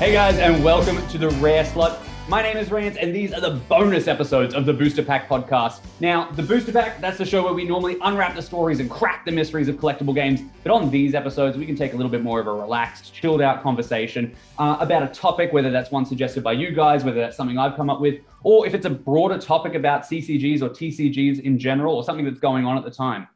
Hey 0.00 0.12
guys, 0.12 0.38
and 0.38 0.64
welcome 0.64 1.06
to 1.08 1.18
the 1.18 1.28
Rare 1.40 1.64
Slot. 1.64 2.09
My 2.30 2.42
name 2.42 2.58
is 2.58 2.70
Rands, 2.70 2.96
and 2.96 3.12
these 3.12 3.32
are 3.32 3.40
the 3.40 3.56
bonus 3.68 4.06
episodes 4.06 4.54
of 4.54 4.64
the 4.64 4.72
Booster 4.72 5.02
Pack 5.02 5.28
podcast. 5.28 5.80
Now, 5.98 6.30
the 6.30 6.44
Booster 6.44 6.70
Pack, 6.70 7.00
that's 7.00 7.18
the 7.18 7.24
show 7.24 7.42
where 7.42 7.52
we 7.52 7.64
normally 7.64 7.96
unwrap 8.02 8.36
the 8.36 8.40
stories 8.40 8.78
and 8.78 8.88
crack 8.88 9.24
the 9.24 9.32
mysteries 9.32 9.66
of 9.66 9.74
collectible 9.78 10.14
games. 10.14 10.40
But 10.62 10.70
on 10.70 10.92
these 10.92 11.16
episodes, 11.16 11.56
we 11.56 11.66
can 11.66 11.74
take 11.74 11.92
a 11.92 11.96
little 11.96 12.08
bit 12.08 12.22
more 12.22 12.38
of 12.38 12.46
a 12.46 12.52
relaxed, 12.52 13.12
chilled 13.12 13.42
out 13.42 13.64
conversation 13.64 14.32
uh, 14.60 14.76
about 14.78 15.02
a 15.02 15.08
topic, 15.08 15.52
whether 15.52 15.72
that's 15.72 15.90
one 15.90 16.06
suggested 16.06 16.44
by 16.44 16.52
you 16.52 16.70
guys, 16.70 17.02
whether 17.02 17.18
that's 17.18 17.36
something 17.36 17.58
I've 17.58 17.74
come 17.74 17.90
up 17.90 18.00
with, 18.00 18.20
or 18.44 18.64
if 18.64 18.74
it's 18.74 18.86
a 18.86 18.90
broader 18.90 19.36
topic 19.36 19.74
about 19.74 20.02
CCGs 20.02 20.62
or 20.62 20.68
TCGs 20.68 21.40
in 21.40 21.58
general, 21.58 21.96
or 21.96 22.04
something 22.04 22.24
that's 22.24 22.38
going 22.38 22.64
on 22.64 22.78
at 22.78 22.84
the 22.84 22.92
time. 22.92 23.26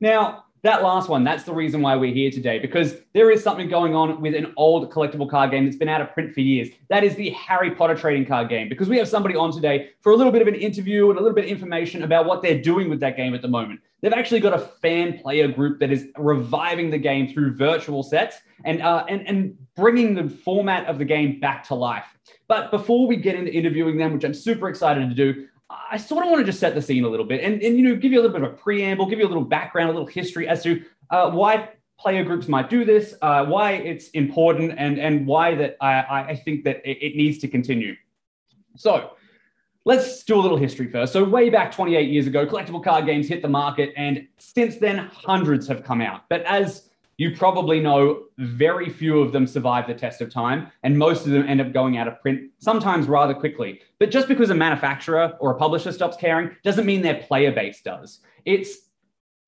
Now, 0.00 0.44
that 0.62 0.82
last 0.82 1.08
one, 1.08 1.24
that's 1.24 1.44
the 1.44 1.52
reason 1.52 1.82
why 1.82 1.94
we're 1.96 2.12
here 2.12 2.30
today, 2.30 2.58
because 2.58 2.96
there 3.14 3.30
is 3.30 3.42
something 3.42 3.68
going 3.68 3.94
on 3.94 4.20
with 4.20 4.34
an 4.34 4.52
old 4.56 4.90
collectible 4.90 5.28
card 5.28 5.50
game 5.50 5.64
that's 5.64 5.76
been 5.76 5.88
out 5.88 6.00
of 6.00 6.12
print 6.12 6.34
for 6.34 6.40
years. 6.40 6.68
That 6.88 7.04
is 7.04 7.14
the 7.14 7.30
Harry 7.30 7.74
Potter 7.74 7.94
trading 7.94 8.26
card 8.26 8.48
game, 8.48 8.68
because 8.68 8.88
we 8.88 8.98
have 8.98 9.08
somebody 9.08 9.36
on 9.36 9.52
today 9.52 9.90
for 10.00 10.12
a 10.12 10.16
little 10.16 10.32
bit 10.32 10.42
of 10.42 10.48
an 10.48 10.54
interview 10.54 11.10
and 11.10 11.18
a 11.18 11.22
little 11.22 11.34
bit 11.34 11.44
of 11.44 11.50
information 11.50 12.02
about 12.02 12.26
what 12.26 12.42
they're 12.42 12.60
doing 12.60 12.90
with 12.90 13.00
that 13.00 13.16
game 13.16 13.34
at 13.34 13.42
the 13.42 13.48
moment. 13.48 13.80
They've 14.00 14.12
actually 14.12 14.40
got 14.40 14.52
a 14.52 14.58
fan 14.58 15.18
player 15.18 15.48
group 15.48 15.80
that 15.80 15.90
is 15.90 16.06
reviving 16.16 16.90
the 16.90 16.98
game 16.98 17.32
through 17.32 17.56
virtual 17.56 18.02
sets 18.02 18.38
and, 18.64 18.80
uh, 18.80 19.04
and, 19.08 19.26
and 19.26 19.56
bringing 19.74 20.14
the 20.14 20.28
format 20.28 20.86
of 20.86 20.98
the 20.98 21.04
game 21.04 21.40
back 21.40 21.64
to 21.64 21.74
life. 21.74 22.04
But 22.46 22.70
before 22.70 23.06
we 23.06 23.16
get 23.16 23.34
into 23.34 23.52
interviewing 23.52 23.98
them, 23.98 24.12
which 24.12 24.24
I'm 24.24 24.34
super 24.34 24.68
excited 24.68 25.08
to 25.08 25.14
do, 25.14 25.48
I 25.70 25.98
sort 25.98 26.24
of 26.24 26.30
want 26.30 26.40
to 26.40 26.46
just 26.46 26.60
set 26.60 26.74
the 26.74 26.80
scene 26.80 27.04
a 27.04 27.08
little 27.08 27.26
bit 27.26 27.44
and, 27.44 27.62
and 27.62 27.76
you 27.76 27.82
know 27.82 27.94
give 27.94 28.10
you 28.12 28.20
a 28.20 28.22
little 28.22 28.38
bit 28.38 28.46
of 28.46 28.54
a 28.54 28.56
preamble, 28.56 29.06
give 29.06 29.18
you 29.18 29.26
a 29.26 29.28
little 29.28 29.44
background, 29.44 29.90
a 29.90 29.92
little 29.92 30.06
history 30.06 30.48
as 30.48 30.62
to 30.62 30.82
uh, 31.10 31.30
why 31.30 31.68
player 31.98 32.24
groups 32.24 32.48
might 32.48 32.70
do 32.70 32.84
this, 32.84 33.14
uh, 33.22 33.44
why 33.44 33.72
it's 33.72 34.08
important, 34.10 34.74
and 34.78 34.98
and 34.98 35.26
why 35.26 35.54
that 35.56 35.76
I, 35.80 36.30
I 36.30 36.36
think 36.36 36.64
that 36.64 36.80
it, 36.84 36.98
it 37.02 37.16
needs 37.16 37.38
to 37.38 37.48
continue. 37.48 37.96
So 38.76 39.10
let's 39.84 40.22
do 40.22 40.38
a 40.38 40.40
little 40.40 40.56
history 40.56 40.90
first. 40.90 41.12
So 41.12 41.24
way 41.24 41.50
back 41.50 41.72
28 41.72 42.08
years 42.08 42.26
ago, 42.26 42.46
collectible 42.46 42.82
card 42.82 43.04
games 43.04 43.28
hit 43.28 43.42
the 43.42 43.48
market, 43.48 43.92
and 43.96 44.26
since 44.38 44.76
then 44.76 44.98
hundreds 44.98 45.66
have 45.68 45.82
come 45.82 46.00
out. 46.00 46.22
But 46.28 46.42
as 46.42 46.87
you 47.18 47.36
probably 47.36 47.80
know 47.80 48.22
very 48.38 48.88
few 48.88 49.20
of 49.20 49.32
them 49.32 49.46
survive 49.46 49.86
the 49.86 49.94
test 49.94 50.20
of 50.20 50.32
time, 50.32 50.68
and 50.84 50.96
most 50.96 51.26
of 51.26 51.32
them 51.32 51.46
end 51.48 51.60
up 51.60 51.72
going 51.72 51.98
out 51.98 52.06
of 52.08 52.20
print, 52.22 52.50
sometimes 52.58 53.08
rather 53.08 53.34
quickly. 53.34 53.80
But 53.98 54.12
just 54.12 54.28
because 54.28 54.50
a 54.50 54.54
manufacturer 54.54 55.36
or 55.40 55.50
a 55.50 55.58
publisher 55.58 55.92
stops 55.92 56.16
caring 56.16 56.52
doesn't 56.62 56.86
mean 56.86 57.02
their 57.02 57.20
player 57.22 57.52
base 57.52 57.82
does. 57.82 58.20
It's 58.44 58.88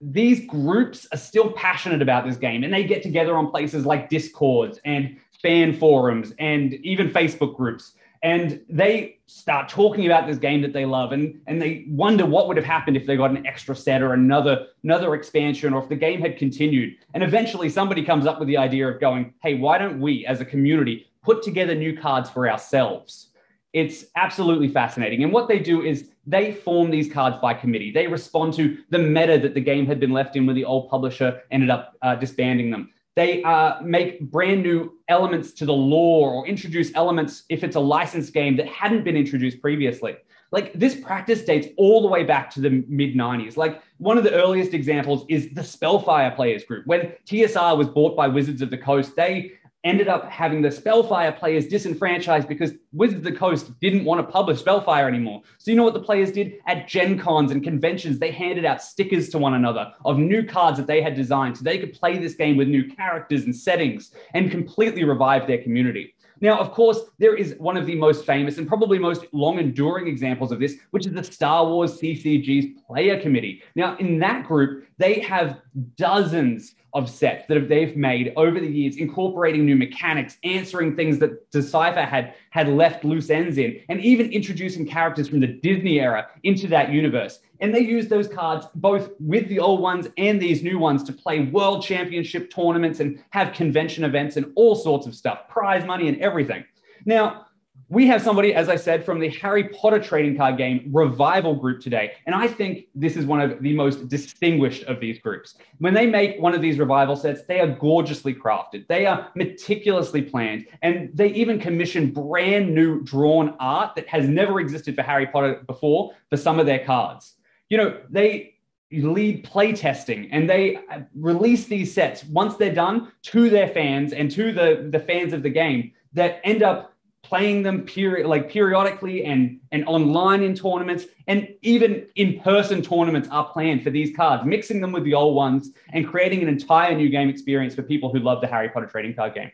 these 0.01 0.47
groups 0.47 1.07
are 1.13 1.19
still 1.19 1.53
passionate 1.53 2.03
about 2.03 2.27
this 2.27 2.37
game, 2.37 2.65
and 2.65 2.73
they 2.73 2.85
get 2.85 3.03
together 3.05 3.37
on 3.37 3.51
places 3.51 3.87
like 3.87 4.11
Discords 4.11 4.81
and 4.85 5.17
fan 5.41 5.73
forums 5.73 6.35
and 6.39 6.75
even 6.75 7.09
Facebook 7.09 7.57
groups 7.57 7.95
and 8.23 8.61
they 8.69 9.19
start 9.27 9.69
talking 9.69 10.07
about 10.07 10.27
this 10.27 10.37
game 10.37 10.61
that 10.61 10.73
they 10.73 10.85
love 10.85 11.13
and, 11.13 11.41
and 11.47 11.61
they 11.61 11.87
wonder 11.89 12.27
what 12.27 12.49
would 12.49 12.57
have 12.57 12.67
happened 12.67 12.97
if 12.97 13.07
they 13.07 13.17
got 13.17 13.31
an 13.31 13.47
extra 13.47 13.75
set 13.75 14.03
or 14.03 14.13
another 14.13 14.67
another 14.85 15.15
expansion 15.15 15.73
or 15.73 15.83
if 15.83 15.89
the 15.89 15.97
game 15.97 16.21
had 16.21 16.37
continued. 16.37 16.97
And 17.15 17.23
eventually 17.23 17.69
somebody 17.69 18.05
comes 18.05 18.27
up 18.27 18.39
with 18.39 18.49
the 18.49 18.57
idea 18.57 18.89
of 18.89 19.01
going 19.01 19.33
hey 19.43 19.55
why 19.55 19.79
don't 19.79 20.01
we 20.01 20.27
as 20.27 20.41
a 20.41 20.45
community 20.45 21.07
put 21.23 21.43
together 21.43 21.75
new 21.75 21.97
cards 21.97 22.29
for 22.29 22.51
ourselves? 22.51 23.29
It's 23.73 24.07
absolutely 24.17 24.69
fascinating. 24.69 25.23
And 25.23 25.33
what 25.33 25.47
they 25.47 25.61
do 25.61 25.83
is 25.83 26.11
they 26.27 26.53
form 26.53 26.91
these 26.91 27.11
cards 27.11 27.37
by 27.41 27.55
committee. 27.55 27.93
They 27.93 28.09
respond 28.09 28.53
to 28.55 28.79
the 28.91 28.99
meta 28.99 29.39
that 29.39 29.55
the 29.55 29.61
game 29.61 29.87
had 29.87 30.01
been 30.01 30.11
left 30.11 30.35
in 30.35 30.45
when 30.45 30.57
the 30.57 30.65
old 30.65 30.91
publisher 30.91 31.43
ended 31.53 31.71
up 31.71 31.97
uh, 32.03 32.17
disbanding 32.17 32.71
them 32.71 32.91
they 33.17 33.43
uh, 33.43 33.81
make 33.83 34.21
brand 34.21 34.63
new 34.63 34.99
elements 35.09 35.53
to 35.53 35.67
the 35.67 35.73
lore 35.73 36.33
or 36.33 36.47
introduce 36.47 36.95
elements 36.95 37.45
if 37.49 37.65
it's 37.65 37.77
a 37.77 37.81
licensed 37.81 38.33
game 38.33 38.57
that 38.57 38.69
hadn't 38.69 39.05
been 39.05 39.17
introduced 39.17 39.61
previously. 39.61 40.17
Like 40.53 40.73
this 40.73 40.97
practice 40.97 41.43
dates 41.43 41.69
all 41.77 42.03
the 42.03 42.09
way 42.09 42.25
back 42.25 42.51
to 42.51 42.61
the 42.61 42.85
mid 42.89 43.15
90s. 43.15 43.57
Like 43.57 43.83
one 43.99 44.19
of 44.19 44.25
the 44.25 44.33
earliest 44.33 44.75
examples 44.75 45.25
is 45.29 45.53
the 45.53 45.63
Spellfire 45.63 46.33
Players 46.33 46.65
Group. 46.65 46.87
When 46.87 47.13
TSR 47.27 47.77
was 47.77 47.89
bought 47.89 48.17
by 48.17 48.27
Wizards 48.27 48.63
of 48.63 48.71
the 48.71 48.79
Coast, 48.79 49.15
they 49.15 49.53
ended 49.85 50.09
up 50.09 50.29
having 50.29 50.61
the 50.61 50.71
Spellfire 50.71 51.33
players 51.33 51.67
disenfranchised 51.67 52.47
because 52.47 52.73
Wizards 52.93 53.19
of 53.19 53.25
the 53.25 53.39
Coast 53.39 53.79
didn't 53.81 54.05
want 54.05 54.25
to 54.27 54.31
publish 54.31 54.61
Spellfire 54.61 55.09
anymore. 55.09 55.43
So 55.59 55.71
you 55.71 55.77
know 55.77 55.85
what 55.85 55.95
the 55.95 56.01
players 56.01 56.33
did? 56.33 56.59
At 56.67 56.87
Gen 56.87 57.19
Cons 57.19 57.51
and 57.51 57.63
conventions, 57.63 58.19
they 58.19 58.31
handed 58.31 58.65
out 58.65 58.83
stickers 58.83 59.29
to 59.31 59.39
one 59.39 59.55
another 59.55 59.93
of 60.05 60.19
new 60.19 60.45
cards 60.45 60.79
that 60.79 60.87
they 60.87 61.01
had 61.01 61.15
designed 61.15 61.57
so 61.57 61.65
they 61.65 61.79
could 61.79 61.95
play 61.95 62.19
this 62.19 62.35
game 62.35 62.57
with 62.57 62.69
new 62.69 62.89
characters 62.89 63.45
and 63.45 63.57
settings 63.57 64.13
and 64.35 64.51
completely 64.51 65.05
revive 65.05 65.47
their 65.47 65.63
community. 65.63 66.15
Now, 66.43 66.59
of 66.59 66.73
course, 66.73 67.01
there 67.19 67.35
is 67.37 67.55
one 67.59 67.77
of 67.77 67.85
the 67.85 67.95
most 67.95 68.25
famous 68.25 68.57
and 68.57 68.67
probably 68.67 68.99
most 68.99 69.27
long 69.33 69.59
enduring 69.59 70.07
examples 70.07 70.53
of 70.53 70.59
this, 70.59 70.77
which 70.91 71.07
is 71.07 71.13
the 71.13 71.23
Star 71.23 71.67
Wars 71.67 72.01
CCG's 72.01 72.81
Player 72.87 73.21
Committee. 73.21 73.63
Now, 73.75 73.97
in 73.99 74.19
that 74.21 74.47
group, 74.47 74.87
they 74.97 75.21
have 75.21 75.61
dozens 75.97 76.75
of 76.95 77.09
sets 77.09 77.47
that 77.49 77.69
they've 77.69 77.97
made 77.97 78.33
over 78.37 78.59
the 78.61 78.67
years, 78.67 78.97
incorporating 78.97 79.65
new 79.65 79.77
mechanics, 79.77 80.39
answering 80.45 80.97
things 80.97 81.19
that 81.19 81.51
Decipher 81.51 82.03
had 82.03 82.35
had 82.51 82.69
left 82.69 83.05
loose 83.05 83.31
ends 83.31 83.59
in, 83.59 83.81
and 83.89 84.01
even 84.01 84.31
introducing 84.33 84.87
characters 84.87 85.29
from 85.29 85.41
the 85.41 85.47
Disney 85.47 86.01
era 86.01 86.29
into 86.43 86.67
that 86.69 86.91
universe. 86.91 87.41
And 87.61 87.75
they 87.75 87.81
use 87.81 88.09
those 88.09 88.27
cards 88.27 88.67
both 88.75 89.11
with 89.21 89.49
the 89.49 89.59
old 89.59 89.81
ones 89.81 90.09
and 90.17 90.41
these 90.41 90.63
new 90.63 90.79
ones 90.79 91.03
to 91.05 91.13
play 91.13 91.41
world 91.41 91.85
championship 91.85 92.51
tournaments 92.51 93.01
and 93.01 93.23
have 93.31 93.53
convention 93.53 94.05
events 94.05 94.37
and 94.37 94.51
all 94.57 94.75
sorts 94.75 95.07
of 95.07 95.15
stuff, 95.15 95.49
prize 95.49 95.85
money 95.85 96.09
and 96.09 96.19
everything. 96.21 96.65
Now, 97.05 97.47
we 97.91 98.07
have 98.07 98.23
somebody, 98.23 98.55
as 98.55 98.69
I 98.69 98.77
said, 98.77 99.05
from 99.05 99.19
the 99.19 99.29
Harry 99.29 99.69
Potter 99.69 99.99
trading 99.99 100.37
card 100.37 100.57
game 100.57 100.89
revival 100.93 101.57
group 101.57 101.81
today. 101.81 102.13
And 102.25 102.37
I 102.37 102.47
think 102.47 102.87
this 102.95 103.17
is 103.17 103.27
one 103.27 103.41
of 103.41 103.61
the 103.61 103.75
most 103.75 104.09
distinguished 104.09 104.85
of 104.85 105.01
these 105.01 105.19
groups. 105.19 105.57
When 105.79 105.93
they 105.93 106.07
make 106.07 106.41
one 106.41 106.55
of 106.55 106.63
these 106.63 106.79
revival 106.79 107.17
sets, 107.17 107.43
they 107.43 107.59
are 107.59 107.67
gorgeously 107.67 108.33
crafted, 108.33 108.87
they 108.87 109.07
are 109.07 109.29
meticulously 109.35 110.23
planned, 110.23 110.67
and 110.83 111.11
they 111.15 111.33
even 111.33 111.59
commission 111.59 112.13
brand 112.13 112.73
new 112.73 113.03
drawn 113.03 113.57
art 113.59 113.97
that 113.97 114.09
has 114.09 114.29
never 114.29 114.61
existed 114.61 114.95
for 114.95 115.03
Harry 115.03 115.27
Potter 115.27 115.63
before 115.67 116.13
for 116.31 116.37
some 116.37 116.61
of 116.61 116.67
their 116.67 116.85
cards. 116.85 117.35
You 117.69 117.79
know, 117.79 118.01
they 118.09 118.55
lead 118.93 119.43
play 119.43 119.73
testing 119.73 120.31
and 120.31 120.49
they 120.49 120.79
release 121.15 121.67
these 121.67 121.93
sets 121.93 122.25
once 122.25 122.57
they're 122.57 122.75
done 122.75 123.11
to 123.23 123.51
their 123.51 123.69
fans 123.69 124.13
and 124.13 124.31
to 124.31 124.53
the, 124.53 124.89
the 124.91 124.99
fans 125.01 125.33
of 125.33 125.43
the 125.43 125.51
game 125.51 125.93
that 126.13 126.41
end 126.45 126.63
up 126.63 126.93
playing 127.23 127.63
them 127.63 127.83
period 127.83 128.27
like 128.27 128.51
periodically 128.51 129.25
and 129.25 129.61
and 129.73 129.85
online 129.87 130.43
in 130.43 130.55
tournaments 130.55 131.05
and 131.27 131.49
even 131.63 132.07
in-person 132.17 132.83
tournaments 132.83 133.29
are 133.31 133.45
planned 133.53 133.83
for 133.83 133.91
these 133.91 134.15
cards 134.17 134.45
mixing 134.45 134.81
them 134.81 134.91
with 134.91 135.05
the 135.05 135.13
old 135.15 135.37
ones 135.37 135.71
and 135.93 136.09
creating 136.09 136.43
an 136.43 136.49
entire 136.49 136.95
new 136.95 137.09
game 137.09 137.29
experience 137.29 137.75
for 137.75 137.83
people 137.83 138.11
who 138.13 138.19
love 138.19 138.41
the 138.41 138.47
harry 138.47 138.69
potter 138.69 138.87
trading 138.87 139.15
card 139.15 139.35
game. 139.35 139.51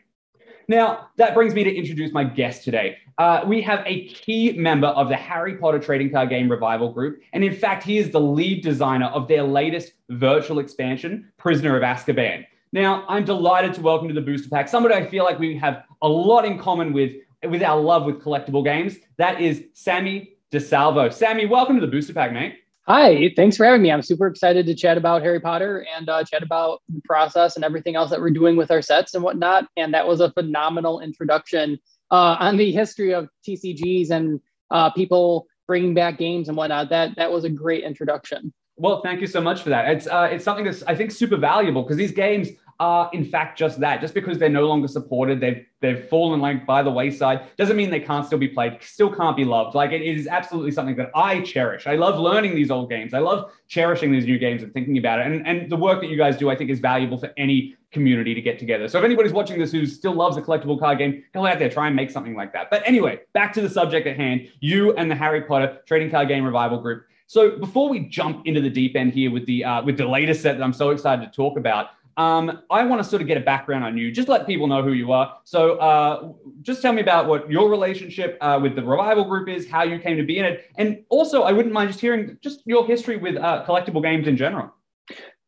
Now 0.69 1.09
that 1.17 1.33
brings 1.33 1.53
me 1.53 1.63
to 1.63 1.73
introduce 1.73 2.11
my 2.11 2.23
guest 2.23 2.63
today. 2.63 2.97
Uh, 3.17 3.43
we 3.45 3.61
have 3.61 3.83
a 3.85 4.07
key 4.07 4.53
member 4.53 4.87
of 4.87 5.09
the 5.09 5.17
harry 5.17 5.55
potter 5.55 5.79
trading 5.79 6.09
card 6.09 6.29
game 6.29 6.49
revival 6.49 6.91
group 6.93 7.21
and 7.33 7.43
in 7.43 7.53
fact 7.53 7.83
he 7.83 7.97
is 7.97 8.11
the 8.11 8.21
lead 8.21 8.63
designer 8.63 9.07
of 9.07 9.27
their 9.27 9.43
latest 9.43 9.93
virtual 10.09 10.59
expansion 10.59 11.29
prisoner 11.37 11.75
of 11.75 11.83
azkaban. 11.83 12.45
Now 12.71 13.05
i'm 13.09 13.25
delighted 13.25 13.73
to 13.73 13.81
welcome 13.81 14.07
to 14.07 14.13
the 14.13 14.21
booster 14.21 14.49
pack 14.49 14.69
somebody 14.69 14.95
i 14.95 15.05
feel 15.05 15.25
like 15.25 15.37
we 15.37 15.57
have 15.57 15.83
a 16.01 16.07
lot 16.07 16.45
in 16.45 16.57
common 16.57 16.93
with 16.93 17.11
with 17.49 17.63
our 17.63 17.79
love 17.79 18.05
with 18.05 18.21
collectible 18.21 18.63
games. 18.63 18.97
That 19.17 19.41
is 19.41 19.63
Sammy 19.73 20.37
DiSalvo. 20.51 21.11
Sammy, 21.13 21.45
welcome 21.45 21.75
to 21.75 21.81
the 21.81 21.91
Booster 21.91 22.13
Pack, 22.13 22.33
mate. 22.33 22.55
Hi, 22.87 23.33
thanks 23.35 23.57
for 23.57 23.65
having 23.65 23.81
me. 23.81 23.91
I'm 23.91 24.01
super 24.01 24.27
excited 24.27 24.65
to 24.65 24.73
chat 24.73 24.97
about 24.97 25.21
Harry 25.21 25.41
Potter 25.41 25.85
and 25.95 26.07
uh, 26.07 26.23
chat 26.23 26.41
about 26.41 26.81
the 26.87 27.01
process 27.03 27.57
and 27.57 27.65
everything 27.65 27.97
else 27.97 28.09
that 28.11 28.21
we're 28.21 28.29
doing 28.29 28.55
with 28.55 28.71
our 28.71 28.81
sets 28.81 29.13
and 29.13 29.23
whatnot. 29.23 29.67
And 29.75 29.93
that 29.93 30.07
was 30.07 30.21
a 30.21 30.31
phenomenal 30.31 31.01
introduction 31.01 31.79
uh, 32.11 32.37
on 32.39 32.55
the 32.55 32.71
history 32.71 33.13
of 33.13 33.27
TCGs 33.45 34.09
and 34.11 34.39
uh, 34.71 34.89
people 34.91 35.47
bringing 35.67 35.93
back 35.93 36.17
games 36.17 36.47
and 36.47 36.55
whatnot. 36.55 36.89
That 36.89 37.17
that 37.17 37.29
was 37.29 37.43
a 37.43 37.49
great 37.49 37.83
introduction. 37.83 38.53
Well, 38.77 39.01
thank 39.01 39.19
you 39.19 39.27
so 39.27 39.41
much 39.41 39.63
for 39.63 39.69
that. 39.69 39.89
It's 39.91 40.07
uh, 40.07 40.29
it's 40.31 40.45
something 40.45 40.63
that's 40.63 40.83
I 40.83 40.95
think 40.95 41.11
super 41.11 41.35
valuable 41.35 41.83
because 41.83 41.97
these 41.97 42.13
games 42.13 42.49
are 42.79 43.09
in 43.13 43.25
fact 43.25 43.57
just 43.57 43.79
that. 43.79 44.01
Just 44.01 44.13
because 44.13 44.37
they're 44.37 44.49
no 44.49 44.67
longer 44.67 44.87
supported, 44.87 45.39
they've 45.39 45.65
they've 45.81 46.07
fallen 46.09 46.39
like 46.39 46.65
by 46.65 46.83
the 46.83 46.91
wayside, 46.91 47.41
doesn't 47.57 47.75
mean 47.75 47.89
they 47.89 47.99
can't 47.99 48.25
still 48.25 48.37
be 48.37 48.47
played, 48.47 48.77
still 48.81 49.13
can't 49.13 49.35
be 49.35 49.45
loved. 49.45 49.75
Like 49.75 49.91
it 49.91 50.01
is 50.01 50.27
absolutely 50.27 50.71
something 50.71 50.95
that 50.97 51.11
I 51.15 51.41
cherish. 51.41 51.87
I 51.87 51.95
love 51.95 52.19
learning 52.19 52.55
these 52.55 52.71
old 52.71 52.89
games. 52.89 53.13
I 53.13 53.19
love 53.19 53.51
cherishing 53.67 54.11
these 54.11 54.25
new 54.25 54.37
games 54.37 54.63
and 54.63 54.73
thinking 54.73 54.97
about 54.97 55.19
it. 55.19 55.27
And, 55.27 55.47
and 55.47 55.71
the 55.71 55.75
work 55.75 56.01
that 56.01 56.07
you 56.07 56.17
guys 56.17 56.37
do, 56.37 56.49
I 56.49 56.55
think, 56.55 56.69
is 56.69 56.79
valuable 56.79 57.17
for 57.17 57.31
any 57.37 57.75
community 57.91 58.33
to 58.33 58.41
get 58.41 58.59
together. 58.59 58.87
So 58.87 58.99
if 58.99 59.05
anybody's 59.05 59.33
watching 59.33 59.59
this 59.59 59.71
who 59.71 59.85
still 59.85 60.13
loves 60.13 60.37
a 60.37 60.41
collectible 60.41 60.79
card 60.79 60.97
game, 60.97 61.23
go 61.33 61.45
out 61.45 61.59
there, 61.59 61.69
try 61.69 61.87
and 61.87 61.95
make 61.95 62.11
something 62.11 62.35
like 62.35 62.53
that. 62.53 62.69
But 62.69 62.83
anyway, 62.85 63.21
back 63.33 63.53
to 63.53 63.61
the 63.61 63.69
subject 63.69 64.07
at 64.07 64.17
hand, 64.17 64.49
you 64.59 64.93
and 64.95 65.09
the 65.09 65.15
Harry 65.15 65.41
Potter 65.41 65.79
trading 65.85 66.11
card 66.11 66.27
game 66.27 66.43
revival 66.43 66.79
group. 66.79 67.05
So 67.29 67.57
before 67.57 67.89
we 67.89 68.07
jump 68.07 68.47
into 68.47 68.61
the 68.61 68.69
deep 68.69 68.95
end 68.95 69.13
here 69.13 69.29
with 69.29 69.45
the 69.45 69.63
uh, 69.65 69.83
with 69.83 69.97
the 69.97 70.07
latest 70.07 70.41
set 70.41 70.57
that 70.57 70.63
I'm 70.63 70.71
so 70.71 70.91
excited 70.91 71.25
to 71.25 71.31
talk 71.35 71.57
about, 71.57 71.87
um, 72.17 72.63
I 72.69 72.83
want 72.83 73.01
to 73.01 73.07
sort 73.07 73.21
of 73.21 73.27
get 73.27 73.37
a 73.37 73.41
background 73.41 73.83
on 73.83 73.97
you. 73.97 74.11
Just 74.11 74.27
let 74.27 74.45
people 74.47 74.67
know 74.67 74.81
who 74.81 74.93
you 74.93 75.11
are. 75.11 75.37
So 75.43 75.77
uh, 75.77 76.33
just 76.61 76.81
tell 76.81 76.91
me 76.91 77.01
about 77.01 77.27
what 77.27 77.49
your 77.49 77.69
relationship 77.69 78.37
uh, 78.41 78.59
with 78.61 78.75
the 78.75 78.83
revival 78.83 79.23
group 79.25 79.47
is, 79.47 79.69
how 79.69 79.83
you 79.83 79.99
came 79.99 80.17
to 80.17 80.23
be 80.23 80.39
in 80.39 80.45
it, 80.45 80.65
and 80.77 81.03
also 81.09 81.43
I 81.43 81.51
wouldn't 81.51 81.73
mind 81.73 81.89
just 81.89 82.01
hearing 82.01 82.37
just 82.41 82.61
your 82.65 82.85
history 82.85 83.17
with 83.17 83.37
uh, 83.37 83.63
collectible 83.67 84.01
games 84.01 84.27
in 84.27 84.35
general. 84.35 84.73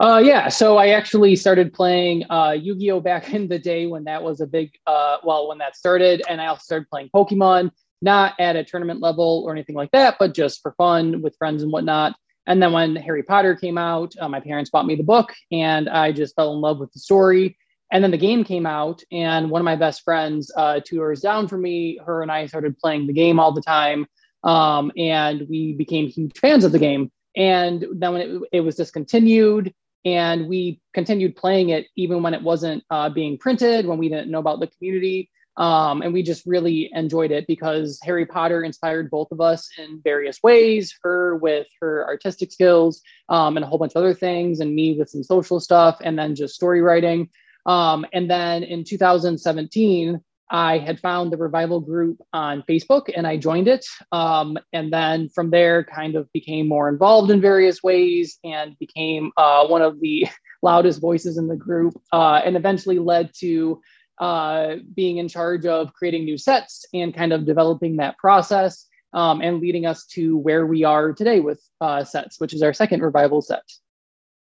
Uh, 0.01 0.21
yeah, 0.23 0.47
so 0.47 0.77
I 0.77 0.89
actually 0.89 1.35
started 1.35 1.73
playing 1.73 2.23
uh, 2.29 2.51
Yu-Gi-Oh 2.51 3.01
back 3.01 3.33
in 3.33 3.49
the 3.49 3.59
day 3.59 3.85
when 3.85 4.05
that 4.05 4.23
was 4.23 4.39
a 4.39 4.47
big, 4.47 4.71
uh, 4.87 5.17
well, 5.25 5.49
when 5.49 5.57
that 5.57 5.75
started, 5.75 6.21
and 6.29 6.39
I 6.39 6.47
also 6.47 6.61
started 6.61 6.89
playing 6.89 7.09
Pokemon, 7.13 7.71
not 8.01 8.33
at 8.39 8.55
a 8.55 8.63
tournament 8.63 9.01
level 9.01 9.43
or 9.45 9.51
anything 9.51 9.75
like 9.75 9.91
that, 9.91 10.15
but 10.17 10.33
just 10.33 10.61
for 10.61 10.71
fun 10.77 11.21
with 11.21 11.35
friends 11.35 11.63
and 11.63 11.71
whatnot. 11.73 12.15
And 12.49 12.61
then 12.61 12.73
when 12.73 12.95
Harry 12.95 13.21
Potter 13.21 13.55
came 13.55 13.77
out, 13.77 14.15
uh, 14.19 14.27
my 14.27 14.39
parents 14.39 14.71
bought 14.71 14.87
me 14.87 14.95
the 14.95 15.03
book, 15.03 15.35
and 15.51 15.87
I 15.87 16.11
just 16.11 16.35
fell 16.35 16.51
in 16.53 16.61
love 16.61 16.79
with 16.79 16.91
the 16.91 16.99
story. 16.99 17.55
And 17.91 18.03
then 18.03 18.09
the 18.09 18.17
game 18.17 18.43
came 18.43 18.65
out, 18.65 19.03
and 19.11 19.51
one 19.51 19.61
of 19.61 19.65
my 19.65 19.75
best 19.75 20.03
friends, 20.03 20.51
uh, 20.57 20.79
two 20.83 20.95
doors 20.95 21.21
down 21.21 21.47
from 21.47 21.61
me, 21.61 21.99
her 22.03 22.23
and 22.23 22.31
I 22.31 22.47
started 22.47 22.77
playing 22.79 23.05
the 23.05 23.13
game 23.13 23.39
all 23.39 23.51
the 23.51 23.61
time, 23.61 24.07
um, 24.43 24.91
and 24.97 25.47
we 25.47 25.73
became 25.73 26.07
huge 26.07 26.37
fans 26.39 26.63
of 26.63 26.71
the 26.71 26.79
game. 26.79 27.11
And 27.35 27.85
then 27.93 28.13
when 28.13 28.21
it, 28.21 28.41
it 28.51 28.61
was 28.61 28.75
discontinued, 28.75 29.71
and 30.03 30.47
we 30.47 30.81
continued 30.93 31.35
playing 31.35 31.69
it 31.69 31.85
even 31.95 32.23
when 32.23 32.33
it 32.33 32.41
wasn't 32.41 32.83
uh, 32.89 33.09
being 33.09 33.37
printed 33.37 33.85
when 33.85 33.99
we 33.99 34.09
didn't 34.09 34.31
know 34.31 34.39
about 34.39 34.59
the 34.59 34.67
community 34.67 35.29
um, 35.59 36.01
and 36.01 36.13
we 36.13 36.23
just 36.23 36.45
really 36.45 36.89
enjoyed 36.93 37.31
it 37.31 37.45
because 37.47 37.99
harry 38.03 38.25
potter 38.25 38.63
inspired 38.63 39.09
both 39.11 39.31
of 39.31 39.39
us 39.39 39.69
in 39.77 40.01
various 40.03 40.41
ways 40.41 40.97
her 41.03 41.35
with 41.37 41.67
her 41.79 42.05
artistic 42.07 42.51
skills 42.51 43.01
um, 43.29 43.55
and 43.57 43.63
a 43.63 43.67
whole 43.67 43.77
bunch 43.77 43.91
of 43.93 43.97
other 43.97 44.13
things 44.13 44.59
and 44.59 44.73
me 44.73 44.97
with 44.97 45.09
some 45.09 45.23
social 45.23 45.59
stuff 45.59 45.97
and 46.01 46.17
then 46.17 46.33
just 46.35 46.55
story 46.55 46.81
writing 46.81 47.29
um, 47.65 48.05
and 48.13 48.29
then 48.29 48.63
in 48.63 48.83
2017 48.83 50.19
I 50.51 50.79
had 50.79 50.99
found 50.99 51.31
the 51.31 51.37
revival 51.37 51.79
group 51.79 52.21
on 52.33 52.63
Facebook 52.67 53.09
and 53.15 53.27
I 53.27 53.37
joined 53.37 53.67
it. 53.67 53.85
Um, 54.11 54.57
and 54.73 54.91
then 54.91 55.29
from 55.29 55.51
there, 55.51 55.83
kind 55.83 56.15
of 56.15 56.31
became 56.33 56.67
more 56.67 56.89
involved 56.89 57.29
in 57.29 57.39
various 57.39 57.83
ways 57.83 58.39
and 58.43 58.77
became 58.79 59.31
uh, 59.37 59.67
one 59.67 59.81
of 59.81 59.99
the 59.99 60.27
loudest 60.63 61.01
voices 61.01 61.37
in 61.37 61.47
the 61.47 61.55
group, 61.55 61.93
uh, 62.11 62.41
and 62.43 62.57
eventually 62.57 62.99
led 62.99 63.31
to 63.39 63.79
uh, 64.19 64.75
being 64.95 65.17
in 65.17 65.27
charge 65.27 65.65
of 65.65 65.93
creating 65.93 66.25
new 66.25 66.37
sets 66.37 66.85
and 66.93 67.13
kind 67.13 67.33
of 67.33 67.45
developing 67.45 67.97
that 67.97 68.17
process 68.17 68.87
um, 69.13 69.41
and 69.41 69.59
leading 69.59 69.85
us 69.85 70.05
to 70.05 70.37
where 70.37 70.65
we 70.65 70.83
are 70.83 71.13
today 71.13 71.39
with 71.39 71.61
uh, 71.81 72.03
sets, 72.03 72.39
which 72.39 72.53
is 72.53 72.61
our 72.61 72.73
second 72.73 73.01
revival 73.01 73.41
set. 73.41 73.63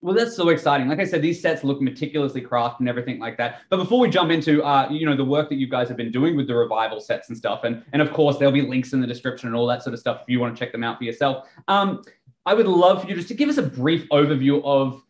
Well, 0.03 0.15
that's 0.15 0.35
so 0.35 0.49
exciting. 0.49 0.89
Like 0.89 0.99
I 0.99 1.05
said, 1.05 1.21
these 1.21 1.43
sets 1.43 1.63
look 1.63 1.83
meticulously 1.83 2.41
crafted 2.41 2.81
and 2.81 2.89
everything 2.89 3.19
like 3.19 3.37
that. 3.37 3.61
But 3.69 3.77
before 3.77 4.01
we 4.01 4.09
jump 4.09 4.31
into, 4.31 4.63
uh, 4.63 4.89
you 4.91 5.05
know, 5.05 5.15
the 5.15 5.25
work 5.25 5.51
that 5.51 5.57
you 5.57 5.69
guys 5.69 5.89
have 5.89 5.99
been 5.99 6.11
doing 6.11 6.37
with 6.37 6.47
the 6.47 6.55
revival 6.55 7.01
sets 7.01 7.29
and 7.29 7.37
stuff, 7.37 7.65
and 7.65 7.85
and 7.93 8.01
of 8.01 8.11
course 8.13 8.39
there'll 8.39 8.53
be 8.53 8.63
links 8.63 8.95
in 8.95 9.03
the 9.03 9.07
description 9.07 9.49
and 9.49 9.57
all 9.57 9.67
that 9.67 9.83
sort 9.83 9.93
of 9.93 10.01
stuff 10.01 10.23
if 10.23 10.29
you 10.29 10.41
want 10.41 10.57
to 10.57 10.59
check 10.59 10.73
them 10.73 10.83
out 10.83 10.97
for 10.97 11.05
yourself. 11.05 11.47
Um, 11.69 12.03
I 12.47 12.55
would 12.55 12.67
love 12.67 13.03
for 13.03 13.09
you 13.09 13.15
just 13.15 13.29
to 13.29 13.35
give 13.35 13.51
us 13.51 13.59
a 13.59 13.63
brief 13.63 14.09
overview 14.09 14.63
of 14.65 15.03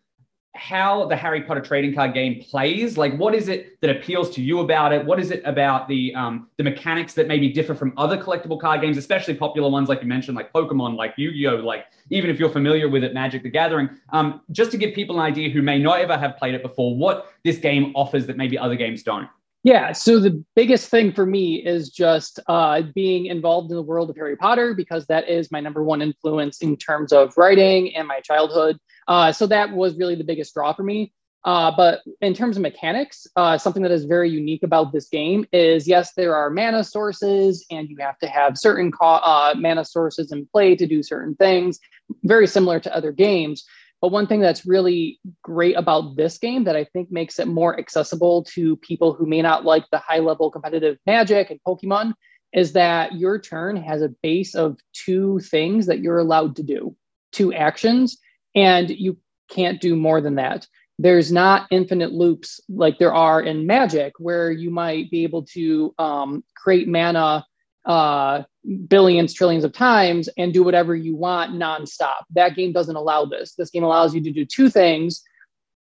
how 0.55 1.07
the 1.07 1.17
Harry 1.17 1.43
Potter 1.43 1.61
trading 1.61 1.95
card 1.95 2.13
game 2.13 2.43
plays. 2.43 2.99
Like, 2.99 3.17
what 3.17 3.35
is 3.35 3.49
it 3.49 3.81
that 3.81 3.91
appeals 3.91 4.31
to 4.31 4.43
you 4.43 4.61
about 4.61 4.93
it? 4.93 5.05
What 5.05 5.21
is 5.21 5.31
it 5.31 5.43
about 5.45 5.87
the 5.87 6.15
um, 6.15 6.49
the 6.57 6.65
mechanics 6.65 7.15
that 7.15 7.29
maybe 7.29 7.49
differ 7.51 7.75
from 7.75 7.93
other 7.97 8.17
collectible 8.19 8.61
card 8.61 8.81
games, 8.81 8.97
especially 8.97 9.35
popular 9.35 9.71
ones 9.71 9.89
like 9.89 10.03
you 10.03 10.09
mentioned, 10.09 10.37
like 10.37 10.53
Pokemon, 10.53 10.97
like 10.97 11.15
Yu-Gi-Oh, 11.17 11.57
like 11.57 11.87
even 12.11 12.31
if 12.31 12.41
you're 12.41 12.51
familiar 12.51 12.89
with 12.89 13.05
it, 13.05 13.15
Magic 13.15 13.43
the 13.43 13.51
Gathering. 13.51 13.91
Um, 14.13 14.41
just 14.51 14.71
to 14.73 14.77
give 14.77 14.95
people 14.95 15.21
an 15.21 15.23
idea 15.23 15.51
who 15.51 15.63
may 15.63 15.79
not 15.79 16.01
ever 16.01 16.19
have 16.19 16.37
played 16.37 16.55
it 16.55 16.63
before, 16.63 16.97
what 16.97 17.33
this 17.45 17.59
game 17.59 17.93
offers 17.95 18.27
that 18.27 18.37
maybe 18.37 18.59
other 18.59 18.77
games 18.77 19.03
don't. 19.03 19.29
Yeah, 19.63 19.93
so 19.93 20.19
the 20.19 20.43
biggest 20.57 20.89
thing 20.89 21.13
for 21.13 21.27
me 21.27 21.57
is 21.57 21.91
just 21.91 22.41
uh, 22.49 22.81
being 22.95 23.27
involved 23.27 23.71
in 23.71 23.77
the 23.77 23.83
world 23.83 24.09
of 24.09 24.17
Harry 24.17 24.35
Potter 24.35 24.73
because 24.73 25.07
that 25.07 25.29
is 25.29 25.53
my 25.53 25.61
number 25.61 25.85
one 25.85 26.01
influence 26.01 26.63
in 26.63 26.79
terms 26.79 27.13
of 27.13 27.35
writing 27.37 27.95
and 27.95 28.09
my 28.09 28.21
childhood. 28.21 28.79
Uh, 29.09 29.33
so 29.33 29.47
that 29.47 29.73
was 29.73 29.97
really 29.97 30.15
the 30.15 30.25
biggest 30.25 30.55
draw 30.55 30.73
for 30.73 30.83
me. 30.83 31.13
Uh, 31.45 31.73
but 31.75 32.01
in 32.21 32.35
terms 32.35 32.57
of 32.57 32.63
mechanics, 32.63 33.27
uh, 33.37 33.57
something 33.57 33.83
that 33.83 33.93
is 33.93 34.05
very 34.05 34.29
unique 34.29 34.63
about 34.63 34.93
this 34.93 35.09
game 35.09 35.47
is 35.53 35.89
yes, 35.89 36.13
there 36.15 36.35
are 36.35 36.51
mana 36.51 36.85
sources, 36.85 37.65
and 37.71 37.89
you 37.89 37.97
have 37.99 38.19
to 38.19 38.27
have 38.27 38.59
certain 38.59 38.93
co- 38.93 39.07
uh, 39.07 39.55
mana 39.57 39.85
sources 39.85 40.33
in 40.33 40.47
play 40.53 40.77
to 40.77 40.87
do 40.87 41.03
certain 41.03 41.35
things, 41.37 41.79
very 42.25 42.47
similar 42.47 42.79
to 42.79 42.95
other 42.95 43.11
games. 43.11 43.65
But 44.03 44.13
one 44.13 44.27
thing 44.27 44.41
that's 44.41 44.67
really 44.67 45.19
great 45.43 45.77
about 45.77 46.17
this 46.17 46.39
game 46.39 46.65
that 46.65 46.77
I 46.77 46.85
think 46.85 47.11
makes 47.11 47.39
it 47.39 47.49
more 47.49 47.79
accessible 47.79 48.45
to 48.55 48.77
people 48.77 49.13
who 49.13 49.27
may 49.27 49.43
not 49.43 49.65
like 49.65 49.85
the 49.91 49.99
high 49.99 50.21
level 50.21 50.51
competitive 50.51 50.99
magic 51.07 51.51
and 51.51 51.61
Pokemon 51.67 52.15
is 52.53 52.73
that 52.73 53.15
your 53.15 53.39
turn 53.39 53.77
has 53.77 54.03
a 54.03 54.09
base 54.23 54.55
of 54.55 54.79
two 54.93 55.39
things 55.39 55.87
that 55.87 56.01
you're 56.01 56.19
allowed 56.19 56.57
to 56.57 56.63
do, 56.63 56.97
two 57.33 57.53
actions 57.53 58.19
and 58.55 58.91
you 58.91 59.17
can't 59.49 59.81
do 59.81 59.97
more 59.97 60.21
than 60.21 60.37
that. 60.37 60.67
There's 60.99 61.33
not 61.33 61.67
infinite 61.71 62.13
loops 62.13 62.61
like 62.69 62.99
there 62.99 63.15
are 63.15 63.41
in 63.41 63.67
Magic, 63.67 64.13
where 64.19 64.51
you 64.51 64.71
might 64.71 65.11
be 65.11 65.23
able 65.23 65.45
to 65.47 65.95
um, 65.99 66.45
create 66.57 66.89
mana 66.89 67.45
uh, 67.87 68.43
billions, 68.89 69.33
trillions 69.33 69.65
of 69.65 69.73
times 69.73 70.29
and 70.37 70.53
do 70.53 70.63
whatever 70.63 70.95
you 70.95 71.17
want 71.17 71.53
nonstop. 71.53 72.25
That 72.35 72.55
game 72.55 72.73
doesn't 72.73 72.97
allow 72.97 73.25
this. 73.25 73.55
This 73.55 73.71
game 73.71 73.85
allows 73.85 74.15
you 74.15 74.23
to 74.23 74.31
do 74.31 74.45
two 74.45 74.69
things, 74.69 75.23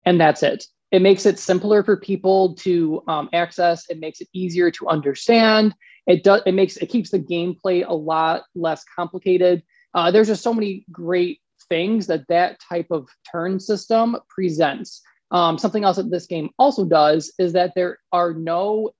and 0.06 0.20
that's 0.20 0.43
it. 0.43 0.64
It 0.90 1.02
makes 1.02 1.26
it 1.26 1.38
simpler 1.38 1.84
for 1.84 1.96
people 1.96 2.55
to 2.56 3.02
um, 3.06 3.28
access. 3.32 3.88
It 3.90 4.00
makes 4.00 4.20
it 4.20 4.28
easier 4.32 4.70
to 4.73 4.88
understand. 4.88 5.75
It 6.06 6.25
does. 6.25 6.43
It 6.46 6.52
makes 6.52 6.76
it 6.78 6.87
keeps 6.87 7.11
the 7.11 7.20
gameplay 7.20 7.84
a 7.87 7.94
lot 7.94 8.43
less 8.55 8.82
complicated. 8.96 9.62
Uh, 9.94 10.11
there's 10.11 10.28
just 10.28 10.43
so 10.43 10.55
many 10.55 10.84
great 10.90 11.39
things 11.70 12.06
that 12.08 12.26
that 12.28 12.58
type 12.69 12.88
of 12.90 13.08
turn 13.31 13.58
system 13.58 14.17
presents. 14.28 15.00
Um, 15.31 15.56
something 15.56 15.84
else 15.84 15.96
that 15.96 16.11
this 16.11 16.26
game 16.26 16.50
also 16.58 16.84
does 16.84 17.32
is 17.38 17.55
that 17.55 17.72
there 17.75 17.99
are 18.12 18.34
no 18.34 18.90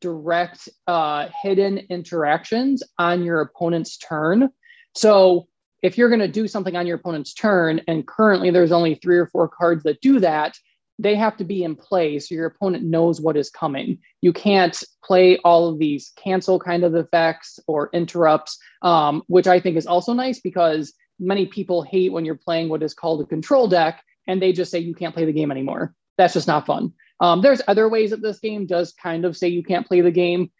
direct 0.00 0.68
uh, 0.86 1.28
hidden 1.42 1.78
interactions 1.90 2.82
on 2.98 3.22
your 3.24 3.40
opponent's 3.40 3.98
turn. 3.98 4.50
So 4.94 5.48
if 5.82 5.98
you're 5.98 6.08
going 6.08 6.20
to 6.20 6.28
do 6.28 6.48
something 6.48 6.76
on 6.76 6.86
your 6.86 6.96
opponent's 6.96 7.34
turn, 7.34 7.80
and 7.86 8.06
currently 8.06 8.50
there's 8.50 8.72
only 8.72 8.94
three 8.94 9.18
or 9.18 9.26
four 9.26 9.48
cards 9.48 9.82
that 9.84 10.00
do 10.00 10.20
that, 10.20 10.56
they 10.98 11.14
have 11.14 11.36
to 11.36 11.44
be 11.44 11.62
in 11.62 11.76
play 11.76 12.18
so 12.18 12.34
your 12.34 12.46
opponent 12.46 12.84
knows 12.84 13.20
what 13.20 13.36
is 13.36 13.50
coming. 13.50 13.98
You 14.22 14.32
can't 14.32 14.82
play 15.04 15.36
all 15.38 15.68
of 15.68 15.78
these 15.78 16.12
cancel 16.16 16.58
kind 16.58 16.84
of 16.84 16.94
effects 16.94 17.58
or 17.66 17.90
interrupts, 17.92 18.58
um, 18.82 19.22
which 19.26 19.46
I 19.46 19.60
think 19.60 19.76
is 19.76 19.86
also 19.86 20.14
nice 20.14 20.40
because 20.40 20.94
many 21.18 21.46
people 21.46 21.82
hate 21.82 22.12
when 22.12 22.24
you're 22.24 22.34
playing 22.34 22.68
what 22.68 22.82
is 22.82 22.94
called 22.94 23.20
a 23.20 23.26
control 23.26 23.68
deck 23.68 24.02
and 24.26 24.40
they 24.40 24.52
just 24.52 24.70
say 24.70 24.78
you 24.78 24.94
can't 24.94 25.14
play 25.14 25.24
the 25.24 25.32
game 25.32 25.50
anymore. 25.50 25.94
That's 26.18 26.34
just 26.34 26.48
not 26.48 26.66
fun. 26.66 26.92
Um, 27.20 27.40
there's 27.42 27.62
other 27.66 27.88
ways 27.88 28.10
that 28.10 28.22
this 28.22 28.38
game 28.38 28.66
does 28.66 28.92
kind 28.92 29.24
of 29.24 29.36
say 29.36 29.48
you 29.48 29.62
can't 29.62 29.86
play 29.86 30.00
the 30.00 30.10
game, 30.10 30.50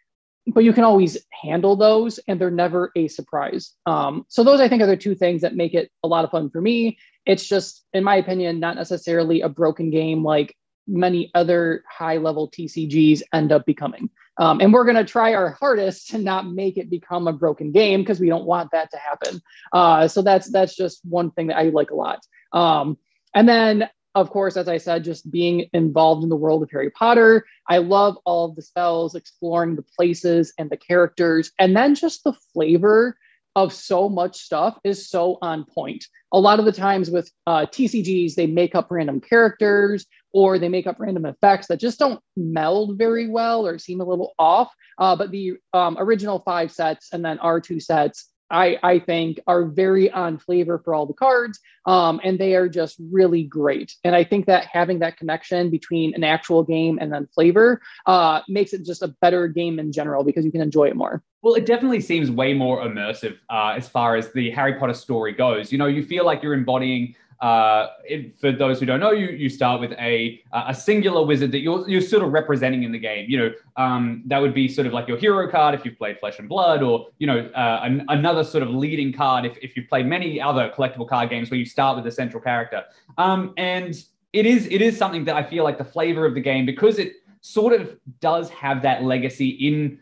but 0.47 0.63
you 0.63 0.73
can 0.73 0.83
always 0.83 1.17
handle 1.31 1.75
those 1.75 2.19
and 2.27 2.39
they're 2.39 2.49
never 2.49 2.91
a 2.95 3.07
surprise. 3.07 3.73
Um, 3.85 4.25
so, 4.27 4.43
those 4.43 4.59
I 4.59 4.67
think 4.67 4.81
are 4.81 4.87
the 4.87 4.97
two 4.97 5.15
things 5.15 5.41
that 5.41 5.55
make 5.55 5.73
it 5.73 5.91
a 6.03 6.07
lot 6.07 6.25
of 6.25 6.31
fun 6.31 6.49
for 6.49 6.61
me. 6.61 6.97
It's 7.25 7.47
just, 7.47 7.83
in 7.93 8.03
my 8.03 8.15
opinion, 8.15 8.59
not 8.59 8.75
necessarily 8.75 9.41
a 9.41 9.49
broken 9.49 9.89
game 9.91 10.23
like 10.23 10.55
many 10.87 11.29
other 11.35 11.83
high 11.89 12.17
level 12.17 12.49
TCGs 12.49 13.21
end 13.33 13.51
up 13.51 13.65
becoming. 13.65 14.09
Um, 14.39 14.61
and 14.61 14.71
we're 14.71 14.83
going 14.83 14.97
to 14.97 15.05
try 15.05 15.33
our 15.33 15.51
hardest 15.51 16.09
to 16.09 16.17
not 16.17 16.47
make 16.47 16.77
it 16.77 16.89
become 16.89 17.27
a 17.27 17.33
broken 17.33 17.71
game 17.71 18.01
because 18.01 18.19
we 18.19 18.29
don't 18.29 18.45
want 18.45 18.71
that 18.71 18.91
to 18.91 18.97
happen. 18.97 19.41
Uh, 19.73 20.07
so 20.07 20.21
that's 20.21 20.51
that's 20.51 20.75
just 20.75 21.01
one 21.03 21.31
thing 21.31 21.47
that 21.47 21.57
I 21.57 21.63
like 21.69 21.91
a 21.91 21.95
lot. 21.95 22.19
Um, 22.53 22.97
and 23.33 23.47
then, 23.47 23.89
of 24.15 24.29
course, 24.29 24.57
as 24.57 24.67
I 24.67 24.77
said, 24.77 25.03
just 25.03 25.29
being 25.29 25.67
involved 25.73 26.23
in 26.23 26.29
the 26.29 26.35
world 26.35 26.63
of 26.63 26.71
Harry 26.71 26.89
Potter. 26.89 27.45
I 27.67 27.79
love 27.79 28.17
all 28.25 28.45
of 28.45 28.55
the 28.55 28.61
spells, 28.61 29.15
exploring 29.15 29.75
the 29.75 29.83
places 29.83 30.53
and 30.57 30.69
the 30.69 30.77
characters, 30.77 31.51
and 31.59 31.75
then 31.75 31.95
just 31.95 32.23
the 32.23 32.33
flavor 32.53 33.17
of 33.55 33.73
so 33.73 34.07
much 34.07 34.37
stuff 34.37 34.77
is 34.83 35.09
so 35.09 35.39
on 35.41 35.65
point. 35.65 36.05
A 36.31 36.39
lot 36.39 36.59
of 36.59 36.65
the 36.65 36.71
times 36.71 37.09
with 37.09 37.31
uh, 37.47 37.65
TCGs, 37.65 38.35
they 38.35 38.45
make 38.45 38.75
up 38.75 38.91
random 38.91 39.19
characters 39.19 40.05
or 40.33 40.59
they 40.59 40.69
make 40.69 40.87
up 40.87 40.99
random 40.99 41.25
effects 41.25 41.67
that 41.67 41.79
just 41.79 41.99
don't 41.99 42.19
meld 42.35 42.97
very 42.97 43.29
well 43.29 43.65
or 43.65 43.77
seem 43.77 44.01
a 44.01 44.05
little 44.05 44.33
off. 44.37 44.73
Uh, 44.97 45.15
but 45.15 45.31
the 45.31 45.53
um, 45.73 45.97
original 45.99 46.39
five 46.39 46.71
sets 46.71 47.09
and 47.13 47.23
then 47.23 47.39
our 47.39 47.59
two 47.59 47.79
sets 47.79 48.29
I, 48.49 48.77
I 48.81 48.99
think 48.99 49.39
are 49.47 49.65
very 49.65 50.09
on 50.09 50.37
flavor 50.37 50.79
for 50.79 50.93
all 50.93 51.05
the 51.05 51.13
cards 51.13 51.59
um, 51.85 52.19
and 52.23 52.39
they 52.39 52.55
are 52.55 52.69
just 52.69 52.97
really 53.11 53.43
great. 53.43 53.95
And 54.03 54.15
i 54.15 54.23
think 54.23 54.45
that 54.45 54.65
having 54.71 54.99
that 54.99 55.17
connection 55.17 55.69
between 55.69 56.13
an 56.15 56.23
actual 56.23 56.63
game 56.63 56.97
and 57.01 57.11
then 57.11 57.27
flavor 57.33 57.81
uh, 58.05 58.41
makes 58.47 58.73
it 58.73 58.85
just 58.85 59.03
a 59.03 59.09
better 59.21 59.47
game 59.47 59.79
in 59.79 59.91
general 59.91 60.23
because 60.23 60.45
you 60.45 60.51
can 60.51 60.61
enjoy 60.61 60.85
it 60.85 60.95
more. 60.95 61.23
Well 61.41 61.55
it 61.55 61.65
definitely 61.65 62.01
seems 62.01 62.31
way 62.31 62.53
more 62.53 62.83
immersive 62.83 63.37
uh, 63.49 63.73
as 63.75 63.87
far 63.87 64.15
as 64.15 64.31
the 64.31 64.51
harry 64.51 64.75
potter 64.75 64.93
story 64.93 65.33
goes. 65.33 65.71
You 65.71 65.77
know 65.77 65.87
you 65.87 66.03
feel 66.03 66.25
like 66.25 66.41
you're 66.41 66.53
embodying 66.53 67.15
uh, 67.39 67.87
it, 68.03 68.39
for 68.39 68.51
those 68.51 68.79
who 68.79 68.85
don't 68.85 68.99
know, 68.99 69.11
you 69.11 69.27
you 69.27 69.47
start 69.47 69.79
with 69.79 69.91
a 69.93 70.41
a 70.51 70.73
singular 70.73 71.23
wizard 71.23 71.51
that 71.51 71.59
you're 71.59 71.87
you're 71.87 72.01
sort 72.01 72.23
of 72.23 72.31
representing 72.31 72.83
in 72.83 72.91
the 72.91 72.97
game. 72.99 73.29
You 73.29 73.37
know, 73.37 73.51
um, 73.75 74.23
that 74.25 74.39
would 74.39 74.55
be 74.55 74.67
sort 74.67 74.87
of 74.87 74.93
like 74.93 75.07
your 75.07 75.17
hero 75.17 75.49
card 75.49 75.75
if 75.75 75.85
you've 75.85 75.97
played 75.97 76.19
Flesh 76.19 76.39
and 76.39 76.49
Blood, 76.49 76.81
or 76.81 77.07
you 77.19 77.27
know, 77.27 77.39
uh, 77.55 77.81
an, 77.83 78.05
another 78.09 78.43
sort 78.43 78.63
of 78.63 78.69
leading 78.69 79.13
card 79.13 79.45
if 79.45 79.55
if 79.61 79.77
you've 79.77 79.87
played 79.87 80.07
many 80.07 80.41
other 80.41 80.71
collectible 80.75 81.07
card 81.07 81.29
games 81.29 81.51
where 81.51 81.59
you 81.59 81.65
start 81.65 81.95
with 81.95 82.07
a 82.07 82.11
central 82.11 82.41
character. 82.41 82.83
Um, 83.19 83.53
and 83.57 83.95
it 84.33 84.47
is 84.47 84.67
it 84.71 84.81
is 84.81 84.97
something 84.97 85.25
that 85.25 85.35
I 85.35 85.43
feel 85.43 85.63
like 85.63 85.77
the 85.77 85.85
flavor 85.85 86.25
of 86.25 86.33
the 86.33 86.41
game 86.41 86.65
because 86.65 86.97
it 86.97 87.13
sort 87.41 87.73
of 87.73 87.97
does 88.19 88.49
have 88.49 88.81
that 88.81 89.03
legacy 89.03 89.49
in 89.49 89.99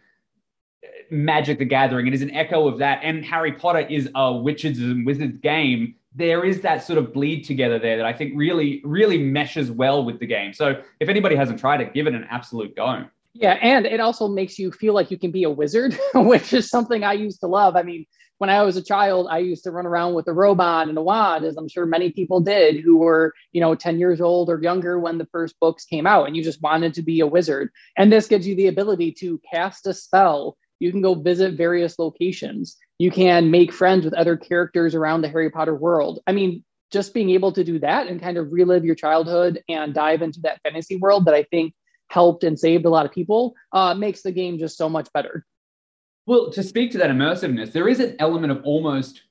uh, 0.85 0.87
Magic 1.11 1.59
the 1.59 1.65
Gathering. 1.65 2.07
It 2.07 2.13
is 2.13 2.21
an 2.21 2.31
echo 2.31 2.65
of 2.69 2.77
that, 2.79 3.01
and 3.03 3.25
Harry 3.25 3.51
Potter 3.51 3.79
is 3.79 4.09
a 4.15 4.33
witches 4.33 4.79
and 4.79 5.05
wizards 5.05 5.37
game 5.41 5.95
there 6.15 6.45
is 6.45 6.61
that 6.61 6.83
sort 6.83 6.97
of 6.97 7.13
bleed 7.13 7.43
together 7.43 7.77
there 7.77 7.97
that 7.97 8.05
I 8.05 8.13
think 8.13 8.33
really, 8.35 8.81
really 8.83 9.17
meshes 9.17 9.69
well 9.69 10.05
with 10.05 10.19
the 10.19 10.25
game. 10.25 10.53
So 10.53 10.81
if 10.99 11.09
anybody 11.09 11.35
hasn't 11.35 11.59
tried 11.59 11.81
it, 11.81 11.93
give 11.93 12.07
it 12.07 12.13
an 12.13 12.25
absolute 12.29 12.75
go. 12.75 13.05
Yeah, 13.33 13.57
and 13.61 13.85
it 13.85 13.99
also 13.99 14.29
makes 14.29 14.57
you 14.57 14.71
feel 14.71 14.93
like 14.93 15.11
you 15.11 15.19
can 15.19 15.31
be 15.31 15.43
a 15.43 15.49
wizard, 15.49 15.97
which 16.15 16.53
is 16.53 16.69
something 16.69 17.03
I 17.03 17.13
used 17.13 17.41
to 17.41 17.47
love. 17.47 17.75
I 17.75 17.83
mean, 17.83 18.05
when 18.37 18.49
I 18.49 18.63
was 18.63 18.77
a 18.77 18.83
child, 18.83 19.27
I 19.29 19.39
used 19.39 19.63
to 19.65 19.71
run 19.71 19.85
around 19.85 20.13
with 20.13 20.27
a 20.27 20.33
robot 20.33 20.87
and 20.87 20.97
a 20.97 21.01
wand, 21.01 21.43
as 21.43 21.57
I'm 21.57 21.67
sure 21.67 21.85
many 21.85 22.11
people 22.11 22.39
did 22.39 22.81
who 22.81 22.97
were, 22.97 23.33
you 23.51 23.59
know, 23.59 23.75
10 23.75 23.99
years 23.99 24.21
old 24.21 24.49
or 24.49 24.61
younger 24.61 24.99
when 24.99 25.17
the 25.17 25.27
first 25.27 25.59
books 25.59 25.83
came 25.83 26.07
out, 26.07 26.27
and 26.27 26.35
you 26.35 26.43
just 26.43 26.61
wanted 26.61 26.93
to 26.93 27.01
be 27.01 27.19
a 27.19 27.27
wizard. 27.27 27.69
And 27.97 28.11
this 28.11 28.27
gives 28.27 28.47
you 28.47 28.55
the 28.55 28.67
ability 28.67 29.11
to 29.19 29.39
cast 29.51 29.85
a 29.87 29.93
spell 29.93 30.57
you 30.79 30.91
can 30.91 31.01
go 31.01 31.15
visit 31.15 31.55
various 31.55 31.97
locations. 31.99 32.77
You 32.97 33.11
can 33.11 33.51
make 33.51 33.73
friends 33.73 34.05
with 34.05 34.13
other 34.13 34.37
characters 34.37 34.95
around 34.95 35.21
the 35.21 35.29
Harry 35.29 35.49
Potter 35.49 35.75
world. 35.75 36.19
I 36.27 36.31
mean, 36.31 36.63
just 36.91 37.13
being 37.13 37.31
able 37.31 37.51
to 37.51 37.63
do 37.63 37.79
that 37.79 38.07
and 38.07 38.21
kind 38.21 38.37
of 38.37 38.51
relive 38.51 38.85
your 38.85 38.95
childhood 38.95 39.61
and 39.67 39.93
dive 39.93 40.21
into 40.21 40.39
that 40.41 40.61
fantasy 40.63 40.95
world 40.95 41.25
that 41.25 41.33
I 41.33 41.43
think 41.43 41.73
helped 42.09 42.43
and 42.43 42.57
saved 42.57 42.85
a 42.85 42.89
lot 42.89 43.05
of 43.05 43.11
people 43.11 43.55
uh, 43.73 43.93
makes 43.93 44.21
the 44.21 44.31
game 44.31 44.57
just 44.57 44.77
so 44.77 44.87
much 44.87 45.11
better. 45.13 45.45
Well, 46.25 46.51
to 46.51 46.63
speak 46.63 46.91
to 46.91 46.97
that 46.99 47.09
immersiveness, 47.09 47.71
there 47.71 47.87
is 47.87 47.99
an 47.99 48.15
element 48.19 48.51
of 48.51 48.63
almost 48.63 49.21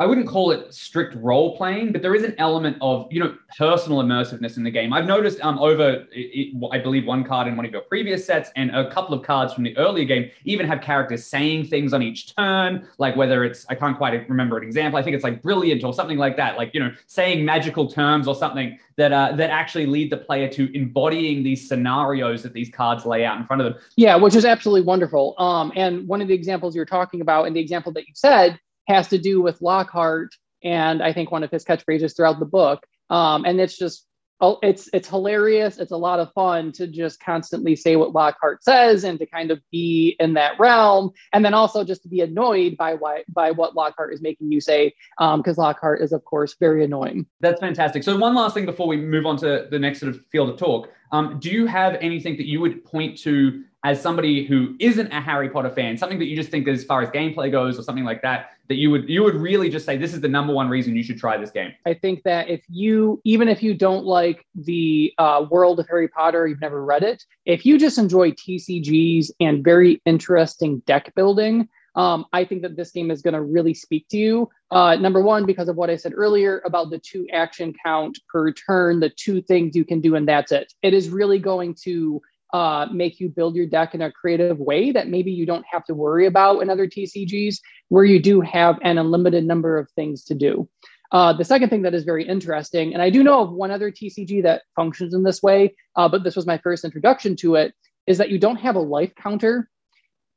I 0.00 0.06
wouldn't 0.06 0.26
call 0.26 0.50
it 0.50 0.74
strict 0.74 1.14
role 1.14 1.56
playing, 1.56 1.92
but 1.92 2.02
there 2.02 2.16
is 2.16 2.24
an 2.24 2.34
element 2.38 2.76
of 2.80 3.06
you 3.12 3.20
know 3.20 3.36
personal 3.56 4.02
immersiveness 4.02 4.56
in 4.56 4.64
the 4.64 4.70
game. 4.70 4.92
I've 4.92 5.06
noticed 5.06 5.40
um, 5.40 5.56
over, 5.60 6.04
it, 6.10 6.52
I 6.72 6.78
believe, 6.78 7.06
one 7.06 7.22
card 7.22 7.46
in 7.46 7.56
one 7.56 7.64
of 7.64 7.70
your 7.70 7.82
previous 7.82 8.26
sets 8.26 8.50
and 8.56 8.74
a 8.74 8.90
couple 8.90 9.14
of 9.14 9.24
cards 9.24 9.54
from 9.54 9.62
the 9.62 9.76
earlier 9.76 10.04
game 10.04 10.30
even 10.44 10.66
have 10.66 10.80
characters 10.80 11.24
saying 11.24 11.66
things 11.66 11.92
on 11.92 12.02
each 12.02 12.34
turn, 12.34 12.88
like 12.98 13.14
whether 13.14 13.44
it's 13.44 13.66
I 13.68 13.76
can't 13.76 13.96
quite 13.96 14.28
remember 14.28 14.58
an 14.58 14.64
example. 14.64 14.98
I 14.98 15.02
think 15.04 15.14
it's 15.14 15.22
like 15.22 15.40
brilliant 15.42 15.84
or 15.84 15.94
something 15.94 16.18
like 16.18 16.36
that, 16.38 16.56
like 16.56 16.74
you 16.74 16.80
know 16.80 16.90
saying 17.06 17.44
magical 17.44 17.88
terms 17.88 18.26
or 18.26 18.34
something 18.34 18.76
that 18.96 19.12
uh, 19.12 19.30
that 19.36 19.50
actually 19.50 19.86
lead 19.86 20.10
the 20.10 20.16
player 20.16 20.48
to 20.48 20.76
embodying 20.76 21.44
these 21.44 21.68
scenarios 21.68 22.42
that 22.42 22.52
these 22.52 22.68
cards 22.68 23.06
lay 23.06 23.24
out 23.24 23.38
in 23.38 23.46
front 23.46 23.62
of 23.62 23.72
them. 23.72 23.80
Yeah, 23.94 24.16
which 24.16 24.34
is 24.34 24.44
absolutely 24.44 24.82
wonderful. 24.82 25.36
Um, 25.38 25.72
and 25.76 26.08
one 26.08 26.20
of 26.20 26.26
the 26.26 26.34
examples 26.34 26.74
you're 26.74 26.84
talking 26.84 27.20
about, 27.20 27.46
and 27.46 27.54
the 27.54 27.60
example 27.60 27.92
that 27.92 28.08
you 28.08 28.14
said 28.16 28.58
has 28.86 29.08
to 29.08 29.18
do 29.18 29.40
with 29.40 29.60
Lockhart 29.60 30.34
and 30.62 31.02
I 31.02 31.12
think 31.12 31.30
one 31.30 31.42
of 31.42 31.50
his 31.50 31.64
catchphrases 31.64 32.16
throughout 32.16 32.38
the 32.38 32.46
book. 32.46 32.86
Um, 33.10 33.44
and 33.44 33.60
it's 33.60 33.76
just 33.76 34.06
oh, 34.40 34.58
it's 34.62 34.88
it's 34.92 35.08
hilarious. 35.08 35.78
It's 35.78 35.92
a 35.92 35.96
lot 35.96 36.20
of 36.20 36.32
fun 36.32 36.72
to 36.72 36.86
just 36.86 37.20
constantly 37.20 37.76
say 37.76 37.96
what 37.96 38.12
Lockhart 38.12 38.64
says 38.64 39.04
and 39.04 39.18
to 39.18 39.26
kind 39.26 39.50
of 39.50 39.60
be 39.70 40.16
in 40.18 40.34
that 40.34 40.58
realm, 40.58 41.12
and 41.32 41.44
then 41.44 41.54
also 41.54 41.84
just 41.84 42.02
to 42.02 42.08
be 42.08 42.20
annoyed 42.20 42.76
by 42.76 42.94
why 42.94 43.24
by 43.28 43.50
what 43.50 43.74
Lockhart 43.74 44.12
is 44.12 44.22
making 44.22 44.50
you 44.50 44.60
say, 44.60 44.94
because 45.18 45.58
um, 45.58 45.64
Lockhart 45.64 46.00
is 46.00 46.12
of 46.12 46.24
course 46.24 46.56
very 46.58 46.84
annoying. 46.84 47.26
That's 47.40 47.60
fantastic. 47.60 48.02
So 48.02 48.16
one 48.16 48.34
last 48.34 48.54
thing 48.54 48.66
before 48.66 48.88
we 48.88 48.96
move 48.96 49.26
on 49.26 49.36
to 49.38 49.68
the 49.70 49.78
next 49.78 50.00
sort 50.00 50.14
of 50.14 50.24
field 50.26 50.48
of 50.48 50.56
talk, 50.58 50.90
um, 51.12 51.38
do 51.38 51.50
you 51.50 51.66
have 51.66 51.96
anything 52.00 52.36
that 52.36 52.46
you 52.46 52.60
would 52.60 52.84
point 52.84 53.18
to 53.18 53.64
as 53.84 54.00
somebody 54.00 54.46
who 54.46 54.74
isn't 54.80 55.12
a 55.12 55.20
Harry 55.20 55.50
Potter 55.50 55.68
fan, 55.68 55.98
something 55.98 56.18
that 56.18 56.24
you 56.24 56.34
just 56.34 56.50
think 56.50 56.66
as 56.66 56.84
far 56.84 57.02
as 57.02 57.10
gameplay 57.10 57.52
goes 57.52 57.78
or 57.78 57.82
something 57.82 58.04
like 58.04 58.22
that, 58.22 58.52
that 58.68 58.76
you 58.76 58.90
would 58.90 59.08
you 59.08 59.22
would 59.22 59.34
really 59.34 59.68
just 59.68 59.84
say 59.84 59.96
this 59.96 60.14
is 60.14 60.20
the 60.20 60.28
number 60.28 60.52
one 60.52 60.68
reason 60.68 60.96
you 60.96 61.02
should 61.02 61.18
try 61.18 61.36
this 61.36 61.50
game? 61.50 61.72
I 61.86 61.94
think 61.94 62.22
that 62.24 62.48
if 62.48 62.62
you 62.68 63.20
even 63.24 63.48
if 63.48 63.62
you 63.62 63.74
don't 63.74 64.04
like 64.04 64.44
the 64.54 65.12
uh, 65.18 65.46
world 65.50 65.80
of 65.80 65.88
Harry 65.88 66.08
Potter, 66.08 66.46
you've 66.46 66.60
never 66.60 66.84
read 66.84 67.02
it, 67.02 67.22
if 67.44 67.66
you 67.66 67.78
just 67.78 67.98
enjoy 67.98 68.32
TCGs 68.32 69.30
and 69.40 69.62
very 69.62 70.00
interesting 70.06 70.80
deck 70.86 71.14
building, 71.14 71.68
um, 71.96 72.26
I 72.32 72.44
think 72.44 72.62
that 72.62 72.76
this 72.76 72.90
game 72.90 73.10
is 73.10 73.22
going 73.22 73.34
to 73.34 73.42
really 73.42 73.74
speak 73.74 74.08
to 74.08 74.16
you. 74.16 74.48
Uh, 74.70 74.96
number 74.96 75.20
one, 75.20 75.46
because 75.46 75.68
of 75.68 75.76
what 75.76 75.90
I 75.90 75.96
said 75.96 76.12
earlier 76.14 76.60
about 76.64 76.90
the 76.90 76.98
two 76.98 77.26
action 77.32 77.72
count 77.84 78.18
per 78.28 78.52
turn, 78.52 79.00
the 79.00 79.10
two 79.10 79.42
things 79.42 79.76
you 79.76 79.84
can 79.84 80.00
do, 80.00 80.16
and 80.16 80.26
that's 80.26 80.50
it. 80.50 80.72
It 80.82 80.94
is 80.94 81.10
really 81.10 81.38
going 81.38 81.76
to 81.84 82.20
uh, 82.54 82.86
make 82.92 83.18
you 83.18 83.28
build 83.28 83.56
your 83.56 83.66
deck 83.66 83.96
in 83.96 84.00
a 84.00 84.12
creative 84.12 84.60
way 84.60 84.92
that 84.92 85.08
maybe 85.08 85.32
you 85.32 85.44
don't 85.44 85.66
have 85.68 85.84
to 85.84 85.92
worry 85.92 86.24
about 86.24 86.62
in 86.62 86.70
other 86.70 86.86
TCGs, 86.86 87.56
where 87.88 88.04
you 88.04 88.22
do 88.22 88.40
have 88.40 88.78
an 88.82 88.96
unlimited 88.96 89.44
number 89.44 89.76
of 89.76 89.90
things 89.96 90.22
to 90.22 90.36
do. 90.36 90.68
Uh, 91.10 91.32
the 91.32 91.44
second 91.44 91.68
thing 91.68 91.82
that 91.82 91.94
is 91.94 92.04
very 92.04 92.24
interesting, 92.24 92.94
and 92.94 93.02
I 93.02 93.10
do 93.10 93.24
know 93.24 93.40
of 93.40 93.50
one 93.50 93.72
other 93.72 93.90
TCG 93.90 94.44
that 94.44 94.62
functions 94.76 95.14
in 95.14 95.24
this 95.24 95.42
way, 95.42 95.74
uh, 95.96 96.08
but 96.08 96.22
this 96.22 96.36
was 96.36 96.46
my 96.46 96.58
first 96.58 96.84
introduction 96.84 97.34
to 97.38 97.56
it, 97.56 97.74
is 98.06 98.18
that 98.18 98.30
you 98.30 98.38
don't 98.38 98.60
have 98.60 98.76
a 98.76 98.80
life 98.80 99.12
counter 99.16 99.68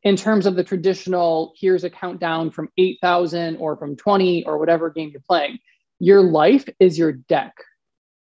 in 0.01 0.15
terms 0.15 0.47
of 0.47 0.55
the 0.55 0.63
traditional 0.63 1.53
here's 1.55 1.83
a 1.83 1.89
countdown 1.89 2.49
from 2.49 2.69
8,000 2.79 3.57
or 3.57 3.77
from 3.77 3.95
20 3.95 4.43
or 4.45 4.57
whatever 4.57 4.89
game 4.89 5.11
you're 5.11 5.21
playing. 5.21 5.59
Your 5.99 6.23
life 6.23 6.67
is 6.79 6.97
your 6.97 7.11
deck. 7.11 7.53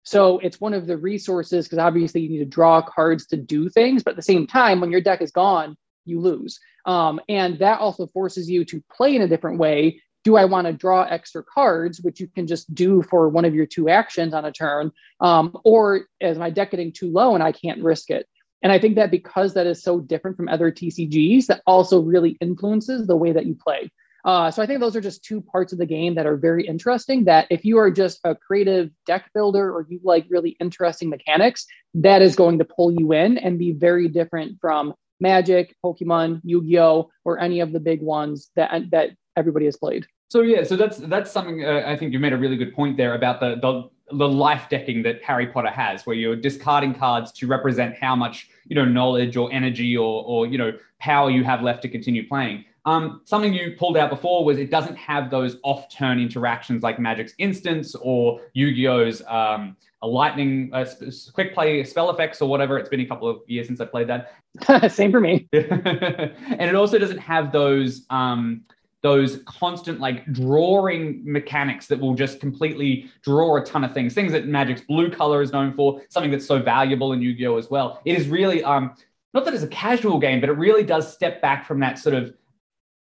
So 0.04 0.38
it's 0.38 0.60
one 0.60 0.74
of 0.74 0.86
the 0.86 0.96
resources 0.96 1.66
because 1.66 1.78
obviously 1.78 2.20
you 2.20 2.28
need 2.28 2.38
to 2.38 2.44
draw 2.44 2.82
cards 2.82 3.26
to 3.26 3.36
do 3.36 3.68
things, 3.68 4.02
but 4.02 4.10
at 4.12 4.16
the 4.16 4.22
same 4.22 4.46
time, 4.46 4.80
when 4.80 4.90
your 4.90 5.00
deck 5.00 5.22
is 5.22 5.32
gone, 5.32 5.76
you 6.04 6.20
lose. 6.20 6.60
Um, 6.84 7.20
and 7.28 7.58
that 7.58 7.80
also 7.80 8.06
forces 8.06 8.48
you 8.48 8.64
to 8.66 8.82
play 8.92 9.16
in 9.16 9.22
a 9.22 9.28
different 9.28 9.58
way. 9.58 10.02
Do 10.22 10.36
I 10.36 10.44
want 10.44 10.66
to 10.66 10.72
draw 10.72 11.02
extra 11.02 11.42
cards, 11.42 12.00
which 12.00 12.20
you 12.20 12.28
can 12.28 12.46
just 12.46 12.72
do 12.74 13.02
for 13.02 13.28
one 13.28 13.44
of 13.44 13.54
your 13.54 13.66
two 13.66 13.88
actions 13.88 14.34
on 14.34 14.44
a 14.44 14.52
turn? 14.52 14.92
Um, 15.20 15.56
or 15.64 16.06
is 16.20 16.38
my 16.38 16.50
deck 16.50 16.70
getting 16.70 16.92
too 16.92 17.10
low 17.10 17.34
and 17.34 17.42
I 17.42 17.52
can't 17.52 17.82
risk 17.82 18.10
it? 18.10 18.26
And 18.62 18.72
I 18.72 18.78
think 18.78 18.96
that 18.96 19.10
because 19.10 19.54
that 19.54 19.66
is 19.66 19.82
so 19.82 20.00
different 20.00 20.36
from 20.36 20.48
other 20.48 20.72
TCGs, 20.72 21.46
that 21.46 21.62
also 21.66 22.00
really 22.00 22.36
influences 22.40 23.06
the 23.06 23.16
way 23.16 23.32
that 23.32 23.44
you 23.44 23.54
play. 23.54 23.90
Uh, 24.24 24.50
so 24.50 24.62
I 24.62 24.66
think 24.66 24.80
those 24.80 24.96
are 24.96 25.00
just 25.00 25.22
two 25.22 25.40
parts 25.40 25.72
of 25.72 25.78
the 25.78 25.86
game 25.86 26.14
that 26.14 26.26
are 26.26 26.36
very 26.36 26.66
interesting. 26.66 27.24
That 27.24 27.46
if 27.50 27.64
you 27.64 27.78
are 27.78 27.90
just 27.90 28.20
a 28.24 28.34
creative 28.34 28.90
deck 29.06 29.30
builder 29.34 29.70
or 29.70 29.86
you 29.88 30.00
like 30.02 30.26
really 30.30 30.56
interesting 30.60 31.10
mechanics, 31.10 31.66
that 31.94 32.22
is 32.22 32.34
going 32.34 32.58
to 32.58 32.64
pull 32.64 32.90
you 32.92 33.12
in 33.12 33.38
and 33.38 33.58
be 33.58 33.72
very 33.72 34.08
different 34.08 34.58
from 34.60 34.94
Magic, 35.20 35.76
Pokemon, 35.84 36.40
Yu-Gi-Oh, 36.42 37.10
or 37.24 37.38
any 37.38 37.60
of 37.60 37.72
the 37.72 37.80
big 37.80 38.00
ones 38.00 38.50
that 38.56 38.90
that 38.90 39.10
everybody 39.36 39.66
has 39.66 39.76
played. 39.76 40.06
So 40.28 40.40
yeah, 40.40 40.64
so 40.64 40.76
that's 40.76 40.96
that's 40.98 41.30
something 41.30 41.64
uh, 41.64 41.84
I 41.86 41.96
think 41.96 42.12
you 42.12 42.18
made 42.18 42.32
a 42.32 42.38
really 42.38 42.56
good 42.56 42.74
point 42.74 42.96
there 42.96 43.14
about 43.14 43.40
the, 43.40 43.56
the 43.56 43.90
the 44.16 44.28
life 44.28 44.68
decking 44.68 45.02
that 45.02 45.22
Harry 45.22 45.46
Potter 45.46 45.70
has, 45.70 46.06
where 46.06 46.16
you're 46.16 46.36
discarding 46.36 46.94
cards 46.94 47.32
to 47.32 47.46
represent 47.46 47.96
how 47.96 48.16
much 48.16 48.48
you 48.66 48.74
know 48.74 48.84
knowledge 48.84 49.36
or 49.36 49.52
energy 49.52 49.96
or 49.96 50.24
or 50.24 50.46
you 50.46 50.58
know 50.58 50.72
power 50.98 51.30
you 51.30 51.44
have 51.44 51.62
left 51.62 51.82
to 51.82 51.88
continue 51.88 52.26
playing. 52.26 52.64
Um, 52.86 53.22
something 53.24 53.54
you 53.54 53.76
pulled 53.78 53.96
out 53.96 54.10
before 54.10 54.44
was 54.44 54.58
it 54.58 54.70
doesn't 54.70 54.96
have 54.96 55.30
those 55.30 55.56
off-turn 55.62 56.20
interactions 56.20 56.82
like 56.82 56.98
Magic's 56.98 57.32
Instants 57.38 57.94
or 57.94 58.40
Yu-Gi-Oh's 58.52 59.22
um, 59.26 59.76
a 60.02 60.06
lightning 60.06 60.70
uh, 60.74 60.84
quick 61.32 61.54
play 61.54 61.82
spell 61.84 62.10
effects 62.10 62.42
or 62.42 62.48
whatever. 62.48 62.78
It's 62.78 62.90
been 62.90 63.00
a 63.00 63.06
couple 63.06 63.28
of 63.28 63.38
years 63.46 63.66
since 63.66 63.80
I 63.80 63.86
played 63.86 64.08
that. 64.08 64.32
Same 64.92 65.10
for 65.10 65.20
me. 65.20 65.48
and 65.52 66.60
it 66.60 66.74
also 66.74 66.98
doesn't 66.98 67.18
have 67.18 67.52
those 67.52 68.04
um, 68.10 68.62
those 69.00 69.42
constant 69.46 70.00
like 70.00 70.30
drawing 70.32 71.22
mechanics 71.24 71.86
that 71.86 72.00
will 72.00 72.14
just 72.14 72.40
completely 72.40 73.10
draw 73.22 73.56
a 73.56 73.64
ton 73.64 73.84
of 73.84 73.92
things. 73.92 74.14
Things 74.14 74.32
that 74.32 74.46
Magic's 74.46 74.82
blue 74.82 75.10
color 75.10 75.42
is 75.42 75.52
known 75.52 75.74
for. 75.74 76.02
Something 76.10 76.30
that's 76.30 76.46
so 76.46 76.58
valuable 76.58 77.12
in 77.12 77.20
Yu-Gi-Oh 77.20 77.56
as 77.56 77.70
well. 77.70 78.00
It 78.04 78.18
is 78.18 78.28
really 78.28 78.62
um, 78.62 78.94
not 79.34 79.44
that 79.46 79.54
it's 79.54 79.62
a 79.62 79.68
casual 79.68 80.18
game, 80.18 80.40
but 80.40 80.48
it 80.48 80.54
really 80.54 80.84
does 80.84 81.12
step 81.12 81.42
back 81.42 81.66
from 81.66 81.80
that 81.80 81.98
sort 81.98 82.14
of 82.14 82.34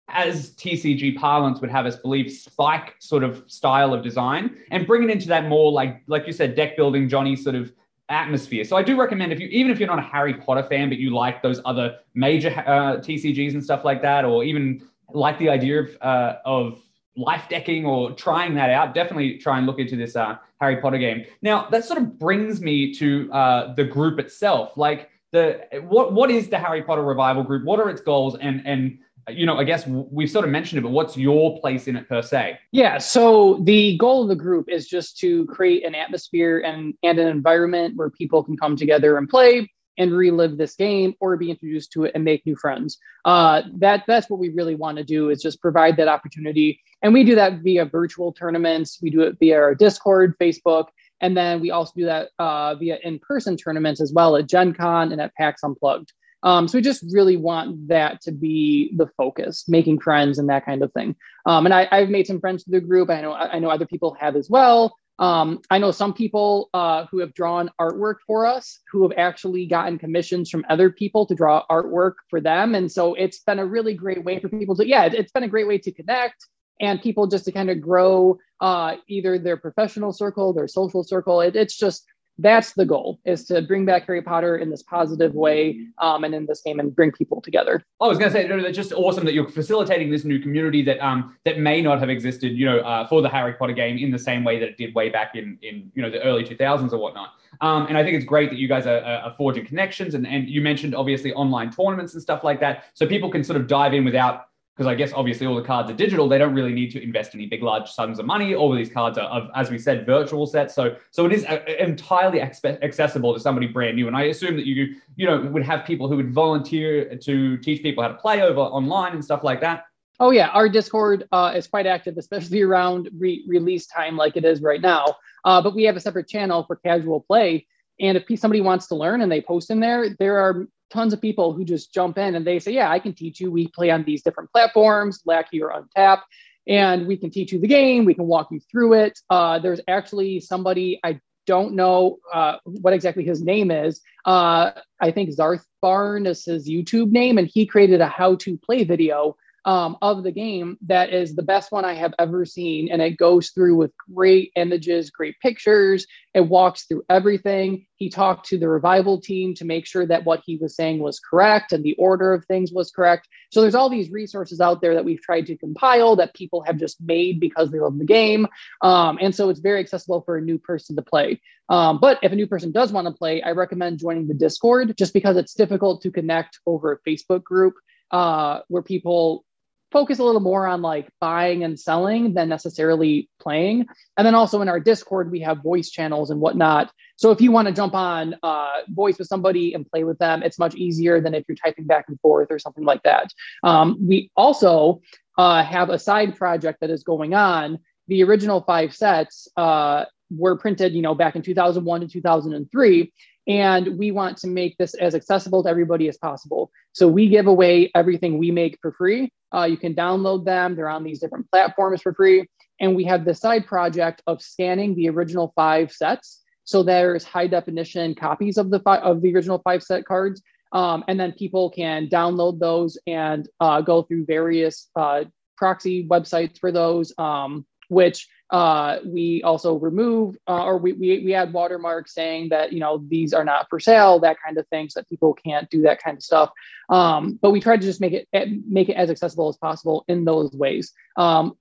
as 0.08 0.50
TCG 0.52 1.16
parlance 1.16 1.60
would 1.60 1.70
have 1.70 1.86
us 1.86 1.96
believe, 1.96 2.32
spike 2.32 2.94
sort 2.98 3.22
of 3.22 3.44
style 3.46 3.92
of 3.92 4.02
design 4.02 4.56
and 4.70 4.86
bring 4.86 5.02
it 5.02 5.10
into 5.10 5.28
that 5.28 5.46
more 5.48 5.70
like, 5.70 6.02
like 6.06 6.26
you 6.26 6.32
said, 6.32 6.54
deck 6.54 6.76
building, 6.76 7.08
Johnny 7.08 7.36
sort 7.36 7.54
of 7.54 7.72
atmosphere. 8.08 8.64
So 8.64 8.76
I 8.76 8.82
do 8.82 8.98
recommend 8.98 9.32
if 9.32 9.40
you, 9.40 9.48
even 9.48 9.70
if 9.70 9.78
you're 9.78 9.88
not 9.88 9.98
a 9.98 10.02
Harry 10.02 10.34
Potter 10.34 10.62
fan, 10.62 10.88
but 10.88 10.98
you 10.98 11.14
like 11.14 11.42
those 11.42 11.60
other 11.64 11.98
major 12.14 12.50
uh, 12.66 12.96
TCGs 12.96 13.52
and 13.52 13.62
stuff 13.62 13.84
like 13.84 14.02
that, 14.02 14.24
or 14.24 14.44
even 14.44 14.82
like 15.10 15.38
the 15.38 15.48
idea 15.48 15.82
of 15.82 15.96
uh, 16.00 16.36
of 16.44 16.80
life 17.16 17.46
decking 17.48 17.84
or 17.84 18.12
trying 18.12 18.54
that 18.54 18.70
out, 18.70 18.94
definitely 18.94 19.38
try 19.38 19.58
and 19.58 19.66
look 19.66 19.78
into 19.78 19.96
this 19.96 20.16
uh, 20.16 20.36
Harry 20.60 20.76
Potter 20.76 20.98
game. 20.98 21.24
Now 21.42 21.68
that 21.70 21.84
sort 21.84 22.00
of 22.00 22.18
brings 22.18 22.60
me 22.60 22.94
to 22.94 23.30
uh, 23.32 23.74
the 23.74 23.84
group 23.84 24.18
itself. 24.18 24.76
Like 24.76 25.10
the 25.32 25.66
what 25.82 26.12
what 26.12 26.30
is 26.30 26.48
the 26.48 26.58
Harry 26.58 26.82
Potter 26.82 27.02
revival 27.02 27.42
group? 27.42 27.64
What 27.64 27.80
are 27.80 27.90
its 27.90 28.00
goals? 28.00 28.36
And 28.40 28.62
and 28.66 28.98
you 29.30 29.46
know, 29.46 29.56
I 29.56 29.64
guess 29.64 29.86
we've 29.86 30.30
sort 30.30 30.44
of 30.44 30.50
mentioned 30.50 30.78
it, 30.78 30.82
but 30.82 30.90
what's 30.90 31.16
your 31.16 31.58
place 31.60 31.88
in 31.88 31.96
it 31.96 32.08
per 32.08 32.22
se? 32.22 32.58
Yeah. 32.72 32.98
So 32.98 33.60
the 33.64 33.96
goal 33.98 34.22
of 34.22 34.28
the 34.28 34.36
group 34.36 34.68
is 34.68 34.88
just 34.88 35.18
to 35.18 35.46
create 35.46 35.84
an 35.86 35.94
atmosphere 35.94 36.60
and, 36.60 36.94
and 37.02 37.18
an 37.18 37.28
environment 37.28 37.96
where 37.96 38.10
people 38.10 38.42
can 38.42 38.56
come 38.56 38.76
together 38.76 39.16
and 39.18 39.28
play 39.28 39.70
and 39.98 40.12
relive 40.12 40.56
this 40.56 40.76
game 40.76 41.14
or 41.20 41.36
be 41.36 41.50
introduced 41.50 41.92
to 41.92 42.04
it 42.04 42.12
and 42.14 42.24
make 42.24 42.46
new 42.46 42.56
friends. 42.56 42.98
Uh, 43.24 43.62
that 43.74 44.04
that's 44.06 44.30
what 44.30 44.38
we 44.38 44.48
really 44.50 44.76
want 44.76 44.96
to 44.96 45.04
do 45.04 45.28
is 45.30 45.42
just 45.42 45.60
provide 45.60 45.96
that 45.96 46.08
opportunity. 46.08 46.80
And 47.02 47.12
we 47.12 47.24
do 47.24 47.34
that 47.34 47.60
via 47.60 47.84
virtual 47.84 48.32
tournaments. 48.32 48.98
We 49.02 49.10
do 49.10 49.22
it 49.22 49.36
via 49.38 49.56
our 49.56 49.74
Discord, 49.74 50.34
Facebook, 50.40 50.86
and 51.20 51.36
then 51.36 51.60
we 51.60 51.70
also 51.70 51.92
do 51.96 52.04
that 52.06 52.30
uh, 52.38 52.76
via 52.76 52.98
in-person 53.02 53.56
tournaments 53.56 54.00
as 54.00 54.12
well 54.12 54.36
at 54.36 54.48
Gen 54.48 54.72
Con 54.72 55.12
and 55.12 55.20
at 55.20 55.34
PAX 55.34 55.62
Unplugged. 55.64 56.12
Um, 56.42 56.68
so 56.68 56.78
we 56.78 56.82
just 56.82 57.04
really 57.10 57.36
want 57.36 57.88
that 57.88 58.20
to 58.22 58.32
be 58.32 58.92
the 58.96 59.08
focus, 59.16 59.64
making 59.68 60.00
friends 60.00 60.38
and 60.38 60.48
that 60.48 60.64
kind 60.64 60.82
of 60.82 60.92
thing. 60.92 61.16
Um, 61.46 61.66
and 61.66 61.74
I, 61.74 61.88
have 61.90 62.10
made 62.10 62.26
some 62.26 62.40
friends 62.40 62.64
to 62.64 62.70
the 62.70 62.80
group. 62.80 63.10
I 63.10 63.20
know 63.20 63.32
I 63.32 63.58
know 63.58 63.70
other 63.70 63.86
people 63.86 64.16
have 64.20 64.36
as 64.36 64.48
well. 64.48 64.94
Um, 65.18 65.60
I 65.68 65.78
know 65.78 65.90
some 65.90 66.14
people 66.14 66.70
uh, 66.72 67.06
who 67.10 67.18
have 67.18 67.34
drawn 67.34 67.70
artwork 67.80 68.16
for 68.26 68.46
us 68.46 68.78
who 68.90 69.02
have 69.02 69.18
actually 69.18 69.66
gotten 69.66 69.98
commissions 69.98 70.48
from 70.48 70.64
other 70.68 70.90
people 70.90 71.26
to 71.26 71.34
draw 71.34 71.66
artwork 71.68 72.14
for 72.30 72.40
them. 72.40 72.74
And 72.74 72.90
so 72.90 73.14
it's 73.14 73.40
been 73.40 73.58
a 73.58 73.66
really 73.66 73.94
great 73.94 74.24
way 74.24 74.38
for 74.38 74.48
people 74.48 74.76
to, 74.76 74.86
yeah, 74.86 75.06
it's 75.06 75.32
been 75.32 75.42
a 75.42 75.48
great 75.48 75.66
way 75.66 75.78
to 75.78 75.90
connect 75.90 76.46
and 76.80 77.02
people 77.02 77.26
just 77.26 77.44
to 77.46 77.52
kind 77.52 77.70
of 77.70 77.80
grow 77.80 78.38
uh, 78.60 78.96
either 79.08 79.38
their 79.38 79.56
professional 79.56 80.12
circle, 80.12 80.52
their 80.52 80.68
social 80.68 81.02
circle. 81.02 81.40
It, 81.40 81.56
it's 81.56 81.76
just, 81.76 82.04
that's 82.38 82.72
the 82.72 82.86
goal 82.86 83.18
is 83.24 83.44
to 83.46 83.62
bring 83.62 83.84
back 83.84 84.06
Harry 84.06 84.22
Potter 84.22 84.58
in 84.58 84.70
this 84.70 84.82
positive 84.82 85.34
way 85.34 85.86
um, 85.98 86.24
and 86.24 86.34
in 86.34 86.46
this 86.46 86.62
game 86.62 86.78
and 86.78 86.94
bring 86.94 87.10
people 87.10 87.40
together. 87.40 87.84
I 88.00 88.06
was 88.06 88.16
going 88.16 88.32
to 88.32 88.38
say 88.38 88.46
it's 88.46 88.76
just 88.76 88.92
awesome 88.92 89.24
that 89.24 89.34
you're 89.34 89.48
facilitating 89.48 90.10
this 90.10 90.24
new 90.24 90.38
community 90.38 90.82
that 90.84 91.04
um, 91.04 91.36
that 91.44 91.58
may 91.58 91.82
not 91.82 91.98
have 91.98 92.08
existed, 92.08 92.52
you 92.52 92.64
know, 92.64 92.78
uh, 92.78 93.06
for 93.08 93.22
the 93.22 93.28
Harry 93.28 93.54
Potter 93.54 93.72
game 93.72 93.98
in 93.98 94.10
the 94.10 94.18
same 94.18 94.44
way 94.44 94.58
that 94.60 94.68
it 94.68 94.76
did 94.76 94.94
way 94.94 95.08
back 95.08 95.34
in 95.34 95.58
in 95.62 95.90
you 95.94 96.02
know 96.02 96.10
the 96.10 96.22
early 96.22 96.44
2000s 96.44 96.92
or 96.92 96.98
whatnot. 96.98 97.32
Um, 97.60 97.86
and 97.88 97.98
I 97.98 98.04
think 98.04 98.14
it's 98.14 98.26
great 98.26 98.50
that 98.50 98.58
you 98.58 98.68
guys 98.68 98.86
are, 98.86 99.00
are 99.00 99.34
forging 99.36 99.66
connections 99.66 100.14
and 100.14 100.26
and 100.26 100.48
you 100.48 100.60
mentioned 100.60 100.94
obviously 100.94 101.32
online 101.32 101.70
tournaments 101.70 102.14
and 102.14 102.22
stuff 102.22 102.44
like 102.44 102.60
that, 102.60 102.84
so 102.94 103.06
people 103.06 103.30
can 103.30 103.42
sort 103.42 103.60
of 103.60 103.66
dive 103.66 103.94
in 103.94 104.04
without 104.04 104.47
because 104.78 104.88
I 104.88 104.94
guess 104.94 105.12
obviously 105.12 105.44
all 105.44 105.56
the 105.56 105.62
cards 105.62 105.90
are 105.90 105.94
digital. 105.94 106.28
They 106.28 106.38
don't 106.38 106.54
really 106.54 106.72
need 106.72 106.92
to 106.92 107.02
invest 107.02 107.34
any 107.34 107.46
big, 107.46 107.64
large 107.64 107.90
sums 107.90 108.20
of 108.20 108.26
money. 108.26 108.54
All 108.54 108.70
of 108.70 108.78
these 108.78 108.88
cards 108.88 109.18
are, 109.18 109.50
as 109.56 109.72
we 109.72 109.78
said, 109.78 110.06
virtual 110.06 110.46
sets. 110.46 110.72
So, 110.72 110.94
so 111.10 111.26
it 111.26 111.32
is 111.32 111.44
uh, 111.46 111.58
entirely 111.80 112.40
accessible 112.40 113.34
to 113.34 113.40
somebody 113.40 113.66
brand 113.66 113.96
new. 113.96 114.06
And 114.06 114.16
I 114.16 114.26
assume 114.26 114.54
that 114.54 114.66
you, 114.66 114.94
you 115.16 115.26
know, 115.26 115.40
would 115.40 115.64
have 115.64 115.84
people 115.84 116.08
who 116.08 116.14
would 116.14 116.32
volunteer 116.32 117.16
to 117.16 117.56
teach 117.56 117.82
people 117.82 118.04
how 118.04 118.08
to 118.08 118.14
play 118.14 118.40
over 118.40 118.60
online 118.60 119.14
and 119.14 119.24
stuff 119.24 119.42
like 119.42 119.60
that. 119.62 119.82
Oh 120.20 120.30
yeah, 120.30 120.46
our 120.50 120.68
Discord 120.68 121.26
uh, 121.32 121.54
is 121.56 121.66
quite 121.66 121.86
active, 121.86 122.16
especially 122.16 122.62
around 122.62 123.08
re- 123.18 123.44
release 123.48 123.88
time, 123.88 124.16
like 124.16 124.36
it 124.36 124.44
is 124.44 124.62
right 124.62 124.80
now. 124.80 125.16
Uh, 125.44 125.60
but 125.60 125.74
we 125.74 125.82
have 125.84 125.96
a 125.96 126.00
separate 126.00 126.28
channel 126.28 126.62
for 126.64 126.76
casual 126.76 127.20
play. 127.20 127.66
And 127.98 128.16
if 128.16 128.38
somebody 128.38 128.60
wants 128.60 128.86
to 128.88 128.94
learn 128.94 129.22
and 129.22 129.32
they 129.32 129.40
post 129.40 129.70
in 129.70 129.80
there, 129.80 130.14
there 130.20 130.38
are 130.38 130.68
tons 130.90 131.12
of 131.12 131.20
people 131.20 131.52
who 131.52 131.64
just 131.64 131.92
jump 131.92 132.18
in 132.18 132.34
and 132.34 132.46
they 132.46 132.58
say, 132.58 132.72
Yeah, 132.72 132.90
I 132.90 132.98
can 132.98 133.14
teach 133.14 133.40
you. 133.40 133.50
We 133.50 133.68
play 133.68 133.90
on 133.90 134.04
these 134.04 134.22
different 134.22 134.50
platforms, 134.52 135.20
Lackey 135.24 135.62
or 135.62 135.72
Untap, 135.72 136.22
and 136.66 137.06
we 137.06 137.16
can 137.16 137.30
teach 137.30 137.52
you 137.52 137.60
the 137.60 137.66
game. 137.66 138.04
We 138.04 138.14
can 138.14 138.26
walk 138.26 138.48
you 138.50 138.60
through 138.70 138.94
it. 138.94 139.18
Uh, 139.30 139.58
there's 139.58 139.80
actually 139.88 140.40
somebody, 140.40 141.00
I 141.04 141.20
don't 141.46 141.74
know 141.74 142.18
uh, 142.32 142.56
what 142.64 142.92
exactly 142.92 143.24
his 143.24 143.42
name 143.42 143.70
is. 143.70 144.02
Uh, 144.26 144.72
I 145.00 145.10
think 145.10 145.30
Zarth 145.30 145.64
Barn 145.80 146.26
is 146.26 146.44
his 146.44 146.68
YouTube 146.68 147.10
name, 147.10 147.38
and 147.38 147.48
he 147.48 147.64
created 147.64 148.02
a 148.02 148.06
how 148.06 148.36
to 148.36 148.58
play 148.58 148.84
video 148.84 149.34
um, 149.68 149.98
of 150.00 150.22
the 150.22 150.32
game 150.32 150.78
that 150.86 151.12
is 151.12 151.36
the 151.36 151.42
best 151.42 151.70
one 151.70 151.84
I 151.84 151.92
have 151.92 152.14
ever 152.18 152.46
seen. 152.46 152.90
And 152.90 153.02
it 153.02 153.18
goes 153.18 153.50
through 153.50 153.76
with 153.76 153.92
great 154.14 154.50
images, 154.56 155.10
great 155.10 155.38
pictures. 155.40 156.06
It 156.32 156.40
walks 156.40 156.86
through 156.86 157.02
everything. 157.10 157.84
He 157.96 158.08
talked 158.08 158.46
to 158.46 158.56
the 158.56 158.66
revival 158.66 159.20
team 159.20 159.52
to 159.56 159.66
make 159.66 159.84
sure 159.84 160.06
that 160.06 160.24
what 160.24 160.40
he 160.46 160.56
was 160.56 160.74
saying 160.74 161.00
was 161.00 161.20
correct 161.20 161.72
and 161.72 161.84
the 161.84 161.94
order 161.98 162.32
of 162.32 162.46
things 162.46 162.72
was 162.72 162.90
correct. 162.90 163.28
So 163.52 163.60
there's 163.60 163.74
all 163.74 163.90
these 163.90 164.10
resources 164.10 164.58
out 164.58 164.80
there 164.80 164.94
that 164.94 165.04
we've 165.04 165.20
tried 165.20 165.44
to 165.48 165.56
compile 165.58 166.16
that 166.16 166.34
people 166.34 166.62
have 166.62 166.78
just 166.78 166.96
made 167.02 167.38
because 167.38 167.70
they 167.70 167.78
love 167.78 167.98
the 167.98 168.06
game. 168.06 168.46
Um, 168.80 169.18
and 169.20 169.34
so 169.34 169.50
it's 169.50 169.60
very 169.60 169.80
accessible 169.80 170.22
for 170.22 170.38
a 170.38 170.40
new 170.40 170.58
person 170.58 170.96
to 170.96 171.02
play. 171.02 171.42
Um, 171.68 171.98
but 172.00 172.18
if 172.22 172.32
a 172.32 172.36
new 172.36 172.46
person 172.46 172.72
does 172.72 172.90
want 172.90 173.06
to 173.06 173.12
play, 173.12 173.42
I 173.42 173.50
recommend 173.50 173.98
joining 173.98 174.28
the 174.28 174.34
Discord 174.34 174.96
just 174.96 175.12
because 175.12 175.36
it's 175.36 175.52
difficult 175.52 176.00
to 176.02 176.10
connect 176.10 176.58
over 176.64 176.92
a 176.92 177.10
Facebook 177.10 177.42
group 177.42 177.74
uh, 178.10 178.60
where 178.68 178.82
people 178.82 179.44
focus 179.90 180.18
a 180.18 180.24
little 180.24 180.40
more 180.40 180.66
on 180.66 180.82
like 180.82 181.08
buying 181.20 181.64
and 181.64 181.78
selling 181.78 182.34
than 182.34 182.48
necessarily 182.48 183.28
playing. 183.40 183.86
And 184.16 184.26
then 184.26 184.34
also 184.34 184.60
in 184.60 184.68
our 184.68 184.80
Discord, 184.80 185.30
we 185.30 185.40
have 185.40 185.62
voice 185.62 185.90
channels 185.90 186.30
and 186.30 186.40
whatnot. 186.40 186.90
So 187.16 187.30
if 187.30 187.40
you 187.40 187.50
want 187.50 187.68
to 187.68 187.74
jump 187.74 187.94
on 187.94 188.36
uh, 188.42 188.80
voice 188.88 189.18
with 189.18 189.28
somebody 189.28 189.74
and 189.74 189.88
play 189.88 190.04
with 190.04 190.18
them, 190.18 190.42
it's 190.42 190.58
much 190.58 190.74
easier 190.74 191.20
than 191.20 191.34
if 191.34 191.44
you're 191.48 191.56
typing 191.56 191.86
back 191.86 192.04
and 192.08 192.20
forth 192.20 192.48
or 192.50 192.58
something 192.58 192.84
like 192.84 193.02
that. 193.02 193.32
Um, 193.62 193.96
we 194.00 194.30
also 194.36 195.00
uh, 195.36 195.62
have 195.62 195.88
a 195.90 195.98
side 195.98 196.36
project 196.36 196.80
that 196.80 196.90
is 196.90 197.02
going 197.02 197.34
on. 197.34 197.78
The 198.08 198.22
original 198.24 198.62
five 198.62 198.94
sets 198.94 199.48
uh, 199.56 200.04
were 200.30 200.56
printed, 200.56 200.92
you 200.94 201.02
know, 201.02 201.14
back 201.14 201.36
in 201.36 201.42
2001 201.42 202.00
to 202.02 202.08
2003. 202.08 203.12
And 203.48 203.98
we 203.98 204.10
want 204.10 204.36
to 204.38 204.46
make 204.46 204.76
this 204.76 204.94
as 204.94 205.14
accessible 205.14 205.62
to 205.62 205.70
everybody 205.70 206.06
as 206.08 206.18
possible. 206.18 206.70
So 206.92 207.08
we 207.08 207.28
give 207.28 207.46
away 207.46 207.90
everything 207.94 208.38
we 208.38 208.50
make 208.50 208.78
for 208.82 208.92
free. 208.92 209.32
Uh, 209.54 209.64
you 209.64 209.78
can 209.78 209.94
download 209.94 210.44
them. 210.44 210.76
They're 210.76 210.90
on 210.90 211.02
these 211.02 211.18
different 211.18 211.50
platforms 211.50 212.02
for 212.02 212.12
free. 212.12 212.46
And 212.78 212.94
we 212.94 213.04
have 213.04 213.24
the 213.24 213.34
side 213.34 213.66
project 213.66 214.22
of 214.26 214.42
scanning 214.42 214.94
the 214.94 215.08
original 215.08 215.52
five 215.56 215.90
sets. 215.90 216.42
So 216.64 216.82
there's 216.82 217.24
high 217.24 217.46
definition 217.46 218.14
copies 218.14 218.58
of 218.58 218.70
the 218.70 218.80
fi- 218.80 218.98
of 218.98 219.22
the 219.22 219.34
original 219.34 219.60
five 219.64 219.82
set 219.82 220.04
cards. 220.04 220.42
Um, 220.72 221.02
and 221.08 221.18
then 221.18 221.32
people 221.32 221.70
can 221.70 222.08
download 222.08 222.58
those 222.58 222.98
and 223.06 223.48
uh, 223.58 223.80
go 223.80 224.02
through 224.02 224.26
various 224.26 224.90
uh, 224.94 225.24
proxy 225.56 226.06
websites 226.06 226.58
for 226.58 226.70
those, 226.70 227.14
um, 227.16 227.66
which 227.88 228.28
uh, 228.50 228.98
we 229.04 229.42
also 229.42 229.76
remove 229.76 230.36
uh, 230.46 230.64
or 230.64 230.78
we, 230.78 230.92
we, 230.92 231.24
we 231.24 231.34
add 231.34 231.52
watermarks 231.52 232.14
saying 232.14 232.48
that, 232.48 232.72
you 232.72 232.80
know, 232.80 233.04
these 233.08 233.32
are 233.32 233.44
not 233.44 233.66
for 233.68 233.78
sale, 233.78 234.18
that 234.20 234.36
kind 234.44 234.58
of 234.58 234.66
thing, 234.68 234.88
so 234.88 235.00
that 235.00 235.08
people 235.08 235.34
can't 235.34 235.68
do 235.70 235.82
that 235.82 236.02
kind 236.02 236.16
of 236.16 236.22
stuff. 236.22 236.50
Um, 236.88 237.38
but 237.40 237.50
we 237.50 237.60
try 237.60 237.76
to 237.76 237.82
just 237.82 238.00
make 238.00 238.12
it 238.12 238.28
eh, 238.32 238.46
make 238.66 238.88
it 238.88 238.94
as 238.94 239.10
accessible 239.10 239.48
as 239.48 239.56
possible 239.56 240.04
in 240.08 240.24
those 240.24 240.52
ways. 240.52 240.92
Um, 241.16 241.54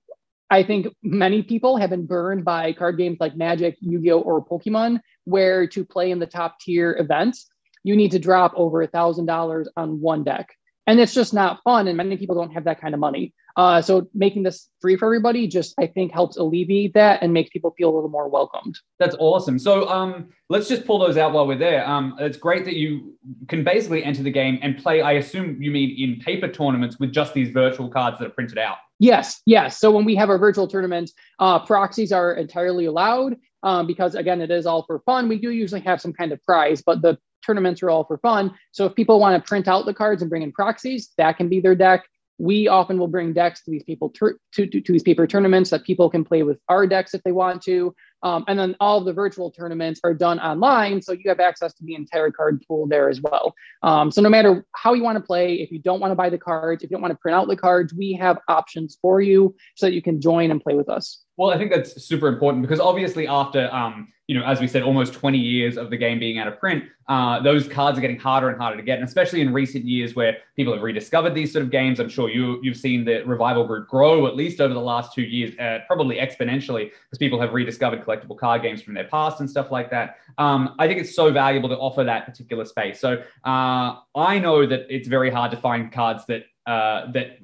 I 0.50 0.62
think 0.62 0.86
many 1.02 1.42
people 1.42 1.76
have 1.76 1.90
been 1.90 2.06
burned 2.06 2.44
by 2.44 2.72
card 2.72 2.96
games 2.96 3.18
like 3.20 3.36
Magic, 3.36 3.76
Yu-Gi-Oh, 3.80 4.20
or 4.20 4.42
Pokemon, 4.42 5.00
where 5.24 5.66
to 5.68 5.84
play 5.84 6.10
in 6.10 6.20
the 6.20 6.26
top 6.26 6.58
tier 6.58 6.96
events, 6.98 7.46
you 7.84 7.96
need 7.96 8.12
to 8.12 8.18
drop 8.18 8.54
over 8.56 8.80
a 8.80 8.86
thousand 8.86 9.26
dollars 9.26 9.68
on 9.76 10.00
one 10.00 10.24
deck 10.24 10.48
and 10.88 10.98
it's 10.98 11.14
just 11.14 11.34
not 11.34 11.62
fun 11.62 11.86
and 11.86 11.96
many 11.96 12.16
people 12.16 12.34
don't 12.34 12.54
have 12.54 12.64
that 12.64 12.80
kind 12.80 12.94
of 12.94 13.00
money 13.00 13.32
uh, 13.58 13.82
so 13.82 14.08
making 14.14 14.44
this 14.44 14.68
free 14.80 14.96
for 14.96 15.06
everybody 15.06 15.46
just 15.48 15.74
i 15.78 15.86
think 15.86 16.12
helps 16.12 16.36
alleviate 16.36 16.94
that 16.94 17.20
and 17.22 17.32
makes 17.32 17.50
people 17.50 17.74
feel 17.76 17.92
a 17.92 17.94
little 17.94 18.08
more 18.08 18.28
welcomed. 18.28 18.78
That's 18.98 19.16
awesome. 19.18 19.58
So 19.58 19.88
um, 19.88 20.28
let's 20.48 20.68
just 20.68 20.86
pull 20.86 21.00
those 21.00 21.16
out 21.16 21.32
while 21.32 21.46
we're 21.46 21.58
there. 21.58 21.86
Um, 21.86 22.14
it's 22.20 22.38
great 22.38 22.64
that 22.64 22.76
you 22.76 23.16
can 23.48 23.64
basically 23.64 24.04
enter 24.04 24.22
the 24.22 24.30
game 24.30 24.58
and 24.62 24.78
play 24.78 25.02
i 25.02 25.12
assume 25.12 25.60
you 25.60 25.70
mean 25.70 25.90
in 25.98 26.20
paper 26.20 26.48
tournaments 26.48 26.98
with 26.98 27.12
just 27.12 27.34
these 27.34 27.50
virtual 27.50 27.88
cards 27.88 28.18
that 28.18 28.28
are 28.28 28.30
printed 28.30 28.58
out. 28.58 28.78
Yes 29.00 29.42
yes. 29.44 29.78
So 29.78 29.90
when 29.90 30.04
we 30.04 30.14
have 30.14 30.30
our 30.30 30.38
virtual 30.38 30.68
tournaments 30.68 31.12
uh, 31.40 31.58
proxies 31.58 32.12
are 32.12 32.34
entirely 32.34 32.86
allowed 32.86 33.36
um, 33.64 33.86
because 33.86 34.14
again 34.14 34.40
it 34.40 34.50
is 34.50 34.66
all 34.66 34.84
for 34.84 35.00
fun. 35.00 35.28
We 35.28 35.38
do 35.38 35.50
usually 35.50 35.80
have 35.82 36.00
some 36.00 36.12
kind 36.12 36.32
of 36.32 36.42
prize 36.44 36.80
but 36.80 37.02
the 37.02 37.18
tournaments 37.44 37.82
are 37.82 37.90
all 37.90 38.04
for 38.04 38.18
fun. 38.18 38.52
So 38.72 38.84
if 38.86 38.94
people 38.94 39.18
want 39.20 39.42
to 39.42 39.48
print 39.48 39.68
out 39.68 39.86
the 39.86 39.94
cards 39.94 40.22
and 40.22 40.28
bring 40.28 40.42
in 40.42 40.52
proxies, 40.52 41.10
that 41.18 41.36
can 41.36 41.48
be 41.48 41.60
their 41.60 41.74
deck. 41.74 42.04
We 42.38 42.68
often 42.68 42.98
will 42.98 43.08
bring 43.08 43.32
decks 43.32 43.62
to 43.64 43.70
these 43.70 43.82
people 43.82 44.10
to, 44.10 44.38
to, 44.54 44.66
to 44.66 44.92
these 44.92 45.02
paper 45.02 45.26
tournaments 45.26 45.70
that 45.70 45.84
people 45.84 46.08
can 46.08 46.24
play 46.24 46.42
with 46.44 46.58
our 46.68 46.86
decks 46.86 47.14
if 47.14 47.22
they 47.24 47.32
want 47.32 47.62
to. 47.62 47.94
Um, 48.22 48.44
and 48.48 48.58
then 48.58 48.74
all 48.80 48.98
of 48.98 49.04
the 49.04 49.12
virtual 49.12 49.50
tournaments 49.50 50.00
are 50.02 50.14
done 50.14 50.40
online, 50.40 51.02
so 51.02 51.12
you 51.12 51.22
have 51.26 51.40
access 51.40 51.72
to 51.74 51.84
the 51.84 51.94
entire 51.94 52.30
card 52.30 52.62
pool 52.66 52.86
there 52.88 53.08
as 53.08 53.20
well. 53.20 53.54
Um, 53.82 54.10
so 54.10 54.20
no 54.20 54.28
matter 54.28 54.64
how 54.74 54.94
you 54.94 55.04
want 55.04 55.16
to 55.18 55.22
play, 55.22 55.54
if 55.54 55.70
you 55.70 55.78
don't 55.78 56.00
want 56.00 56.10
to 56.10 56.16
buy 56.16 56.30
the 56.30 56.38
cards, 56.38 56.82
if 56.82 56.90
you 56.90 56.96
don't 56.96 57.02
want 57.02 57.12
to 57.12 57.18
print 57.18 57.36
out 57.36 57.46
the 57.46 57.56
cards, 57.56 57.94
we 57.94 58.14
have 58.14 58.38
options 58.48 58.98
for 59.00 59.20
you 59.20 59.54
so 59.76 59.86
that 59.86 59.92
you 59.92 60.02
can 60.02 60.20
join 60.20 60.50
and 60.50 60.60
play 60.60 60.74
with 60.74 60.88
us. 60.88 61.24
Well, 61.38 61.50
I 61.50 61.56
think 61.56 61.70
that's 61.70 62.02
super 62.02 62.26
important 62.26 62.62
because 62.62 62.80
obviously, 62.80 63.28
after 63.28 63.72
um, 63.72 64.12
you 64.26 64.38
know, 64.38 64.44
as 64.44 64.60
we 64.60 64.66
said, 64.66 64.82
almost 64.82 65.14
20 65.14 65.38
years 65.38 65.78
of 65.78 65.88
the 65.88 65.96
game 65.96 66.18
being 66.18 66.38
out 66.38 66.48
of 66.48 66.58
print, 66.58 66.84
uh, 67.08 67.40
those 67.40 67.68
cards 67.68 67.96
are 67.96 68.00
getting 68.00 68.18
harder 68.18 68.50
and 68.50 68.60
harder 68.60 68.76
to 68.76 68.82
get, 68.82 68.98
and 68.98 69.06
especially 69.06 69.40
in 69.40 69.52
recent 69.52 69.84
years 69.84 70.16
where 70.16 70.38
people 70.56 70.72
have 70.74 70.82
rediscovered 70.82 71.36
these 71.36 71.52
sort 71.52 71.64
of 71.64 71.70
games. 71.70 72.00
I'm 72.00 72.08
sure 72.08 72.28
you 72.28 72.58
you've 72.64 72.76
seen 72.76 73.04
the 73.04 73.22
revival 73.22 73.64
group 73.64 73.86
grow 73.86 74.26
at 74.26 74.34
least 74.34 74.60
over 74.60 74.74
the 74.74 74.80
last 74.80 75.14
two 75.14 75.22
years, 75.22 75.56
uh, 75.60 75.78
probably 75.86 76.16
exponentially, 76.16 76.90
because 76.90 77.18
people 77.18 77.40
have 77.40 77.54
rediscovered 77.54 78.04
collectible 78.04 78.36
card 78.36 78.60
games 78.60 78.82
from 78.82 78.94
their 78.94 79.06
past 79.06 79.38
and 79.38 79.48
stuff 79.48 79.70
like 79.70 79.90
that. 79.92 80.16
Um, 80.38 80.74
I 80.80 80.88
think 80.88 81.00
it's 81.00 81.14
so 81.14 81.30
valuable 81.30 81.68
to 81.68 81.76
offer 81.76 82.02
that 82.02 82.26
particular 82.26 82.64
space. 82.64 82.98
So 82.98 83.22
uh, 83.44 83.94
I 84.16 84.40
know 84.40 84.66
that 84.66 84.86
it's 84.90 85.06
very 85.06 85.30
hard 85.30 85.52
to 85.52 85.56
find 85.56 85.92
cards 85.92 86.26
that 86.26 86.46
uh, 86.66 87.12
that 87.12 87.38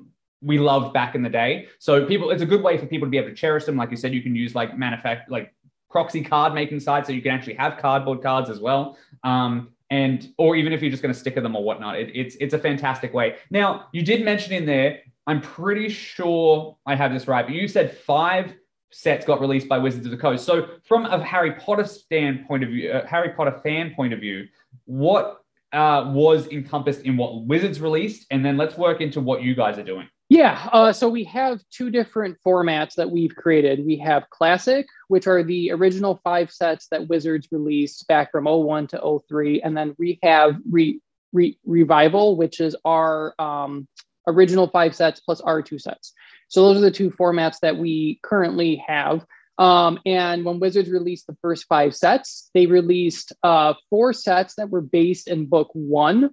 we 0.44 0.59
loved 0.59 0.92
back 0.92 1.14
in 1.14 1.22
the 1.22 1.28
day. 1.28 1.68
So 1.78 2.04
people, 2.04 2.30
it's 2.30 2.42
a 2.42 2.46
good 2.46 2.62
way 2.62 2.76
for 2.76 2.87
people 2.87 3.07
to 3.07 3.11
be 3.11 3.18
able 3.18 3.30
to 3.30 3.35
cherish 3.35 3.64
them. 3.64 3.76
Like 3.76 3.90
you 3.90 3.96
said, 3.96 4.12
you 4.12 4.22
can 4.22 4.35
use 4.35 4.54
like 4.54 4.76
manufacture, 4.76 5.24
like 5.28 5.54
proxy 5.90 6.22
card 6.22 6.54
making 6.54 6.80
sites, 6.80 7.07
so 7.09 7.12
you 7.12 7.22
can 7.22 7.33
actually 7.33 7.54
have 7.54 7.78
cardboard 7.78 8.22
cards 8.22 8.50
as 8.50 8.61
well. 8.61 8.98
Um, 9.22 9.70
and 9.90 10.28
or 10.38 10.57
even 10.57 10.72
if 10.72 10.83
you're 10.83 10.90
just 10.90 11.02
going 11.02 11.14
to 11.14 11.18
sticker 11.18 11.40
them 11.40 11.57
or 11.57 11.62
whatnot, 11.62 11.98
it, 11.98 12.11
it's 12.14 12.37
it's 12.40 12.54
a 12.54 12.59
fantastic 12.59 13.14
way. 13.14 13.37
Now 13.50 13.87
you 13.92 14.02
did 14.02 14.24
mention 14.24 14.52
in 14.52 14.66
there, 14.66 15.00
I'm 15.26 15.40
pretty 15.40 15.88
sure 15.88 16.76
I 16.85 16.94
have 16.96 17.12
this 17.12 17.28
right, 17.28 17.46
but 17.46 17.54
you 17.54 17.68
said 17.68 17.96
five 17.96 18.54
sets 18.90 19.26
got 19.26 19.40
released 19.40 19.68
by 19.68 19.78
Wizards 19.78 20.07
of 20.07 20.12
the 20.12 20.18
Coast. 20.18 20.44
So 20.44 20.68
from 20.85 21.07
a 21.07 21.22
Harry 21.22 21.52
Potter 21.52 21.85
standpoint 21.85 22.62
of 22.64 22.70
view, 22.70 22.92
uh, 22.92 23.07
Harry 23.07 23.30
Potter 23.30 23.61
fan 23.62 23.92
point 23.94 24.12
of 24.12 24.20
view, 24.20 24.46
what 24.85 25.42
uh, 25.72 26.11
was 26.12 26.46
encompassed 26.48 27.02
in 27.02 27.16
what 27.16 27.44
Wizards 27.44 27.80
released, 27.80 28.26
and 28.30 28.44
then 28.44 28.57
let's 28.57 28.76
work 28.76 29.00
into 29.00 29.20
what 29.20 29.42
you 29.42 29.54
guys 29.54 29.78
are 29.78 29.83
doing. 29.85 30.09
Yeah, 30.35 30.68
uh, 30.73 30.92
so 30.92 31.09
we 31.09 31.23
have 31.25 31.61
two 31.70 31.90
different 31.90 32.38
formats 32.44 32.97
that 32.97 33.09
we've 33.09 33.37
created. 33.37 33.87
We 33.87 33.99
have 33.99 34.29
Classic, 34.31 34.85
which 35.07 35.29
are 35.29 35.44
the 35.44 35.70
original 35.70 36.20
five 36.25 36.51
sets 36.51 36.88
that 36.88 37.07
Wizards 37.07 37.47
released 37.53 38.09
back 38.09 38.33
from 38.33 38.47
01 38.47 38.88
to 38.88 39.20
03, 39.29 39.62
and 39.62 39.77
then 39.77 39.94
we 39.97 40.18
have 40.25 40.57
Re- 40.68 41.01
Re- 41.33 41.57
Revival, 41.64 42.37
which 42.37 42.59
is 42.59 42.75
our 42.85 43.37
um, 43.38 43.87
original 44.27 44.66
five 44.66 44.97
sets 44.97 45.20
plus 45.20 45.40
our 45.40 45.62
two 45.62 45.79
sets. 45.79 46.12
So 46.49 46.62
those 46.62 46.79
are 46.79 46.81
the 46.81 46.90
two 46.90 47.12
formats 47.12 47.61
that 47.62 47.77
we 47.77 48.18
currently 48.25 48.83
have. 48.88 49.25
Um, 49.57 50.01
and 50.05 50.44
when 50.44 50.59
Wizards 50.59 50.90
released 50.90 51.29
the 51.29 51.37
first 51.42 51.66
five 51.68 51.94
sets, 51.94 52.51
they 52.55 52.66
released 52.66 53.33
uh, 53.44 53.75
four 53.88 54.12
sets 54.12 54.57
that 54.57 54.68
were 54.68 54.81
based 54.81 55.29
in 55.29 55.47
book 55.47 55.68
one, 55.75 56.31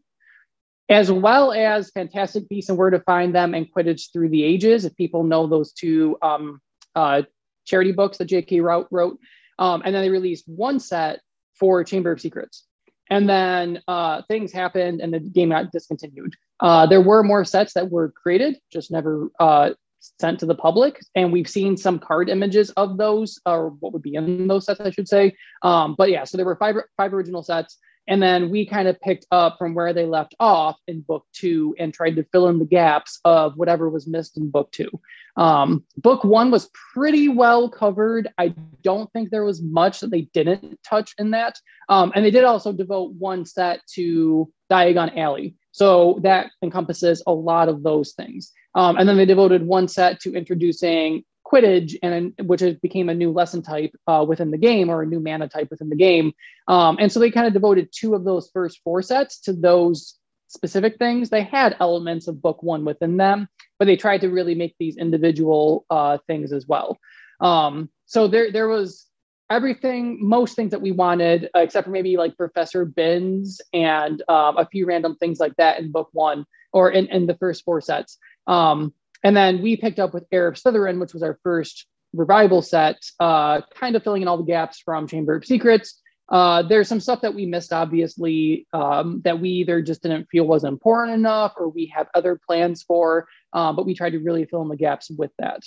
as 0.92 1.10
well 1.10 1.54
as 1.54 1.90
Fantastic 1.92 2.50
Beasts 2.50 2.70
and 2.70 2.78
Where 2.78 2.90
to 2.90 3.00
Find 3.00 3.34
Them 3.34 3.54
and 3.54 3.66
Quidditch 3.74 4.12
Through 4.12 4.30
the 4.30 4.44
Ages. 4.44 4.84
If 4.84 4.96
people 4.98 5.24
know 5.24 5.48
those 5.48 5.72
two 5.72 6.18
um, 6.22 6.60
uh, 6.96 7.22
charity 7.66 7.94
books 7.94 8.18
that 8.18 8.26
J.K. 8.26 8.60
Rowling 8.60 8.88
wrote, 8.92 9.18
um, 9.58 9.82
and 9.86 9.96
then 9.96 10.02
they 10.02 10.10
released 10.10 10.44
one 10.48 10.80
set 10.80 11.22
for 11.56 11.82
Chamber 11.86 12.12
of 12.12 12.20
Secrets. 12.20 12.66
And 13.10 13.28
then 13.28 13.82
uh, 13.88 14.24
things 14.28 14.52
happened 14.52 15.00
and 15.00 15.14
the 15.14 15.20
game 15.20 15.50
got 15.50 15.72
discontinued. 15.72 16.36
Uh, 16.60 16.86
there 16.86 17.02
were 17.02 17.24
more 17.24 17.46
sets 17.46 17.74
that 17.74 17.90
were 17.90 18.12
created, 18.12 18.58
just 18.72 18.92
never 18.92 19.30
uh, 19.40 19.72
sent 20.20 20.40
to 20.42 20.46
the 20.46 20.56
public. 20.56 21.00
And 21.16 21.32
we've 21.32 21.50
seen 21.50 21.78
some 21.78 22.00
card 22.00 22.30
images 22.30 22.70
of 22.72 22.98
those, 22.98 23.40
or 23.46 23.70
what 23.80 23.94
would 23.94 24.02
be 24.02 24.16
in 24.16 24.48
those 24.48 24.66
sets, 24.66 24.82
I 24.82 24.92
should 24.92 25.08
say. 25.08 25.36
Um, 25.62 25.96
but 25.98 26.10
yeah, 26.10 26.26
so 26.26 26.38
there 26.38 26.46
were 26.46 26.58
five, 26.58 26.76
five 26.98 27.14
original 27.14 27.44
sets. 27.44 27.78
And 28.08 28.22
then 28.22 28.50
we 28.50 28.66
kind 28.66 28.88
of 28.88 29.00
picked 29.00 29.26
up 29.32 29.58
from 29.58 29.74
where 29.74 29.94
they 29.94 30.06
left 30.06 30.36
off 30.40 30.78
in 30.88 31.02
book 31.02 31.26
two 31.34 31.76
and 31.80 31.94
tried 31.94 32.16
to 32.16 32.26
fill 32.32 32.50
in 32.50 32.60
the 32.60 32.66
gaps 32.66 33.20
of 33.26 33.56
whatever 33.58 33.90
was 33.90 34.08
missed 34.08 34.38
in 34.38 34.50
book 34.50 34.72
two. 34.72 34.90
Um, 35.38 35.86
book 35.98 36.24
one 36.24 36.52
was 36.52 36.70
pretty 36.94 37.30
well 37.30 37.70
covered. 37.70 38.28
I 38.38 38.54
don't 38.82 39.12
think 39.14 39.30
there 39.30 39.46
was 39.46 39.62
much 39.62 40.00
that 40.00 40.12
they 40.12 40.22
didn't 40.34 40.80
touch 40.84 41.14
in 41.18 41.32
that. 41.32 41.60
Um, 41.90 42.12
and 42.16 42.26
they 42.26 42.32
did 42.32 42.44
also 42.44 42.74
devote 42.74 43.14
one 43.14 43.46
set 43.46 43.82
to 43.94 44.52
Diagon 44.70 45.18
Alley. 45.18 45.56
So 45.72 46.20
that 46.24 46.52
encompasses 46.62 47.24
a 47.28 47.32
lot 47.32 47.70
of 47.70 47.84
those 47.84 48.14
things. 48.14 48.52
Um, 48.76 48.98
and 48.98 49.08
then 49.08 49.18
they 49.18 49.26
devoted 49.26 49.66
one 49.66 49.88
set 49.88 50.20
to 50.22 50.34
introducing 50.34 51.24
Quidditch, 51.52 51.98
and 52.02 52.34
which 52.40 52.64
became 52.82 53.10
a 53.10 53.14
new 53.14 53.32
lesson 53.32 53.62
type 53.62 53.94
uh, 54.08 54.26
within 54.28 54.52
the 54.52 54.58
game 54.58 54.90
or 54.90 55.02
a 55.02 55.06
new 55.06 55.20
mana 55.20 55.48
type 55.48 55.70
within 55.70 55.90
the 55.90 55.96
game. 55.96 56.34
Um, 56.68 56.98
and 57.00 57.12
so 57.12 57.20
they 57.20 57.32
kind 57.32 57.48
of 57.48 57.54
devoted 57.54 57.90
two 57.92 58.16
of 58.16 58.24
those 58.24 58.50
first 58.54 58.80
four 58.84 59.02
sets 59.02 59.42
to 59.42 59.54
those 59.54 60.18
specific 60.48 60.98
things. 60.98 61.30
They 61.30 61.44
had 61.44 61.76
elements 61.80 62.28
of 62.28 62.42
book 62.42 62.62
one 62.64 62.86
within 62.86 63.18
them, 63.18 63.48
but 63.80 63.86
they 63.86 63.98
tried 63.98 64.22
to 64.22 64.30
really 64.30 64.56
make 64.56 64.76
these 64.80 64.98
individual 64.98 65.86
uh, 65.90 66.18
things 66.28 66.54
as 66.54 66.68
well. 66.68 66.98
Um, 67.40 67.90
so 68.06 68.28
there, 68.28 68.52
there 68.52 68.68
was 68.68 69.08
everything, 69.50 70.20
most 70.22 70.56
things 70.56 70.72
that 70.72 70.82
we 70.82 70.92
wanted, 70.92 71.50
uh, 71.56 71.60
except 71.60 71.86
for 71.86 71.92
maybe 71.92 72.16
like 72.18 72.38
Professor 72.38 72.86
Binns 72.86 73.60
and 73.74 74.22
um, 74.30 74.58
a 74.58 74.66
few 74.66 74.86
random 74.86 75.16
things 75.16 75.40
like 75.40 75.56
that 75.58 75.80
in 75.80 75.92
book 75.92 76.10
one 76.14 76.46
or 76.72 76.90
in, 76.90 77.08
in 77.08 77.28
the 77.28 77.36
first 77.36 77.66
four 77.66 77.82
sets. 77.82 78.18
Um, 78.48 78.94
and 79.24 79.36
then 79.36 79.62
we 79.62 79.78
picked 79.78 80.00
up 80.00 80.14
with 80.14 80.24
of 80.24 80.56
Slytherin, 80.56 81.00
which 81.00 81.14
was 81.14 81.24
our 81.24 81.40
first 81.44 81.86
revival 82.14 82.62
set, 82.62 82.98
uh, 83.20 83.62
kind 83.74 83.96
of 83.96 84.04
filling 84.04 84.22
in 84.22 84.28
all 84.28 84.38
the 84.38 84.44
gaps 84.44 84.80
from 84.80 85.08
Chamber 85.08 85.36
of 85.36 85.46
Secrets. 85.46 86.02
Uh, 86.30 86.62
there's 86.62 86.88
some 86.88 87.00
stuff 87.00 87.22
that 87.22 87.34
we 87.34 87.46
missed, 87.46 87.74
obviously, 87.74 88.66
um, 88.72 89.22
that 89.26 89.40
we 89.40 89.50
either 89.50 89.82
just 89.82 90.02
didn't 90.02 90.26
feel 90.32 90.46
was 90.46 90.64
important 90.64 91.14
enough 91.14 91.54
or 91.58 91.68
we 91.68 91.86
have 91.88 92.08
other 92.14 92.40
plans 92.48 92.84
for, 92.84 93.28
uh, 93.52 93.74
but 93.74 93.86
we 93.86 93.94
tried 93.94 94.12
to 94.12 94.20
really 94.20 94.46
fill 94.46 94.62
in 94.62 94.70
the 94.70 94.78
gaps 94.78 95.10
with 95.10 95.32
that. 95.40 95.62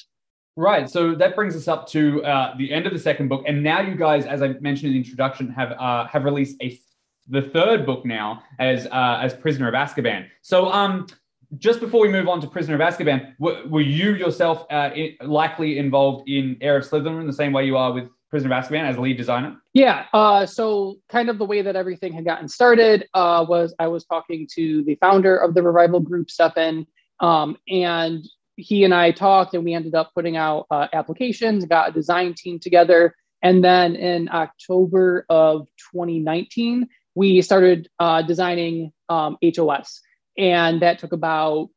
Right. 0.57 0.88
So 0.88 1.14
that 1.17 1.35
brings 1.35 1.55
us 1.55 1.69
up 1.69 1.87
to 1.88 2.25
uh, 2.25 2.57
the 2.57 2.73
end 2.73 2.87
of 2.87 2.93
the 2.93 2.99
second 2.99 3.29
book, 3.29 3.45
and 3.47 3.62
now 3.62 3.81
you 3.81 3.95
guys, 3.97 4.25
as 4.25 4.40
I 4.40 4.49
mentioned 4.61 4.87
in 4.87 4.93
the 4.93 4.99
introduction, 4.99 5.49
have 5.51 5.73
uh, 5.73 6.07
have 6.07 6.25
released 6.25 6.57
a 6.62 6.79
the 7.29 7.43
third 7.43 7.85
book 7.85 8.05
now 8.07 8.43
as 8.59 8.87
uh, 8.87 9.19
as 9.21 9.35
Prisoner 9.35 9.67
of 9.67 9.75
Azkaban. 9.75 10.29
So 10.43 10.71
um, 10.71 11.09
just 11.59 11.81
before 11.81 12.01
we 12.01 12.09
move 12.09 12.29
on 12.29 12.40
to 12.40 12.47
Prisoner 12.47 12.75
of 12.75 12.81
Azkaban, 12.81 13.35
were, 13.38 13.62
were 13.67 13.81
you 13.81 14.14
yourself 14.14 14.67
uh, 14.71 14.90
in, 14.95 15.17
likely 15.23 15.79
involved 15.79 16.29
in 16.29 16.57
Heir 16.61 16.79
of 16.79 16.85
Slytherin 16.85 17.27
the 17.27 17.33
same 17.33 17.53
way 17.53 17.64
you 17.64 17.77
are 17.77 17.93
with 17.93 18.09
Prisoner 18.31 18.55
of 18.55 18.64
Azkaban 18.64 18.88
as 18.88 18.99
lead 18.99 19.17
designer? 19.17 19.57
Yeah. 19.73 20.07
Uh, 20.12 20.47
so, 20.47 20.97
kind 21.09 21.29
of 21.29 21.38
the 21.38 21.45
way 21.45 21.62
that 21.62 21.77
everything 21.77 22.12
had 22.12 22.25
gotten 22.25 22.49
started 22.49 23.09
uh, 23.14 23.45
was 23.49 23.75
I 23.79 23.88
was 23.88 24.05
talking 24.05 24.49
to 24.55 24.85
the 24.85 24.97
founder 24.97 25.37
of 25.37 25.55
the 25.55 25.62
revival 25.62 26.01
group, 26.01 26.31
Stefan, 26.31 26.87
um, 27.21 27.57
and 27.69 28.25
he 28.57 28.85
and 28.85 28.95
I 28.95 29.11
talked, 29.11 29.55
and 29.55 29.64
we 29.64 29.75
ended 29.75 29.95
up 29.95 30.12
putting 30.14 30.37
out 30.37 30.67
uh, 30.71 30.88
applications, 30.93 31.64
got 31.64 31.90
a 31.90 31.93
design 31.93 32.35
team 32.35 32.59
together, 32.59 33.14
and 33.43 33.62
then 33.62 33.97
in 33.97 34.29
October 34.31 35.27
of 35.29 35.69
2019, 35.93 36.88
we 37.14 37.43
started 37.43 37.88
uh, 37.99 38.23
designing 38.23 38.93
um, 39.09 39.37
HOS 39.45 40.01
and 40.37 40.83
that 40.83 40.99
took 40.99 41.12
about 41.12 41.68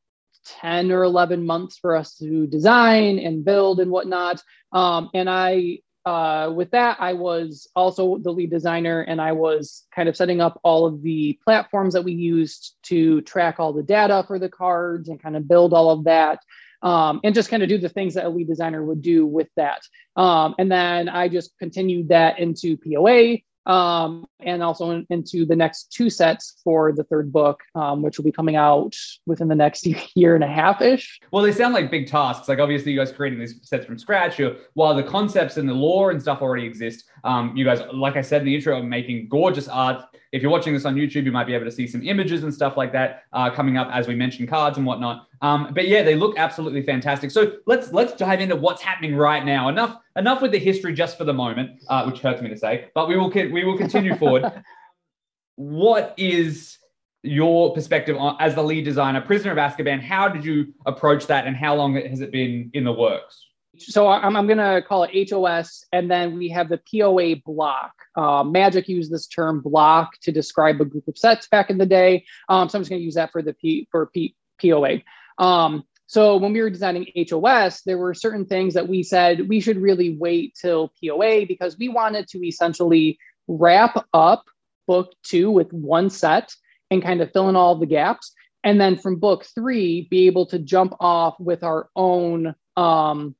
10 0.62 0.92
or 0.92 1.04
11 1.04 1.46
months 1.46 1.78
for 1.78 1.96
us 1.96 2.16
to 2.18 2.48
design 2.48 3.20
and 3.20 3.44
build 3.44 3.80
and 3.80 3.92
whatnot. 3.92 4.42
Um, 4.72 5.10
and 5.14 5.30
I, 5.30 5.80
uh, 6.06 6.52
with 6.56 6.72
that, 6.72 6.98
I 7.00 7.14
was 7.14 7.68
also 7.76 8.18
the 8.18 8.32
lead 8.32 8.50
designer 8.50 9.02
and 9.02 9.20
I 9.20 9.34
was 9.34 9.86
kind 9.94 10.08
of 10.08 10.16
setting 10.16 10.40
up 10.40 10.60
all 10.64 10.86
of 10.86 11.02
the 11.02 11.38
platforms 11.44 11.94
that 11.94 12.04
we 12.04 12.14
used 12.14 12.76
to 12.84 13.22
track 13.22 13.60
all 13.60 13.74
the 13.74 13.84
data 13.84 14.24
for 14.26 14.40
the 14.40 14.50
cards 14.50 15.10
and 15.10 15.22
kind 15.22 15.36
of 15.36 15.48
build 15.48 15.74
all 15.74 15.90
of 15.90 16.06
that. 16.06 16.40
Um, 16.84 17.22
and 17.24 17.34
just 17.34 17.50
kind 17.50 17.64
of 17.64 17.70
do 17.70 17.80
the 17.80 17.90
things 17.90 18.14
that 18.14 18.26
a 18.26 18.30
lead 18.30 18.48
designer 18.48 18.86
would 18.86 19.02
do 19.02 19.26
with 19.26 19.48
that. 19.56 19.82
Um, 20.16 20.54
and 20.60 20.72
then 20.72 21.10
I 21.10 21.28
just 21.28 21.58
continued 21.58 22.10
that 22.10 22.38
into 22.38 22.78
POA 22.78 23.40
um, 23.68 24.26
and 24.40 24.64
also 24.64 24.92
in, 24.92 25.06
into 25.10 25.46
the 25.46 25.56
next 25.56 25.92
two 25.92 26.10
sets 26.10 26.62
for 26.64 26.94
the 26.94 27.04
third 27.04 27.32
book, 27.32 27.62
um, 27.76 28.02
which 28.02 28.18
will 28.18 28.24
be 28.24 28.32
coming 28.32 28.56
out 28.56 28.96
within 29.26 29.50
the 29.50 29.56
next 29.56 29.86
year 30.16 30.36
and 30.36 30.44
a 30.44 30.48
half 30.48 30.82
ish. 30.82 31.20
Well, 31.32 31.44
they 31.44 31.52
sound 31.52 31.74
like 31.74 31.92
big 31.92 32.08
tasks. 32.08 32.48
Like 32.48 32.60
obviously, 32.60 32.94
you 32.94 32.98
guys 32.98 33.12
creating 33.12 33.40
these 33.40 33.60
sets 33.62 33.86
from 33.86 34.00
scratch. 34.00 34.40
You, 34.40 34.56
while 34.74 34.96
the 34.96 35.04
concepts 35.04 35.58
and 35.58 35.68
the 35.68 35.74
lore 35.74 36.12
and 36.12 36.22
stuff 36.22 36.42
already 36.42 36.66
exist, 36.66 37.04
um, 37.26 37.56
you 37.56 37.66
guys, 37.66 37.82
like 37.94 38.16
I 38.16 38.22
said 38.22 38.42
in 38.42 38.48
the 38.48 38.56
intro, 38.56 38.80
are 38.80 38.84
making 38.84 39.28
gorgeous 39.28 39.68
art. 39.68 40.02
If 40.32 40.42
you're 40.42 40.52
watching 40.52 40.74
this 40.74 40.86
on 40.86 40.96
YouTube, 40.96 41.26
you 41.26 41.32
might 41.32 41.48
be 41.48 41.54
able 41.54 41.66
to 41.66 41.72
see 41.72 41.88
some 41.88 42.04
images 42.04 42.44
and 42.44 42.54
stuff 42.54 42.78
like 42.78 42.94
that 42.94 43.24
uh, 43.34 43.50
coming 43.50 43.78
up 43.78 43.90
as 43.92 44.08
we 44.08 44.16
mentioned 44.16 44.48
cards 44.48 44.78
and 44.78 44.86
whatnot. 44.86 45.28
Um, 45.42 45.72
but 45.74 45.88
yeah, 45.88 46.04
they 46.04 46.16
look 46.16 46.38
absolutely 46.38 46.84
fantastic. 46.84 47.32
So 47.32 47.54
let's 47.66 47.92
let's 47.92 48.14
dive 48.14 48.42
into 48.42 48.56
what's 48.56 48.82
happening 48.82 49.16
right 49.16 49.46
now. 49.46 49.70
Enough 49.70 49.98
enough 50.16 50.42
with 50.42 50.52
the 50.52 50.60
history 50.60 50.94
just 50.94 51.18
for 51.18 51.24
the 51.24 51.34
moment, 51.34 51.84
uh, 51.90 52.04
which 52.06 52.20
hurts 52.20 52.42
me 52.42 52.50
to 52.50 52.58
say, 52.58 52.90
but 52.96 53.08
we 53.08 53.18
will 53.18 53.30
we 53.30 53.64
will 53.64 53.78
continue 53.78 54.16
forward. 54.18 54.52
What 55.56 56.14
is 56.18 56.78
your 57.24 57.74
perspective 57.74 58.16
on, 58.18 58.38
as 58.40 58.56
the 58.56 58.64
lead 58.64 58.86
designer, 58.86 59.22
Prisoner 59.22 59.52
of 59.52 59.58
Azkaban? 59.58 60.02
How 60.02 60.28
did 60.28 60.46
you 60.46 60.74
approach 60.86 61.28
that, 61.28 61.46
and 61.48 61.56
how 61.56 61.76
long 61.76 61.96
has 61.96 62.22
it 62.22 62.32
been 62.32 62.70
in 62.74 62.84
the 62.84 62.94
works? 62.94 63.48
So 63.80 64.08
I'm, 64.08 64.36
I'm 64.36 64.48
going 64.48 64.58
to 64.58 64.82
call 64.88 65.04
it 65.04 65.30
HOS, 65.30 65.86
and 65.92 66.10
then 66.10 66.38
we 66.38 66.50
have 66.50 66.70
the 66.70 66.80
POA 66.92 67.36
block. 67.46 67.92
Uh, 68.16 68.44
Magic 68.44 68.88
used 68.88 69.12
this 69.12 69.28
term 69.28 69.62
block 69.62 70.14
to 70.22 70.32
describe 70.32 70.82
a 70.82 70.86
group 70.86 71.08
of 71.08 71.18
sets 71.18 71.48
back 71.48 71.70
in 71.70 71.78
the 71.78 71.86
day. 71.86 72.26
Um, 72.50 72.70
so 72.70 72.78
I'm 72.78 72.82
just 72.82 72.90
going 72.90 73.02
to 73.02 73.06
use 73.06 73.16
that 73.16 73.32
for 73.32 73.42
the 73.42 73.54
P 73.54 73.88
for 73.92 74.08
P, 74.08 74.36
POA. 74.62 75.02
Um, 75.38 75.84
So 76.10 76.38
when 76.38 76.54
we 76.54 76.62
were 76.62 76.70
designing 76.70 77.08
HOS, 77.30 77.82
there 77.82 77.98
were 77.98 78.14
certain 78.14 78.46
things 78.46 78.74
that 78.76 78.88
we 78.88 79.04
said 79.04 79.50
we 79.50 79.60
should 79.60 79.78
really 79.78 80.16
wait 80.16 80.56
till 80.56 80.94
POA 81.04 81.46
because 81.46 81.78
we 81.78 81.90
wanted 81.90 82.30
to 82.30 82.48
essentially 82.48 83.20
wrap 83.48 84.06
up 84.14 84.46
book 84.88 85.12
two 85.22 85.52
with 85.52 85.72
one 85.74 86.10
set 86.10 86.56
and 86.90 87.04
kind 87.04 87.22
of 87.22 87.32
fill 87.34 87.50
in 87.50 87.58
all 87.58 87.76
the 87.76 87.86
gaps. 87.86 88.32
And 88.64 88.80
then 88.80 88.98
from 88.98 89.20
book 89.20 89.46
three, 89.54 90.08
be 90.10 90.28
able 90.28 90.46
to 90.48 90.60
jump 90.60 90.96
off 91.02 91.38
with 91.40 91.62
our 91.64 91.90
own 91.94 92.56
um, 92.78 93.36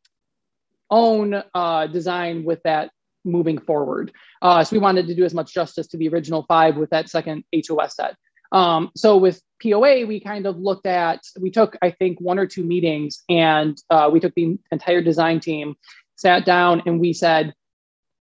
own 0.90 1.42
uh, 1.54 1.88
design 1.88 2.44
with 2.44 2.62
that 2.64 2.92
moving 3.24 3.60
forward. 3.60 4.12
Uh, 4.42 4.64
so 4.64 4.76
we 4.76 4.80
wanted 4.80 5.08
to 5.08 5.16
do 5.16 5.24
as 5.24 5.34
much 5.34 5.54
justice 5.54 5.88
to 5.88 5.98
the 5.98 6.10
original 6.10 6.44
five 6.48 6.76
with 6.76 6.90
that 6.90 7.10
second 7.10 7.44
HOS 7.54 7.96
set. 7.96 8.16
Um, 8.52 8.92
so 8.96 9.18
with 9.18 9.42
POA, 9.62 10.06
we 10.06 10.20
kind 10.20 10.46
of 10.46 10.58
looked 10.58 10.86
at, 10.86 11.22
we 11.40 11.52
took, 11.52 11.78
I 11.82 11.92
think, 11.92 12.20
one 12.22 12.40
or 12.40 12.46
two 12.46 12.64
meetings 12.64 13.24
and 13.30 13.78
uh, 13.90 14.10
we 14.12 14.20
took 14.20 14.36
the 14.36 14.58
entire 14.72 15.02
design 15.02 15.40
team, 15.40 15.76
sat 16.16 16.46
down, 16.46 16.84
and 16.86 17.00
we 17.00 17.14
said, 17.14 17.54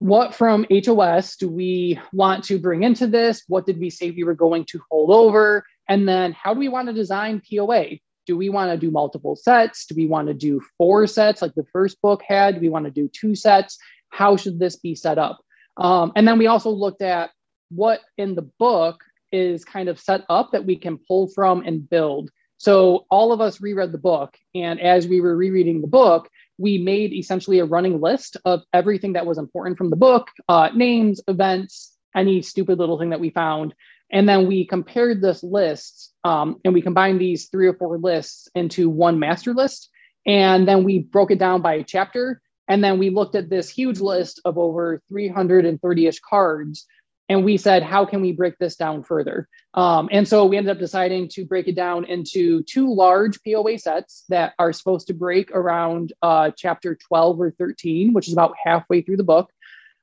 what 0.01 0.35
from 0.35 0.67
HOS 0.71 1.37
do 1.37 1.49
we 1.49 2.01
want 2.13 2.45
to 2.45 2.59
bring 2.59 2.83
into 2.83 3.07
this? 3.07 3.43
What 3.49 3.67
did 3.67 3.79
we 3.79 3.91
say 3.91 4.11
we 4.11 4.25
were 4.25 4.35
going 4.35 4.65
to 4.67 4.81
hold 4.91 5.11
over? 5.11 5.63
And 5.89 6.09
then 6.09 6.33
how 6.33 6.55
do 6.55 6.61
we 6.61 6.69
want 6.69 6.89
to 6.89 6.95
design 6.95 7.43
POA? 7.49 7.99
Do 8.27 8.37
we 8.37 8.49
want 8.49 8.71
to 8.71 8.79
do 8.79 8.91
multiple 8.91 9.37
sets? 9.37 9.85
Do 9.87 9.95
we 9.95 10.07
want 10.07 10.29
to 10.29 10.35
do 10.35 10.63
four 10.79 11.07
sets 11.07 11.43
like 11.43 11.55
the 11.55 11.67
first 11.71 12.01
book 12.01 12.23
had? 12.27 12.55
Do 12.55 12.61
we 12.63 12.71
want 12.71 12.87
to 12.87 12.91
do 12.91 13.09
two 13.09 13.35
sets? 13.35 13.79
How 14.09 14.37
should 14.37 14.59
this 14.59 14.77
be 14.77 14.95
set 14.95 15.19
up? 15.19 15.41
Um, 15.77 16.13
and 16.17 16.27
then 16.27 16.39
we 16.39 16.47
also 16.47 16.71
looked 16.71 17.03
at 17.03 17.31
what 17.71 18.01
in 18.17 18.35
the 18.35 18.49
book 18.59 19.05
is 19.33 19.65
kind 19.65 19.89
of 19.89 20.01
set 20.01 20.25
up 20.29 20.53
that 20.53 20.65
we 20.65 20.77
can 20.77 20.99
pull 20.99 21.29
from 21.29 21.63
and 21.63 21.89
build. 21.89 22.31
So 22.59 23.07
all 23.11 23.33
of 23.33 23.41
us 23.41 23.61
reread 23.61 23.91
the 23.91 23.99
book. 23.99 24.37
And 24.55 24.81
as 24.81 25.09
we 25.09 25.21
were 25.21 25.37
rereading 25.37 25.81
the 25.81 25.87
book, 25.87 26.29
we 26.59 26.77
made 26.77 27.15
essentially 27.15 27.59
a 27.59 27.65
running 27.65 28.01
list 28.01 28.37
of 28.45 28.63
everything 28.75 29.15
that 29.15 29.25
was 29.25 29.39
important 29.39 29.79
from 29.79 29.89
the 29.89 29.97
book 29.97 30.29
uh, 30.49 30.69
names, 30.75 31.23
events, 31.27 31.97
any 32.15 32.43
stupid 32.43 32.79
little 32.79 32.99
thing 32.99 33.11
that 33.11 33.21
we 33.21 33.31
found. 33.31 33.75
And 34.13 34.29
then 34.29 34.47
we 34.47 34.67
compared 34.67 35.23
this 35.23 35.43
list 35.43 36.13
um, 36.25 36.61
and 36.65 36.75
we 36.75 36.83
combined 36.83 37.21
these 37.21 37.49
three 37.49 37.67
or 37.67 37.75
four 37.75 37.99
lists 37.99 38.49
into 38.55 38.91
one 38.91 39.19
master 39.19 39.55
list. 39.55 39.89
And 40.27 40.69
then 40.69 40.85
we 40.85 40.99
broke 40.99 41.31
it 41.31 41.39
down 41.39 41.63
by 41.63 41.83
chapter. 41.83 42.43
And 42.69 42.85
then 42.85 42.99
we 42.99 43.11
looked 43.11 43.37
at 43.37 43.49
this 43.49 43.71
huge 43.71 44.01
list 44.01 44.41
of 44.45 44.59
over 44.59 45.03
330 45.09 46.07
ish 46.07 46.21
cards 46.21 46.87
and 47.31 47.45
we 47.45 47.57
said 47.57 47.85
how 47.85 48.05
can 48.05 48.21
we 48.21 48.33
break 48.33 48.59
this 48.59 48.77
down 48.77 49.05
further? 49.05 49.49
Um, 49.73 50.09
and 50.11 50.27
so 50.27 50.45
we 50.45 50.57
ended 50.57 50.73
up 50.73 50.81
deciding 50.81 51.29
to 51.29 51.47
break 51.47 51.69
it 51.69 51.77
down 51.77 52.05
into 52.05 52.65
two 52.65 52.93
large 52.93 53.39
poa 53.45 53.79
sets 53.79 54.25
that 54.29 54.53
are 54.59 54.73
supposed 54.73 55.07
to 55.07 55.15
break 55.15 55.53
around 55.53 56.13
uh, 56.23 56.51
chapter 56.57 56.97
12 56.97 57.41
or 57.41 57.51
13 57.53 58.13
which 58.13 58.27
is 58.27 58.35
about 58.35 58.57
halfway 58.63 59.01
through 59.01 59.17
the 59.17 59.25
book. 59.25 59.51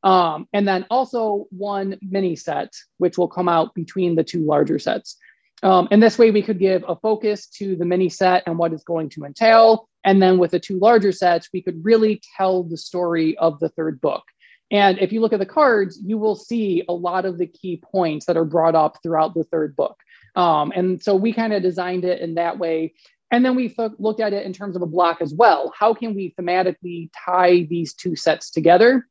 Um, 0.03 0.47
and 0.53 0.65
then 0.65 0.85
also 0.89 1.47
one 1.49 1.97
mini 2.01 2.37
set 2.37 2.73
which 2.97 3.17
will 3.17 3.27
come 3.27 3.49
out 3.49 3.75
between 3.75 4.15
the 4.15 4.23
two 4.23 4.45
larger 4.45 4.79
sets. 4.79 5.17
Um, 5.63 5.89
and 5.91 6.01
this 6.01 6.17
way 6.17 6.31
we 6.31 6.43
could 6.43 6.59
give 6.59 6.85
a 6.87 6.95
focus 6.95 7.47
to 7.57 7.75
the 7.75 7.83
mini 7.83 8.07
set 8.07 8.43
and 8.47 8.57
what 8.57 8.71
it's 8.71 8.83
going 8.83 9.09
to 9.09 9.25
entail. 9.25 9.89
And 10.05 10.21
then 10.21 10.37
with 10.37 10.51
the 10.51 10.61
two 10.61 10.79
larger 10.79 11.11
sets 11.11 11.49
we 11.51 11.61
could 11.61 11.83
really 11.83 12.21
tell 12.37 12.63
the 12.63 12.77
story 12.77 13.37
of 13.37 13.59
the 13.59 13.67
third 13.67 13.99
book 13.99 14.23
and 14.71 14.99
if 14.99 15.13
you 15.13 15.21
look 15.21 15.33
at 15.33 15.39
the 15.39 15.45
cards, 15.45 15.99
you 16.03 16.17
will 16.17 16.35
see 16.35 16.83
a 16.89 16.93
lot 16.93 17.25
of 17.25 17.37
the 17.37 17.47
key 17.47 17.81
points 17.91 18.25
that 18.25 18.37
are 18.37 18.45
brought 18.45 18.75
up 18.75 18.97
throughout 19.01 19.33
the 19.33 19.45
third 19.45 19.75
book. 19.75 19.97
Um, 20.35 20.71
and 20.75 21.01
so 21.01 21.15
we 21.15 21.31
kind 21.33 21.53
of 21.53 21.63
designed 21.63 22.03
it 22.03 22.21
in 22.21 22.35
that 22.35 22.59
way. 22.59 22.93
And 23.31 23.45
then 23.45 23.55
we 23.55 23.69
th- 23.69 23.91
looked 23.97 24.19
at 24.19 24.33
it 24.33 24.45
in 24.45 24.53
terms 24.53 24.75
of 24.75 24.81
a 24.81 24.87
block 24.87 25.21
as 25.21 25.33
well. 25.33 25.73
How 25.77 25.93
can 25.93 26.15
we 26.15 26.33
thematically 26.39 27.09
tie 27.25 27.65
these 27.69 27.93
two 27.93 28.15
sets 28.15 28.51
together 28.51 29.07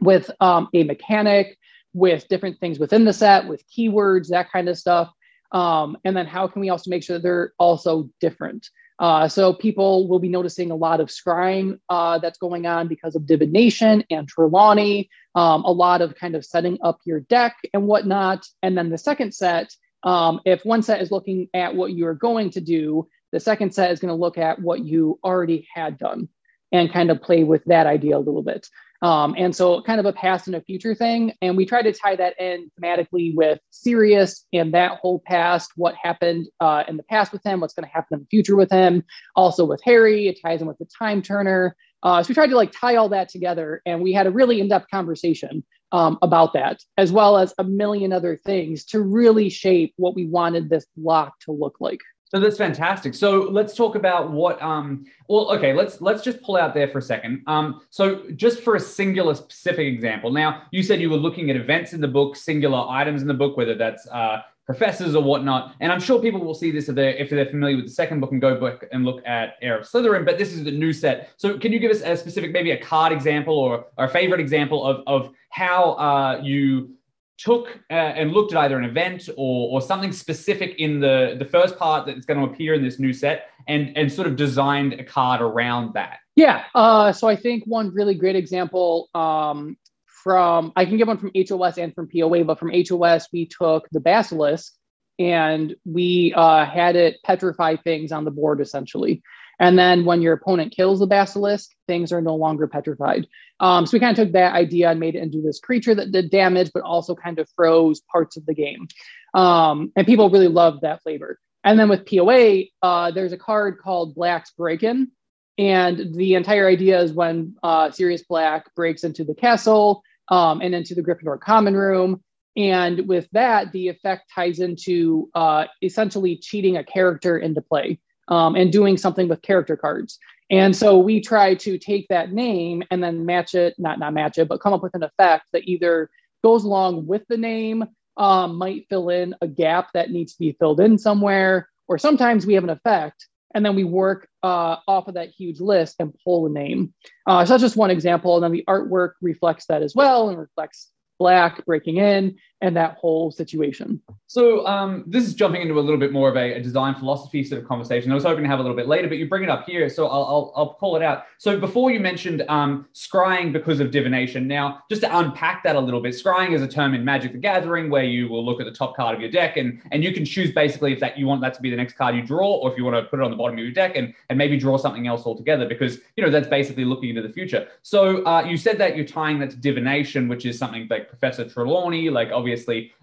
with 0.00 0.30
um, 0.40 0.68
a 0.74 0.84
mechanic, 0.84 1.58
with 1.94 2.28
different 2.28 2.60
things 2.60 2.78
within 2.78 3.04
the 3.04 3.12
set, 3.12 3.48
with 3.48 3.64
keywords, 3.68 4.28
that 4.28 4.52
kind 4.52 4.68
of 4.68 4.78
stuff? 4.78 5.10
Um, 5.50 5.96
and 6.04 6.14
then 6.16 6.26
how 6.26 6.46
can 6.46 6.60
we 6.60 6.68
also 6.68 6.90
make 6.90 7.02
sure 7.02 7.16
that 7.16 7.22
they're 7.22 7.52
also 7.58 8.10
different? 8.20 8.68
Uh, 8.98 9.28
so 9.28 9.52
people 9.52 10.08
will 10.08 10.18
be 10.18 10.28
noticing 10.28 10.70
a 10.70 10.76
lot 10.76 11.00
of 11.00 11.08
scrying 11.08 11.78
uh, 11.88 12.18
that's 12.18 12.38
going 12.38 12.66
on 12.66 12.88
because 12.88 13.14
of 13.14 13.26
divination 13.26 14.02
and 14.10 14.26
Trelawney, 14.26 15.08
um, 15.34 15.62
a 15.64 15.70
lot 15.70 16.02
of 16.02 16.16
kind 16.16 16.34
of 16.34 16.44
setting 16.44 16.78
up 16.82 16.98
your 17.04 17.20
deck 17.20 17.56
and 17.72 17.86
whatnot. 17.86 18.44
And 18.62 18.76
then 18.76 18.90
the 18.90 18.98
second 18.98 19.34
set, 19.34 19.72
um, 20.02 20.40
if 20.44 20.64
one 20.64 20.82
set 20.82 21.00
is 21.00 21.12
looking 21.12 21.48
at 21.54 21.74
what 21.74 21.92
you 21.92 22.06
are 22.06 22.14
going 22.14 22.50
to 22.50 22.60
do, 22.60 23.06
the 23.30 23.40
second 23.40 23.72
set 23.72 23.92
is 23.92 24.00
going 24.00 24.08
to 24.08 24.20
look 24.20 24.38
at 24.38 24.60
what 24.60 24.84
you 24.84 25.18
already 25.22 25.68
had 25.72 25.98
done 25.98 26.28
and 26.72 26.92
kind 26.92 27.10
of 27.10 27.22
play 27.22 27.44
with 27.44 27.64
that 27.66 27.86
idea 27.86 28.16
a 28.16 28.18
little 28.18 28.42
bit. 28.42 28.68
Um, 29.00 29.34
and 29.38 29.54
so, 29.54 29.80
kind 29.82 30.00
of 30.00 30.06
a 30.06 30.12
past 30.12 30.48
and 30.48 30.56
a 30.56 30.60
future 30.60 30.94
thing. 30.94 31.32
And 31.40 31.56
we 31.56 31.66
try 31.66 31.82
to 31.82 31.92
tie 31.92 32.16
that 32.16 32.40
in 32.40 32.70
thematically 32.80 33.34
with 33.34 33.60
Sirius 33.70 34.44
and 34.52 34.74
that 34.74 34.98
whole 34.98 35.22
past, 35.24 35.72
what 35.76 35.94
happened 35.94 36.48
uh, 36.60 36.84
in 36.88 36.96
the 36.96 37.04
past 37.04 37.32
with 37.32 37.44
him, 37.44 37.60
what's 37.60 37.74
going 37.74 37.86
to 37.86 37.92
happen 37.92 38.16
in 38.16 38.20
the 38.20 38.26
future 38.26 38.56
with 38.56 38.70
him. 38.70 39.04
Also 39.36 39.64
with 39.64 39.80
Harry, 39.84 40.28
it 40.28 40.40
ties 40.42 40.60
in 40.60 40.66
with 40.66 40.78
the 40.78 40.88
time 40.98 41.22
turner. 41.22 41.76
Uh, 42.02 42.22
so 42.22 42.28
we 42.28 42.34
tried 42.34 42.48
to 42.48 42.56
like 42.56 42.72
tie 42.72 42.96
all 42.96 43.08
that 43.08 43.28
together, 43.28 43.82
and 43.84 44.00
we 44.00 44.12
had 44.12 44.26
a 44.26 44.30
really 44.30 44.60
in-depth 44.60 44.88
conversation 44.90 45.64
um, 45.92 46.18
about 46.22 46.52
that, 46.52 46.80
as 46.96 47.10
well 47.10 47.38
as 47.38 47.54
a 47.58 47.64
million 47.64 48.12
other 48.12 48.40
things 48.44 48.84
to 48.84 49.00
really 49.00 49.48
shape 49.48 49.94
what 49.96 50.14
we 50.14 50.26
wanted 50.26 50.68
this 50.68 50.86
block 50.96 51.38
to 51.40 51.52
look 51.52 51.76
like. 51.80 52.00
So 52.30 52.38
that's 52.38 52.58
fantastic. 52.58 53.14
So 53.14 53.48
let's 53.50 53.74
talk 53.74 53.94
about 53.94 54.30
what. 54.30 54.60
Um, 54.62 55.06
well, 55.28 55.50
okay, 55.52 55.72
let's 55.72 56.00
let's 56.00 56.22
just 56.22 56.42
pull 56.42 56.56
out 56.56 56.74
there 56.74 56.88
for 56.88 56.98
a 56.98 57.02
second. 57.02 57.42
Um, 57.46 57.80
so 57.90 58.22
just 58.36 58.60
for 58.60 58.76
a 58.76 58.80
singular 58.80 59.34
specific 59.34 59.86
example. 59.86 60.30
Now, 60.30 60.62
you 60.70 60.82
said 60.82 61.00
you 61.00 61.08
were 61.10 61.16
looking 61.16 61.48
at 61.50 61.56
events 61.56 61.94
in 61.94 62.00
the 62.00 62.08
book, 62.08 62.36
singular 62.36 62.86
items 62.88 63.22
in 63.22 63.28
the 63.28 63.34
book, 63.34 63.56
whether 63.56 63.74
that's 63.74 64.06
uh, 64.08 64.42
professors 64.66 65.14
or 65.14 65.22
whatnot. 65.22 65.74
And 65.80 65.90
I'm 65.90 66.00
sure 66.00 66.20
people 66.20 66.40
will 66.44 66.54
see 66.54 66.70
this 66.70 66.90
if 66.90 66.94
they're 66.94 67.16
if 67.16 67.30
they're 67.30 67.46
familiar 67.46 67.76
with 67.76 67.86
the 67.86 67.92
second 67.92 68.20
book 68.20 68.32
and 68.32 68.40
go 68.42 68.60
back 68.60 68.86
and 68.92 69.06
look 69.06 69.26
at 69.26 69.54
Heir 69.62 69.78
of 69.78 69.86
Slytherin. 69.86 70.26
But 70.26 70.36
this 70.36 70.52
is 70.52 70.64
the 70.64 70.70
new 70.70 70.92
set. 70.92 71.30
So 71.38 71.58
can 71.58 71.72
you 71.72 71.78
give 71.78 71.90
us 71.90 72.02
a 72.02 72.14
specific, 72.14 72.52
maybe 72.52 72.72
a 72.72 72.78
card 72.78 73.10
example 73.10 73.58
or, 73.58 73.86
or 73.96 74.04
a 74.04 74.08
favorite 74.08 74.40
example 74.40 74.86
of 74.86 75.02
of 75.06 75.32
how 75.48 75.92
uh, 75.92 76.40
you 76.42 76.90
took 77.38 77.78
uh, 77.90 77.94
and 77.94 78.32
looked 78.32 78.52
at 78.52 78.58
either 78.58 78.76
an 78.76 78.84
event 78.84 79.28
or, 79.36 79.70
or 79.70 79.80
something 79.80 80.12
specific 80.12 80.74
in 80.78 81.00
the, 81.00 81.36
the 81.38 81.44
first 81.44 81.78
part 81.78 82.06
that's 82.06 82.26
going 82.26 82.38
to 82.38 82.52
appear 82.52 82.74
in 82.74 82.82
this 82.82 82.98
new 82.98 83.12
set 83.12 83.50
and, 83.68 83.96
and 83.96 84.12
sort 84.12 84.26
of 84.26 84.36
designed 84.36 84.94
a 84.94 85.04
card 85.04 85.40
around 85.40 85.94
that? 85.94 86.18
Yeah. 86.34 86.64
Uh, 86.74 87.12
so 87.12 87.28
I 87.28 87.36
think 87.36 87.64
one 87.64 87.94
really 87.94 88.14
great 88.14 88.36
example 88.36 89.08
um, 89.14 89.76
from, 90.04 90.72
I 90.74 90.84
can 90.84 90.96
give 90.96 91.08
one 91.08 91.18
from 91.18 91.30
HOS 91.34 91.78
and 91.78 91.94
from 91.94 92.08
POA, 92.08 92.44
but 92.44 92.58
from 92.58 92.72
HOS, 92.72 93.28
we 93.32 93.46
took 93.46 93.88
the 93.92 94.00
Basilisk 94.00 94.74
and 95.18 95.74
we 95.84 96.32
uh, 96.36 96.64
had 96.64 96.96
it 96.96 97.16
petrify 97.24 97.76
things 97.76 98.12
on 98.12 98.24
the 98.24 98.30
board 98.30 98.60
essentially. 98.60 99.22
And 99.60 99.78
then 99.78 100.04
when 100.04 100.22
your 100.22 100.34
opponent 100.34 100.74
kills 100.74 101.00
the 101.00 101.06
basilisk, 101.06 101.70
things 101.86 102.12
are 102.12 102.20
no 102.20 102.36
longer 102.36 102.68
petrified. 102.68 103.26
Um, 103.60 103.86
so 103.86 103.92
we 103.94 104.00
kind 104.00 104.16
of 104.16 104.24
took 104.24 104.32
that 104.34 104.54
idea 104.54 104.90
and 104.90 105.00
made 105.00 105.16
it 105.16 105.22
into 105.22 105.40
this 105.42 105.58
creature 105.58 105.94
that 105.94 106.12
did 106.12 106.30
damage, 106.30 106.70
but 106.72 106.84
also 106.84 107.14
kind 107.14 107.38
of 107.38 107.48
froze 107.56 108.00
parts 108.00 108.36
of 108.36 108.46
the 108.46 108.54
game. 108.54 108.86
Um, 109.34 109.92
and 109.96 110.06
people 110.06 110.30
really 110.30 110.48
loved 110.48 110.82
that 110.82 111.02
flavor. 111.02 111.38
And 111.64 111.78
then 111.78 111.88
with 111.88 112.06
POA, 112.06 112.64
uh, 112.82 113.10
there's 113.10 113.32
a 113.32 113.38
card 113.38 113.78
called 113.78 114.14
Black's 114.14 114.52
Break-In. 114.52 115.10
And 115.58 116.14
the 116.14 116.34
entire 116.34 116.68
idea 116.68 117.00
is 117.00 117.12
when 117.12 117.56
uh, 117.64 117.90
Sirius 117.90 118.22
Black 118.22 118.72
breaks 118.76 119.02
into 119.02 119.24
the 119.24 119.34
castle 119.34 120.02
um, 120.28 120.60
and 120.60 120.72
into 120.72 120.94
the 120.94 121.02
Gryffindor 121.02 121.40
common 121.40 121.74
room. 121.74 122.22
And 122.56 123.08
with 123.08 123.28
that, 123.32 123.72
the 123.72 123.88
effect 123.88 124.30
ties 124.32 124.60
into 124.60 125.30
uh, 125.34 125.66
essentially 125.82 126.36
cheating 126.36 126.76
a 126.76 126.84
character 126.84 127.36
into 127.36 127.60
play 127.60 127.98
um, 128.28 128.54
and 128.54 128.72
doing 128.72 128.96
something 128.96 129.28
with 129.28 129.42
character 129.42 129.76
cards. 129.76 130.18
And 130.50 130.74
so 130.74 130.98
we 130.98 131.20
try 131.20 131.54
to 131.56 131.78
take 131.78 132.08
that 132.08 132.32
name 132.32 132.82
and 132.90 133.02
then 133.02 133.26
match 133.26 133.54
it, 133.54 133.74
not 133.78 133.98
not 133.98 134.14
match 134.14 134.38
it, 134.38 134.48
but 134.48 134.60
come 134.60 134.72
up 134.72 134.82
with 134.82 134.94
an 134.94 135.02
effect 135.02 135.46
that 135.52 135.68
either 135.68 136.10
goes 136.42 136.64
along 136.64 137.06
with 137.06 137.22
the 137.28 137.36
name, 137.36 137.84
um, 138.16 138.56
might 138.56 138.86
fill 138.88 139.10
in 139.10 139.34
a 139.40 139.48
gap 139.48 139.92
that 139.92 140.10
needs 140.10 140.32
to 140.34 140.38
be 140.38 140.56
filled 140.58 140.80
in 140.80 140.96
somewhere, 140.96 141.68
or 141.86 141.98
sometimes 141.98 142.46
we 142.46 142.54
have 142.54 142.64
an 142.64 142.70
effect 142.70 143.26
and 143.54 143.64
then 143.64 143.74
we 143.74 143.84
work 143.84 144.28
uh, 144.42 144.76
off 144.86 145.08
of 145.08 145.14
that 145.14 145.30
huge 145.30 145.60
list 145.60 145.96
and 145.98 146.14
pull 146.24 146.46
a 146.46 146.50
name. 146.50 146.92
Uh, 147.26 147.44
so 147.44 147.54
that's 147.54 147.62
just 147.62 147.76
one 147.76 147.90
example. 147.90 148.36
And 148.36 148.44
then 148.44 148.52
the 148.52 148.64
artwork 148.68 149.12
reflects 149.22 149.66
that 149.66 149.82
as 149.82 149.94
well 149.94 150.28
and 150.28 150.38
reflects 150.38 150.90
black 151.18 151.64
breaking 151.64 151.96
in. 151.96 152.36
And 152.60 152.76
that 152.76 152.96
whole 152.98 153.30
situation. 153.30 154.00
So 154.26 154.66
um, 154.66 155.04
this 155.06 155.26
is 155.26 155.34
jumping 155.34 155.62
into 155.62 155.78
a 155.78 155.80
little 155.80 155.98
bit 155.98 156.12
more 156.12 156.28
of 156.28 156.36
a, 156.36 156.54
a, 156.54 156.60
design 156.60 156.94
philosophy 156.94 157.42
sort 157.44 157.62
of 157.62 157.68
conversation. 157.68 158.10
I 158.10 158.14
was 158.14 158.24
hoping 158.24 158.44
to 158.44 158.50
have 158.50 158.58
a 158.58 158.62
little 158.62 158.76
bit 158.76 158.88
later, 158.88 159.08
but 159.08 159.16
you 159.16 159.28
bring 159.28 159.42
it 159.42 159.48
up 159.48 159.64
here, 159.64 159.88
so 159.88 160.06
I'll, 160.06 160.24
I'll, 160.24 160.52
I'll 160.56 160.74
call 160.74 160.96
it 160.96 161.02
out. 161.02 161.24
So 161.38 161.58
before 161.58 161.90
you 161.90 162.00
mentioned 162.00 162.42
um, 162.48 162.86
scrying 162.94 163.52
because 163.52 163.80
of 163.80 163.90
divination. 163.90 164.46
Now, 164.48 164.82
just 164.90 165.02
to 165.02 165.18
unpack 165.18 165.62
that 165.64 165.76
a 165.76 165.80
little 165.80 166.00
bit, 166.00 166.14
scrying 166.14 166.52
is 166.52 166.62
a 166.62 166.68
term 166.68 166.94
in 166.94 167.04
Magic 167.04 167.32
the 167.32 167.38
Gathering 167.38 167.90
where 167.90 168.04
you 168.04 168.28
will 168.28 168.44
look 168.44 168.60
at 168.60 168.66
the 168.66 168.72
top 168.72 168.96
card 168.96 169.14
of 169.14 169.20
your 169.20 169.30
deck 169.30 169.56
and 169.56 169.80
and 169.92 170.02
you 170.02 170.12
can 170.12 170.24
choose 170.24 170.52
basically 170.52 170.92
if 170.92 171.00
that 171.00 171.18
you 171.18 171.26
want 171.26 171.40
that 171.42 171.54
to 171.54 171.62
be 171.62 171.70
the 171.70 171.76
next 171.76 171.94
card 171.94 172.14
you 172.14 172.22
draw, 172.22 172.48
or 172.56 172.72
if 172.72 172.76
you 172.76 172.84
want 172.84 172.96
to 172.96 173.08
put 173.08 173.20
it 173.20 173.22
on 173.22 173.30
the 173.30 173.36
bottom 173.36 173.56
of 173.56 173.64
your 173.64 173.72
deck 173.72 173.96
and 173.96 174.12
and 174.28 174.36
maybe 174.36 174.56
draw 174.58 174.76
something 174.76 175.06
else 175.06 175.24
altogether 175.24 175.66
because 175.68 175.98
you 176.16 176.24
know 176.24 176.30
that's 176.30 176.48
basically 176.48 176.84
looking 176.84 177.10
into 177.10 177.22
the 177.22 177.32
future. 177.32 177.68
So 177.82 178.24
uh, 178.24 178.42
you 178.42 178.56
said 178.56 178.78
that 178.78 178.96
you're 178.96 179.06
tying 179.06 179.38
that 179.40 179.50
to 179.50 179.56
divination, 179.56 180.28
which 180.28 180.44
is 180.44 180.58
something 180.58 180.86
like 180.90 181.08
Professor 181.08 181.48
Trelawney, 181.48 182.10
like 182.10 182.30
obviously 182.32 182.47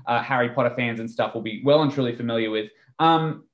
uh, 0.07 0.21
Harry 0.21 0.49
Potter 0.49 0.73
fans 0.75 0.99
and 0.99 1.09
stuff 1.09 1.33
will 1.33 1.41
be 1.41 1.61
well 1.63 1.81
and 1.81 1.91
truly 1.91 2.15
familiar 2.15 2.49
with. 2.49 2.69
Um, 2.99 3.45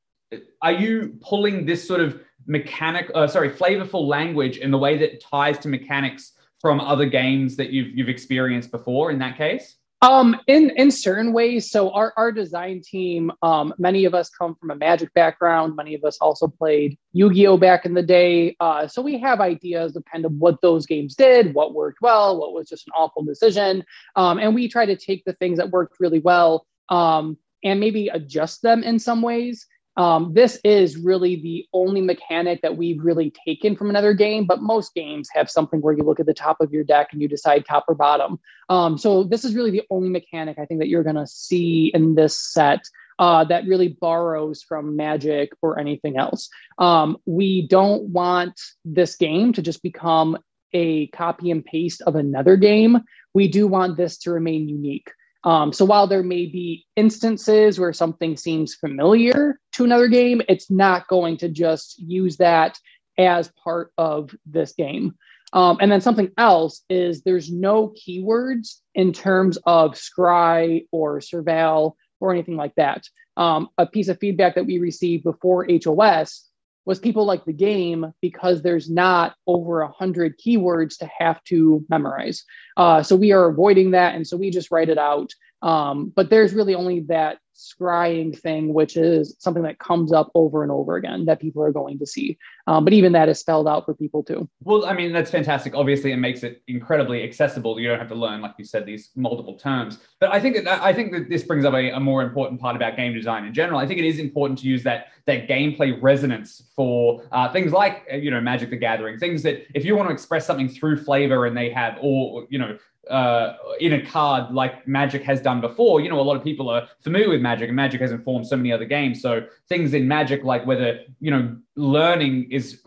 are 0.61 0.71
you 0.71 1.17
pulling 1.21 1.65
this 1.65 1.85
sort 1.85 1.99
of 1.99 2.21
mechanic, 2.45 3.11
uh, 3.13 3.27
sorry, 3.27 3.49
flavorful 3.49 4.07
language 4.07 4.57
in 4.57 4.71
the 4.71 4.77
way 4.77 4.97
that 4.97 5.21
ties 5.21 5.57
to 5.59 5.67
mechanics 5.67 6.33
from 6.59 6.79
other 6.79 7.05
games 7.05 7.55
that 7.57 7.71
you've 7.71 7.89
you've 7.97 8.09
experienced 8.09 8.71
before? 8.71 9.11
In 9.11 9.19
that 9.19 9.37
case. 9.37 9.75
Um, 10.03 10.35
in 10.47 10.71
in 10.71 10.89
certain 10.89 11.31
ways. 11.31 11.69
So 11.69 11.91
our 11.91 12.11
our 12.17 12.31
design 12.31 12.81
team, 12.81 13.31
um, 13.43 13.71
many 13.77 14.05
of 14.05 14.15
us 14.15 14.29
come 14.29 14.55
from 14.55 14.71
a 14.71 14.75
Magic 14.75 15.13
background. 15.13 15.75
Many 15.75 15.93
of 15.93 16.03
us 16.03 16.17
also 16.17 16.47
played 16.47 16.97
Yu-Gi-Oh 17.13 17.57
back 17.57 17.85
in 17.85 17.93
the 17.93 18.01
day. 18.01 18.55
Uh, 18.59 18.87
so 18.87 19.03
we 19.03 19.19
have 19.19 19.41
ideas 19.41 19.95
kind 20.11 20.25
of 20.25 20.31
what 20.33 20.59
those 20.61 20.87
games 20.87 21.13
did, 21.15 21.53
what 21.53 21.75
worked 21.75 22.01
well, 22.01 22.39
what 22.39 22.53
was 22.53 22.67
just 22.67 22.87
an 22.87 22.93
awful 22.97 23.23
decision, 23.23 23.83
um, 24.15 24.39
and 24.39 24.55
we 24.55 24.67
try 24.67 24.87
to 24.87 24.95
take 24.95 25.23
the 25.25 25.33
things 25.33 25.59
that 25.59 25.69
worked 25.69 25.99
really 25.99 26.19
well 26.19 26.65
um, 26.89 27.37
and 27.63 27.79
maybe 27.79 28.07
adjust 28.07 28.63
them 28.63 28.81
in 28.81 28.97
some 28.97 29.21
ways. 29.21 29.67
Um, 29.97 30.33
this 30.33 30.59
is 30.63 30.97
really 30.97 31.35
the 31.35 31.65
only 31.73 32.01
mechanic 32.01 32.61
that 32.61 32.77
we've 32.77 33.03
really 33.03 33.33
taken 33.45 33.75
from 33.75 33.89
another 33.89 34.13
game, 34.13 34.45
but 34.45 34.61
most 34.61 34.93
games 34.93 35.29
have 35.33 35.49
something 35.49 35.81
where 35.81 35.93
you 35.93 36.03
look 36.03 36.19
at 36.19 36.25
the 36.25 36.33
top 36.33 36.61
of 36.61 36.71
your 36.71 36.83
deck 36.83 37.09
and 37.11 37.21
you 37.21 37.27
decide 37.27 37.65
top 37.65 37.85
or 37.87 37.95
bottom. 37.95 38.39
Um, 38.69 38.97
so 38.97 39.23
this 39.23 39.43
is 39.43 39.53
really 39.53 39.71
the 39.71 39.83
only 39.89 40.09
mechanic 40.09 40.57
I 40.59 40.65
think 40.65 40.79
that 40.79 40.87
you're 40.87 41.03
going 41.03 41.17
to 41.17 41.27
see 41.27 41.91
in 41.93 42.15
this 42.15 42.39
set 42.39 42.85
uh, 43.19 43.43
that 43.43 43.67
really 43.67 43.89
borrows 43.89 44.63
from 44.63 44.95
Magic 44.95 45.51
or 45.61 45.77
anything 45.77 46.17
else. 46.17 46.49
Um, 46.79 47.17
we 47.25 47.67
don't 47.67 48.03
want 48.05 48.59
this 48.85 49.15
game 49.15 49.53
to 49.53 49.61
just 49.61 49.83
become 49.83 50.37
a 50.73 51.07
copy 51.07 51.51
and 51.51 51.63
paste 51.63 52.01
of 52.01 52.15
another 52.15 52.55
game. 52.55 53.01
We 53.33 53.47
do 53.47 53.67
want 53.67 53.97
this 53.97 54.17
to 54.19 54.31
remain 54.31 54.69
unique. 54.69 55.11
Um, 55.43 55.73
so 55.73 55.85
while 55.85 56.07
there 56.07 56.23
may 56.23 56.45
be 56.45 56.85
instances 56.95 57.79
where 57.79 57.93
something 57.93 58.37
seems 58.37 58.75
familiar 58.75 59.59
to 59.73 59.83
another 59.83 60.07
game, 60.07 60.41
it's 60.47 60.69
not 60.69 61.07
going 61.07 61.37
to 61.37 61.49
just 61.49 61.97
use 61.99 62.37
that 62.37 62.77
as 63.17 63.51
part 63.63 63.91
of 63.97 64.35
this 64.45 64.73
game. 64.73 65.15
Um, 65.53 65.77
and 65.81 65.91
then 65.91 66.01
something 66.01 66.31
else 66.37 66.83
is 66.89 67.23
there's 67.23 67.51
no 67.51 67.89
keywords 67.89 68.75
in 68.95 69.11
terms 69.11 69.57
of 69.65 69.93
scry 69.93 70.85
or 70.91 71.19
surveil 71.19 71.95
or 72.19 72.31
anything 72.31 72.55
like 72.55 72.75
that. 72.75 73.03
Um, 73.35 73.69
a 73.77 73.85
piece 73.85 74.07
of 74.07 74.19
feedback 74.19 74.55
that 74.55 74.65
we 74.65 74.77
received 74.77 75.23
before 75.23 75.67
HOS 75.67 76.47
was 76.85 76.99
people 76.99 77.25
like 77.25 77.45
the 77.45 77.53
game 77.53 78.13
because 78.21 78.61
there's 78.61 78.89
not 78.89 79.35
over 79.45 79.81
a 79.81 79.91
hundred 79.91 80.39
keywords 80.39 80.97
to 80.97 81.09
have 81.19 81.43
to 81.45 81.85
memorize. 81.89 82.43
Uh, 82.77 83.03
so 83.03 83.15
we 83.15 83.31
are 83.31 83.47
avoiding 83.47 83.91
that, 83.91 84.15
and 84.15 84.25
so 84.25 84.37
we 84.37 84.49
just 84.49 84.71
write 84.71 84.89
it 84.89 84.97
out. 84.97 85.31
Um, 85.61 86.11
but 86.15 86.29
there's 86.29 86.53
really 86.53 86.73
only 86.73 87.01
that 87.01 87.37
scrying 87.61 88.37
thing, 88.37 88.73
which 88.73 88.97
is 88.97 89.35
something 89.39 89.63
that 89.63 89.79
comes 89.79 90.11
up 90.11 90.31
over 90.33 90.63
and 90.63 90.71
over 90.71 90.95
again 90.95 91.25
that 91.25 91.39
people 91.39 91.63
are 91.63 91.71
going 91.71 91.99
to 91.99 92.05
see. 92.05 92.37
Um, 92.67 92.83
but 92.83 92.93
even 92.93 93.11
that 93.13 93.29
is 93.29 93.39
spelled 93.39 93.67
out 93.67 93.85
for 93.85 93.93
people 93.93 94.23
too. 94.23 94.49
Well, 94.63 94.85
I 94.85 94.93
mean, 94.93 95.13
that's 95.13 95.31
fantastic. 95.31 95.75
Obviously, 95.75 96.11
it 96.11 96.17
makes 96.17 96.43
it 96.43 96.61
incredibly 96.67 97.23
accessible. 97.23 97.79
You 97.79 97.89
don't 97.89 97.99
have 97.99 98.09
to 98.09 98.15
learn, 98.15 98.41
like 98.41 98.55
you 98.57 98.65
said, 98.65 98.85
these 98.85 99.09
multiple 99.15 99.57
terms. 99.57 99.99
But 100.19 100.33
I 100.33 100.39
think 100.39 100.55
that 100.63 100.81
I 100.81 100.93
think 100.93 101.11
that 101.13 101.29
this 101.29 101.43
brings 101.43 101.65
up 101.65 101.73
a, 101.73 101.91
a 101.91 101.99
more 101.99 102.21
important 102.21 102.59
part 102.59 102.75
about 102.75 102.95
game 102.97 103.13
design 103.13 103.45
in 103.45 103.53
general. 103.53 103.79
I 103.79 103.85
think 103.87 103.99
it 103.99 104.05
is 104.05 104.19
important 104.19 104.59
to 104.59 104.67
use 104.67 104.83
that 104.83 105.07
that 105.27 105.47
gameplay 105.47 105.97
resonance 106.01 106.71
for 106.75 107.23
uh, 107.31 107.51
things 107.51 107.71
like 107.71 108.05
uh, 108.11 108.15
you 108.15 108.31
know 108.31 108.41
Magic 108.41 108.69
the 108.69 108.77
Gathering, 108.77 109.19
things 109.19 109.43
that 109.43 109.65
if 109.75 109.85
you 109.85 109.95
want 109.95 110.09
to 110.09 110.13
express 110.13 110.45
something 110.45 110.69
through 110.69 110.97
flavor 110.97 111.45
and 111.45 111.55
they 111.55 111.69
have 111.69 111.97
or 112.01 112.47
you 112.49 112.57
know 112.57 112.77
uh, 113.09 113.53
in 113.79 113.93
a 113.93 114.05
card 114.05 114.53
like 114.53 114.87
Magic 114.87 115.23
has 115.23 115.41
done 115.41 115.61
before. 115.61 116.01
You 116.01 116.09
know, 116.09 116.19
a 116.19 116.21
lot 116.21 116.37
of 116.37 116.43
people 116.43 116.69
are 116.69 116.87
familiar 117.01 117.29
with 117.29 117.41
Magic, 117.41 117.67
and 117.67 117.75
Magic 117.75 118.01
has 118.01 118.11
informed 118.11 118.47
so 118.47 118.55
many 118.55 118.71
other 118.71 118.85
games. 118.85 119.21
So 119.21 119.47
things 119.67 119.93
in 119.93 120.07
Magic, 120.07 120.43
like 120.43 120.65
whether 120.65 121.01
you 121.19 121.31
know 121.31 121.57
learning 121.75 122.51
is 122.51 122.81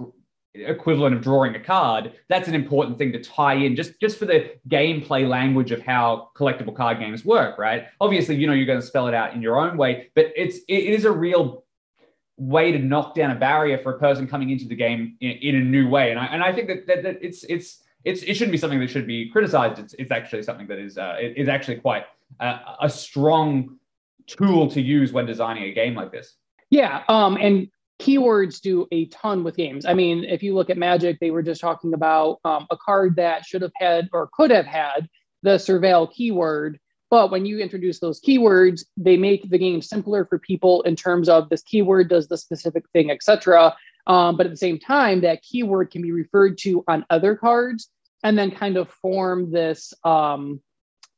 equivalent 0.55 1.17
of 1.17 1.21
drawing 1.21 1.53
a 1.57 1.61
card 1.61 2.13
that's 2.29 2.47
an 2.47 2.55
important 2.55 2.97
thing 2.97 3.11
to 3.11 3.21
tie 3.21 3.55
in 3.55 3.75
just 3.75 3.99
just 4.01 4.17
for 4.17 4.25
the 4.25 4.53
gameplay 4.69 5.29
language 5.29 5.73
of 5.73 5.83
how 5.83 6.31
collectible 6.37 6.75
card 6.75 7.01
games 7.01 7.25
work 7.25 7.59
right 7.59 7.87
obviously 8.01 8.37
you 8.37 8.47
know 8.47 8.53
you're 8.53 8.67
going 8.67 8.81
to 8.81 8.87
spell 8.87 9.09
it 9.09 9.15
out 9.15 9.35
in 9.35 9.43
your 9.43 9.59
own 9.59 9.77
way 9.77 10.11
but 10.15 10.27
it's 10.37 10.59
it 10.69 10.85
is 10.85 11.05
a 11.05 11.11
real 11.11 11.65
way 12.37 12.71
to 12.71 12.79
knock 12.79 13.17
down 13.17 13.33
a 13.33 13.35
barrier 13.35 13.79
for 13.79 13.97
a 13.97 13.99
person 13.99 14.29
coming 14.29 14.51
into 14.51 14.67
the 14.67 14.77
game 14.77 15.17
in, 15.21 15.33
in 15.33 15.55
a 15.57 15.61
new 15.61 15.89
way 15.89 16.13
and 16.13 16.21
I, 16.21 16.27
and 16.27 16.41
I 16.41 16.53
think 16.53 16.69
that, 16.69 16.87
that, 16.87 17.03
that 17.03 17.19
it's 17.21 17.43
it's 17.45 17.83
it's, 18.05 18.23
it 18.23 18.35
shouldn't 18.35 18.53
be 18.53 18.59
something 18.59 18.81
that 18.81 18.91
should 18.91 19.07
be 19.07 19.29
criticized. 19.31 19.79
It's, 19.79 19.95
it's 19.95 20.11
actually 20.11 20.43
something 20.43 20.67
that 20.67 20.79
is 20.79 20.99
uh, 20.99 21.17
it, 21.19 21.37
is 21.37 21.49
actually 21.49 21.77
quite 21.77 22.05
a, 22.41 22.59
a 22.83 22.91
strong 22.91 23.79
tool 24.27 24.71
to 24.71 24.81
use 24.81 25.13
when 25.13 25.27
designing 25.27 25.65
a 25.65 25.73
game 25.73 25.95
like 25.95 26.13
this. 26.13 26.35
Yeah, 26.71 27.03
um, 27.09 27.37
and 27.37 27.69
keywords 28.01 28.61
do 28.61 28.87
a 28.93 29.07
ton 29.07 29.45
with 29.45 29.57
games. 29.57 29.87
I 29.87 29.95
mean, 29.95 30.25
if 30.25 30.43
you 30.43 30.55
look 30.55 30.71
at 30.71 30.77
Magic, 30.77 31.19
they 31.21 31.31
were 31.31 31.43
just 31.43 31.61
talking 31.61 31.95
about 31.95 32.41
um, 32.45 32.67
a 32.71 32.77
card 32.77 33.17
that 33.17 33.47
should 33.47 33.63
have 33.63 33.73
had 33.77 34.09
or 34.13 34.29
could 34.33 34.51
have 34.51 34.67
had 34.67 35.09
the 35.43 35.57
surveil 35.57 36.13
keyword. 36.13 36.79
But 37.11 37.31
when 37.31 37.47
you 37.47 37.59
introduce 37.59 38.01
those 38.01 38.21
keywords, 38.21 38.85
they 38.97 39.17
make 39.17 39.49
the 39.49 39.59
game 39.59 39.81
simpler 39.81 40.25
for 40.25 40.39
people 40.39 40.83
in 40.83 40.97
terms 40.97 41.29
of 41.29 41.49
this 41.49 41.63
keyword 41.63 42.09
does 42.09 42.27
the 42.27 42.37
specific 42.37 42.85
thing, 42.93 43.11
etc. 43.11 43.77
Um, 44.07 44.37
but 44.37 44.47
at 44.47 44.51
the 44.51 44.57
same 44.57 44.79
time, 44.79 45.21
that 45.21 45.43
keyword 45.43 45.91
can 45.91 46.03
be 46.03 46.13
referred 46.13 46.59
to 46.59 46.83
on 46.89 47.07
other 47.11 47.37
cards 47.37 47.89
and 48.25 48.37
then 48.37 48.51
kind 48.51 48.77
of 48.77 48.91
form 48.91 49.53
this 49.53 49.95
um, 50.03 50.61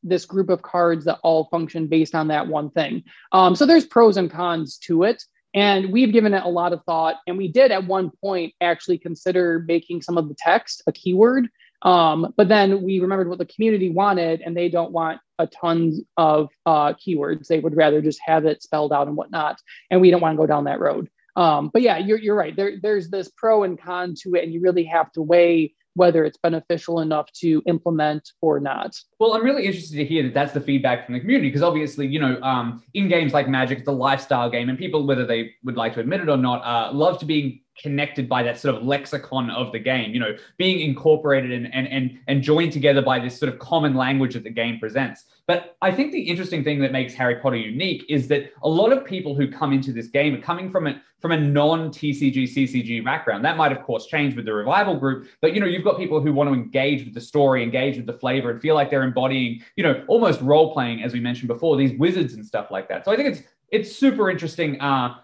this 0.02 0.26
group 0.26 0.50
of 0.50 0.62
cards 0.62 1.06
that 1.06 1.18
all 1.22 1.48
function 1.50 1.86
based 1.86 2.14
on 2.14 2.28
that 2.28 2.46
one 2.46 2.70
thing. 2.70 3.02
Um, 3.32 3.56
so 3.56 3.64
there's 3.64 3.86
pros 3.86 4.16
and 4.16 4.30
cons 4.30 4.76
to 4.78 5.04
it. 5.04 5.22
And 5.54 5.90
we've 5.90 6.12
given 6.12 6.34
it 6.34 6.44
a 6.44 6.48
lot 6.48 6.74
of 6.74 6.84
thought. 6.84 7.16
And 7.26 7.38
we 7.38 7.48
did 7.48 7.72
at 7.72 7.86
one 7.86 8.10
point 8.20 8.52
actually 8.60 8.98
consider 8.98 9.64
making 9.66 10.02
some 10.02 10.18
of 10.18 10.28
the 10.28 10.36
text 10.38 10.82
a 10.86 10.92
keyword. 10.92 11.48
Um, 11.82 12.34
but 12.36 12.48
then 12.48 12.82
we 12.82 13.00
remembered 13.00 13.28
what 13.28 13.38
the 13.38 13.46
community 13.46 13.90
wanted, 13.90 14.42
and 14.42 14.56
they 14.56 14.68
don't 14.68 14.92
want 14.92 15.20
a 15.38 15.46
ton 15.46 15.92
of 16.16 16.50
uh, 16.66 16.92
keywords. 16.94 17.46
They 17.46 17.58
would 17.58 17.76
rather 17.76 18.02
just 18.02 18.20
have 18.24 18.44
it 18.44 18.62
spelled 18.62 18.92
out 18.92 19.08
and 19.08 19.16
whatnot. 19.16 19.58
And 19.90 20.00
we 20.00 20.10
don't 20.10 20.20
want 20.20 20.34
to 20.34 20.42
go 20.42 20.46
down 20.46 20.64
that 20.64 20.80
road. 20.80 21.08
Um, 21.36 21.70
but 21.72 21.82
yeah, 21.82 21.98
you're, 21.98 22.18
you're 22.18 22.36
right. 22.36 22.54
There, 22.54 22.72
there's 22.80 23.08
this 23.08 23.30
pro 23.34 23.62
and 23.62 23.80
con 23.80 24.14
to 24.22 24.34
it, 24.34 24.44
and 24.44 24.52
you 24.52 24.60
really 24.60 24.84
have 24.84 25.10
to 25.12 25.22
weigh 25.22 25.74
whether 25.96 26.24
it's 26.24 26.38
beneficial 26.38 27.00
enough 27.00 27.32
to 27.32 27.62
implement 27.66 28.30
or 28.42 28.60
not. 28.60 28.94
Well, 29.18 29.32
I'm 29.32 29.42
really 29.42 29.64
interested 29.64 29.96
to 29.96 30.04
hear 30.04 30.22
that 30.24 30.34
that's 30.34 30.52
the 30.52 30.60
feedback 30.60 31.06
from 31.06 31.14
the 31.14 31.20
community 31.20 31.48
because 31.48 31.62
obviously, 31.62 32.06
you 32.06 32.20
know, 32.20 32.38
um, 32.42 32.82
in 32.92 33.08
games 33.08 33.32
like 33.32 33.48
Magic, 33.48 33.86
a 33.88 33.90
lifestyle 33.90 34.50
game, 34.50 34.68
and 34.68 34.78
people, 34.78 35.06
whether 35.06 35.26
they 35.26 35.52
would 35.64 35.76
like 35.76 35.94
to 35.94 36.00
admit 36.00 36.20
it 36.20 36.28
or 36.28 36.36
not, 36.36 36.62
uh, 36.64 36.92
love 36.92 37.18
to 37.20 37.24
be 37.24 37.64
connected 37.80 38.28
by 38.28 38.42
that 38.42 38.58
sort 38.58 38.74
of 38.74 38.82
lexicon 38.82 39.50
of 39.50 39.70
the 39.72 39.78
game 39.78 40.12
you 40.12 40.20
know 40.20 40.34
being 40.56 40.80
incorporated 40.80 41.52
and 41.52 41.72
and 41.74 41.86
and, 41.88 42.18
and 42.26 42.42
joined 42.42 42.72
together 42.72 43.02
by 43.02 43.18
this 43.18 43.38
sort 43.38 43.52
of 43.52 43.58
common 43.58 43.94
language 43.94 44.34
that 44.34 44.44
the 44.44 44.50
game 44.50 44.78
presents. 44.78 45.24
But 45.46 45.76
i 45.82 45.92
think 45.92 46.12
the 46.12 46.20
interesting 46.20 46.64
thing 46.64 46.80
that 46.80 46.92
makes 46.92 47.14
harry 47.14 47.36
potter 47.36 47.56
unique 47.56 48.04
is 48.08 48.28
that 48.28 48.50
a 48.62 48.68
lot 48.68 48.92
of 48.92 49.04
people 49.04 49.34
who 49.34 49.50
come 49.50 49.72
into 49.72 49.92
this 49.92 50.08
game 50.08 50.34
are 50.34 50.40
coming 50.40 50.70
from 50.70 50.86
a 50.86 51.00
from 51.20 51.32
a 51.32 51.40
non 51.40 51.90
tcg 51.90 52.44
ccg 52.44 53.04
background. 53.04 53.44
That 53.44 53.56
might 53.56 53.72
of 53.72 53.82
course 53.82 54.06
change 54.06 54.36
with 54.36 54.44
the 54.44 54.54
revival 54.54 54.96
group 54.96 55.28
but 55.40 55.54
you 55.54 55.60
know 55.60 55.66
you've 55.66 55.84
got 55.84 55.98
people 55.98 56.20
who 56.20 56.32
want 56.32 56.48
to 56.48 56.54
engage 56.54 57.04
with 57.04 57.14
the 57.14 57.20
story 57.20 57.62
engage 57.62 57.96
with 57.96 58.06
the 58.06 58.18
flavor 58.18 58.50
and 58.50 58.60
feel 58.60 58.74
like 58.74 58.90
they're 58.90 59.04
embodying 59.04 59.62
you 59.76 59.84
know 59.84 60.04
almost 60.08 60.40
role 60.40 60.72
playing 60.72 61.02
as 61.02 61.12
we 61.12 61.20
mentioned 61.20 61.48
before 61.48 61.76
these 61.76 61.96
wizards 61.98 62.34
and 62.34 62.44
stuff 62.44 62.70
like 62.70 62.88
that. 62.88 63.04
So 63.04 63.12
i 63.12 63.16
think 63.16 63.28
it's 63.28 63.42
it's 63.70 63.96
super 63.96 64.30
interesting, 64.30 64.80
uh, 64.80 65.16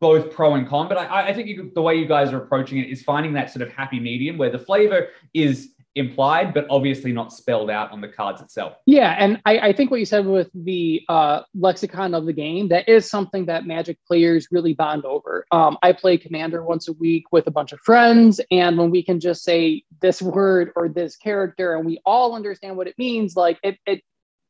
both 0.00 0.32
pro 0.32 0.54
and 0.54 0.68
con. 0.68 0.88
But 0.88 0.98
I, 0.98 1.28
I 1.28 1.34
think 1.34 1.48
you, 1.48 1.70
the 1.74 1.82
way 1.82 1.94
you 1.96 2.06
guys 2.06 2.32
are 2.32 2.38
approaching 2.38 2.78
it 2.78 2.88
is 2.88 3.02
finding 3.02 3.32
that 3.34 3.50
sort 3.50 3.66
of 3.66 3.72
happy 3.72 4.00
medium 4.00 4.38
where 4.38 4.50
the 4.50 4.58
flavor 4.58 5.08
is 5.34 5.70
implied, 5.96 6.54
but 6.54 6.66
obviously 6.70 7.12
not 7.12 7.32
spelled 7.32 7.68
out 7.68 7.90
on 7.90 8.00
the 8.00 8.08
cards 8.08 8.40
itself. 8.40 8.74
Yeah, 8.86 9.16
and 9.18 9.40
I, 9.44 9.58
I 9.58 9.72
think 9.72 9.90
what 9.90 9.98
you 9.98 10.06
said 10.06 10.24
with 10.24 10.48
the 10.54 11.02
uh, 11.08 11.42
lexicon 11.54 12.14
of 12.14 12.26
the 12.26 12.32
game, 12.32 12.68
that 12.68 12.88
is 12.88 13.10
something 13.10 13.46
that 13.46 13.66
Magic 13.66 13.98
players 14.06 14.48
really 14.50 14.72
bond 14.72 15.04
over. 15.04 15.46
Um, 15.50 15.78
I 15.82 15.92
play 15.92 16.16
Commander 16.16 16.62
once 16.62 16.88
a 16.88 16.92
week 16.92 17.24
with 17.32 17.46
a 17.48 17.50
bunch 17.50 17.72
of 17.72 17.80
friends, 17.80 18.40
and 18.50 18.78
when 18.78 18.90
we 18.90 19.02
can 19.02 19.18
just 19.18 19.42
say 19.42 19.82
this 20.00 20.22
word 20.22 20.70
or 20.76 20.88
this 20.88 21.16
character, 21.16 21.74
and 21.74 21.84
we 21.84 22.00
all 22.06 22.34
understand 22.34 22.76
what 22.76 22.86
it 22.86 22.94
means, 22.96 23.34
like 23.34 23.58
it, 23.62 23.76
it 23.86 24.02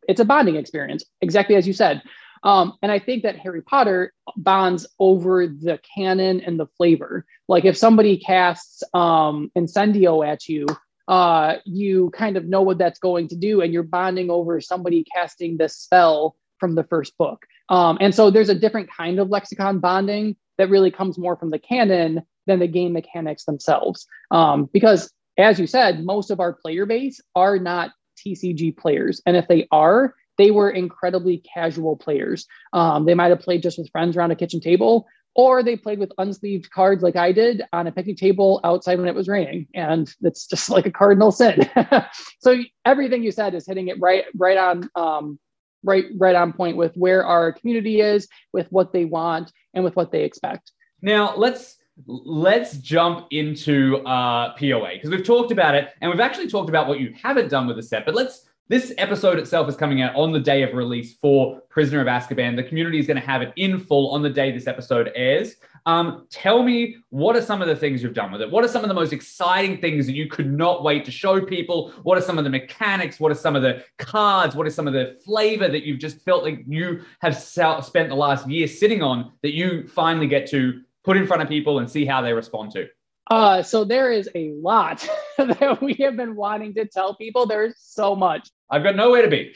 it's 0.09 0.21
a 0.21 0.25
bonding 0.25 0.57
experience, 0.57 1.05
exactly 1.21 1.57
as 1.57 1.67
you 1.67 1.73
said. 1.73 2.03
Um, 2.43 2.75
and 2.83 2.91
I 2.91 2.99
think 2.99 3.23
that 3.23 3.37
Harry 3.37 3.63
Potter 3.63 4.13
bonds 4.37 4.87
over 4.99 5.47
the 5.47 5.79
canon 5.95 6.41
and 6.41 6.59
the 6.59 6.67
flavor. 6.67 7.27
Like 7.49 7.65
if 7.65 7.77
somebody 7.77 8.17
casts 8.19 8.83
um, 8.95 9.51
Incendio 9.57 10.27
at 10.27 10.49
you, 10.49 10.67
uh, 11.09 11.57
you 11.65 12.11
kind 12.11 12.37
of 12.37 12.47
know 12.47 12.63
what 12.63 12.79
that's 12.79 12.99
going 12.99 13.29
to 13.29 13.37
do, 13.37 13.61
and 13.61 13.73
you're 13.73 13.83
bonding 13.83 14.31
over 14.31 14.61
somebody 14.61 15.05
casting 15.15 15.57
this 15.57 15.77
spell 15.77 16.37
from 16.59 16.77
the 16.77 16.85
first 16.85 17.17
book. 17.19 17.47
Um, 17.69 17.99
and 18.01 18.15
so 18.15 18.31
there's 18.31 18.49
a 18.49 18.55
different 18.55 18.91
kind 18.91 19.19
of 19.19 19.29
lexicon 19.29 19.81
bonding 19.81 20.37
that 20.59 20.71
really 20.71 20.91
comes 20.91 21.19
more 21.19 21.37
from 21.37 21.51
the 21.51 21.59
canon 21.59 22.23
than 22.47 22.59
the 22.59 22.69
game 22.69 22.93
mechanics 22.93 23.45
themselves. 23.45 24.07
Um, 24.31 24.69
because 24.73 25.13
as 25.39 25.59
you 25.59 25.67
said, 25.67 26.05
most 26.05 26.31
of 26.31 26.41
our 26.41 26.53
player 26.53 26.87
base 26.87 27.21
are 27.35 27.59
not 27.59 27.91
TCG 28.19 28.77
players. 28.77 29.23
And 29.27 29.37
if 29.37 29.49
they 29.49 29.67
are, 29.71 30.15
they 30.41 30.51
were 30.51 30.71
incredibly 30.71 31.45
casual 31.55 31.97
players. 31.97 32.47
Um, 32.73 33.05
they 33.05 33.15
might 33.15 33.29
have 33.29 33.41
played 33.41 33.63
just 33.63 33.77
with 33.77 33.91
friends 33.91 34.17
around 34.17 34.31
a 34.31 34.37
kitchen 34.37 34.59
table, 34.59 35.07
or 35.35 35.63
they 35.63 35.77
played 35.77 35.99
with 35.99 36.13
unsleeved 36.19 36.71
cards 36.71 37.03
like 37.03 37.15
I 37.15 37.31
did 37.31 37.63
on 37.75 37.87
a 37.87 37.93
picnic 37.93 38.17
table 38.17 38.59
outside 38.65 38.99
when 38.99 39.07
it 39.07 39.15
was 39.15 39.29
raining, 39.29 39.69
and 39.75 40.11
it's 40.23 40.47
just 40.47 40.71
like 40.71 40.87
a 40.87 40.91
cardinal 40.91 41.31
sin. 41.31 41.69
so 42.41 42.57
everything 42.87 43.23
you 43.23 43.33
said 43.33 43.55
is 43.55 43.67
hitting 43.67 43.89
it 43.89 44.01
right, 44.01 44.25
right 44.35 44.57
on, 44.57 44.89
um, 44.97 45.39
right, 45.85 46.07
right 46.17 46.35
on 46.35 46.55
point 46.55 46.79
with 46.79 46.97
where 46.97 47.23
our 47.25 47.53
community 47.53 48.01
is, 48.01 48.27
with 48.55 48.67
what 48.71 48.95
they 48.95 49.05
want, 49.05 49.53
and 49.75 49.85
with 49.85 49.95
what 49.95 50.11
they 50.11 50.25
expect. 50.25 50.73
Now 51.03 51.37
let's 51.37 51.77
let's 52.07 52.79
jump 52.79 53.27
into 53.31 53.99
uh, 54.07 54.55
POA 54.55 54.93
because 54.95 55.11
we've 55.11 55.25
talked 55.25 55.53
about 55.53 55.75
it 55.75 55.91
and 56.01 56.11
we've 56.11 56.21
actually 56.21 56.49
talked 56.49 56.71
about 56.71 56.89
what 56.89 56.99
you 56.99 57.13
haven't 57.21 57.51
done 57.51 57.67
with 57.67 57.77
the 57.77 57.83
set, 57.83 58.07
but 58.07 58.15
let's 58.15 58.47
this 58.71 58.95
episode 58.99 59.37
itself 59.41 59.69
is 59.69 59.75
coming 59.75 60.01
out 60.01 60.15
on 60.15 60.31
the 60.31 60.39
day 60.39 60.63
of 60.63 60.75
release 60.75 61.15
for 61.15 61.61
Prisoner 61.71 62.01
of 62.03 62.07
Azkaban. 62.07 62.55
The 62.55 62.63
community 62.63 63.01
is 63.01 63.07
going 63.07 63.21
to 63.21 63.27
have 63.27 63.43
it 63.43 63.53
in 63.57 63.81
full 63.81 64.13
on 64.13 64.23
the 64.23 64.31
day 64.31 64.53
this 64.53 64.69
episode 64.69 65.11
airs. 65.17 65.57
Um, 65.87 66.29
tell 66.31 66.63
me, 66.63 66.99
what 67.09 67.35
are 67.35 67.43
some 67.43 67.63
of 67.63 67.67
the 67.67 67.75
things 67.75 68.01
you've 68.01 68.15
done 68.15 68.31
with 68.31 68.43
it? 68.43 68.49
What 68.49 68.65
are 68.65 68.69
some 68.69 68.85
of 68.85 68.89
the 68.89 68.95
most 68.95 69.13
exciting 69.13 69.81
things 69.81 70.07
that 70.07 70.13
you 70.13 70.29
could 70.29 70.53
not 70.53 70.85
wait 70.85 71.05
to 71.07 71.11
show 71.11 71.45
people? 71.45 71.91
What 72.05 72.17
are 72.17 72.21
some 72.21 72.39
of 72.39 72.45
the 72.45 72.51
mechanics? 72.51 73.19
What 73.19 73.33
are 73.33 73.35
some 73.35 73.57
of 73.57 73.63
the 73.63 73.83
cards? 73.99 74.55
What 74.55 74.69
is 74.69 74.75
some 74.77 74.87
of 74.87 74.93
the 74.93 75.19
flavor 75.25 75.67
that 75.67 75.83
you've 75.83 75.99
just 75.99 76.21
felt 76.21 76.45
like 76.45 76.63
you 76.69 77.03
have 77.23 77.37
spent 77.37 78.09
the 78.09 78.15
last 78.15 78.49
year 78.49 78.69
sitting 78.69 79.03
on 79.03 79.33
that 79.43 79.53
you 79.53 79.89
finally 79.89 80.29
get 80.29 80.49
to 80.51 80.81
put 81.03 81.17
in 81.17 81.27
front 81.27 81.43
of 81.43 81.49
people 81.49 81.81
and 81.81 81.91
see 81.91 82.07
how 82.07 82.23
they 82.23 82.33
respond 82.33 82.71
to? 82.75 82.87
Uh, 83.31 83.63
so 83.65 83.85
there 83.85 84.13
is 84.13 84.29
a 84.37 84.53
lot 84.53 85.09
that 85.39 85.83
we 85.83 85.95
have 85.95 86.17
been 86.17 86.37
wanting 86.37 86.73
to 86.75 86.85
tell 86.85 87.17
people. 87.17 87.47
There's 87.47 87.75
so 87.79 88.15
much. 88.15 88.49
I've 88.71 88.83
got 88.83 88.97
nowhere 88.97 89.23
to 89.23 89.29
be. 89.29 89.55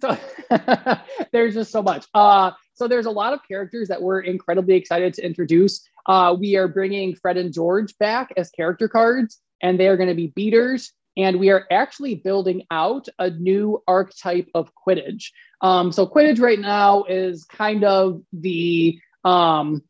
So 0.00 0.18
there's 1.32 1.54
just 1.54 1.70
so 1.70 1.82
much. 1.82 2.06
Uh, 2.14 2.52
so 2.74 2.88
there's 2.88 3.06
a 3.06 3.10
lot 3.10 3.32
of 3.32 3.40
characters 3.46 3.88
that 3.88 4.02
we're 4.02 4.20
incredibly 4.20 4.74
excited 4.74 5.14
to 5.14 5.24
introduce. 5.24 5.86
Uh, 6.06 6.34
we 6.38 6.56
are 6.56 6.68
bringing 6.68 7.14
Fred 7.14 7.36
and 7.36 7.52
George 7.52 7.96
back 7.98 8.32
as 8.36 8.50
character 8.50 8.88
cards, 8.88 9.40
and 9.62 9.78
they 9.78 9.88
are 9.88 9.96
going 9.96 10.08
to 10.08 10.14
be 10.14 10.28
beaters. 10.28 10.92
And 11.16 11.38
we 11.38 11.50
are 11.50 11.64
actually 11.70 12.16
building 12.16 12.62
out 12.72 13.06
a 13.20 13.30
new 13.30 13.82
archetype 13.86 14.48
of 14.54 14.72
Quidditch. 14.74 15.26
Um, 15.60 15.92
so 15.92 16.06
Quidditch 16.06 16.40
right 16.40 16.58
now 16.58 17.04
is 17.04 17.44
kind 17.44 17.84
of 17.84 18.22
the 18.32 18.98
um, 19.24 19.82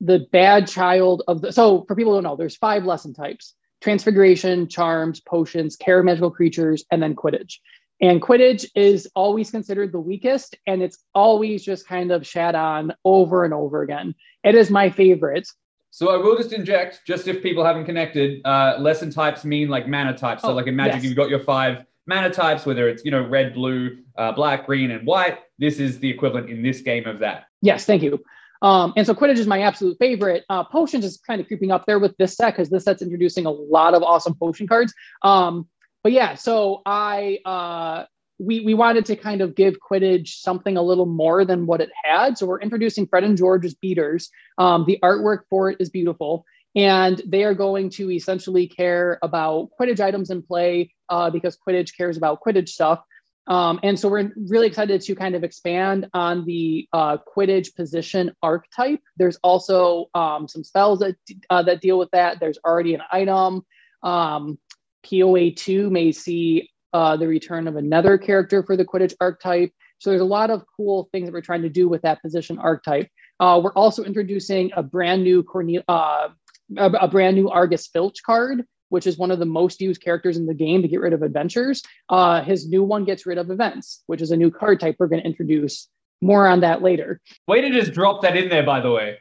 the 0.00 0.26
bad 0.32 0.66
child 0.66 1.22
of 1.28 1.42
the. 1.42 1.52
So 1.52 1.84
for 1.86 1.94
people 1.94 2.12
who 2.12 2.16
don't 2.16 2.24
know, 2.24 2.36
there's 2.36 2.56
five 2.56 2.84
lesson 2.84 3.12
types: 3.12 3.54
Transfiguration, 3.82 4.66
Charms, 4.68 5.20
Potions, 5.20 5.76
Care 5.76 5.98
of 5.98 6.06
Magical 6.06 6.30
Creatures, 6.30 6.86
and 6.90 7.02
then 7.02 7.14
Quidditch. 7.14 7.58
And 8.02 8.20
Quidditch 8.20 8.66
is 8.74 9.08
always 9.14 9.52
considered 9.52 9.92
the 9.92 10.00
weakest, 10.00 10.56
and 10.66 10.82
it's 10.82 10.98
always 11.14 11.64
just 11.64 11.86
kind 11.86 12.10
of 12.10 12.26
shat 12.26 12.56
on 12.56 12.92
over 13.04 13.44
and 13.44 13.54
over 13.54 13.82
again. 13.82 14.16
It 14.42 14.56
is 14.56 14.70
my 14.70 14.90
favorite. 14.90 15.48
So 15.90 16.10
I 16.12 16.16
will 16.16 16.36
just 16.36 16.52
inject, 16.52 17.02
just 17.06 17.28
if 17.28 17.42
people 17.42 17.64
haven't 17.64 17.84
connected, 17.84 18.44
uh, 18.44 18.76
lesson 18.80 19.12
types 19.12 19.44
mean 19.44 19.68
like 19.68 19.86
mana 19.86 20.16
types. 20.16 20.42
So 20.42 20.48
oh, 20.48 20.54
like 20.54 20.66
in 20.66 20.74
Magic, 20.74 20.96
yes. 20.96 21.04
you've 21.04 21.16
got 21.16 21.30
your 21.30 21.38
five 21.38 21.84
mana 22.06 22.30
types, 22.30 22.66
whether 22.66 22.88
it's 22.88 23.04
you 23.04 23.12
know 23.12 23.24
red, 23.24 23.54
blue, 23.54 23.98
uh, 24.18 24.32
black, 24.32 24.66
green, 24.66 24.90
and 24.90 25.06
white. 25.06 25.38
This 25.58 25.78
is 25.78 26.00
the 26.00 26.10
equivalent 26.10 26.50
in 26.50 26.60
this 26.60 26.80
game 26.80 27.06
of 27.06 27.20
that. 27.20 27.44
Yes, 27.60 27.84
thank 27.84 28.02
you. 28.02 28.20
Um, 28.62 28.92
and 28.96 29.06
so 29.06 29.14
Quidditch 29.14 29.38
is 29.38 29.46
my 29.46 29.60
absolute 29.60 29.96
favorite. 29.98 30.44
Uh, 30.48 30.64
Potions 30.64 31.04
is 31.04 31.18
kind 31.24 31.40
of 31.40 31.46
creeping 31.46 31.70
up 31.70 31.84
there 31.86 31.98
with 31.98 32.16
this 32.16 32.34
set 32.36 32.54
because 32.54 32.70
this 32.70 32.84
set's 32.84 33.02
introducing 33.02 33.44
a 33.46 33.50
lot 33.50 33.94
of 33.94 34.02
awesome 34.02 34.34
potion 34.34 34.66
cards. 34.66 34.92
Um, 35.22 35.68
but 36.02 36.12
yeah, 36.12 36.34
so 36.34 36.82
I 36.84 37.38
uh, 37.44 38.04
we 38.38 38.60
we 38.60 38.74
wanted 38.74 39.04
to 39.06 39.16
kind 39.16 39.40
of 39.40 39.54
give 39.54 39.76
Quidditch 39.78 40.40
something 40.40 40.76
a 40.76 40.82
little 40.82 41.06
more 41.06 41.44
than 41.44 41.66
what 41.66 41.80
it 41.80 41.90
had. 42.04 42.36
So 42.36 42.46
we're 42.46 42.60
introducing 42.60 43.06
Fred 43.06 43.24
and 43.24 43.36
George 43.36 43.64
as 43.64 43.74
beaters. 43.74 44.30
Um, 44.58 44.84
the 44.86 44.98
artwork 45.02 45.40
for 45.48 45.70
it 45.70 45.78
is 45.80 45.90
beautiful, 45.90 46.44
and 46.74 47.20
they 47.26 47.44
are 47.44 47.54
going 47.54 47.90
to 47.90 48.10
essentially 48.10 48.66
care 48.66 49.18
about 49.22 49.70
Quidditch 49.78 50.00
items 50.00 50.30
in 50.30 50.42
play 50.42 50.92
uh, 51.08 51.30
because 51.30 51.56
Quidditch 51.66 51.96
cares 51.96 52.16
about 52.16 52.40
Quidditch 52.40 52.70
stuff. 52.70 53.02
Um, 53.48 53.80
and 53.82 53.98
so 53.98 54.08
we're 54.08 54.32
really 54.36 54.68
excited 54.68 55.00
to 55.00 55.14
kind 55.16 55.34
of 55.34 55.42
expand 55.42 56.08
on 56.14 56.44
the 56.44 56.88
uh, 56.92 57.16
Quidditch 57.36 57.74
position 57.74 58.32
archetype. 58.42 59.00
There's 59.16 59.36
also 59.42 60.06
um, 60.14 60.46
some 60.48 60.62
spells 60.62 61.00
that 61.00 61.16
uh, 61.50 61.62
that 61.64 61.80
deal 61.80 61.98
with 61.98 62.10
that. 62.12 62.38
There's 62.40 62.58
already 62.64 62.94
an 62.94 63.02
item. 63.10 63.64
Um, 64.02 64.58
POA 65.08 65.52
2 65.52 65.90
may 65.90 66.12
see 66.12 66.70
uh, 66.92 67.16
the 67.16 67.26
return 67.26 67.68
of 67.68 67.76
another 67.76 68.18
character 68.18 68.62
for 68.62 68.76
the 68.76 68.84
Quidditch 68.84 69.14
archetype. 69.20 69.72
So 69.98 70.10
there's 70.10 70.22
a 70.22 70.26
lot 70.26 70.50
of 70.50 70.64
cool 70.76 71.08
things 71.12 71.26
that 71.26 71.32
we're 71.32 71.40
trying 71.40 71.62
to 71.62 71.68
do 71.68 71.88
with 71.88 72.02
that 72.02 72.20
position 72.22 72.58
archetype. 72.58 73.08
Uh, 73.40 73.60
we're 73.62 73.72
also 73.72 74.04
introducing 74.04 74.70
a 74.76 74.82
brand 74.82 75.22
new 75.22 75.42
Cornel- 75.42 75.84
uh, 75.88 76.28
a, 76.76 76.90
a, 76.90 77.08
brand 77.08 77.36
new 77.36 77.48
Argus 77.48 77.86
Filch 77.86 78.22
card, 78.24 78.64
which 78.88 79.06
is 79.06 79.18
one 79.18 79.30
of 79.30 79.38
the 79.38 79.46
most 79.46 79.80
used 79.80 80.02
characters 80.02 80.36
in 80.36 80.46
the 80.46 80.54
game 80.54 80.82
to 80.82 80.88
get 80.88 81.00
rid 81.00 81.12
of 81.12 81.22
adventures. 81.22 81.82
Uh, 82.08 82.42
his 82.42 82.68
new 82.68 82.82
one 82.82 83.04
gets 83.04 83.26
rid 83.26 83.38
of 83.38 83.50
events, 83.50 84.02
which 84.06 84.20
is 84.20 84.30
a 84.30 84.36
new 84.36 84.50
card 84.50 84.80
type 84.80 84.96
we're 84.98 85.06
going 85.06 85.22
to 85.22 85.26
introduce. 85.26 85.88
More 86.20 86.46
on 86.46 86.60
that 86.60 86.82
later. 86.82 87.20
Way 87.48 87.62
to 87.62 87.70
just 87.70 87.92
drop 87.92 88.22
that 88.22 88.36
in 88.36 88.48
there, 88.48 88.62
by 88.62 88.80
the 88.80 88.92
way. 88.92 89.18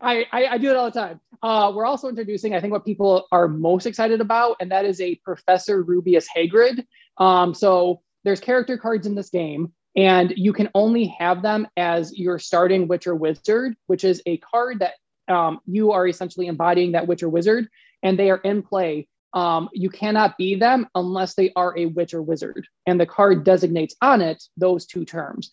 I, 0.00 0.24
I, 0.30 0.46
I 0.46 0.58
do 0.58 0.70
it 0.70 0.76
all 0.76 0.90
the 0.90 1.00
time. 1.00 1.20
Uh, 1.42 1.72
we're 1.74 1.86
also 1.86 2.08
introducing, 2.08 2.54
I 2.54 2.60
think, 2.60 2.72
what 2.72 2.84
people 2.84 3.26
are 3.30 3.48
most 3.48 3.86
excited 3.86 4.20
about, 4.20 4.56
and 4.60 4.70
that 4.70 4.84
is 4.84 5.00
a 5.00 5.16
Professor 5.16 5.84
Rubeus 5.84 6.26
Hagrid. 6.34 6.84
Um, 7.18 7.54
so 7.54 8.02
there's 8.24 8.40
character 8.40 8.76
cards 8.76 9.06
in 9.06 9.14
this 9.14 9.30
game, 9.30 9.72
and 9.96 10.32
you 10.36 10.52
can 10.52 10.68
only 10.74 11.14
have 11.18 11.42
them 11.42 11.66
as 11.76 12.16
your 12.16 12.38
starting 12.38 12.88
Witcher 12.88 13.14
Wizard, 13.14 13.76
which 13.86 14.04
is 14.04 14.22
a 14.26 14.38
card 14.38 14.80
that 14.80 14.94
um, 15.32 15.60
you 15.66 15.92
are 15.92 16.08
essentially 16.08 16.46
embodying 16.46 16.92
that 16.92 17.06
Witcher 17.06 17.28
Wizard, 17.28 17.68
and 18.02 18.18
they 18.18 18.30
are 18.30 18.38
in 18.38 18.62
play. 18.62 19.08
Um, 19.34 19.68
you 19.72 19.90
cannot 19.90 20.38
be 20.38 20.54
them 20.54 20.88
unless 20.94 21.34
they 21.34 21.52
are 21.54 21.76
a 21.78 21.86
Witcher 21.86 22.22
Wizard, 22.22 22.66
and 22.86 22.98
the 22.98 23.06
card 23.06 23.44
designates 23.44 23.94
on 24.00 24.20
it 24.20 24.42
those 24.56 24.86
two 24.86 25.04
terms. 25.04 25.50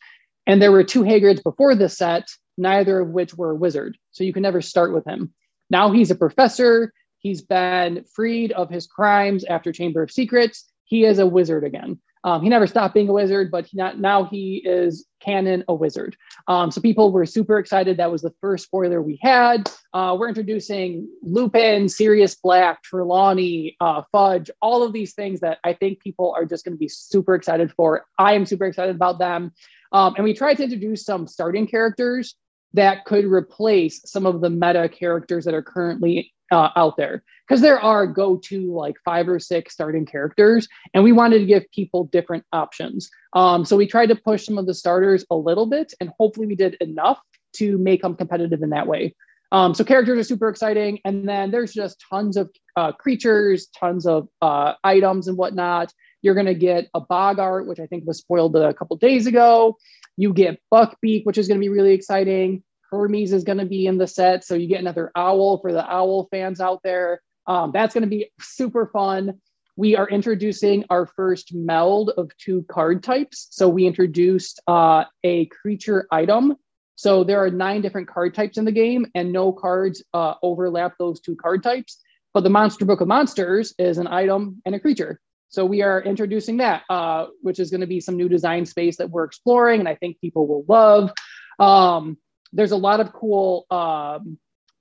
And 0.48 0.62
there 0.62 0.72
were 0.72 0.84
two 0.84 1.02
Hagrids 1.02 1.44
before 1.44 1.76
this 1.76 1.98
set 1.98 2.28
neither 2.58 3.00
of 3.00 3.10
which 3.10 3.34
were 3.34 3.52
a 3.52 3.56
wizard. 3.56 3.98
So 4.12 4.24
you 4.24 4.34
can 4.34 4.44
never 4.44 4.62
start 4.62 4.94
with 4.94 5.06
him. 5.06 5.34
Now 5.70 5.92
he's 5.92 6.12
a 6.12 6.16
professor. 6.16 6.94
He's 7.20 7.42
been 7.42 8.06
freed 8.14 8.52
of 8.52 8.70
his 8.70 8.88
crimes 8.88 9.44
after 9.46 9.72
Chamber 9.72 10.04
of 10.04 10.12
Secrets. 10.12 10.66
He 10.84 11.06
is 11.06 11.20
a 11.20 11.26
wizard 11.26 11.64
again. 11.64 12.00
Um, 12.26 12.42
he 12.42 12.50
never 12.50 12.66
stopped 12.66 12.96
being 12.96 13.08
a 13.08 13.14
wizard, 13.14 13.52
but 13.52 13.68
he 13.68 13.78
not, 13.78 14.00
now 14.00 14.24
he 14.24 14.64
is 14.66 15.06
canon 15.20 15.64
a 15.68 15.76
wizard. 15.76 16.18
Um, 16.48 16.72
so 16.72 16.82
people 16.82 17.12
were 17.12 17.28
super 17.28 17.60
excited. 17.60 17.98
That 17.98 18.12
was 18.12 18.24
the 18.24 18.34
first 18.42 18.66
spoiler 18.66 19.00
we 19.00 19.20
had. 19.22 19.70
Uh, 19.94 20.18
we're 20.20 20.30
introducing 20.30 21.08
Lupin, 21.22 21.88
Sirius 21.88 22.34
Black, 22.36 22.82
Trelawney, 22.82 23.78
uh, 23.80 24.02
Fudge, 24.12 24.50
all 24.60 24.82
of 24.82 24.92
these 24.92 25.14
things 25.14 25.40
that 25.42 25.60
I 25.64 25.74
think 25.74 26.00
people 26.00 26.34
are 26.36 26.46
just 26.46 26.66
going 26.66 26.74
to 26.74 26.80
be 26.80 26.90
super 26.90 27.36
excited 27.36 27.72
for. 27.72 28.06
I 28.18 28.34
am 28.34 28.48
super 28.48 28.66
excited 28.66 28.96
about 28.96 29.20
them. 29.20 29.52
Um, 29.92 30.16
and 30.16 30.24
we 30.24 30.34
tried 30.34 30.56
to 30.56 30.64
introduce 30.64 31.06
some 31.06 31.28
starting 31.28 31.68
characters 31.68 32.36
that 32.76 33.06
could 33.06 33.26
replace 33.26 34.02
some 34.06 34.26
of 34.26 34.42
the 34.42 34.50
meta 34.50 34.90
characters 34.90 35.46
that 35.46 35.54
are 35.54 35.62
currently 35.62 36.34
uh, 36.52 36.70
out 36.76 36.98
there. 36.98 37.24
Because 37.48 37.62
there 37.62 37.80
are 37.80 38.06
go 38.06 38.38
to 38.46 38.74
like 38.74 38.96
five 39.06 39.30
or 39.30 39.40
six 39.40 39.74
starting 39.74 40.06
characters 40.06 40.68
and 40.94 41.04
we 41.04 41.12
wanted 41.12 41.40
to 41.40 41.46
give 41.46 41.64
people 41.72 42.06
different 42.06 42.44
options. 42.52 43.10
Um, 43.34 43.66
so 43.66 43.78
we 43.78 43.88
tried 43.88 44.08
to 44.08 44.16
push 44.16 44.46
some 44.46 44.58
of 44.58 44.66
the 44.66 44.74
starters 44.74 45.26
a 45.30 45.36
little 45.36 45.68
bit 45.68 45.94
and 46.00 46.12
hopefully 46.20 46.48
we 46.48 46.56
did 46.56 46.76
enough 46.82 47.20
to 47.58 47.78
make 47.78 48.02
them 48.02 48.16
competitive 48.16 48.62
in 48.62 48.72
that 48.72 48.88
way. 48.88 49.16
Um, 49.52 49.74
so 49.74 49.84
characters 49.84 50.20
are 50.20 50.24
super 50.24 50.50
exciting 50.50 51.00
and 51.06 51.30
then 51.30 51.52
there's 51.52 51.72
just 51.72 52.04
tons 52.10 52.36
of 52.36 52.50
uh, 52.76 52.92
creatures 52.92 53.68
tons 53.80 54.06
of 54.06 54.28
uh, 54.42 54.74
items 54.84 55.28
and 55.28 55.38
whatnot. 55.38 55.94
You're 56.22 56.36
to 56.44 56.56
get 56.56 56.90
a 56.96 57.02
Boggart, 57.02 57.68
which 57.68 57.80
i 57.80 57.86
think 57.86 58.06
was 58.06 58.18
spoiled 58.18 58.56
a 58.56 58.74
couple 58.74 58.98
days 58.98 59.28
ago 59.28 59.78
you 60.18 60.34
get 60.34 60.62
Buckbeak, 60.74 61.26
which 61.26 61.38
is 61.38 61.48
going 61.48 61.60
to 61.60 61.64
be 61.64 61.70
really 61.70 61.94
exciting. 61.94 62.64
Hermes 62.92 63.34
is 63.34 63.44
going 63.44 63.58
to 63.58 63.66
be 63.66 63.86
in 63.88 63.98
the 63.98 64.08
set. 64.08 64.44
So 64.46 64.56
you 64.56 64.68
get 64.68 64.80
another 64.80 65.12
owl 65.16 65.60
for 65.60 65.72
the 65.72 65.86
owl 65.86 66.28
fans 66.32 66.62
out 66.62 66.82
there. 66.84 67.22
Um, 67.48 67.72
that's 67.74 67.94
going 67.94 68.04
to 68.04 68.10
be 68.10 68.32
super 68.40 68.88
fun. 68.88 69.40
we 69.78 69.96
are 69.96 70.08
introducing 70.08 70.86
our 70.90 71.06
first 71.06 71.54
meld 71.54 72.12
of 72.18 72.32
two 72.38 72.66
card 72.70 73.04
types. 73.04 73.48
So 73.52 73.68
we 73.68 73.86
introduced 73.86 74.62
uh, 74.68 75.06
a 75.24 75.46
creature 75.48 76.08
item. 76.12 76.56
So 76.96 77.26
there 77.26 77.44
are 77.44 77.52
nine 77.52 77.82
different 77.82 78.08
card 78.08 78.34
types 78.34 78.58
in 78.58 78.64
the 78.64 78.72
game, 78.72 79.06
and 79.16 79.34
no 79.34 79.52
cards 79.52 80.04
uh, 80.14 80.36
overlap 80.42 80.94
those 80.98 81.20
two 81.20 81.36
card 81.36 81.62
types. 81.62 82.02
But 82.34 82.44
the 82.44 82.50
Monster 82.50 82.86
Book 82.86 83.02
of 83.02 83.08
Monsters 83.08 83.74
is 83.78 83.98
an 83.98 84.08
item 84.08 84.62
and 84.66 84.76
a 84.76 84.80
creature. 84.80 85.20
So 85.50 85.66
we 85.66 85.82
are 85.82 86.02
introducing 86.02 86.58
that, 86.58 86.84
uh, 86.90 87.28
which 87.42 87.60
is 87.60 87.70
going 87.70 87.82
to 87.82 87.88
be 87.88 88.00
some 88.00 88.18
new 88.18 88.28
design 88.28 88.66
space 88.66 88.98
that 88.98 89.10
we're 89.10 89.24
exploring, 89.24 89.80
and 89.80 89.90
I 89.90 89.96
think 89.96 90.20
people 90.20 90.48
will 90.48 90.66
love. 90.68 91.12
Um, 91.60 92.18
there's 92.52 92.72
a 92.72 92.78
lot 92.78 93.00
of 93.00 93.14
cool 93.14 93.66
um, 93.70 94.38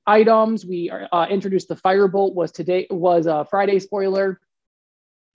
items. 0.06 0.64
We 0.64 0.90
are, 0.90 1.08
uh, 1.12 1.26
introduced 1.28 1.68
the 1.68 1.76
Firebolt 1.76 2.34
was 2.34 2.52
today 2.52 2.86
was 2.90 3.26
a 3.26 3.46
Friday 3.50 3.78
spoiler 3.78 4.40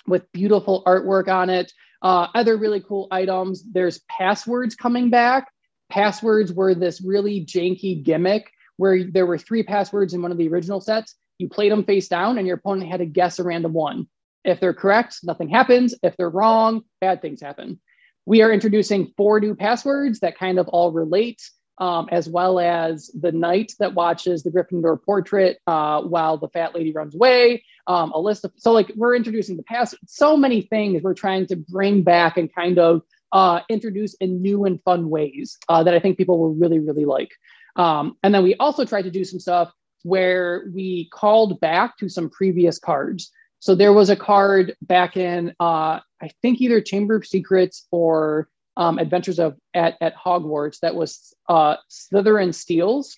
with 0.08 0.32
beautiful 0.32 0.84
artwork 0.86 1.28
on 1.28 1.50
it. 1.50 1.72
Uh, 2.02 2.28
other 2.34 2.58
really 2.58 2.82
cool 2.82 3.08
items. 3.12 3.64
There's 3.72 4.00
passwords 4.10 4.76
coming 4.76 5.10
back. 5.10 5.52
Passwords 5.90 6.54
were 6.54 6.76
this 6.76 7.02
really 7.02 7.46
janky 7.46 8.02
gimmick 8.04 8.52
where 8.78 9.04
there 9.04 9.26
were 9.26 9.38
three 9.38 9.64
passwords 9.64 10.14
in 10.14 10.22
one 10.22 10.32
of 10.32 10.38
the 10.38 10.48
original 10.48 10.80
sets. 10.80 11.16
You 11.38 11.50
played 11.50 11.72
them 11.72 11.84
face 11.84 12.08
down, 12.08 12.38
and 12.38 12.48
your 12.48 12.58
opponent 12.58 12.90
had 12.90 13.00
to 13.00 13.06
guess 13.06 13.40
a 13.40 13.44
random 13.44 13.74
one. 13.74 14.08
If 14.44 14.60
they're 14.60 14.74
correct, 14.74 15.20
nothing 15.24 15.50
happens. 15.50 15.96
If 16.02 16.16
they're 16.18 16.30
wrong, 16.30 16.84
bad 17.02 17.22
things 17.22 17.42
happen. 17.42 17.80
We 18.26 18.42
are 18.42 18.52
introducing 18.52 19.14
four 19.18 19.40
new 19.40 19.56
passwords 19.56 20.20
that 20.20 20.38
kind 20.38 20.60
of 20.60 20.68
all 20.68 20.92
relate 20.92 21.42
um, 21.80 22.10
as 22.12 22.28
well 22.28 22.60
as 22.60 23.10
the 23.20 23.32
knight 23.32 23.74
that 23.80 23.94
watches 23.94 24.44
the 24.44 24.52
Gryffindor 24.52 25.02
portrait 25.02 25.60
uh, 25.66 26.02
while 26.02 26.38
the 26.38 26.50
fat 26.50 26.76
lady 26.76 26.92
runs 26.92 27.16
away. 27.16 27.64
Um, 27.88 28.12
a 28.12 28.20
list 28.20 28.46
of 28.46 28.52
so 28.58 28.72
like 28.72 28.92
we're 28.96 29.16
introducing 29.16 29.58
the 29.58 29.64
past. 29.64 29.96
So 30.06 30.36
many 30.36 30.62
things 30.62 31.02
we're 31.02 31.14
trying 31.14 31.48
to 31.48 31.56
bring 31.56 32.04
back 32.04 32.38
and 32.38 32.54
kind 32.54 32.78
of 32.78 33.02
uh, 33.32 33.62
introduce 33.70 34.14
in 34.16 34.42
new 34.42 34.66
and 34.66 34.82
fun 34.84 35.10
ways 35.10 35.58
uh, 35.70 35.84
that 35.84 35.94
I 35.94 36.00
think 36.00 36.18
people 36.18 36.38
will 36.38 36.54
really 36.54 36.80
really 36.80 37.06
like. 37.06 37.32
Um, 37.76 38.18
and 38.24 38.34
then 38.34 38.44
we 38.44 38.56
also 38.56 38.84
tried 38.84 39.04
to 39.04 39.12
do 39.12 39.24
some 39.24 39.40
stuff 39.40 39.72
where 40.04 40.70
we 40.74 41.10
called 41.14 41.60
back 41.60 41.98
to 41.98 42.10
some 42.10 42.30
previous 42.30 42.78
cards. 42.78 43.32
So 43.60 43.76
there 43.76 43.94
was 43.94 44.10
a 44.10 44.16
card 44.16 44.76
back 44.82 45.18
in, 45.18 45.54
uh, 45.60 46.00
I 46.22 46.30
think 46.42 46.62
either 46.62 46.82
Chamber 46.82 47.16
of 47.16 47.28
Secrets 47.28 47.88
or 47.92 48.48
um, 48.78 48.98
Adventures 49.00 49.40
of 49.40 49.58
at, 49.74 49.98
at 50.00 50.16
Hogwarts 50.16 50.80
that 50.82 50.96
was 50.96 51.34
uh, 51.50 51.76
Slytherin 51.90 52.54
Steals, 52.54 53.18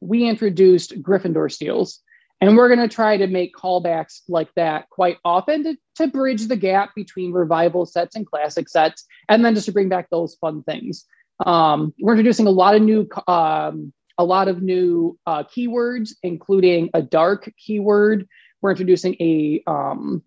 we 0.00 0.28
introduced 0.28 1.00
Gryffindor 1.02 1.50
Steals. 1.50 2.02
And 2.40 2.54
we're 2.54 2.68
going 2.68 2.86
to 2.86 2.94
try 2.94 3.16
to 3.16 3.26
make 3.26 3.54
callbacks 3.54 4.20
like 4.28 4.52
that 4.56 4.90
quite 4.90 5.16
often 5.24 5.64
to, 5.64 5.76
to 5.94 6.08
bridge 6.08 6.48
the 6.48 6.56
gap 6.56 6.94
between 6.94 7.32
revival 7.32 7.86
sets 7.86 8.14
and 8.14 8.26
classic 8.26 8.68
sets, 8.68 9.06
and 9.30 9.42
then 9.42 9.54
just 9.54 9.66
to 9.66 9.72
bring 9.72 9.88
back 9.88 10.10
those 10.10 10.34
fun 10.34 10.62
things. 10.64 11.06
Um, 11.46 11.94
we're 11.98 12.12
introducing 12.12 12.46
a 12.46 12.50
lot 12.50 12.74
of 12.74 12.82
new, 12.82 13.08
um, 13.26 13.92
a 14.18 14.24
lot 14.24 14.48
of 14.48 14.60
new 14.60 15.18
uh, 15.26 15.44
keywords, 15.44 16.10
including 16.22 16.90
a 16.92 17.00
dark 17.00 17.50
keyword. 17.56 18.28
We're 18.66 18.72
introducing 18.72 19.14
a 19.20 19.62
um, 19.68 20.24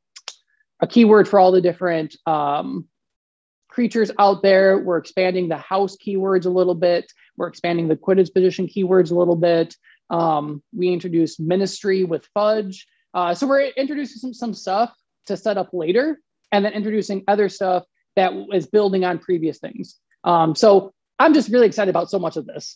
a 0.79 0.87
keyword 0.87 1.27
for 1.27 1.41
all 1.41 1.51
the 1.51 1.59
different 1.59 2.15
um, 2.25 2.87
creatures 3.67 4.11
out 4.17 4.41
there. 4.43 4.77
We're 4.77 4.95
expanding 4.95 5.49
the 5.49 5.57
house 5.57 5.97
keywords 5.97 6.45
a 6.45 6.49
little 6.49 6.73
bit. 6.73 7.11
We're 7.35 7.49
expanding 7.49 7.89
the 7.89 7.97
Quidditch 7.97 8.33
position 8.33 8.67
keywords 8.67 9.11
a 9.11 9.15
little 9.15 9.35
bit. 9.35 9.75
Um, 10.09 10.63
we 10.73 10.87
introduced 10.87 11.41
ministry 11.41 12.05
with 12.05 12.29
fudge. 12.33 12.87
Uh, 13.13 13.33
so 13.33 13.45
we're 13.45 13.71
introducing 13.75 14.19
some, 14.19 14.33
some 14.33 14.53
stuff 14.53 14.93
to 15.25 15.35
set 15.35 15.57
up 15.57 15.71
later 15.73 16.21
and 16.53 16.63
then 16.63 16.71
introducing 16.71 17.25
other 17.27 17.49
stuff 17.49 17.83
that 18.15 18.31
is 18.53 18.67
building 18.67 19.03
on 19.03 19.19
previous 19.19 19.59
things. 19.59 19.97
Um, 20.23 20.55
so 20.55 20.93
I'm 21.19 21.33
just 21.33 21.49
really 21.49 21.67
excited 21.67 21.89
about 21.89 22.09
so 22.09 22.19
much 22.19 22.37
of 22.37 22.45
this. 22.45 22.73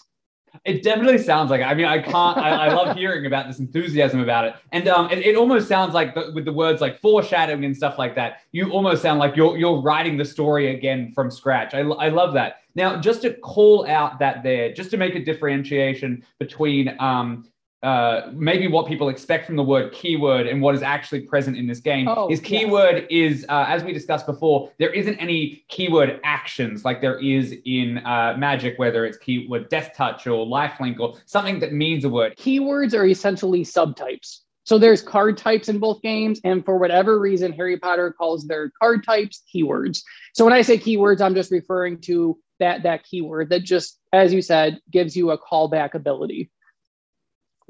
It 0.65 0.83
definitely 0.83 1.17
sounds 1.17 1.49
like. 1.49 1.61
I 1.61 1.73
mean, 1.73 1.85
I 1.85 1.99
can't. 1.99 2.37
I, 2.37 2.67
I, 2.67 2.73
love 2.73 2.95
hearing 2.95 3.25
about 3.25 3.47
this 3.47 3.59
enthusiasm 3.59 4.19
about 4.19 4.45
it, 4.45 4.55
and 4.71 4.87
um, 4.87 5.09
it, 5.11 5.19
it 5.19 5.35
almost 5.35 5.67
sounds 5.67 5.93
like 5.93 6.13
the, 6.13 6.31
with 6.33 6.45
the 6.45 6.53
words 6.53 6.79
like 6.79 7.01
foreshadowing 7.01 7.65
and 7.65 7.75
stuff 7.75 7.97
like 7.97 8.15
that. 8.15 8.41
You 8.51 8.69
almost 8.71 9.01
sound 9.01 9.19
like 9.19 9.35
you're 9.35 9.57
you're 9.57 9.81
writing 9.81 10.15
the 10.15 10.25
story 10.25 10.75
again 10.75 11.11
from 11.13 11.31
scratch. 11.31 11.73
I, 11.73 11.79
I 11.79 12.09
love 12.09 12.33
that. 12.35 12.57
Now, 12.75 12.99
just 12.99 13.21
to 13.23 13.33
call 13.33 13.87
out 13.87 14.19
that 14.19 14.43
there, 14.43 14.73
just 14.73 14.91
to 14.91 14.97
make 14.97 15.15
a 15.15 15.23
differentiation 15.23 16.23
between 16.39 16.95
um, 16.99 17.45
uh, 17.83 18.29
maybe 18.31 18.67
what 18.67 18.87
people 18.87 19.09
expect 19.09 19.45
from 19.45 19.57
the 19.57 19.63
word 19.63 19.91
keyword 19.91 20.47
and 20.47 20.61
what 20.61 20.73
is 20.73 20.81
actually 20.81 21.19
present 21.19 21.57
in 21.57 21.67
this 21.67 21.81
game 21.81 22.07
oh, 22.07 22.29
is 22.31 22.39
keyword 22.39 23.05
yeah. 23.09 23.25
is 23.25 23.45
uh, 23.49 23.65
as 23.67 23.83
we 23.83 23.91
discussed 23.91 24.25
before 24.25 24.71
there 24.79 24.91
isn't 24.91 25.15
any 25.17 25.65
keyword 25.67 26.21
actions 26.23 26.85
like 26.85 27.01
there 27.01 27.19
is 27.19 27.53
in 27.65 27.97
uh, 28.05 28.35
magic 28.37 28.79
whether 28.79 29.05
it's 29.05 29.17
keyword 29.17 29.69
deathtouch 29.69 30.25
or 30.25 30.45
lifelink 30.47 30.97
or 30.99 31.15
something 31.25 31.59
that 31.59 31.73
means 31.73 32.05
a 32.05 32.09
word. 32.09 32.33
Keywords 32.37 32.97
are 32.97 33.05
essentially 33.05 33.63
subtypes. 33.63 34.39
So 34.63 34.77
there's 34.77 35.01
card 35.01 35.37
types 35.37 35.67
in 35.67 35.77
both 35.77 36.01
games 36.01 36.39
and 36.45 36.63
for 36.63 36.77
whatever 36.77 37.19
reason 37.19 37.51
harry 37.51 37.77
potter 37.77 38.13
calls 38.17 38.47
their 38.47 38.71
card 38.81 39.03
types 39.03 39.43
keywords. 39.53 40.03
So 40.33 40.45
when 40.45 40.53
i 40.53 40.61
say 40.61 40.77
keywords 40.77 41.19
i'm 41.19 41.35
just 41.35 41.51
referring 41.51 41.99
to 42.01 42.39
that 42.59 42.83
that 42.83 43.03
keyword 43.03 43.49
that 43.49 43.63
just 43.63 43.99
as 44.13 44.33
you 44.33 44.41
said 44.41 44.79
gives 44.89 45.17
you 45.17 45.31
a 45.31 45.37
callback 45.37 45.95
ability 45.95 46.49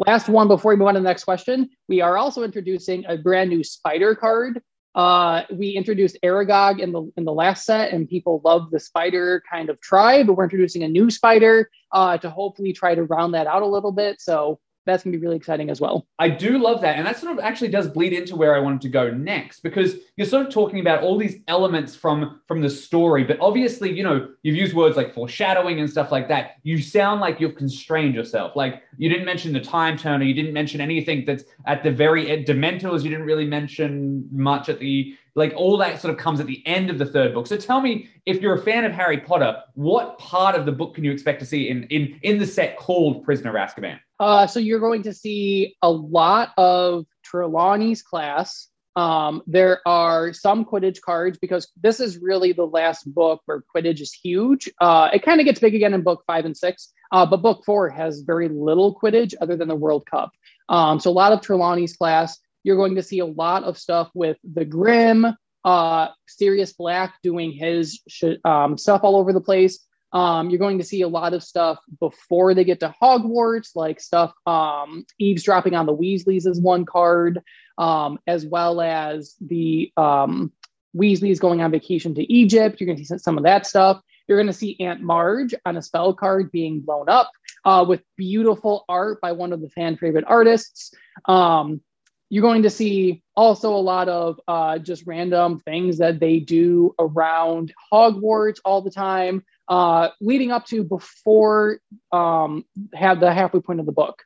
Last 0.08 0.28
one 0.28 0.48
before 0.48 0.72
we 0.72 0.76
move 0.76 0.88
on 0.88 0.96
to 0.96 1.00
the 1.00 1.04
next 1.04 1.24
question. 1.24 1.70
We 1.88 2.02
are 2.02 2.18
also 2.18 2.44
introducing 2.44 3.06
a 3.08 3.18
brand 3.18 3.50
new 3.50 3.64
spider 3.64 4.16
card. 4.16 4.62
Uh, 4.96 5.44
we 5.52 5.70
introduced 5.70 6.18
Aragog 6.24 6.80
in 6.80 6.92
the 6.92 7.12
in 7.18 7.26
the 7.26 7.34
last 7.34 7.66
set, 7.66 7.94
and 7.94 8.08
people 8.08 8.42
love 8.44 8.70
the 8.70 8.80
spider 8.80 9.42
kind 9.50 9.70
of 9.70 9.80
tribe. 9.82 10.28
But 10.28 10.34
we're 10.34 10.44
introducing 10.44 10.84
a 10.84 10.88
new 10.88 11.10
spider 11.10 11.70
uh, 11.92 12.18
to 12.18 12.30
hopefully 12.30 12.74
try 12.74 12.96
to 12.96 13.04
round 13.04 13.34
that 13.34 13.48
out 13.48 13.62
a 13.62 13.68
little 13.68 13.92
bit. 13.92 14.20
So 14.20 14.60
that's 14.86 15.04
going 15.04 15.14
to 15.14 15.18
be 15.18 15.24
really 15.24 15.38
exciting 15.38 15.70
as 15.70 15.80
well. 15.80 16.06
I 16.20 16.30
do 16.30 16.58
love 16.58 16.82
that. 16.82 16.98
And 16.98 17.06
that 17.06 17.18
sort 17.18 17.34
of 17.34 17.44
actually 17.44 17.70
does 17.70 17.88
bleed 17.88 18.14
into 18.14 18.36
where 18.36 18.56
I 18.56 18.60
wanted 18.60 18.82
to 18.82 18.90
go 18.90 19.10
next 19.12 19.62
because 19.62 19.96
you're 20.18 20.28
sort 20.28 20.48
of 20.48 20.54
talking 20.54 20.80
about 20.80 21.04
all 21.04 21.18
these 21.18 21.38
elements 21.48 21.96
from 21.96 22.42
from 22.48 22.62
the 22.62 22.70
story, 22.70 23.24
but 23.24 23.38
obviously, 23.40 23.92
you 23.92 24.04
know, 24.04 24.30
you've 24.44 24.56
used 24.56 24.76
words 24.76 24.98
like 24.98 25.14
foreshadowing 25.14 25.80
and 25.80 25.90
stuff 25.90 26.12
like 26.12 26.28
that. 26.28 26.58
You 26.64 26.82
sound 26.82 27.22
like 27.22 27.40
you've 27.40 27.56
constrained 27.56 28.16
yourself. 28.16 28.56
Like 28.56 28.82
you 28.98 29.10
didn't 29.10 29.26
mention 29.26 29.54
the 29.54 29.62
time 29.62 29.98
turner, 29.98 30.26
you 30.26 30.34
didn't 30.34 30.54
mention 30.54 30.82
anything 30.82 31.26
that's 31.26 31.44
at 31.66 31.84
the 31.84 31.92
very 31.92 32.30
end. 32.30 32.46
Dementors, 32.46 33.04
you 33.04 33.10
didn't 33.10 33.26
really 33.26 33.48
mention 33.48 34.28
much 34.32 34.70
at 34.70 34.80
the 34.80 35.16
like 35.36 35.54
all 35.56 35.78
that 35.78 36.00
sort 36.00 36.14
of 36.14 36.20
comes 36.20 36.40
at 36.40 36.46
the 36.46 36.62
end 36.66 36.90
of 36.90 36.98
the 36.98 37.06
third 37.06 37.34
book. 37.34 37.48
So 37.48 37.58
tell 37.58 37.82
me, 37.82 38.10
if 38.26 38.42
you're 38.42 38.56
a 38.56 38.62
fan 38.62 38.86
of 38.86 38.92
Harry 38.92 39.20
Potter, 39.20 39.62
what 39.74 40.18
part 40.20 40.56
of 40.56 40.66
the 40.66 40.72
book 40.72 40.94
can 40.94 41.04
you 41.04 41.12
expect 41.12 41.40
to 41.40 41.46
see 41.46 41.70
in 41.70 41.84
in 41.84 42.20
in 42.24 42.38
the 42.38 42.48
set 42.48 42.78
called 42.78 43.24
Prisoner 43.24 43.50
of 43.50 43.56
Azkaban? 43.56 44.00
Uh, 44.20 44.48
so 44.48 44.60
you're 44.60 44.80
going 44.80 45.04
to 45.04 45.14
see 45.14 45.76
a 45.82 45.90
lot 45.90 46.52
of 46.58 47.06
Trelawney's 47.24 48.02
class. 48.02 48.70
Um, 48.96 49.42
there 49.48 49.82
are 49.88 50.34
some 50.34 50.66
Quidditch 50.66 51.02
cards 51.02 51.38
because 51.40 51.68
this 51.82 52.00
is 52.00 52.20
really 52.20 52.54
the 52.54 52.66
last 52.66 53.12
book 53.12 53.42
where 53.46 53.64
Quidditch 53.76 54.02
is 54.02 54.14
huge. 54.14 54.70
Uh, 54.80 55.10
it 55.12 55.24
kind 55.24 55.40
of 55.40 55.46
gets 55.46 55.60
big 55.60 55.74
again 55.74 55.94
in 55.94 56.04
book 56.04 56.24
five 56.28 56.46
and 56.46 56.56
six, 56.56 56.94
uh, 57.12 57.26
but 57.26 57.42
book 57.42 57.64
four 57.66 57.90
has 57.90 58.22
very 58.22 58.50
little 58.50 58.96
Quidditch 58.96 59.34
other 59.42 59.56
than 59.56 59.68
the 59.68 59.76
World 59.76 60.06
Cup. 60.06 60.32
Um, 60.70 61.00
so 61.00 61.10
a 61.10 61.12
lot 61.12 61.32
of 61.32 61.42
Trelawney's 61.42 61.96
class. 61.96 62.40
You're 62.64 62.78
going 62.78 62.96
to 62.96 63.04
see 63.04 63.20
a 63.20 63.26
lot 63.26 63.64
of 63.64 63.78
stuff 63.78 64.10
with 64.14 64.38
the 64.44 64.64
Grim, 64.64 65.26
uh, 65.66 66.08
Sirius 66.28 66.74
Black 66.74 67.16
doing 67.24 67.52
his 67.52 68.00
sh- 68.08 68.40
um, 68.46 68.78
stuff 68.78 69.02
all 69.04 69.16
over 69.16 69.34
the 69.34 69.42
place. 69.42 69.80
Um, 70.14 70.50
you're 70.50 70.60
going 70.60 70.78
to 70.78 70.84
see 70.84 71.02
a 71.02 71.08
lot 71.08 71.34
of 71.34 71.44
stuff 71.44 71.80
before 72.00 72.54
they 72.54 72.64
get 72.64 72.80
to 72.82 72.94
Hogwarts, 73.02 73.76
like 73.76 74.00
stuff 74.00 74.32
um, 74.46 75.06
eavesdropping 75.20 75.74
on 75.74 75.88
the 75.88 75.96
Weasleys 75.96 76.48
is 76.48 76.62
one 76.62 76.86
card, 76.86 77.42
um, 77.80 78.20
as 78.28 78.46
well 78.46 78.80
as 78.80 79.36
the 79.42 79.92
um, 79.98 80.52
Weasleys 80.96 81.40
going 81.40 81.62
on 81.62 81.72
vacation 81.72 82.14
to 82.16 82.32
Egypt. 82.32 82.80
You're 82.80 82.86
going 82.86 83.00
to 83.00 83.06
see 83.06 83.18
some 83.18 83.38
of 83.38 83.44
that 83.44 83.66
stuff. 83.66 84.02
You're 84.28 84.38
going 84.38 84.48
to 84.48 84.54
see 84.54 84.78
Aunt 84.80 85.02
Marge 85.02 85.54
on 85.66 85.78
a 85.78 85.82
spell 85.82 86.14
card 86.14 86.52
being 86.52 86.80
blown 86.80 87.10
up 87.10 87.32
uh, 87.66 87.84
with 87.88 88.02
beautiful 88.16 88.86
art 88.88 89.20
by 89.20 89.32
one 89.32 89.52
of 89.52 89.62
the 89.62 89.70
fan 89.70 89.98
favorite 89.98 90.26
artists. 90.28 90.94
Um, 91.26 91.82
you're 92.30 92.42
going 92.42 92.64
to 92.64 92.70
see 92.70 93.22
also 93.36 93.76
a 93.76 93.78
lot 93.78 94.10
of 94.10 94.40
uh, 94.48 94.80
just 94.80 95.04
random 95.06 95.60
things 95.60 96.00
that 96.00 96.20
they 96.20 96.40
do 96.40 96.96
around 96.98 97.74
Hogwarts 97.92 98.60
all 98.66 98.82
the 98.82 98.90
time, 98.90 99.44
uh, 99.68 100.10
leading 100.20 100.52
up 100.52 100.66
to 100.68 100.84
before 100.84 101.80
um, 102.12 102.66
have 102.94 103.20
the 103.20 103.34
halfway 103.34 103.62
point 103.62 103.80
of 103.80 103.86
the 103.86 103.92
book. 103.92 104.24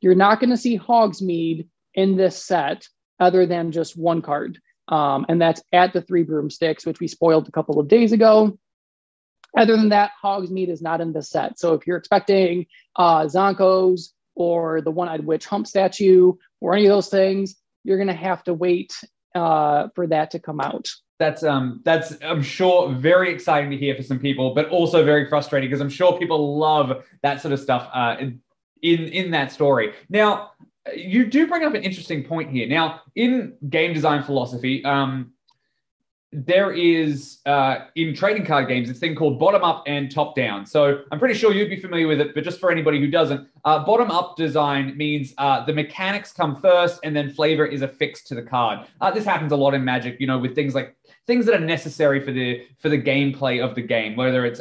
You're 0.00 0.14
not 0.14 0.40
going 0.40 0.50
to 0.50 0.56
see 0.56 0.78
Hogsmeade 0.78 1.68
in 1.94 2.16
this 2.16 2.42
set 2.42 2.86
other 3.18 3.46
than 3.46 3.72
just 3.72 3.96
one 3.96 4.22
card, 4.22 4.58
um, 4.88 5.26
and 5.28 5.40
that's 5.40 5.62
at 5.72 5.92
the 5.92 6.02
Three 6.02 6.22
Broomsticks, 6.22 6.86
which 6.86 7.00
we 7.00 7.08
spoiled 7.08 7.48
a 7.48 7.52
couple 7.52 7.80
of 7.80 7.88
days 7.88 8.12
ago. 8.12 8.58
Other 9.56 9.76
than 9.76 9.88
that, 9.88 10.10
Hogsmeade 10.22 10.68
is 10.68 10.82
not 10.82 11.00
in 11.00 11.12
the 11.12 11.22
set. 11.22 11.58
So 11.58 11.74
if 11.74 11.86
you're 11.86 11.96
expecting 11.96 12.66
uh, 12.96 13.22
Zonko's 13.22 14.12
or 14.34 14.82
the 14.82 14.90
one-eyed 14.90 15.24
witch 15.24 15.46
hump 15.46 15.66
statue 15.66 16.34
or 16.60 16.74
any 16.74 16.84
of 16.84 16.90
those 16.90 17.08
things, 17.08 17.56
you're 17.82 17.96
going 17.96 18.08
to 18.08 18.12
have 18.12 18.44
to 18.44 18.52
wait 18.54 18.92
uh, 19.36 19.88
for 19.94 20.06
that 20.08 20.30
to 20.32 20.38
come 20.38 20.60
out. 20.60 20.88
That's 21.18 21.42
um 21.42 21.80
that's 21.84 22.14
I'm 22.22 22.42
sure 22.42 22.90
very 22.92 23.32
exciting 23.32 23.70
to 23.70 23.76
hear 23.76 23.94
for 23.94 24.02
some 24.02 24.18
people, 24.18 24.54
but 24.54 24.68
also 24.68 25.04
very 25.04 25.28
frustrating 25.28 25.68
because 25.70 25.80
I'm 25.80 25.88
sure 25.88 26.18
people 26.18 26.58
love 26.58 27.04
that 27.22 27.40
sort 27.40 27.52
of 27.52 27.60
stuff 27.60 27.88
uh, 27.94 28.16
in 28.20 28.40
in 28.82 29.30
that 29.30 29.50
story. 29.52 29.94
Now, 30.10 30.50
you 30.94 31.26
do 31.26 31.46
bring 31.46 31.64
up 31.64 31.74
an 31.74 31.82
interesting 31.82 32.22
point 32.24 32.50
here. 32.50 32.68
Now, 32.68 33.00
in 33.14 33.54
game 33.68 33.94
design 33.94 34.22
philosophy, 34.22 34.84
um, 34.84 35.32
there 36.32 36.72
is 36.72 37.38
uh, 37.46 37.86
in 37.94 38.14
trading 38.14 38.44
card 38.44 38.68
games 38.68 38.88
this 38.88 38.98
thing 38.98 39.14
called 39.14 39.38
bottom 39.38 39.62
up 39.62 39.84
and 39.86 40.10
top 40.10 40.34
down. 40.34 40.66
So 40.66 41.04
I'm 41.10 41.18
pretty 41.18 41.34
sure 41.34 41.52
you'd 41.52 41.70
be 41.70 41.80
familiar 41.80 42.08
with 42.08 42.20
it, 42.20 42.34
but 42.34 42.44
just 42.44 42.58
for 42.58 42.70
anybody 42.70 43.00
who 43.00 43.08
doesn't, 43.08 43.48
uh, 43.64 43.84
bottom 43.84 44.10
up 44.10 44.36
design 44.36 44.96
means 44.96 45.34
uh, 45.38 45.64
the 45.64 45.72
mechanics 45.72 46.32
come 46.32 46.60
first, 46.60 47.00
and 47.04 47.14
then 47.14 47.30
flavor 47.30 47.64
is 47.64 47.82
affixed 47.82 48.26
to 48.28 48.34
the 48.34 48.42
card. 48.42 48.86
Uh, 49.00 49.10
this 49.10 49.24
happens 49.24 49.52
a 49.52 49.56
lot 49.56 49.74
in 49.74 49.84
Magic, 49.84 50.20
you 50.20 50.26
know, 50.26 50.38
with 50.38 50.54
things 50.54 50.74
like 50.74 50.96
things 51.26 51.46
that 51.46 51.54
are 51.54 51.64
necessary 51.64 52.20
for 52.24 52.32
the 52.32 52.64
for 52.78 52.88
the 52.88 53.00
gameplay 53.00 53.62
of 53.62 53.74
the 53.74 53.82
game. 53.82 54.16
Whether 54.16 54.44
it's 54.44 54.60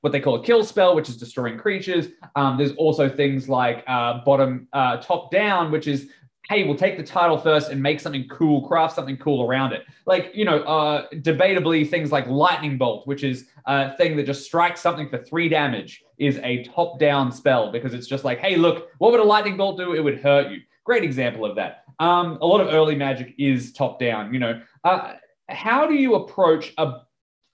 what 0.00 0.12
they 0.12 0.20
call 0.20 0.36
a 0.36 0.42
kill 0.42 0.64
spell, 0.64 0.94
which 0.94 1.08
is 1.08 1.16
destroying 1.16 1.58
creatures. 1.58 2.08
Um, 2.34 2.56
there's 2.58 2.72
also 2.72 3.08
things 3.08 3.48
like 3.48 3.84
uh, 3.86 4.24
bottom 4.24 4.68
uh, 4.72 4.98
top 4.98 5.30
down, 5.30 5.70
which 5.70 5.86
is 5.86 6.08
hey, 6.48 6.64
we'll 6.64 6.76
take 6.76 6.96
the 6.96 7.02
title 7.02 7.38
first 7.38 7.70
and 7.70 7.82
make 7.82 8.00
something 8.00 8.28
cool, 8.28 8.66
craft 8.66 8.94
something 8.94 9.16
cool 9.16 9.42
around 9.42 9.72
it. 9.72 9.84
Like, 10.06 10.30
you 10.34 10.44
know, 10.44 10.58
uh, 10.60 11.06
debatably, 11.14 11.88
things 11.88 12.12
like 12.12 12.26
Lightning 12.26 12.76
Bolt, 12.76 13.06
which 13.06 13.24
is 13.24 13.46
a 13.66 13.96
thing 13.96 14.16
that 14.16 14.26
just 14.26 14.44
strikes 14.44 14.80
something 14.80 15.08
for 15.08 15.18
three 15.18 15.48
damage, 15.48 16.04
is 16.18 16.38
a 16.42 16.64
top 16.64 16.98
down 16.98 17.32
spell 17.32 17.72
because 17.72 17.94
it's 17.94 18.06
just 18.06 18.24
like, 18.24 18.38
hey, 18.40 18.56
look, 18.56 18.88
what 18.98 19.10
would 19.12 19.20
a 19.20 19.24
Lightning 19.24 19.56
Bolt 19.56 19.78
do? 19.78 19.94
It 19.94 20.00
would 20.00 20.20
hurt 20.20 20.50
you. 20.50 20.60
Great 20.84 21.02
example 21.02 21.46
of 21.46 21.56
that. 21.56 21.84
Um, 21.98 22.38
a 22.42 22.46
lot 22.46 22.60
of 22.60 22.72
early 22.74 22.94
magic 22.94 23.34
is 23.38 23.72
top 23.72 23.98
down, 23.98 24.34
you 24.34 24.40
know. 24.40 24.60
Uh, 24.84 25.14
how 25.48 25.86
do 25.86 25.94
you 25.94 26.16
approach 26.16 26.74
a 26.76 27.00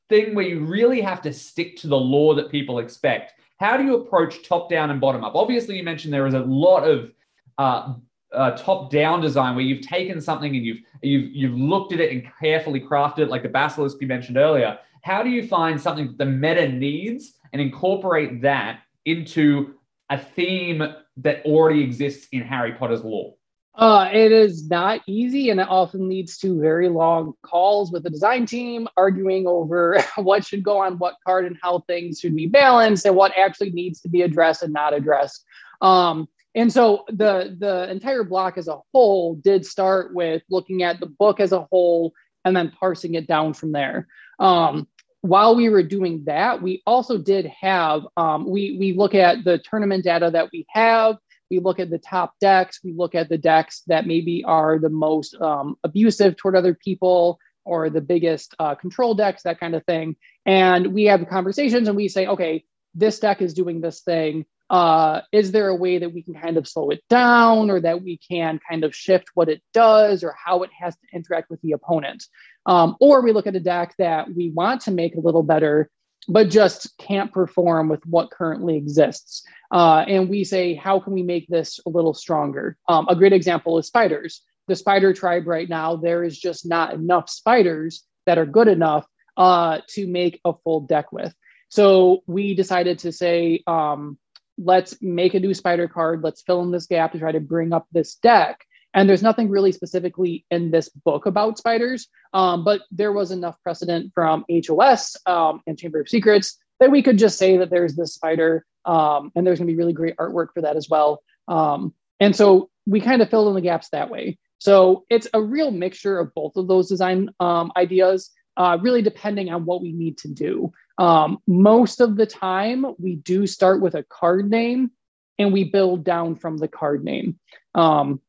thing 0.09 0.35
where 0.35 0.47
you 0.47 0.65
really 0.65 1.01
have 1.01 1.23
to 1.23 1.33
stick 1.33 1.77
to 1.79 1.87
the 1.87 1.97
law 1.97 2.35
that 2.35 2.51
people 2.51 2.81
expect? 2.81 3.35
How 3.59 3.77
do 3.77 3.85
you 3.85 3.97
approach 3.97 4.43
top 4.43 4.69
down 4.69 4.91
and 4.91 5.01
bottom 5.01 5.23
up? 5.23 5.35
Obviously, 5.37 5.77
you 5.77 5.85
mentioned 5.85 6.13
there 6.13 6.27
is 6.27 6.35
a 6.35 6.41
lot 6.41 6.83
of 6.83 7.13
uh, 7.59 7.95
uh, 8.33 8.53
top-down 8.53 9.21
design 9.21 9.55
where 9.57 9.65
you've 9.65 9.87
taken 9.87 10.21
something 10.21 10.55
and 10.55 10.65
you've 10.65 10.79
you've 11.03 11.31
you've 11.33 11.59
looked 11.59 11.93
at 11.93 12.01
it 12.01 12.13
and 12.13 12.31
carefully 12.41 12.81
crafted 12.81 13.21
it, 13.21 13.29
like 13.29 13.43
the 13.43 13.49
basilisk 13.49 13.97
you 14.01 14.07
mentioned 14.07 14.37
earlier. 14.37 14.79
How 15.03 15.23
do 15.23 15.31
you 15.31 15.47
find 15.47 15.81
something 15.81 16.09
that 16.09 16.19
the 16.19 16.27
meta 16.27 16.69
needs 16.69 17.35
and 17.53 17.61
incorporate 17.61 18.43
that 18.43 18.81
into 19.05 19.75
a 20.11 20.19
theme 20.19 20.83
that 21.17 21.45
already 21.45 21.83
exists 21.83 22.29
in 22.33 22.43
Harry 22.43 22.73
Potter's 22.73 23.03
lore? 23.03 23.35
Uh, 23.77 24.11
it 24.13 24.33
is 24.33 24.69
not 24.69 25.01
easy, 25.07 25.49
and 25.51 25.61
it 25.61 25.69
often 25.69 26.09
leads 26.09 26.37
to 26.39 26.61
very 26.61 26.89
long 26.89 27.33
calls 27.43 27.91
with 27.91 28.03
the 28.03 28.11
design 28.11 28.45
team 28.45 28.89
arguing 28.97 29.47
over 29.47 30.03
what 30.17 30.45
should 30.45 30.63
go 30.63 30.79
on 30.79 30.99
what 30.99 31.15
card 31.27 31.47
and 31.47 31.57
how 31.63 31.79
things 31.87 32.21
should 32.21 32.37
be 32.37 32.47
balanced 32.47 33.07
and 33.07 33.17
what 33.17 33.33
actually 33.39 33.71
needs 33.71 34.01
to 34.01 34.09
be 34.09 34.23
addressed 34.23 34.63
and 34.63 34.73
not 34.73 34.93
addressed. 34.93 35.45
Um, 35.81 36.29
and 36.55 36.73
so 36.73 37.05
the 37.09 37.57
the 37.59 37.91
entire 37.91 38.25
block 38.25 38.59
as 38.59 38.69
a 38.69 38.79
whole 38.93 39.37
did 39.37 39.65
start 39.65 40.15
with 40.15 40.43
looking 40.51 40.83
at 40.83 41.01
the 41.01 41.07
book 41.07 41.41
as 41.41 41.53
a 41.53 41.63
whole 41.71 42.13
and 42.45 42.57
then 42.57 42.73
parsing 42.79 43.15
it 43.15 43.27
down 43.27 43.55
from 43.55 43.73
there. 43.73 44.09
Um, 44.39 44.89
while 45.21 45.55
we 45.55 45.69
were 45.69 45.83
doing 45.83 46.25
that, 46.25 46.63
we 46.63 46.83
also 46.87 47.19
did 47.19 47.47
have 47.47 48.03
um, 48.17 48.49
we 48.49 48.77
we 48.79 48.93
look 48.95 49.15
at 49.15 49.45
the 49.45 49.59
tournament 49.59 50.05
data 50.05 50.31
that 50.31 50.49
we 50.53 50.67
have. 50.71 51.19
We 51.51 51.61
look 51.61 51.81
at 51.81 51.91
the 51.91 51.99
top 51.99 52.35
decks. 52.41 52.81
We 52.83 52.93
look 52.93 53.15
at 53.15 53.29
the 53.29 53.39
decks 53.39 53.83
that 53.89 54.07
maybe 54.07 54.45
are 54.45 54.79
the 54.79 54.89
most 54.89 55.35
um, 55.41 55.77
abusive 55.85 56.37
toward 56.37 56.57
other 56.57 56.75
people 56.75 57.39
or 57.65 57.91
the 57.91 58.01
biggest 58.01 58.55
uh, 58.59 58.75
control 58.75 59.15
decks, 59.15 59.43
that 59.43 59.61
kind 59.61 59.75
of 59.75 59.85
thing. 59.85 60.17
And 60.47 60.95
we 60.95 61.05
have 61.05 61.29
conversations 61.29 61.89
and 61.89 61.97
we 61.97 62.09
say, 62.09 62.27
okay, 62.27 62.65
this 62.95 63.19
deck 63.19 63.43
is 63.43 63.53
doing 63.53 63.81
this 63.81 64.01
thing 64.01 64.47
uh, 64.71 65.23
is 65.33 65.51
there 65.51 65.69
a 65.69 65.75
way 65.75 65.99
that 65.99 66.15
we 66.15 66.23
can 66.23 66.35
kind 66.35 66.57
of 66.57 66.69
slow 66.69 66.91
it 66.91 67.03
down 67.11 67.71
or 67.71 67.81
that 67.81 68.03
we 68.03 68.19
can 68.19 68.61
kind 68.71 68.85
of 68.85 68.95
shift 68.95 69.27
what 69.35 69.49
it 69.49 69.61
does 69.75 70.23
or 70.23 70.33
how 70.43 70.63
it 70.63 70.71
has 70.73 70.95
to 70.95 71.07
interact 71.13 71.51
with 71.51 71.61
the 71.63 71.73
opponent? 71.73 72.25
Um, 72.67 72.97
or 73.01 73.21
we 73.21 73.33
look 73.33 73.49
at 73.49 73.57
a 73.57 73.61
deck 73.61 73.95
that 73.99 74.33
we 74.33 74.51
want 74.51 74.83
to 74.83 74.93
make 74.93 75.17
a 75.17 75.21
little 75.21 75.43
better, 75.43 75.91
but 76.29 76.51
just 76.51 76.97
can't 76.99 77.33
perform 77.33 77.89
with 77.89 78.07
what 78.07 78.31
currently 78.31 78.77
exists. 78.77 79.43
Uh, 79.73 80.05
and 80.07 80.29
we 80.29 80.45
say, 80.45 80.75
how 80.75 81.01
can 81.01 81.15
we 81.15 81.25
make 81.25 81.49
this 81.49 81.81
a 81.85 81.91
little 81.91 82.15
stronger? 82.15 82.77
Um, 82.89 83.09
a 83.09 83.17
great 83.17 83.33
example 83.33 83.77
is 83.79 83.89
spiders. 83.89 84.43
The 84.69 84.77
spider 84.77 85.13
tribe 85.13 85.49
right 85.49 85.69
now, 85.69 85.97
there 85.97 86.23
is 86.23 86.39
just 86.39 86.65
not 86.65 86.95
enough 86.95 87.29
spiders 87.29 88.05
that 88.27 88.39
are 88.39 88.47
good 88.47 88.69
enough 88.69 89.05
uh, 89.37 89.81
to 89.89 90.07
make 90.07 90.41
a 90.45 90.53
full 90.63 90.83
deck 90.83 91.11
with. 91.11 91.35
So 91.71 92.23
we 92.29 92.55
decided 92.55 93.01
to 93.01 93.11
say, 93.11 93.65
um, 93.67 94.17
let's 94.63 94.97
make 95.01 95.35
a 95.35 95.41
new 95.41 95.55
spider 95.55 95.89
card 95.89 96.23
let's 96.23 96.43
fill 96.43 96.63
in 96.63 96.71
this 96.71 96.87
gap 96.87 97.13
to 97.13 97.19
try 97.19 97.33
to 97.33 97.41
bring 97.41 97.73
up 97.73 97.87
this 97.93 98.17
deck. 98.17 98.65
And 98.93 99.09
there's 99.09 99.23
nothing 99.23 99.49
really 99.49 99.71
specifically 99.71 100.45
in 100.51 100.73
this 100.73 100.89
book 100.89 101.27
about 101.27 101.59
spiders 101.59 102.09
um, 102.33 102.65
but 102.65 102.83
there 102.91 103.13
was 103.13 103.31
enough 103.31 103.57
precedent 103.63 104.13
from 104.15 104.45
HOS 104.51 105.17
um, 105.27 105.61
and 105.67 105.79
chamber 105.79 106.01
of 106.01 106.09
secrets 106.09 106.59
that 106.79 106.91
we 106.91 107.03
could 107.03 107.19
just 107.19 107.39
say 107.39 107.57
that 107.59 107.71
there's 107.71 107.97
this 107.97 108.15
spider 108.15 108.65
um, 108.85 109.31
and 109.35 109.47
there's 109.47 109.59
going 109.59 109.67
to 109.67 109.73
be 109.73 109.77
really 109.77 109.93
great 109.93 110.17
artwork 110.17 110.49
for 110.55 110.63
that 110.63 110.77
as 110.77 110.89
well. 110.89 111.23
Um, 111.49 111.95
and 112.19 112.35
so 112.35 112.71
we 112.87 113.01
kind 113.01 113.23
of 113.23 113.31
filled 113.31 113.49
in 113.49 113.55
the 113.55 113.61
gaps 113.61 113.89
that 113.91 114.11
way. 114.11 114.39
So 114.59 115.05
it's 115.11 115.29
a 115.33 115.43
real 115.43 115.71
mixture 115.71 116.19
of 116.19 116.35
both 116.35 116.57
of 116.57 116.69
those 116.69 116.89
design 116.89 117.31
um, 117.41 117.73
ideas 117.77 118.31
uh, 118.57 118.79
really 118.81 119.03
depending 119.03 119.51
on 119.51 119.65
what 119.65 119.81
we 119.81 119.93
need 119.93 120.19
to 120.19 120.29
do. 120.29 120.73
Um, 121.01 121.39
most 121.47 122.03
of 122.03 122.17
the 122.17 122.27
time, 122.27 122.85
we 122.99 123.17
do 123.17 123.47
start 123.47 123.81
with 123.81 123.95
a 123.95 124.03
card 124.03 124.51
name 124.51 124.91
and 125.39 125.51
we 125.51 125.65
build 125.65 126.05
down 126.05 126.37
from 126.37 126.59
the 126.59 126.69
card 126.69 127.03
name. 127.03 127.39
Um, 127.75 128.21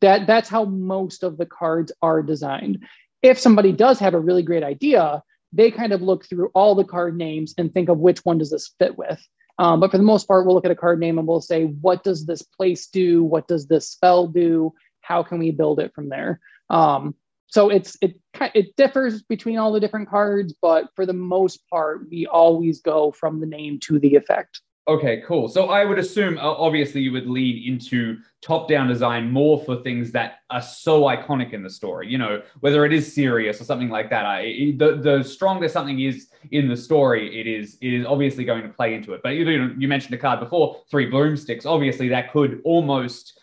that 0.00 0.26
that's 0.26 0.48
how 0.48 0.64
most 0.64 1.22
of 1.22 1.38
the 1.38 1.46
cards 1.46 1.92
are 2.02 2.24
designed. 2.24 2.84
If 3.22 3.38
somebody 3.38 3.70
does 3.70 4.00
have 4.00 4.14
a 4.14 4.20
really 4.20 4.42
great 4.42 4.64
idea, 4.64 5.22
they 5.52 5.70
kind 5.70 5.92
of 5.92 6.02
look 6.02 6.28
through 6.28 6.50
all 6.56 6.74
the 6.74 6.82
card 6.82 7.16
names 7.16 7.54
and 7.56 7.72
think 7.72 7.88
of 7.88 7.98
which 7.98 8.18
one 8.24 8.38
does 8.38 8.50
this 8.50 8.74
fit 8.80 8.98
with. 8.98 9.24
Um, 9.60 9.78
but 9.78 9.92
for 9.92 9.96
the 9.96 10.02
most 10.02 10.26
part, 10.26 10.44
we'll 10.44 10.56
look 10.56 10.64
at 10.64 10.72
a 10.72 10.74
card 10.74 10.98
name 10.98 11.20
and 11.20 11.28
we'll 11.28 11.40
say, 11.40 11.66
what 11.66 12.02
does 12.02 12.26
this 12.26 12.42
place 12.42 12.88
do? 12.88 13.22
What 13.22 13.46
does 13.46 13.68
this 13.68 13.88
spell 13.88 14.26
do? 14.26 14.74
How 15.02 15.22
can 15.22 15.38
we 15.38 15.52
build 15.52 15.78
it 15.78 15.94
from 15.94 16.08
there? 16.08 16.40
Um, 16.68 17.14
so 17.48 17.68
it's 17.68 17.96
it 18.00 18.16
it 18.54 18.76
differs 18.76 19.22
between 19.22 19.58
all 19.58 19.72
the 19.72 19.80
different 19.80 20.08
cards, 20.08 20.54
but 20.60 20.88
for 20.94 21.06
the 21.06 21.12
most 21.12 21.60
part, 21.70 22.08
we 22.10 22.26
always 22.26 22.80
go 22.80 23.12
from 23.12 23.40
the 23.40 23.46
name 23.46 23.78
to 23.80 23.98
the 23.98 24.14
effect. 24.16 24.60
Okay, 24.88 25.20
cool. 25.26 25.48
So 25.48 25.70
I 25.70 25.84
would 25.84 25.98
assume, 25.98 26.38
obviously, 26.38 27.00
you 27.00 27.10
would 27.10 27.26
lean 27.26 27.72
into 27.72 28.18
top-down 28.40 28.86
design 28.86 29.32
more 29.32 29.58
for 29.64 29.82
things 29.82 30.12
that 30.12 30.38
are 30.50 30.62
so 30.62 31.02
iconic 31.02 31.52
in 31.52 31.64
the 31.64 31.70
story. 31.70 32.08
You 32.08 32.18
know, 32.18 32.40
whether 32.60 32.84
it 32.84 32.92
is 32.92 33.12
Sirius 33.12 33.60
or 33.60 33.64
something 33.64 33.88
like 33.88 34.10
that. 34.10 34.26
I, 34.26 34.74
the 34.76 34.96
the 35.02 35.24
stronger 35.24 35.68
something 35.68 35.98
is 35.98 36.28
in 36.52 36.68
the 36.68 36.76
story, 36.76 37.40
it 37.40 37.48
is 37.48 37.78
it 37.80 37.92
is 37.94 38.06
obviously 38.06 38.44
going 38.44 38.62
to 38.62 38.68
play 38.68 38.94
into 38.94 39.12
it. 39.12 39.22
But 39.24 39.30
you 39.30 39.74
you 39.76 39.88
mentioned 39.88 40.14
a 40.14 40.18
card 40.18 40.38
before, 40.38 40.80
three 40.88 41.06
broomsticks. 41.06 41.66
Obviously, 41.66 42.08
that 42.10 42.32
could 42.32 42.60
almost 42.64 43.40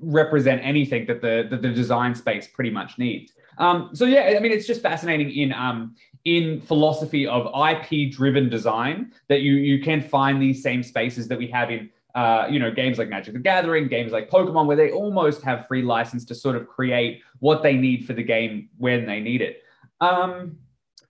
represent 0.00 0.62
anything 0.64 1.04
that 1.06 1.20
the 1.20 1.46
that 1.50 1.60
the 1.60 1.72
design 1.72 2.14
space 2.14 2.48
pretty 2.48 2.70
much 2.70 2.96
needs. 2.96 3.32
Um, 3.58 3.90
so 3.92 4.04
yeah, 4.04 4.34
I 4.36 4.40
mean, 4.40 4.52
it's 4.52 4.66
just 4.66 4.82
fascinating 4.82 5.30
in 5.30 5.52
um, 5.52 5.94
in 6.24 6.60
philosophy 6.60 7.26
of 7.26 7.46
IP 7.54 8.12
driven 8.12 8.48
design 8.48 9.12
that 9.28 9.42
you 9.42 9.54
you 9.54 9.82
can 9.82 10.00
find 10.00 10.40
these 10.40 10.62
same 10.62 10.82
spaces 10.82 11.28
that 11.28 11.38
we 11.38 11.46
have 11.48 11.70
in 11.70 11.90
uh, 12.14 12.46
you 12.50 12.58
know 12.58 12.70
games 12.70 12.98
like 12.98 13.08
Magic 13.08 13.34
the 13.34 13.40
Gathering, 13.40 13.88
games 13.88 14.12
like 14.12 14.28
Pokemon, 14.28 14.66
where 14.66 14.76
they 14.76 14.90
almost 14.90 15.42
have 15.42 15.66
free 15.66 15.82
license 15.82 16.24
to 16.26 16.34
sort 16.34 16.56
of 16.56 16.66
create 16.66 17.22
what 17.38 17.62
they 17.62 17.74
need 17.74 18.06
for 18.06 18.12
the 18.12 18.22
game 18.22 18.68
when 18.78 19.06
they 19.06 19.20
need 19.20 19.40
it. 19.40 19.62
Um, 20.00 20.58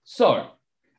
so. 0.03 0.51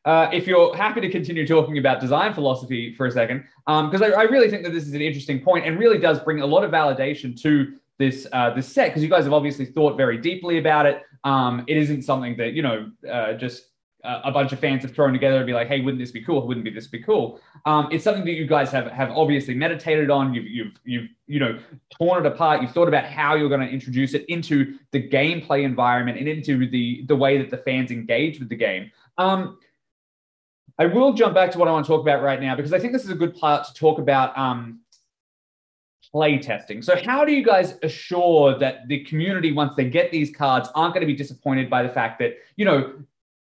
Uh, 0.05 0.31
if 0.33 0.47
you're 0.47 0.75
happy 0.75 1.03
to 1.03 1.11
continue 1.11 1.47
talking 1.47 1.77
about 1.77 2.01
design 2.01 2.33
philosophy 2.33 2.95
for 2.95 3.07
a 3.07 3.11
second, 3.11 3.45
because 3.67 4.01
um, 4.01 4.13
I, 4.17 4.21
I, 4.21 4.23
really 4.23 4.49
think 4.49 4.63
that 4.63 4.73
this 4.73 4.87
is 4.87 4.95
an 4.95 5.03
interesting 5.03 5.39
point 5.39 5.67
and 5.67 5.79
really 5.79 5.99
does 5.99 6.19
bring 6.21 6.41
a 6.41 6.47
lot 6.47 6.65
of 6.65 6.71
validation 6.71 7.39
to 7.43 7.75
this 7.99 8.27
uh, 8.33 8.51
this 8.55 8.73
set 8.73 8.89
because 8.89 9.03
you 9.03 9.09
guys 9.09 9.25
have 9.25 9.33
obviously 9.33 9.67
thought 9.67 9.97
very 9.97 10.17
deeply 10.17 10.59
about 10.59 10.87
it. 10.87 11.03
Um, 11.25 11.65
it 11.67 11.77
isn't 11.77 12.03
something 12.03 12.37
that 12.37 12.53
you 12.53 12.63
know 12.63 12.91
uh, 13.11 13.35
just 13.35 13.65
uh, 14.05 14.21
a 14.25 14.31
bunch 14.31 14.53
of 14.53 14.61
fans 14.61 14.83
have 14.83 14.95
thrown 14.95 15.13
together 15.13 15.39
and 15.39 15.47
be 15.47 15.53
like, 15.53 15.69
"Hey, 15.69 15.81
wouldn't 15.81 16.01
this 16.01 16.13
be 16.13 16.23
cool? 16.23 16.47
Wouldn't 16.47 16.65
be 16.65 16.71
this 16.71 16.87
be 16.87 17.03
cool?" 17.03 17.41
Um, 17.67 17.89
it's 17.91 18.05
something 18.05 18.25
that 18.25 18.33
you 18.33 18.47
guys 18.47 18.71
have 18.71 18.87
have 18.91 19.11
obviously 19.11 19.55
meditated 19.55 20.11
on. 20.11 20.35
You've 20.35 20.47
you've 20.47 20.73
you've 20.85 21.09
you 21.27 21.41
know 21.41 21.59
torn 21.91 22.25
it 22.25 22.33
apart. 22.33 22.63
You've 22.63 22.73
thought 22.73 22.89
about 22.89 23.05
how 23.05 23.35
you're 23.35 23.49
going 23.49 23.67
to 23.67 23.69
introduce 23.69 24.15
it 24.15 24.25
into 24.27 24.79
the 24.93 25.09
gameplay 25.09 25.65
environment 25.65 26.19
and 26.19 26.29
into 26.29 26.69
the 26.69 27.05
the 27.09 27.17
way 27.17 27.39
that 27.39 27.51
the 27.51 27.59
fans 27.59 27.91
engage 27.91 28.39
with 28.39 28.49
the 28.49 28.57
game. 28.57 28.91
Um, 29.17 29.59
I 30.79 30.87
will 30.87 31.13
jump 31.13 31.35
back 31.35 31.51
to 31.53 31.59
what 31.59 31.67
I 31.67 31.73
want 31.73 31.85
to 31.87 31.93
talk 31.93 32.01
about 32.01 32.23
right 32.23 32.41
now 32.41 32.55
because 32.55 32.73
I 32.73 32.79
think 32.79 32.93
this 32.93 33.05
is 33.05 33.11
a 33.11 33.17
good 33.17 33.35
part 33.35 33.67
to 33.67 33.75
talk 33.75 33.99
about 33.99 34.37
um, 34.39 34.81
play 36.13 36.39
testing. 36.39 36.83
So, 36.83 36.97
how 36.97 37.25
do 37.25 37.33
you 37.33 37.45
guys 37.45 37.79
assure 37.83 38.59
that 38.59 38.89
the 38.89 39.05
community, 39.05 39.53
once 39.53 39.75
they 39.77 39.89
get 39.89 40.11
these 40.11 40.35
cards, 40.35 40.69
aren't 40.75 40.95
going 40.95 41.03
to 41.03 41.07
be 41.07 41.17
disappointed 41.17 41.69
by 41.69 41.83
the 41.83 41.89
fact 41.89 42.19
that, 42.21 42.37
you 42.57 42.65
know, 42.65 42.95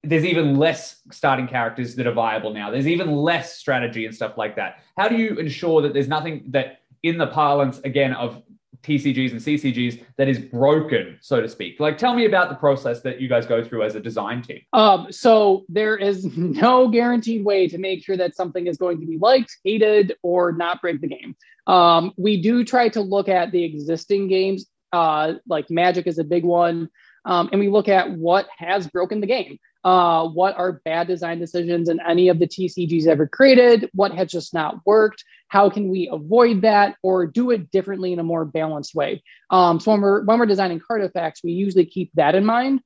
there's 0.03 0.25
even 0.25 0.57
less 0.57 1.01
starting 1.11 1.47
characters 1.47 1.95
that 1.95 2.07
are 2.07 2.13
viable 2.13 2.53
now. 2.53 2.71
There's 2.71 2.87
even 2.87 3.11
less 3.11 3.57
strategy 3.57 4.05
and 4.05 4.15
stuff 4.15 4.37
like 4.37 4.55
that. 4.55 4.79
How 4.97 5.07
do 5.07 5.15
you 5.15 5.35
ensure 5.35 5.81
that 5.83 5.93
there's 5.93 6.07
nothing 6.07 6.43
that, 6.47 6.79
in 7.03 7.17
the 7.17 7.27
parlance 7.27 7.79
again 7.79 8.13
of 8.13 8.41
TCGs 8.83 9.31
and 9.31 9.39
CCGs 9.39 10.03
that 10.17 10.27
is 10.27 10.39
broken, 10.39 11.17
so 11.21 11.41
to 11.41 11.47
speak. 11.47 11.79
Like, 11.79 11.97
tell 11.97 12.13
me 12.13 12.25
about 12.25 12.49
the 12.49 12.55
process 12.55 13.01
that 13.01 13.21
you 13.21 13.27
guys 13.27 13.45
go 13.45 13.63
through 13.63 13.83
as 13.83 13.95
a 13.95 13.99
design 13.99 14.41
team. 14.41 14.61
Um, 14.73 15.11
so 15.11 15.65
there 15.69 15.97
is 15.97 16.25
no 16.37 16.87
guaranteed 16.87 17.45
way 17.45 17.67
to 17.67 17.77
make 17.77 18.03
sure 18.03 18.17
that 18.17 18.35
something 18.35 18.67
is 18.67 18.77
going 18.77 18.99
to 18.99 19.05
be 19.05 19.17
liked, 19.17 19.55
hated, 19.63 20.15
or 20.23 20.51
not 20.51 20.81
break 20.81 21.01
the 21.01 21.07
game. 21.07 21.35
Um, 21.67 22.11
we 22.17 22.41
do 22.41 22.63
try 22.63 22.89
to 22.89 23.01
look 23.01 23.29
at 23.29 23.51
the 23.51 23.63
existing 23.63 24.27
games, 24.27 24.65
uh, 24.91 25.33
like 25.47 25.69
Magic 25.69 26.07
is 26.07 26.17
a 26.17 26.23
big 26.23 26.43
one, 26.43 26.89
um, 27.25 27.49
and 27.51 27.59
we 27.59 27.69
look 27.69 27.87
at 27.87 28.11
what 28.11 28.47
has 28.57 28.87
broken 28.87 29.21
the 29.21 29.27
game 29.27 29.59
uh, 29.83 30.27
what 30.27 30.57
are 30.57 30.81
bad 30.85 31.07
design 31.07 31.39
decisions 31.39 31.89
in 31.89 31.99
any 32.07 32.29
of 32.29 32.39
the 32.39 32.47
TCGs 32.47 33.07
ever 33.07 33.27
created, 33.27 33.89
what 33.93 34.11
has 34.13 34.29
just 34.29 34.53
not 34.53 34.85
worked, 34.85 35.23
how 35.47 35.69
can 35.69 35.89
we 35.89 36.09
avoid 36.11 36.61
that 36.61 36.95
or 37.03 37.25
do 37.25 37.51
it 37.51 37.71
differently 37.71 38.13
in 38.13 38.19
a 38.19 38.23
more 38.23 38.45
balanced 38.45 38.93
way. 38.93 39.23
Um, 39.49 39.79
so 39.79 39.91
when 39.91 40.01
we're 40.01 40.23
when 40.23 40.39
we're 40.39 40.45
designing 40.45 40.79
card 40.79 41.01
effects, 41.01 41.41
we 41.43 41.51
usually 41.51 41.85
keep 41.85 42.11
that 42.15 42.35
in 42.35 42.45
mind. 42.45 42.81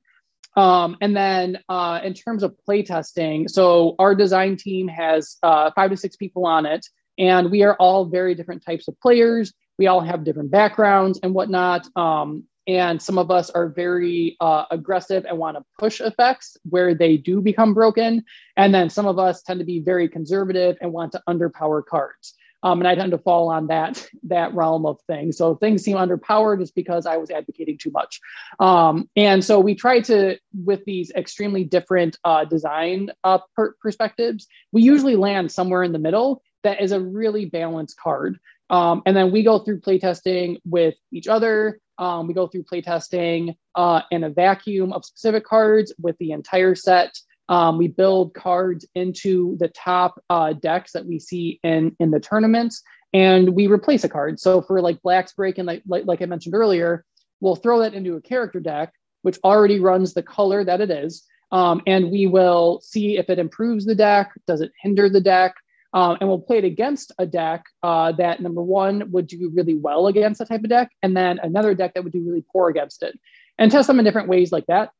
Um, 0.56 0.96
and 1.02 1.14
then 1.14 1.58
uh, 1.68 2.00
in 2.02 2.14
terms 2.14 2.42
of 2.42 2.56
playtesting, 2.66 3.50
so 3.50 3.94
our 3.98 4.14
design 4.14 4.56
team 4.56 4.88
has 4.88 5.36
uh, 5.42 5.70
five 5.76 5.90
to 5.90 5.96
six 5.98 6.16
people 6.16 6.46
on 6.46 6.64
it, 6.64 6.86
and 7.18 7.50
we 7.50 7.62
are 7.62 7.76
all 7.76 8.06
very 8.06 8.34
different 8.34 8.64
types 8.64 8.88
of 8.88 8.98
players. 9.00 9.52
We 9.78 9.86
all 9.86 10.00
have 10.00 10.24
different 10.24 10.50
backgrounds 10.50 11.20
and 11.22 11.34
whatnot. 11.34 11.86
Um, 11.94 12.44
and 12.66 13.00
some 13.00 13.18
of 13.18 13.30
us 13.30 13.50
are 13.50 13.68
very 13.68 14.36
uh, 14.40 14.64
aggressive 14.70 15.24
and 15.24 15.38
want 15.38 15.56
to 15.56 15.64
push 15.78 16.00
effects 16.00 16.56
where 16.68 16.94
they 16.94 17.16
do 17.16 17.40
become 17.40 17.74
broken. 17.74 18.24
And 18.56 18.74
then 18.74 18.90
some 18.90 19.06
of 19.06 19.18
us 19.18 19.42
tend 19.42 19.60
to 19.60 19.66
be 19.66 19.80
very 19.80 20.08
conservative 20.08 20.76
and 20.80 20.92
want 20.92 21.12
to 21.12 21.22
underpower 21.28 21.84
cards. 21.84 22.34
Um, 22.62 22.80
and 22.80 22.88
i 22.88 22.94
tend 22.94 23.12
to 23.12 23.18
fall 23.18 23.50
on 23.50 23.68
that 23.68 24.08
that 24.24 24.54
realm 24.54 24.86
of 24.86 24.98
things. 25.06 25.36
So 25.36 25.54
things 25.54 25.82
seem 25.82 25.96
underpowered 25.96 26.58
just 26.58 26.74
because 26.74 27.06
i 27.06 27.16
was 27.16 27.30
advocating 27.30 27.78
too 27.78 27.90
much. 27.90 28.20
Um, 28.58 29.08
and 29.14 29.44
so 29.44 29.60
we 29.60 29.74
try 29.74 30.00
to 30.00 30.38
with 30.64 30.84
these 30.84 31.12
extremely 31.12 31.64
different 31.64 32.18
uh, 32.24 32.44
design 32.44 33.10
uh, 33.22 33.38
per- 33.54 33.74
perspectives 33.80 34.48
we 34.72 34.82
usually 34.82 35.16
land 35.16 35.52
somewhere 35.52 35.82
in 35.82 35.92
the 35.92 35.98
middle 35.98 36.42
that 36.64 36.80
is 36.80 36.90
a 36.90 37.00
really 37.00 37.44
balanced 37.44 37.96
card 37.98 38.40
um, 38.70 39.02
and 39.06 39.16
then 39.16 39.30
we 39.30 39.42
go 39.42 39.58
through 39.58 39.80
playtesting 39.80 40.58
with 40.64 40.94
each 41.12 41.28
other 41.28 41.80
um, 41.98 42.26
we 42.26 42.34
go 42.34 42.46
through 42.46 42.64
playtesting 42.64 43.56
uh, 43.74 44.02
in 44.10 44.24
a 44.24 44.30
vacuum 44.30 44.92
of 44.92 45.04
specific 45.04 45.44
cards 45.44 45.94
with 46.00 46.16
the 46.18 46.32
entire 46.32 46.74
set. 46.74 47.18
Um, 47.48 47.78
we 47.78 47.88
build 47.88 48.34
cards 48.34 48.86
into 48.94 49.56
the 49.58 49.68
top 49.68 50.20
uh, 50.28 50.52
decks 50.52 50.92
that 50.92 51.06
we 51.06 51.18
see 51.18 51.60
in 51.62 51.96
in 52.00 52.10
the 52.10 52.20
tournaments, 52.20 52.82
and 53.12 53.50
we 53.50 53.68
replace 53.68 54.04
a 54.04 54.08
card. 54.08 54.40
So 54.40 54.60
for 54.60 54.80
like 54.80 55.00
Black's 55.02 55.32
Break 55.32 55.58
and 55.58 55.66
like, 55.66 55.82
like, 55.86 56.06
like 56.06 56.22
I 56.22 56.26
mentioned 56.26 56.54
earlier, 56.54 57.04
we'll 57.40 57.56
throw 57.56 57.80
that 57.80 57.94
into 57.94 58.16
a 58.16 58.20
character 58.20 58.60
deck, 58.60 58.92
which 59.22 59.38
already 59.44 59.78
runs 59.78 60.12
the 60.12 60.24
color 60.24 60.64
that 60.64 60.80
it 60.80 60.90
is, 60.90 61.24
um, 61.52 61.82
and 61.86 62.10
we 62.10 62.26
will 62.26 62.80
see 62.82 63.16
if 63.16 63.30
it 63.30 63.38
improves 63.38 63.84
the 63.84 63.94
deck, 63.94 64.32
does 64.46 64.60
it 64.60 64.72
hinder 64.82 65.08
the 65.08 65.20
deck, 65.20 65.54
um, 65.96 66.18
and 66.20 66.28
we'll 66.28 66.38
play 66.38 66.58
it 66.58 66.64
against 66.64 67.10
a 67.18 67.24
deck 67.24 67.64
uh, 67.82 68.12
that 68.12 68.40
number 68.40 68.62
one 68.62 69.10
would 69.12 69.26
do 69.26 69.50
really 69.54 69.74
well 69.74 70.08
against 70.08 70.40
that 70.40 70.48
type 70.48 70.62
of 70.62 70.68
deck, 70.68 70.90
and 71.02 71.16
then 71.16 71.38
another 71.42 71.72
deck 71.72 71.94
that 71.94 72.04
would 72.04 72.12
do 72.12 72.22
really 72.22 72.44
poor 72.52 72.68
against 72.68 73.02
it, 73.02 73.18
and 73.56 73.72
test 73.72 73.86
them 73.86 73.98
in 73.98 74.04
different 74.04 74.28
ways 74.28 74.52
like 74.52 74.66
that. 74.66 74.90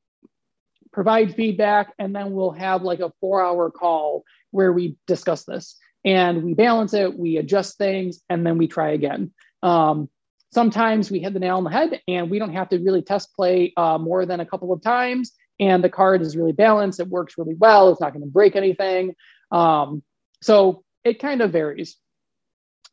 Provide 0.95 1.35
feedback, 1.35 1.93
and 1.99 2.17
then 2.17 2.33
we'll 2.33 2.53
have 2.53 2.81
like 2.81 3.01
a 3.01 3.13
four-hour 3.21 3.71
call 3.71 4.25
where 4.53 4.73
we 4.73 4.97
discuss 5.07 5.45
this 5.45 5.77
and 6.03 6.43
we 6.43 6.55
balance 6.55 6.95
it, 6.95 7.19
we 7.19 7.37
adjust 7.37 7.77
things, 7.77 8.23
and 8.31 8.47
then 8.47 8.57
we 8.57 8.67
try 8.67 8.93
again. 8.93 9.33
Um, 9.63 10.09
sometimes 10.55 11.11
we 11.11 11.19
hit 11.19 11.35
the 11.35 11.41
nail 11.41 11.59
on 11.59 11.65
the 11.65 11.71
head, 11.71 12.01
and 12.09 12.31
we 12.31 12.39
don't 12.39 12.55
have 12.55 12.71
to 12.71 12.79
really 12.79 13.03
test 13.03 13.35
play 13.37 13.75
uh, 13.77 13.99
more 13.99 14.25
than 14.25 14.41
a 14.41 14.47
couple 14.47 14.73
of 14.73 14.81
times, 14.81 15.33
and 15.61 15.85
the 15.85 15.91
card 15.91 16.23
is 16.23 16.39
really 16.39 16.53
balanced. 16.53 17.01
It 17.01 17.09
works 17.09 17.37
really 17.37 17.57
well. 17.59 17.91
It's 17.91 18.01
not 18.01 18.15
going 18.15 18.25
to 18.25 18.31
break 18.31 18.57
anything. 18.57 19.15
Um, 19.51 20.03
so 20.41 20.85
it 21.07 21.21
kind 21.21 21.41
of 21.41 21.53
varies. 21.53 21.97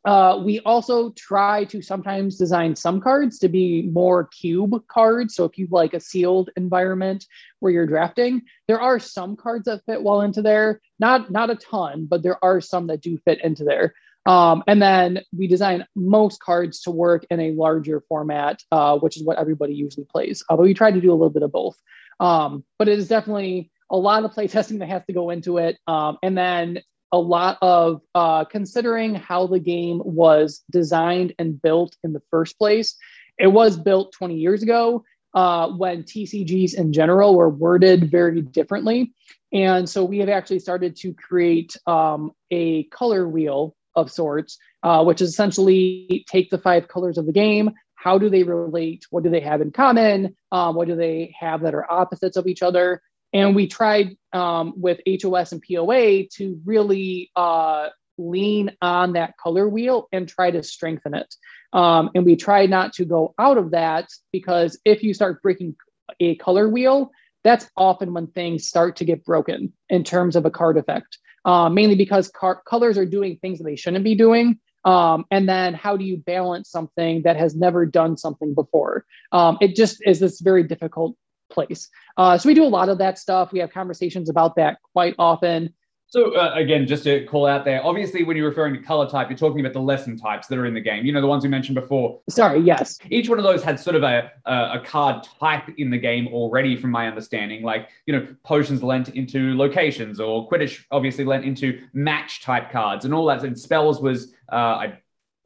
Uh, 0.04 0.38
we 0.44 0.60
also 0.60 1.10
try 1.16 1.64
to 1.64 1.80
sometimes 1.80 2.36
design 2.36 2.76
some 2.76 3.00
cards 3.00 3.38
to 3.38 3.48
be 3.48 3.88
more 3.90 4.28
cube 4.28 4.86
cards. 4.86 5.34
So 5.34 5.44
if 5.44 5.56
you 5.56 5.66
like 5.70 5.94
a 5.94 6.00
sealed 6.00 6.50
environment 6.56 7.24
where 7.60 7.72
you're 7.72 7.86
drafting, 7.86 8.42
there 8.68 8.80
are 8.80 8.98
some 8.98 9.34
cards 9.34 9.64
that 9.64 9.82
fit 9.86 10.02
well 10.02 10.20
into 10.20 10.42
there. 10.42 10.80
Not 10.98 11.30
not 11.30 11.50
a 11.50 11.56
ton, 11.56 12.06
but 12.08 12.22
there 12.22 12.42
are 12.44 12.60
some 12.60 12.86
that 12.88 13.00
do 13.00 13.18
fit 13.24 13.42
into 13.42 13.64
there. 13.64 13.94
Um, 14.26 14.62
and 14.66 14.80
then 14.80 15.22
we 15.36 15.46
design 15.46 15.86
most 15.96 16.40
cards 16.40 16.82
to 16.82 16.90
work 16.90 17.26
in 17.30 17.40
a 17.40 17.52
larger 17.52 18.02
format, 18.08 18.62
uh, 18.72 18.98
which 18.98 19.16
is 19.16 19.24
what 19.24 19.38
everybody 19.38 19.74
usually 19.74 20.06
plays. 20.06 20.44
Uh, 20.48 20.56
but 20.56 20.62
we 20.62 20.74
try 20.74 20.90
to 20.90 21.00
do 21.00 21.10
a 21.10 21.18
little 21.18 21.30
bit 21.30 21.42
of 21.42 21.52
both. 21.52 21.76
Um, 22.20 22.64
but 22.78 22.88
it 22.88 22.98
is 22.98 23.08
definitely 23.08 23.70
a 23.90 23.96
lot 23.96 24.24
of 24.24 24.32
play 24.32 24.48
testing 24.48 24.78
that 24.78 24.88
has 24.88 25.04
to 25.06 25.12
go 25.12 25.30
into 25.30 25.58
it. 25.58 25.78
Um, 25.86 26.18
and 26.22 26.36
then 26.36 26.82
a 27.14 27.16
lot 27.16 27.58
of 27.62 28.02
uh, 28.16 28.44
considering 28.44 29.14
how 29.14 29.46
the 29.46 29.60
game 29.60 30.02
was 30.04 30.64
designed 30.68 31.32
and 31.38 31.62
built 31.62 31.96
in 32.02 32.12
the 32.12 32.22
first 32.28 32.58
place. 32.58 32.96
It 33.38 33.46
was 33.46 33.76
built 33.76 34.12
20 34.12 34.34
years 34.34 34.64
ago 34.64 35.04
uh, 35.32 35.68
when 35.68 36.02
TCGs 36.02 36.74
in 36.74 36.92
general 36.92 37.36
were 37.36 37.48
worded 37.48 38.10
very 38.10 38.42
differently. 38.42 39.12
And 39.52 39.88
so 39.88 40.04
we 40.04 40.18
have 40.18 40.28
actually 40.28 40.58
started 40.58 40.96
to 40.96 41.14
create 41.14 41.76
um, 41.86 42.32
a 42.50 42.82
color 42.84 43.28
wheel 43.28 43.76
of 43.94 44.10
sorts, 44.10 44.58
uh, 44.82 45.04
which 45.04 45.22
is 45.22 45.30
essentially 45.30 46.24
take 46.28 46.50
the 46.50 46.58
five 46.58 46.88
colors 46.88 47.16
of 47.16 47.26
the 47.26 47.32
game. 47.32 47.70
How 47.94 48.18
do 48.18 48.28
they 48.28 48.42
relate? 48.42 49.06
What 49.10 49.22
do 49.22 49.30
they 49.30 49.40
have 49.40 49.60
in 49.60 49.70
common? 49.70 50.36
Um, 50.50 50.74
what 50.74 50.88
do 50.88 50.96
they 50.96 51.32
have 51.38 51.60
that 51.60 51.74
are 51.74 51.90
opposites 51.90 52.36
of 52.36 52.48
each 52.48 52.62
other? 52.62 53.00
And 53.34 53.56
we 53.56 53.66
tried 53.66 54.16
um, 54.32 54.74
with 54.76 55.00
HOS 55.06 55.52
and 55.52 55.62
POA 55.62 56.28
to 56.36 56.60
really 56.64 57.30
uh, 57.34 57.88
lean 58.16 58.70
on 58.80 59.14
that 59.14 59.36
color 59.36 59.68
wheel 59.68 60.08
and 60.12 60.28
try 60.28 60.52
to 60.52 60.62
strengthen 60.62 61.14
it. 61.14 61.34
Um, 61.72 62.10
and 62.14 62.24
we 62.24 62.36
try 62.36 62.66
not 62.66 62.92
to 62.94 63.04
go 63.04 63.34
out 63.38 63.58
of 63.58 63.72
that 63.72 64.08
because 64.32 64.78
if 64.84 65.02
you 65.02 65.12
start 65.12 65.42
breaking 65.42 65.74
a 66.20 66.36
color 66.36 66.68
wheel, 66.68 67.10
that's 67.42 67.68
often 67.76 68.14
when 68.14 68.28
things 68.28 68.68
start 68.68 68.96
to 68.96 69.04
get 69.04 69.24
broken 69.24 69.72
in 69.90 70.04
terms 70.04 70.36
of 70.36 70.46
a 70.46 70.50
card 70.50 70.78
effect, 70.78 71.18
uh, 71.44 71.68
mainly 71.68 71.96
because 71.96 72.28
car- 72.28 72.62
colors 72.64 72.96
are 72.96 73.04
doing 73.04 73.36
things 73.36 73.58
that 73.58 73.64
they 73.64 73.76
shouldn't 73.76 74.04
be 74.04 74.14
doing. 74.14 74.60
Um, 74.84 75.24
and 75.30 75.48
then 75.48 75.74
how 75.74 75.96
do 75.96 76.04
you 76.04 76.18
balance 76.18 76.70
something 76.70 77.22
that 77.22 77.36
has 77.36 77.56
never 77.56 77.86
done 77.86 78.16
something 78.16 78.54
before? 78.54 79.04
Um, 79.32 79.58
it 79.60 79.74
just 79.74 80.02
is 80.06 80.20
this 80.20 80.40
very 80.40 80.62
difficult 80.62 81.16
place. 81.54 81.88
Uh, 82.16 82.36
so 82.36 82.48
we 82.48 82.54
do 82.54 82.64
a 82.64 82.66
lot 82.66 82.88
of 82.88 82.98
that 82.98 83.18
stuff. 83.18 83.52
We 83.52 83.60
have 83.60 83.72
conversations 83.72 84.28
about 84.28 84.56
that 84.56 84.78
quite 84.92 85.14
often. 85.18 85.72
So 86.14 86.36
uh, 86.36 86.52
again, 86.54 86.86
just 86.86 87.02
to 87.04 87.24
call 87.26 87.44
out 87.44 87.64
there, 87.64 87.84
obviously 87.84 88.22
when 88.22 88.36
you're 88.36 88.48
referring 88.48 88.72
to 88.74 88.80
color 88.80 89.08
type, 89.10 89.28
you're 89.28 89.36
talking 89.36 89.58
about 89.58 89.72
the 89.72 89.80
lesson 89.80 90.16
types 90.16 90.46
that 90.46 90.56
are 90.56 90.64
in 90.64 90.72
the 90.72 90.80
game. 90.80 91.04
You 91.04 91.12
know, 91.12 91.20
the 91.20 91.26
ones 91.26 91.42
we 91.42 91.48
mentioned 91.48 91.74
before. 91.74 92.20
Sorry, 92.28 92.60
yes. 92.60 93.00
Each 93.10 93.28
one 93.28 93.38
of 93.38 93.42
those 93.42 93.64
had 93.64 93.80
sort 93.80 93.96
of 93.96 94.04
a, 94.04 94.30
a, 94.44 94.80
card 94.84 95.26
type 95.40 95.68
in 95.76 95.90
the 95.90 95.98
game 95.98 96.28
already, 96.28 96.76
from 96.76 96.92
my 96.92 97.08
understanding. 97.08 97.64
Like, 97.64 97.88
you 98.06 98.14
know, 98.14 98.28
potions 98.44 98.80
lent 98.80 99.08
into 99.08 99.56
locations, 99.56 100.20
or 100.20 100.48
Quidditch 100.48 100.84
obviously 100.92 101.24
lent 101.24 101.44
into 101.44 101.80
match 101.94 102.42
type 102.42 102.70
cards, 102.70 103.04
and 103.04 103.12
all 103.12 103.26
that. 103.26 103.42
And 103.42 103.58
spells 103.58 104.00
was, 104.00 104.34
uh, 104.52 104.54
I 104.54 104.98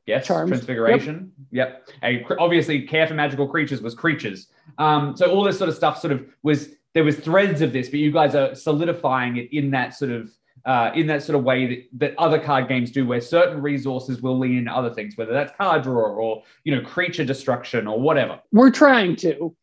Yes, 0.08 0.26
Charms. 0.26 0.48
Transfiguration. 0.48 1.30
Yep. 1.50 1.90
yep. 2.02 2.24
obviously, 2.40 2.80
care 2.82 3.06
for 3.06 3.12
magical 3.12 3.46
creatures 3.46 3.82
was 3.82 3.94
creatures. 3.94 4.46
Um, 4.78 5.14
so 5.14 5.30
all 5.30 5.44
this 5.44 5.58
sort 5.58 5.68
of 5.68 5.76
stuff 5.76 6.00
sort 6.00 6.12
of 6.12 6.26
was 6.42 6.70
there 6.94 7.04
was 7.04 7.16
threads 7.16 7.60
of 7.60 7.74
this, 7.74 7.90
but 7.90 8.00
you 8.00 8.10
guys 8.10 8.34
are 8.34 8.54
solidifying 8.54 9.36
it 9.36 9.52
in 9.52 9.70
that 9.72 9.94
sort 9.94 10.10
of 10.10 10.30
uh, 10.64 10.92
in 10.94 11.06
that 11.08 11.22
sort 11.22 11.38
of 11.38 11.44
way 11.44 11.66
that, 11.66 11.88
that 11.92 12.14
other 12.18 12.38
card 12.38 12.68
games 12.68 12.90
do, 12.90 13.06
where 13.06 13.20
certain 13.20 13.60
resources 13.60 14.22
will 14.22 14.38
lean 14.38 14.56
into 14.56 14.72
other 14.72 14.94
things, 14.94 15.14
whether 15.18 15.34
that's 15.34 15.52
card 15.58 15.82
draw 15.82 16.08
or 16.08 16.42
you 16.64 16.74
know 16.74 16.80
creature 16.80 17.24
destruction 17.24 17.86
or 17.86 18.00
whatever. 18.00 18.40
We're 18.50 18.70
trying 18.70 19.14
to. 19.16 19.54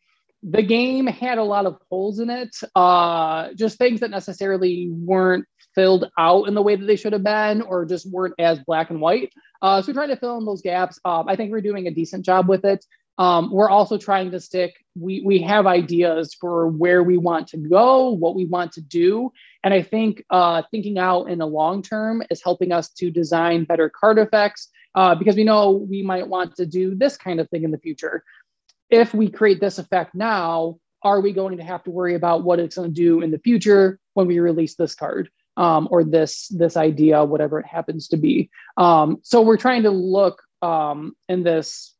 The 0.44 0.62
game 0.62 1.08
had 1.08 1.40
a 1.40 1.44
lot 1.44 1.66
of 1.66 1.80
holes 1.90 2.20
in 2.20 2.30
it, 2.30 2.56
uh, 2.76 3.52
just 3.56 3.80
things 3.80 4.00
that 4.02 4.12
necessarily 4.12 4.92
weren't 4.92 5.48
filled 5.76 6.10
out 6.18 6.48
in 6.48 6.54
the 6.54 6.62
way 6.62 6.76
that 6.76 6.86
they 6.86 6.96
should 6.96 7.14
have 7.14 7.24
been, 7.24 7.62
or 7.62 7.86
just 7.86 8.10
weren't 8.10 8.36
as 8.40 8.60
black 8.60 8.90
and 8.90 9.02
white. 9.02 9.34
Uh, 9.62 9.82
so 9.82 9.94
trying 9.94 10.10
to 10.10 10.16
fill 10.16 10.38
in 10.38 10.46
those 10.46 10.62
gaps. 10.62 11.00
Um, 11.06 11.28
I 11.28 11.36
think 11.36 11.52
we're 11.52 11.62
doing 11.62 11.88
a 11.88 11.92
decent 11.92 12.26
job 12.26 12.48
with 12.48 12.66
it. 12.66 12.86
Um, 13.18 13.52
we're 13.52 13.70
also 13.70 13.98
trying 13.98 14.32
to 14.32 14.40
stick. 14.40 14.74
We 14.96 15.22
we 15.22 15.42
have 15.42 15.68
ideas 15.68 16.34
for 16.34 16.68
where 16.68 17.02
we 17.04 17.18
want 17.18 17.48
to 17.50 17.58
go, 17.58 18.10
what 18.10 18.36
we 18.36 18.46
want 18.46 18.74
to 18.74 18.82
do, 18.82 19.32
and 19.64 19.74
I 19.74 19.82
think 19.82 20.24
uh, 20.30 20.64
thinking 20.70 20.98
out 20.98 21.30
in 21.30 21.40
the 21.40 21.48
long 21.48 21.82
term 21.82 22.24
is 22.30 22.44
helping 22.44 22.72
us 22.72 22.90
to 22.96 23.10
design 23.10 23.64
better 23.64 23.90
card 23.90 24.18
effects 24.18 24.70
uh, 24.96 25.16
because 25.16 25.36
we 25.36 25.46
know 25.46 25.72
we 25.72 26.02
might 26.02 26.28
want 26.28 26.56
to 26.58 26.66
do 26.66 26.94
this 26.94 27.16
kind 27.16 27.40
of 27.40 27.50
thing 27.50 27.64
in 27.64 27.72
the 27.72 27.78
future. 27.78 28.24
If 28.90 29.14
we 29.14 29.30
create 29.30 29.62
this 29.62 29.80
effect 29.80 30.14
now, 30.14 30.78
are 31.02 31.22
we 31.22 31.32
going 31.32 31.58
to 31.58 31.64
have 31.64 31.84
to 31.84 31.92
worry 31.92 32.16
about 32.16 32.44
what 32.44 32.60
it's 32.60 32.76
going 32.76 32.90
to 32.90 32.94
do 32.94 33.22
in 33.22 33.32
the 33.32 33.40
future 33.40 34.00
when 34.14 34.28
we 34.28 34.40
release 34.40 34.76
this 34.76 34.94
card 34.94 35.30
um, 35.58 35.88
or 35.92 36.04
this 36.04 36.48
this 36.50 36.78
idea, 36.78 37.24
whatever 37.24 37.60
it 37.60 37.66
happens 37.66 38.08
to 38.10 38.18
be? 38.18 38.50
Um, 38.78 39.20
so 39.24 39.42
we're 39.42 39.58
trying 39.58 39.84
to 39.84 39.92
look 39.92 40.42
um, 40.62 41.16
in 41.28 41.44
this 41.44 41.94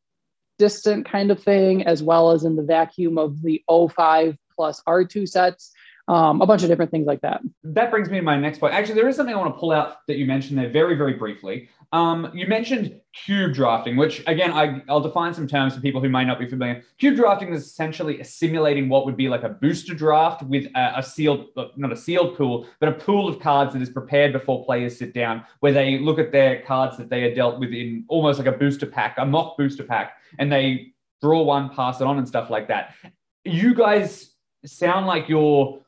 distant 0.58 1.08
kind 1.10 1.30
of 1.30 1.42
thing, 1.42 1.86
as 1.86 2.02
well 2.02 2.30
as 2.30 2.44
in 2.44 2.56
the 2.56 2.62
vacuum 2.62 3.18
of 3.18 3.42
the 3.42 3.62
O5 3.68 4.36
plus 4.54 4.82
R2 4.88 5.28
sets 5.28 5.72
um, 6.08 6.40
a 6.40 6.46
bunch 6.46 6.62
of 6.62 6.68
different 6.68 6.90
things 6.90 7.06
like 7.06 7.20
that. 7.22 7.40
That 7.64 7.90
brings 7.90 8.08
me 8.08 8.18
to 8.18 8.22
my 8.22 8.38
next 8.38 8.58
point. 8.58 8.74
Actually, 8.74 8.94
there 8.94 9.08
is 9.08 9.16
something 9.16 9.34
I 9.34 9.38
want 9.38 9.54
to 9.54 9.58
pull 9.58 9.72
out 9.72 10.06
that 10.06 10.16
you 10.16 10.26
mentioned 10.26 10.58
there 10.58 10.70
very, 10.70 10.94
very 10.94 11.14
briefly. 11.14 11.68
Um, 11.92 12.30
you 12.34 12.46
mentioned 12.46 13.00
cube 13.12 13.54
drafting, 13.54 13.96
which 13.96 14.22
again, 14.26 14.52
I, 14.52 14.82
will 14.88 15.00
define 15.00 15.32
some 15.32 15.46
terms 15.46 15.74
for 15.74 15.80
people 15.80 16.00
who 16.00 16.08
might 16.08 16.24
not 16.24 16.38
be 16.38 16.48
familiar. 16.48 16.82
Cube 16.98 17.16
drafting 17.16 17.52
is 17.52 17.64
essentially 17.64 18.22
simulating 18.24 18.88
what 18.88 19.06
would 19.06 19.16
be 19.16 19.28
like 19.28 19.44
a 19.44 19.48
booster 19.48 19.94
draft 19.94 20.42
with 20.42 20.66
a, 20.74 20.98
a 20.98 21.02
sealed, 21.02 21.46
not 21.76 21.92
a 21.92 21.96
sealed 21.96 22.36
pool, 22.36 22.66
but 22.80 22.88
a 22.88 22.92
pool 22.92 23.28
of 23.28 23.40
cards 23.40 23.72
that 23.72 23.82
is 23.82 23.90
prepared 23.90 24.32
before 24.32 24.64
players 24.64 24.98
sit 24.98 25.14
down, 25.14 25.44
where 25.60 25.72
they 25.72 25.98
look 25.98 26.18
at 26.18 26.32
their 26.32 26.62
cards 26.62 26.96
that 26.96 27.08
they 27.08 27.22
are 27.24 27.34
dealt 27.34 27.60
with 27.60 27.70
in 27.70 28.04
almost 28.08 28.38
like 28.38 28.48
a 28.48 28.58
booster 28.58 28.86
pack, 28.86 29.16
a 29.18 29.24
mock 29.24 29.56
booster 29.56 29.84
pack, 29.84 30.16
and 30.38 30.52
they 30.52 30.92
draw 31.22 31.42
one, 31.42 31.70
pass 31.70 32.00
it 32.00 32.06
on, 32.06 32.18
and 32.18 32.28
stuff 32.28 32.50
like 32.50 32.68
that. 32.68 32.94
You 33.44 33.74
guys 33.74 34.32
sound 34.64 35.06
like 35.06 35.28
you're 35.28 35.80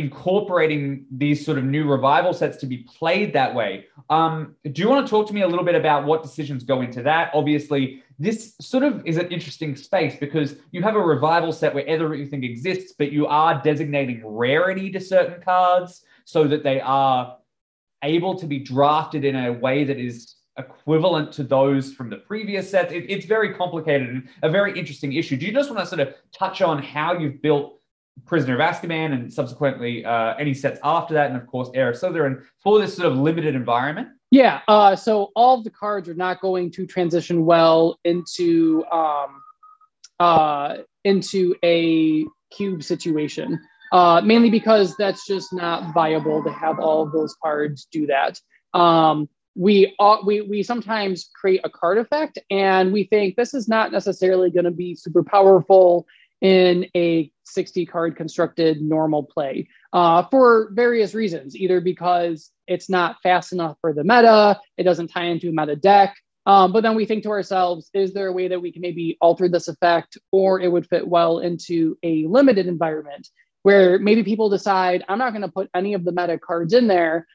incorporating 0.00 1.06
these 1.10 1.44
sort 1.44 1.58
of 1.58 1.64
new 1.64 1.88
revival 1.88 2.32
sets 2.32 2.56
to 2.58 2.66
be 2.66 2.78
played 2.78 3.32
that 3.32 3.54
way. 3.54 3.86
Um, 4.10 4.54
do 4.72 4.82
you 4.82 4.88
want 4.88 5.06
to 5.06 5.10
talk 5.10 5.26
to 5.28 5.34
me 5.34 5.42
a 5.42 5.48
little 5.48 5.64
bit 5.64 5.74
about 5.74 6.04
what 6.04 6.22
decisions 6.22 6.64
go 6.64 6.80
into 6.80 7.02
that? 7.02 7.30
Obviously, 7.34 8.02
this 8.18 8.54
sort 8.60 8.84
of 8.84 9.06
is 9.06 9.16
an 9.16 9.28
interesting 9.28 9.76
space 9.76 10.16
because 10.18 10.56
you 10.72 10.82
have 10.82 10.96
a 10.96 11.00
revival 11.00 11.52
set 11.52 11.74
where 11.74 11.86
everything 11.86 12.44
exists, 12.44 12.94
but 12.98 13.12
you 13.12 13.26
are 13.26 13.62
designating 13.62 14.22
rarity 14.24 14.90
to 14.92 15.00
certain 15.00 15.40
cards 15.42 16.04
so 16.24 16.44
that 16.48 16.62
they 16.62 16.80
are 16.80 17.36
able 18.02 18.38
to 18.38 18.46
be 18.46 18.58
drafted 18.58 19.24
in 19.24 19.36
a 19.36 19.52
way 19.52 19.84
that 19.84 19.98
is 19.98 20.36
equivalent 20.58 21.32
to 21.32 21.44
those 21.44 21.92
from 21.92 22.10
the 22.10 22.16
previous 22.16 22.70
sets. 22.70 22.92
It, 22.92 23.06
it's 23.08 23.26
very 23.26 23.54
complicated 23.54 24.08
and 24.08 24.28
a 24.42 24.50
very 24.50 24.78
interesting 24.78 25.12
issue. 25.12 25.36
Do 25.36 25.46
you 25.46 25.52
just 25.52 25.70
want 25.70 25.80
to 25.80 25.86
sort 25.86 26.00
of 26.00 26.14
touch 26.32 26.60
on 26.60 26.82
how 26.82 27.16
you've 27.16 27.40
built 27.40 27.77
Prisoner 28.26 28.54
of 28.54 28.60
Azkaban 28.60 29.12
and 29.12 29.32
subsequently 29.32 30.04
uh, 30.04 30.34
any 30.36 30.54
sets 30.54 30.80
after 30.82 31.14
that, 31.14 31.30
and 31.30 31.36
of 31.36 31.46
course 31.46 31.70
Heir 31.74 31.90
of 31.90 31.96
Slytherin 31.96 32.42
for 32.58 32.78
this 32.78 32.96
sort 32.96 33.10
of 33.12 33.18
limited 33.18 33.54
environment? 33.54 34.08
Yeah, 34.30 34.60
uh, 34.68 34.94
so 34.94 35.30
all 35.34 35.58
of 35.58 35.64
the 35.64 35.70
cards 35.70 36.08
are 36.08 36.14
not 36.14 36.40
going 36.40 36.70
to 36.72 36.86
transition 36.86 37.46
well 37.46 37.98
into 38.04 38.84
um, 38.92 39.40
uh, 40.20 40.78
into 41.04 41.54
a 41.64 42.24
cube 42.50 42.82
situation, 42.82 43.58
uh, 43.92 44.20
mainly 44.22 44.50
because 44.50 44.96
that's 44.96 45.26
just 45.26 45.52
not 45.52 45.94
viable 45.94 46.42
to 46.44 46.50
have 46.50 46.78
all 46.78 47.02
of 47.02 47.12
those 47.12 47.34
cards 47.42 47.86
do 47.90 48.06
that. 48.06 48.38
Um, 48.78 49.28
we, 49.54 49.94
uh, 49.98 50.18
we 50.24 50.42
we 50.42 50.62
sometimes 50.62 51.30
create 51.34 51.60
a 51.64 51.70
card 51.70 51.98
effect, 51.98 52.38
and 52.50 52.92
we 52.92 53.04
think 53.04 53.36
this 53.36 53.54
is 53.54 53.66
not 53.66 53.92
necessarily 53.92 54.50
going 54.50 54.66
to 54.66 54.70
be 54.70 54.94
super 54.94 55.24
powerful 55.24 56.06
in 56.40 56.86
a 56.94 57.30
60 57.44 57.86
card 57.86 58.16
constructed 58.16 58.80
normal 58.80 59.24
play 59.24 59.68
uh, 59.92 60.22
for 60.30 60.70
various 60.72 61.14
reasons, 61.14 61.56
either 61.56 61.80
because 61.80 62.50
it's 62.66 62.90
not 62.90 63.16
fast 63.22 63.52
enough 63.52 63.76
for 63.80 63.92
the 63.92 64.04
meta, 64.04 64.60
it 64.76 64.84
doesn't 64.84 65.08
tie 65.08 65.24
into 65.24 65.48
a 65.48 65.52
meta 65.52 65.76
deck. 65.76 66.14
Um, 66.46 66.72
but 66.72 66.82
then 66.82 66.94
we 66.94 67.04
think 67.04 67.24
to 67.24 67.30
ourselves, 67.30 67.90
is 67.92 68.14
there 68.14 68.28
a 68.28 68.32
way 68.32 68.48
that 68.48 68.62
we 68.62 68.72
can 68.72 68.80
maybe 68.80 69.18
alter 69.20 69.48
this 69.48 69.68
effect 69.68 70.16
or 70.32 70.60
it 70.60 70.72
would 70.72 70.88
fit 70.88 71.06
well 71.06 71.40
into 71.40 71.98
a 72.02 72.26
limited 72.26 72.66
environment 72.66 73.28
where 73.64 73.98
maybe 73.98 74.22
people 74.22 74.48
decide, 74.48 75.04
I'm 75.08 75.18
not 75.18 75.32
going 75.32 75.42
to 75.42 75.50
put 75.50 75.68
any 75.74 75.92
of 75.94 76.04
the 76.04 76.12
meta 76.12 76.38
cards 76.38 76.72
in 76.72 76.86
there. 76.86 77.26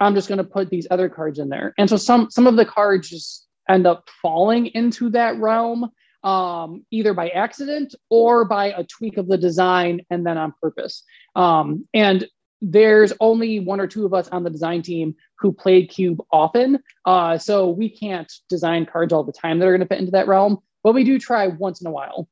I'm 0.00 0.14
just 0.14 0.28
going 0.28 0.38
to 0.38 0.44
put 0.44 0.70
these 0.70 0.86
other 0.90 1.08
cards 1.08 1.38
in 1.38 1.48
there. 1.48 1.74
And 1.76 1.88
so 1.88 1.96
some, 1.96 2.30
some 2.30 2.46
of 2.46 2.56
the 2.56 2.64
cards 2.64 3.10
just 3.10 3.46
end 3.68 3.86
up 3.86 4.08
falling 4.22 4.66
into 4.68 5.10
that 5.10 5.38
realm 5.38 5.90
um, 6.24 6.84
either 6.90 7.14
by 7.14 7.28
accident 7.30 7.94
or 8.10 8.44
by 8.44 8.66
a 8.66 8.84
tweak 8.84 9.16
of 9.16 9.28
the 9.28 9.38
design 9.38 10.00
and 10.10 10.26
then 10.26 10.38
on 10.38 10.54
purpose. 10.60 11.02
Um, 11.34 11.86
and 11.94 12.26
there's 12.60 13.12
only 13.18 13.58
one 13.58 13.80
or 13.80 13.88
two 13.88 14.06
of 14.06 14.14
us 14.14 14.28
on 14.28 14.44
the 14.44 14.50
design 14.50 14.82
team 14.82 15.16
who 15.38 15.52
played 15.52 15.90
Cube 15.90 16.22
often. 16.30 16.78
Uh, 17.04 17.36
so 17.36 17.68
we 17.70 17.90
can't 17.90 18.32
design 18.48 18.86
cards 18.86 19.12
all 19.12 19.24
the 19.24 19.32
time 19.32 19.58
that 19.58 19.66
are 19.66 19.72
going 19.72 19.80
to 19.80 19.86
fit 19.86 19.98
into 19.98 20.12
that 20.12 20.28
realm, 20.28 20.58
but 20.84 20.92
we 20.92 21.02
do 21.02 21.18
try 21.18 21.48
once 21.48 21.80
in 21.80 21.88
a 21.88 21.90
while. 21.90 22.28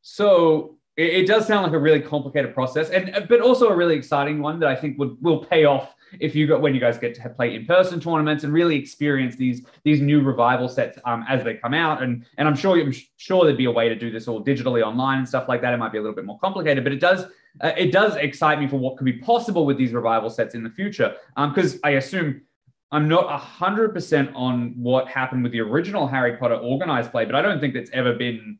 So 0.00 0.78
it, 0.96 1.14
it, 1.14 1.26
does 1.26 1.46
sound 1.46 1.64
like 1.64 1.74
a 1.74 1.78
really 1.78 2.00
complicated 2.00 2.54
process, 2.54 2.90
and 2.90 3.26
but 3.28 3.40
also 3.40 3.68
a 3.68 3.76
really 3.76 3.96
exciting 3.96 4.40
one 4.40 4.60
that 4.60 4.68
I 4.68 4.76
think 4.76 4.98
would 4.98 5.20
will 5.22 5.44
pay 5.44 5.64
off 5.64 5.94
if 6.20 6.34
you 6.34 6.46
got 6.46 6.60
when 6.60 6.74
you 6.74 6.80
guys 6.80 6.98
get 6.98 7.14
to 7.14 7.28
play 7.30 7.54
in 7.54 7.66
person 7.66 8.00
tournaments 8.00 8.44
and 8.44 8.52
really 8.52 8.76
experience 8.76 9.36
these 9.36 9.64
these 9.84 10.00
new 10.00 10.22
revival 10.22 10.68
sets 10.68 10.98
um, 11.04 11.24
as 11.28 11.44
they 11.44 11.54
come 11.54 11.74
out. 11.74 12.02
And 12.02 12.24
and 12.38 12.48
I'm 12.48 12.56
sure 12.56 12.80
I'm 12.80 12.94
sure 13.16 13.44
there'd 13.44 13.56
be 13.56 13.66
a 13.66 13.70
way 13.70 13.88
to 13.88 13.94
do 13.94 14.10
this 14.10 14.28
all 14.28 14.44
digitally 14.44 14.82
online 14.82 15.18
and 15.18 15.28
stuff 15.28 15.48
like 15.48 15.60
that. 15.62 15.72
It 15.74 15.78
might 15.78 15.92
be 15.92 15.98
a 15.98 16.02
little 16.02 16.16
bit 16.16 16.24
more 16.24 16.38
complicated, 16.38 16.84
but 16.84 16.92
it 16.92 17.00
does. 17.00 17.26
Uh, 17.60 17.70
it 17.76 17.92
does 17.92 18.16
excite 18.16 18.58
me 18.58 18.66
for 18.66 18.78
what 18.78 18.96
could 18.96 19.04
be 19.04 19.12
possible 19.12 19.64
with 19.64 19.78
these 19.78 19.92
revival 19.92 20.28
sets 20.28 20.56
in 20.56 20.64
the 20.64 20.70
future. 20.70 21.14
Because 21.36 21.74
um, 21.74 21.80
I 21.84 21.90
assume 21.90 22.40
I'm 22.90 23.08
not 23.08 23.28
100% 23.40 24.32
on 24.34 24.74
what 24.76 25.08
happened 25.08 25.42
with 25.42 25.52
the 25.52 25.60
original 25.60 26.06
Harry 26.06 26.36
Potter 26.36 26.54
organized 26.54 27.10
play, 27.10 27.24
but 27.24 27.34
I 27.34 27.42
don't 27.42 27.60
think 27.60 27.74
that's 27.74 27.90
ever 27.92 28.14
been 28.14 28.58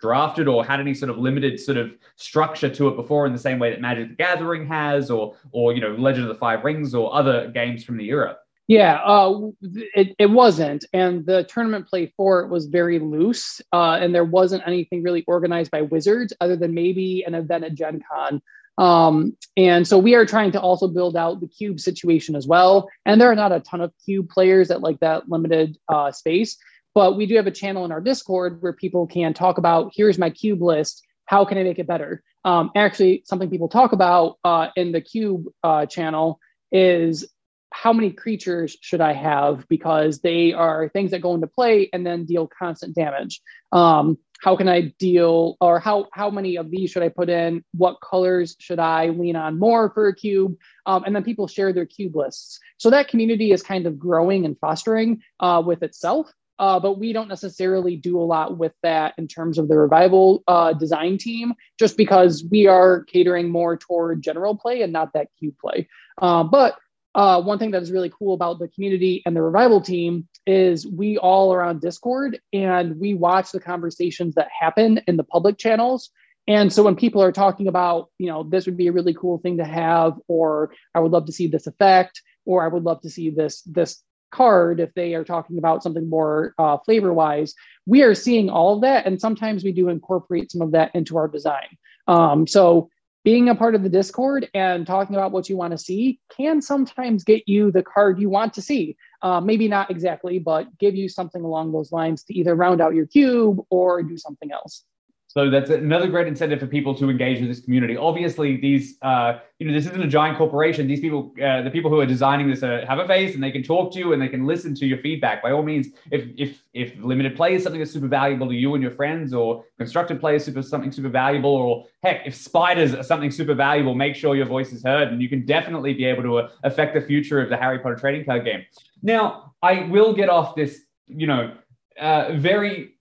drafted 0.00 0.48
or 0.48 0.64
had 0.64 0.80
any 0.80 0.94
sort 0.94 1.10
of 1.10 1.18
limited 1.18 1.58
sort 1.58 1.78
of 1.78 1.92
structure 2.16 2.68
to 2.68 2.88
it 2.88 2.96
before 2.96 3.26
in 3.26 3.32
the 3.32 3.38
same 3.38 3.58
way 3.58 3.70
that 3.70 3.80
Magic 3.80 4.08
the 4.10 4.14
Gathering 4.14 4.66
has 4.66 5.10
or 5.10 5.34
or 5.52 5.72
you 5.72 5.80
know 5.80 5.94
Legend 5.94 6.28
of 6.28 6.34
the 6.34 6.38
Five 6.38 6.64
Rings 6.64 6.94
or 6.94 7.14
other 7.14 7.50
games 7.50 7.84
from 7.84 7.96
the 7.96 8.08
era. 8.08 8.36
Yeah, 8.68 8.96
uh, 9.04 9.50
it, 9.62 10.16
it 10.18 10.26
wasn't. 10.26 10.84
And 10.92 11.24
the 11.24 11.44
tournament 11.44 11.86
play 11.86 12.12
for 12.16 12.40
it 12.40 12.48
was 12.48 12.66
very 12.66 12.98
loose. 12.98 13.60
Uh, 13.72 13.98
and 14.00 14.12
there 14.12 14.24
wasn't 14.24 14.64
anything 14.66 15.04
really 15.04 15.24
organized 15.28 15.70
by 15.70 15.82
Wizards 15.82 16.32
other 16.40 16.56
than 16.56 16.74
maybe 16.74 17.22
an 17.24 17.34
event 17.34 17.62
at 17.62 17.74
Gen 17.74 18.02
Con. 18.10 18.42
Um, 18.78 19.36
and 19.56 19.86
so 19.86 19.98
we 19.98 20.14
are 20.14 20.26
trying 20.26 20.50
to 20.52 20.60
also 20.60 20.88
build 20.88 21.16
out 21.16 21.40
the 21.40 21.46
cube 21.46 21.80
situation 21.80 22.34
as 22.34 22.46
well. 22.46 22.88
And 23.06 23.20
there 23.20 23.30
are 23.30 23.36
not 23.36 23.52
a 23.52 23.60
ton 23.60 23.80
of 23.80 23.92
cube 24.04 24.28
players 24.28 24.70
at 24.70 24.82
like 24.82 25.00
that 25.00 25.28
limited 25.28 25.78
uh, 25.88 26.10
space. 26.10 26.58
But 26.96 27.18
we 27.18 27.26
do 27.26 27.36
have 27.36 27.46
a 27.46 27.50
channel 27.50 27.84
in 27.84 27.92
our 27.92 28.00
Discord 28.00 28.62
where 28.62 28.72
people 28.72 29.06
can 29.06 29.34
talk 29.34 29.58
about 29.58 29.92
here's 29.94 30.16
my 30.16 30.30
cube 30.30 30.62
list. 30.62 31.04
How 31.26 31.44
can 31.44 31.58
I 31.58 31.62
make 31.62 31.78
it 31.78 31.86
better? 31.86 32.22
Um, 32.42 32.70
actually, 32.74 33.22
something 33.26 33.50
people 33.50 33.68
talk 33.68 33.92
about 33.92 34.38
uh, 34.44 34.68
in 34.76 34.92
the 34.92 35.02
cube 35.02 35.44
uh, 35.62 35.84
channel 35.84 36.40
is 36.72 37.30
how 37.70 37.92
many 37.92 38.12
creatures 38.12 38.78
should 38.80 39.02
I 39.02 39.12
have 39.12 39.68
because 39.68 40.20
they 40.20 40.54
are 40.54 40.88
things 40.88 41.10
that 41.10 41.20
go 41.20 41.34
into 41.34 41.46
play 41.46 41.90
and 41.92 42.06
then 42.06 42.24
deal 42.24 42.48
constant 42.58 42.94
damage. 42.94 43.42
Um, 43.72 44.16
how 44.40 44.56
can 44.56 44.66
I 44.66 44.94
deal, 44.98 45.58
or 45.60 45.78
how 45.78 46.06
how 46.14 46.30
many 46.30 46.56
of 46.56 46.70
these 46.70 46.92
should 46.92 47.02
I 47.02 47.10
put 47.10 47.28
in? 47.28 47.62
What 47.74 48.00
colors 48.00 48.56
should 48.58 48.78
I 48.78 49.08
lean 49.08 49.36
on 49.36 49.58
more 49.58 49.90
for 49.90 50.08
a 50.08 50.14
cube? 50.14 50.56
Um, 50.86 51.04
and 51.04 51.14
then 51.14 51.24
people 51.24 51.46
share 51.46 51.74
their 51.74 51.84
cube 51.84 52.16
lists. 52.16 52.58
So 52.78 52.88
that 52.88 53.08
community 53.08 53.52
is 53.52 53.62
kind 53.62 53.84
of 53.84 53.98
growing 53.98 54.46
and 54.46 54.58
fostering 54.58 55.20
uh, 55.40 55.62
with 55.62 55.82
itself. 55.82 56.32
Uh, 56.58 56.80
but 56.80 56.98
we 56.98 57.12
don't 57.12 57.28
necessarily 57.28 57.96
do 57.96 58.20
a 58.20 58.24
lot 58.24 58.56
with 58.56 58.72
that 58.82 59.14
in 59.18 59.28
terms 59.28 59.58
of 59.58 59.68
the 59.68 59.76
revival 59.76 60.42
uh, 60.48 60.72
design 60.72 61.18
team, 61.18 61.52
just 61.78 61.96
because 61.96 62.44
we 62.50 62.66
are 62.66 63.04
catering 63.04 63.50
more 63.50 63.76
toward 63.76 64.22
general 64.22 64.56
play 64.56 64.82
and 64.82 64.92
not 64.92 65.12
that 65.12 65.28
cube 65.38 65.54
play. 65.58 65.88
Uh, 66.20 66.42
but 66.42 66.76
uh, 67.14 67.40
one 67.40 67.58
thing 67.58 67.70
that 67.70 67.82
is 67.82 67.90
really 67.90 68.10
cool 68.10 68.34
about 68.34 68.58
the 68.58 68.68
community 68.68 69.22
and 69.24 69.34
the 69.34 69.40
revival 69.42 69.80
team 69.80 70.28
is 70.46 70.86
we 70.86 71.16
all 71.16 71.52
are 71.52 71.62
on 71.62 71.78
Discord 71.78 72.38
and 72.52 73.00
we 73.00 73.14
watch 73.14 73.52
the 73.52 73.60
conversations 73.60 74.34
that 74.34 74.48
happen 74.58 75.00
in 75.06 75.16
the 75.16 75.24
public 75.24 75.56
channels. 75.56 76.10
And 76.46 76.72
so 76.72 76.84
when 76.84 76.94
people 76.94 77.22
are 77.22 77.32
talking 77.32 77.68
about, 77.68 78.10
you 78.18 78.28
know, 78.28 78.42
this 78.42 78.66
would 78.66 78.76
be 78.76 78.86
a 78.86 78.92
really 78.92 79.14
cool 79.14 79.38
thing 79.38 79.56
to 79.56 79.64
have, 79.64 80.14
or 80.28 80.72
I 80.94 81.00
would 81.00 81.10
love 81.10 81.26
to 81.26 81.32
see 81.32 81.48
this 81.48 81.66
effect, 81.66 82.22
or 82.44 82.62
I 82.62 82.68
would 82.68 82.84
love 82.84 83.00
to 83.00 83.10
see 83.10 83.30
this 83.30 83.62
this 83.62 84.02
card 84.36 84.80
if 84.80 84.92
they 84.94 85.14
are 85.14 85.24
talking 85.24 85.56
about 85.56 85.82
something 85.82 86.08
more 86.10 86.54
uh, 86.58 86.76
flavor 86.84 87.12
wise 87.12 87.54
we 87.86 88.02
are 88.02 88.14
seeing 88.14 88.50
all 88.50 88.74
of 88.74 88.82
that 88.82 89.06
and 89.06 89.20
sometimes 89.20 89.64
we 89.64 89.72
do 89.72 89.88
incorporate 89.88 90.50
some 90.50 90.60
of 90.60 90.72
that 90.72 90.94
into 90.94 91.16
our 91.16 91.28
design. 91.28 91.78
Um, 92.08 92.46
so 92.46 92.90
being 93.24 93.48
a 93.48 93.54
part 93.54 93.74
of 93.74 93.82
the 93.82 93.88
discord 93.88 94.48
and 94.54 94.86
talking 94.86 95.16
about 95.16 95.32
what 95.32 95.48
you 95.48 95.56
want 95.56 95.72
to 95.72 95.78
see 95.78 96.20
can 96.36 96.60
sometimes 96.60 97.24
get 97.24 97.48
you 97.48 97.72
the 97.72 97.82
card 97.82 98.20
you 98.20 98.28
want 98.28 98.54
to 98.54 98.62
see. 98.62 98.96
Uh, 99.22 99.40
maybe 99.40 99.66
not 99.66 99.90
exactly 99.90 100.38
but 100.38 100.66
give 100.78 100.94
you 100.94 101.08
something 101.08 101.42
along 101.42 101.72
those 101.72 101.90
lines 101.90 102.22
to 102.24 102.34
either 102.34 102.54
round 102.54 102.80
out 102.80 102.94
your 102.94 103.06
cube 103.06 103.58
or 103.70 104.02
do 104.02 104.16
something 104.16 104.52
else 104.52 104.84
So 105.28 105.50
that's 105.50 105.68
another 105.68 106.08
great 106.08 106.28
incentive 106.28 106.60
for 106.60 106.66
people 106.66 106.94
to 106.94 107.10
engage 107.10 107.40
with 107.40 107.48
this 107.50 107.60
community. 107.60 107.94
Obviously, 107.94 108.56
these, 108.56 108.96
uh, 109.02 109.40
you 109.58 109.66
know, 109.66 109.74
this 109.74 109.84
isn't 109.84 110.02
a 110.02 110.08
giant 110.08 110.38
corporation. 110.38 110.88
These 110.88 111.00
people, 111.00 111.34
uh, 111.44 111.60
the 111.60 111.70
people 111.70 111.90
who 111.90 112.00
are 112.00 112.06
designing 112.06 112.48
this, 112.48 112.62
uh, 112.62 112.86
have 112.88 112.98
a 112.98 113.06
face 113.06 113.34
and 113.34 113.42
they 113.42 113.50
can 113.50 113.62
talk 113.62 113.92
to 113.92 113.98
you 113.98 114.14
and 114.14 114.22
they 114.22 114.28
can 114.28 114.46
listen 114.46 114.74
to 114.76 114.86
your 114.86 114.96
feedback. 114.98 115.42
By 115.42 115.50
all 115.50 115.62
means, 115.62 115.88
if 116.10 116.24
if 116.38 116.62
if 116.72 116.96
limited 117.02 117.36
play 117.36 117.54
is 117.54 117.62
something 117.62 117.78
that's 117.78 117.90
super 117.90 118.08
valuable 118.08 118.48
to 118.48 118.54
you 118.54 118.74
and 118.74 118.82
your 118.82 118.92
friends, 118.92 119.34
or 119.34 119.64
constructed 119.76 120.20
play 120.20 120.36
is 120.36 120.44
super 120.44 120.62
something 120.62 120.90
super 120.90 121.10
valuable, 121.10 121.54
or 121.54 121.84
heck, 122.02 122.26
if 122.26 122.34
spiders 122.34 122.94
are 122.94 123.02
something 123.02 123.30
super 123.30 123.54
valuable, 123.54 123.94
make 123.94 124.16
sure 124.16 124.36
your 124.36 124.46
voice 124.46 124.72
is 124.72 124.82
heard, 124.82 125.08
and 125.08 125.20
you 125.20 125.28
can 125.28 125.44
definitely 125.44 125.92
be 125.92 126.06
able 126.06 126.22
to 126.22 126.38
uh, 126.38 126.48
affect 126.64 126.94
the 126.94 127.00
future 127.00 127.42
of 127.42 127.50
the 127.50 127.58
Harry 127.58 127.78
Potter 127.78 127.96
trading 127.96 128.24
card 128.24 128.44
game. 128.44 128.64
Now, 129.02 129.54
I 129.62 129.82
will 129.90 130.14
get 130.14 130.30
off 130.30 130.54
this, 130.54 130.80
you 131.06 131.26
know, 131.26 131.52
uh, 132.00 132.32
very 132.32 132.95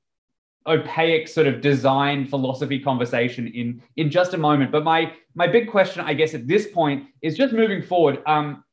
opaque 0.68 1.28
sort 1.28 1.48
of 1.48 1.62
design 1.62 2.26
philosophy 2.26 2.80
conversation 2.80 3.48
in 3.48 3.82
in 3.98 4.10
just 4.10 4.34
a 4.34 4.38
moment. 4.38 4.72
But 4.72 4.84
my 4.84 5.14
my 5.34 5.48
big 5.48 5.70
question, 5.70 6.02
I 6.02 6.14
guess, 6.14 6.34
at 6.34 6.48
this 6.48 6.68
point 6.68 7.06
is 7.22 7.38
just 7.38 7.54
moving 7.54 7.82
forward. 7.82 8.22
Um, 8.26 8.64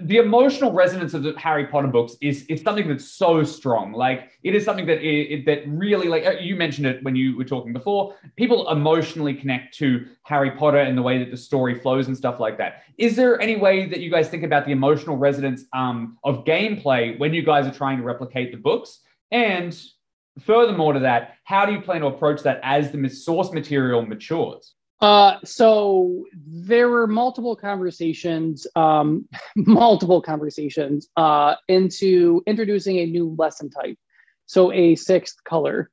the 0.00 0.16
emotional 0.16 0.72
resonance 0.72 1.14
of 1.14 1.22
the 1.22 1.38
Harry 1.38 1.66
Potter 1.66 1.88
books 1.88 2.16
is 2.20 2.44
is 2.46 2.62
something 2.62 2.88
that's 2.88 3.04
so 3.04 3.44
strong. 3.44 3.92
Like 3.92 4.30
it 4.42 4.54
is 4.54 4.64
something 4.64 4.86
that 4.86 5.02
it, 5.02 5.46
that 5.46 5.62
really 5.66 6.08
like 6.08 6.26
uh, 6.26 6.32
you 6.32 6.56
mentioned 6.56 6.86
it 6.86 7.02
when 7.02 7.14
you 7.16 7.36
were 7.36 7.44
talking 7.44 7.72
before. 7.72 8.14
People 8.36 8.70
emotionally 8.70 9.34
connect 9.34 9.76
to 9.78 10.06
Harry 10.22 10.52
Potter 10.52 10.78
and 10.78 10.96
the 10.96 11.02
way 11.02 11.18
that 11.18 11.30
the 11.30 11.36
story 11.36 11.78
flows 11.80 12.08
and 12.08 12.16
stuff 12.16 12.40
like 12.40 12.58
that. 12.58 12.82
Is 12.98 13.16
there 13.16 13.40
any 13.40 13.56
way 13.56 13.86
that 13.86 14.00
you 14.00 14.10
guys 14.10 14.28
think 14.28 14.42
about 14.42 14.64
the 14.64 14.72
emotional 14.72 15.16
resonance 15.16 15.64
um, 15.72 16.18
of 16.24 16.44
gameplay 16.44 17.18
when 17.18 17.34
you 17.34 17.42
guys 17.42 17.66
are 17.66 17.74
trying 17.74 17.98
to 17.98 18.04
replicate 18.04 18.52
the 18.52 18.58
books? 18.58 19.00
And 19.30 19.76
furthermore 20.40 20.94
to 20.94 21.00
that, 21.00 21.36
how 21.44 21.66
do 21.66 21.72
you 21.72 21.80
plan 21.80 22.00
to 22.00 22.06
approach 22.06 22.42
that 22.42 22.60
as 22.62 22.90
the 22.90 23.08
source 23.08 23.52
material 23.52 24.04
matures? 24.04 24.74
Uh, 25.00 25.38
so 25.44 26.24
there 26.46 26.88
were 26.88 27.06
multiple 27.06 27.56
conversations, 27.56 28.66
um, 28.74 29.28
multiple 29.56 30.22
conversations 30.22 31.08
uh, 31.16 31.54
into 31.68 32.42
introducing 32.46 32.98
a 32.98 33.06
new 33.06 33.34
lesson 33.38 33.70
type. 33.70 33.98
So 34.46 34.72
a 34.72 34.94
sixth 34.94 35.42
color. 35.44 35.90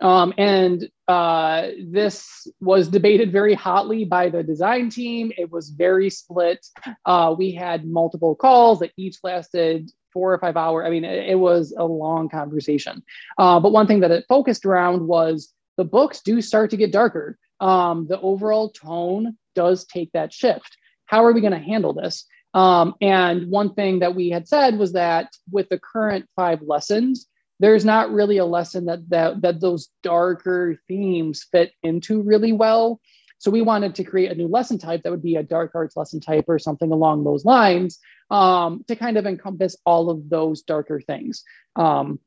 Um, 0.00 0.34
and 0.36 0.88
uh, 1.08 1.68
this 1.86 2.46
was 2.60 2.88
debated 2.88 3.32
very 3.32 3.54
hotly 3.54 4.04
by 4.04 4.28
the 4.28 4.42
design 4.42 4.90
team. 4.90 5.32
It 5.36 5.50
was 5.50 5.70
very 5.70 6.10
split. 6.10 6.66
Uh, 7.06 7.34
we 7.36 7.52
had 7.52 7.86
multiple 7.86 8.34
calls 8.34 8.80
that 8.80 8.92
each 8.96 9.18
lasted 9.22 9.90
four 10.14 10.32
or 10.32 10.38
five 10.38 10.56
hour. 10.56 10.86
I 10.86 10.88
mean, 10.88 11.04
it, 11.04 11.30
it 11.30 11.34
was 11.34 11.74
a 11.76 11.84
long 11.84 12.30
conversation. 12.30 13.02
Uh, 13.36 13.60
but 13.60 13.72
one 13.72 13.86
thing 13.86 14.00
that 14.00 14.10
it 14.10 14.24
focused 14.26 14.64
around 14.64 15.06
was 15.06 15.52
the 15.76 15.84
books 15.84 16.22
do 16.22 16.40
start 16.40 16.70
to 16.70 16.78
get 16.78 16.92
darker. 16.92 17.36
Um, 17.60 18.06
the 18.08 18.20
overall 18.20 18.70
tone 18.70 19.36
does 19.54 19.84
take 19.84 20.10
that 20.12 20.32
shift. 20.32 20.78
How 21.04 21.24
are 21.24 21.32
we 21.32 21.42
going 21.42 21.52
to 21.52 21.58
handle 21.58 21.92
this? 21.92 22.26
Um, 22.54 22.94
and 23.00 23.50
one 23.50 23.74
thing 23.74 23.98
that 23.98 24.14
we 24.14 24.30
had 24.30 24.48
said 24.48 24.78
was 24.78 24.92
that 24.92 25.30
with 25.50 25.68
the 25.68 25.78
current 25.78 26.26
five 26.36 26.62
lessons, 26.62 27.26
there's 27.60 27.84
not 27.84 28.12
really 28.12 28.38
a 28.38 28.44
lesson 28.44 28.86
that 28.86 29.08
that 29.10 29.42
that 29.42 29.60
those 29.60 29.88
darker 30.02 30.80
themes 30.88 31.46
fit 31.50 31.72
into 31.82 32.22
really 32.22 32.52
well. 32.52 33.00
So 33.38 33.50
we 33.50 33.62
wanted 33.62 33.94
to 33.96 34.04
create 34.04 34.30
a 34.30 34.34
new 34.34 34.48
lesson 34.48 34.78
type 34.78 35.02
that 35.02 35.10
would 35.10 35.22
be 35.22 35.36
a 35.36 35.42
dark 35.42 35.72
arts 35.74 35.96
lesson 35.96 36.20
type 36.20 36.44
or 36.48 36.58
something 36.58 36.92
along 36.92 37.24
those 37.24 37.44
lines 37.44 37.98
um, 38.30 38.84
to 38.88 38.96
kind 38.96 39.16
of 39.16 39.26
encompass 39.26 39.76
all 39.84 40.10
of 40.10 40.28
those 40.28 40.62
darker 40.62 41.00
things. 41.00 41.44
Um, 41.76 42.20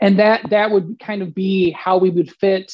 and 0.00 0.18
that 0.18 0.50
that 0.50 0.70
would 0.70 0.98
kind 0.98 1.22
of 1.22 1.34
be 1.34 1.70
how 1.70 1.98
we 1.98 2.10
would 2.10 2.32
fit 2.32 2.72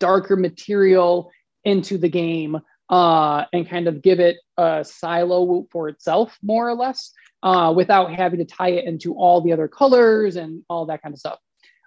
darker 0.00 0.36
material 0.36 1.30
into 1.64 1.98
the 1.98 2.08
game 2.08 2.58
uh, 2.90 3.44
and 3.52 3.68
kind 3.68 3.86
of 3.86 4.02
give 4.02 4.20
it 4.20 4.36
a 4.56 4.84
silo 4.84 5.66
for 5.70 5.88
itself, 5.88 6.36
more 6.42 6.68
or 6.68 6.74
less, 6.74 7.12
uh, 7.42 7.72
without 7.74 8.14
having 8.14 8.38
to 8.38 8.44
tie 8.44 8.70
it 8.70 8.84
into 8.84 9.14
all 9.14 9.40
the 9.40 9.52
other 9.52 9.68
colors 9.68 10.36
and 10.36 10.62
all 10.68 10.86
that 10.86 11.02
kind 11.02 11.12
of 11.12 11.18
stuff. 11.18 11.38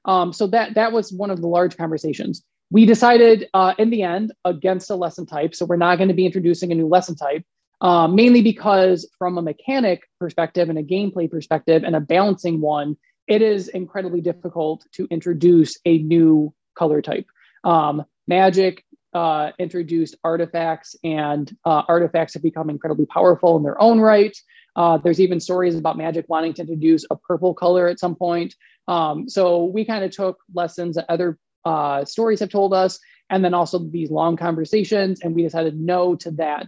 Um, 0.05 0.33
so 0.33 0.47
that 0.47 0.75
that 0.75 0.91
was 0.91 1.11
one 1.11 1.31
of 1.31 1.41
the 1.41 1.47
large 1.47 1.77
conversations. 1.77 2.43
We 2.69 2.85
decided 2.85 3.49
uh, 3.53 3.73
in 3.77 3.89
the 3.89 4.03
end 4.03 4.31
against 4.45 4.89
a 4.89 4.95
lesson 4.95 5.25
type, 5.25 5.53
so 5.55 5.65
we're 5.65 5.75
not 5.75 5.97
going 5.97 6.07
to 6.07 6.13
be 6.13 6.25
introducing 6.25 6.71
a 6.71 6.75
new 6.75 6.87
lesson 6.87 7.15
type. 7.15 7.43
Uh, 7.81 8.07
mainly 8.07 8.43
because 8.43 9.09
from 9.17 9.37
a 9.37 9.41
mechanic 9.41 10.03
perspective 10.19 10.69
and 10.69 10.77
a 10.77 10.83
gameplay 10.83 11.29
perspective 11.29 11.83
and 11.83 11.95
a 11.95 11.99
balancing 11.99 12.61
one, 12.61 12.95
it 13.27 13.41
is 13.41 13.69
incredibly 13.69 14.21
difficult 14.21 14.85
to 14.91 15.07
introduce 15.09 15.79
a 15.85 15.97
new 15.99 16.53
color 16.75 17.01
type. 17.01 17.25
Um, 17.63 18.05
Magic 18.27 18.85
uh, 19.13 19.51
introduced 19.59 20.15
artifacts, 20.23 20.95
and 21.03 21.55
uh, 21.65 21.83
artifacts 21.87 22.33
have 22.35 22.43
become 22.43 22.69
incredibly 22.69 23.05
powerful 23.07 23.57
in 23.57 23.63
their 23.63 23.81
own 23.81 23.99
right. 23.99 24.37
Uh, 24.75 24.97
there's 24.97 25.19
even 25.19 25.39
stories 25.39 25.75
about 25.75 25.97
Magic 25.97 26.25
wanting 26.29 26.53
to 26.53 26.61
introduce 26.61 27.05
a 27.09 27.15
purple 27.15 27.53
color 27.53 27.87
at 27.87 27.99
some 27.99 28.15
point. 28.15 28.55
Um, 28.87 29.27
so 29.27 29.65
we 29.65 29.85
kind 29.85 30.03
of 30.03 30.11
took 30.11 30.39
lessons 30.53 30.95
that 30.95 31.05
other 31.09 31.37
uh, 31.65 32.05
stories 32.05 32.39
have 32.39 32.49
told 32.49 32.73
us, 32.73 32.99
and 33.29 33.43
then 33.43 33.53
also 33.53 33.79
these 33.79 34.11
long 34.11 34.37
conversations, 34.37 35.21
and 35.21 35.35
we 35.35 35.43
decided 35.43 35.79
no 35.79 36.15
to 36.15 36.31
that. 36.31 36.67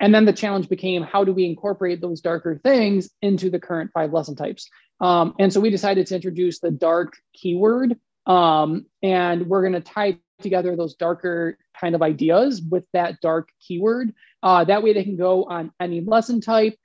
And 0.00 0.14
then 0.14 0.24
the 0.24 0.32
challenge 0.32 0.68
became 0.68 1.02
how 1.02 1.24
do 1.24 1.32
we 1.32 1.44
incorporate 1.44 2.00
those 2.00 2.20
darker 2.20 2.58
things 2.62 3.08
into 3.20 3.50
the 3.50 3.60
current 3.60 3.90
five 3.94 4.12
lesson 4.12 4.34
types? 4.34 4.68
Um, 5.00 5.34
and 5.38 5.52
so 5.52 5.60
we 5.60 5.70
decided 5.70 6.06
to 6.08 6.14
introduce 6.14 6.60
the 6.60 6.70
dark 6.70 7.14
keyword. 7.34 7.98
Um, 8.26 8.86
and 9.02 9.46
we're 9.46 9.62
going 9.62 9.72
to 9.74 9.80
tie 9.80 10.18
together 10.40 10.76
those 10.76 10.94
darker 10.94 11.56
kind 11.78 11.94
of 11.94 12.02
ideas 12.02 12.60
with 12.60 12.84
that 12.92 13.20
dark 13.20 13.48
keyword. 13.60 14.14
Uh, 14.42 14.64
that 14.64 14.82
way 14.82 14.92
they 14.92 15.04
can 15.04 15.16
go 15.16 15.44
on 15.44 15.72
any 15.80 16.00
lesson 16.00 16.40
type. 16.40 16.76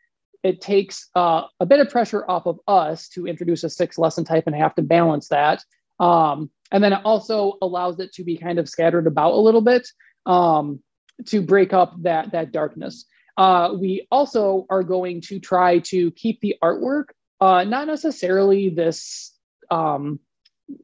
It 0.43 0.62
takes 0.62 1.10
uh, 1.16 1.43
a 1.60 1.66
bit 1.66 1.80
of 1.80 1.89
pressure 1.89 2.24
off 2.30 2.45
of 2.45 2.60
us 2.68 3.10
to 3.10 3.28
introduce 3.28 3.64
a 3.64 3.70
six 3.70 3.97
lesson 3.97 4.24
type 4.24 4.45
and 4.47 4.55
have 4.55 4.76
to 4.76 4.82
balance 4.82 5.30
that. 5.30 5.64
Um, 5.99 6.51
and 6.72 6.84
then 6.84 6.93
it 6.93 7.01
also 7.03 7.58
allows 7.62 7.99
it 7.99 8.14
to 8.14 8.24
be 8.24 8.38
kind 8.38 8.60
of 8.60 8.70
scattered 8.70 9.08
about 9.08 9.34
a 9.34 9.41
little 9.41 9.62
bit. 9.62 9.88
Um, 10.26 10.82
to 11.26 11.41
break 11.41 11.74
up 11.74 11.93
that 12.03 12.32
that 12.32 12.51
darkness. 12.51 13.05
Uh, 13.36 13.74
we 13.80 14.07
also 14.11 14.65
are 14.70 14.84
going 14.84 15.22
to 15.22 15.39
try 15.39 15.80
to 15.80 16.11
keep 16.11 16.39
the 16.41 16.55
artwork 16.63 17.05
uh, 17.39 17.63
not 17.63 17.88
necessarily 17.88 18.70
this 18.70 19.34
um, 19.70 20.20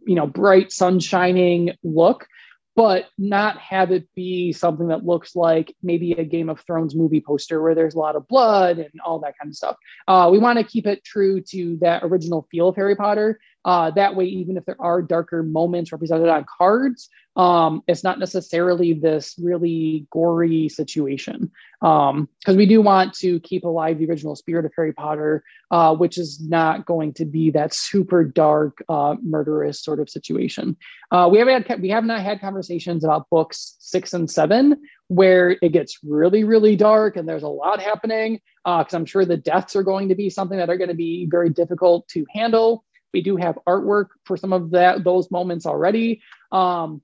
you 0.05 0.15
know 0.15 0.27
bright 0.27 0.71
sun 0.71 0.99
shining 0.99 1.71
look 1.83 2.27
but 2.75 3.05
not 3.19 3.59
have 3.59 3.91
it 3.91 4.07
be 4.15 4.51
something 4.51 4.87
that 4.87 5.05
looks 5.05 5.35
like 5.35 5.75
maybe 5.83 6.13
a 6.13 6.23
Game 6.23 6.49
of 6.49 6.59
Thrones 6.61 6.95
movie 6.95 7.21
poster 7.21 7.61
where 7.61 7.75
there's 7.75 7.93
a 7.93 7.99
lot 7.99 8.15
of 8.15 8.27
blood 8.27 8.79
and 8.79 8.99
all 9.05 9.19
that 9.19 9.37
kind 9.37 9.51
of 9.51 9.55
stuff. 9.55 9.75
Uh, 10.07 10.29
we 10.31 10.39
want 10.39 10.57
to 10.57 10.65
keep 10.65 10.87
it 10.87 11.03
true 11.03 11.39
to 11.49 11.77
that 11.81 12.01
original 12.03 12.47
feel 12.49 12.69
of 12.69 12.75
Harry 12.75 12.95
Potter. 12.95 13.39
Uh, 13.65 13.91
that 13.91 14.15
way, 14.15 14.25
even 14.25 14.57
if 14.57 14.65
there 14.65 14.81
are 14.81 15.01
darker 15.01 15.43
moments 15.43 15.91
represented 15.91 16.27
on 16.27 16.45
cards, 16.57 17.09
um, 17.35 17.81
it's 17.87 18.03
not 18.03 18.19
necessarily 18.19 18.93
this 18.93 19.35
really 19.41 20.05
gory 20.11 20.69
situation. 20.69 21.51
Because 21.81 22.11
um, 22.11 22.55
we 22.55 22.65
do 22.65 22.81
want 22.81 23.13
to 23.15 23.39
keep 23.39 23.63
alive 23.63 23.97
the 23.97 24.07
original 24.07 24.35
spirit 24.35 24.65
of 24.65 24.71
Harry 24.75 24.93
Potter, 24.93 25.43
uh, 25.71 25.95
which 25.95 26.17
is 26.17 26.39
not 26.41 26.85
going 26.85 27.13
to 27.13 27.25
be 27.25 27.51
that 27.51 27.73
super 27.73 28.23
dark, 28.23 28.83
uh, 28.87 29.15
murderous 29.23 29.81
sort 29.81 29.99
of 29.99 30.09
situation. 30.09 30.77
Uh, 31.11 31.27
we 31.31 31.39
haven't 31.39 31.67
had 31.67 31.81
we 31.81 31.89
have 31.89 32.05
not 32.05 32.21
had 32.21 32.39
conversations 32.39 33.03
about 33.03 33.29
books 33.29 33.75
six 33.79 34.13
and 34.13 34.29
seven 34.29 34.81
where 35.07 35.57
it 35.61 35.71
gets 35.71 35.99
really, 36.03 36.43
really 36.43 36.75
dark 36.75 37.17
and 37.17 37.27
there's 37.27 37.43
a 37.43 37.47
lot 37.47 37.79
happening. 37.79 38.39
Because 38.63 38.93
uh, 38.93 38.97
I'm 38.97 39.05
sure 39.05 39.25
the 39.25 39.37
deaths 39.37 39.75
are 39.75 39.83
going 39.83 40.09
to 40.09 40.15
be 40.15 40.29
something 40.29 40.57
that 40.57 40.69
are 40.69 40.77
going 40.77 40.89
to 40.89 40.95
be 40.95 41.27
very 41.29 41.49
difficult 41.49 42.07
to 42.09 42.25
handle. 42.33 42.85
We 43.13 43.21
do 43.21 43.37
have 43.37 43.57
artwork 43.67 44.07
for 44.25 44.37
some 44.37 44.53
of 44.53 44.71
that 44.71 45.03
those 45.03 45.29
moments 45.31 45.65
already. 45.65 46.21
Um, 46.51 47.01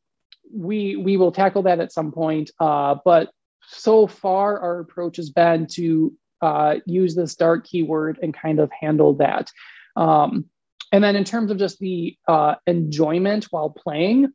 we 0.51 0.95
we 0.95 1.17
will 1.17 1.31
tackle 1.31 1.63
that 1.63 1.79
at 1.79 1.91
some 1.91 2.11
point. 2.11 2.51
Uh, 2.59 2.95
but 3.05 3.29
so 3.67 4.07
far, 4.07 4.59
our 4.59 4.79
approach 4.79 5.17
has 5.17 5.29
been 5.29 5.67
to 5.73 6.13
uh, 6.41 6.75
use 6.85 7.15
this 7.15 7.35
dark 7.35 7.65
keyword 7.65 8.19
and 8.21 8.33
kind 8.33 8.59
of 8.59 8.71
handle 8.71 9.13
that. 9.15 9.51
Um, 9.95 10.45
and 10.91 11.03
then 11.03 11.15
in 11.15 11.23
terms 11.23 11.51
of 11.51 11.57
just 11.57 11.79
the 11.79 12.17
uh, 12.27 12.55
enjoyment 12.65 13.45
while 13.51 13.69
playing, 13.69 14.31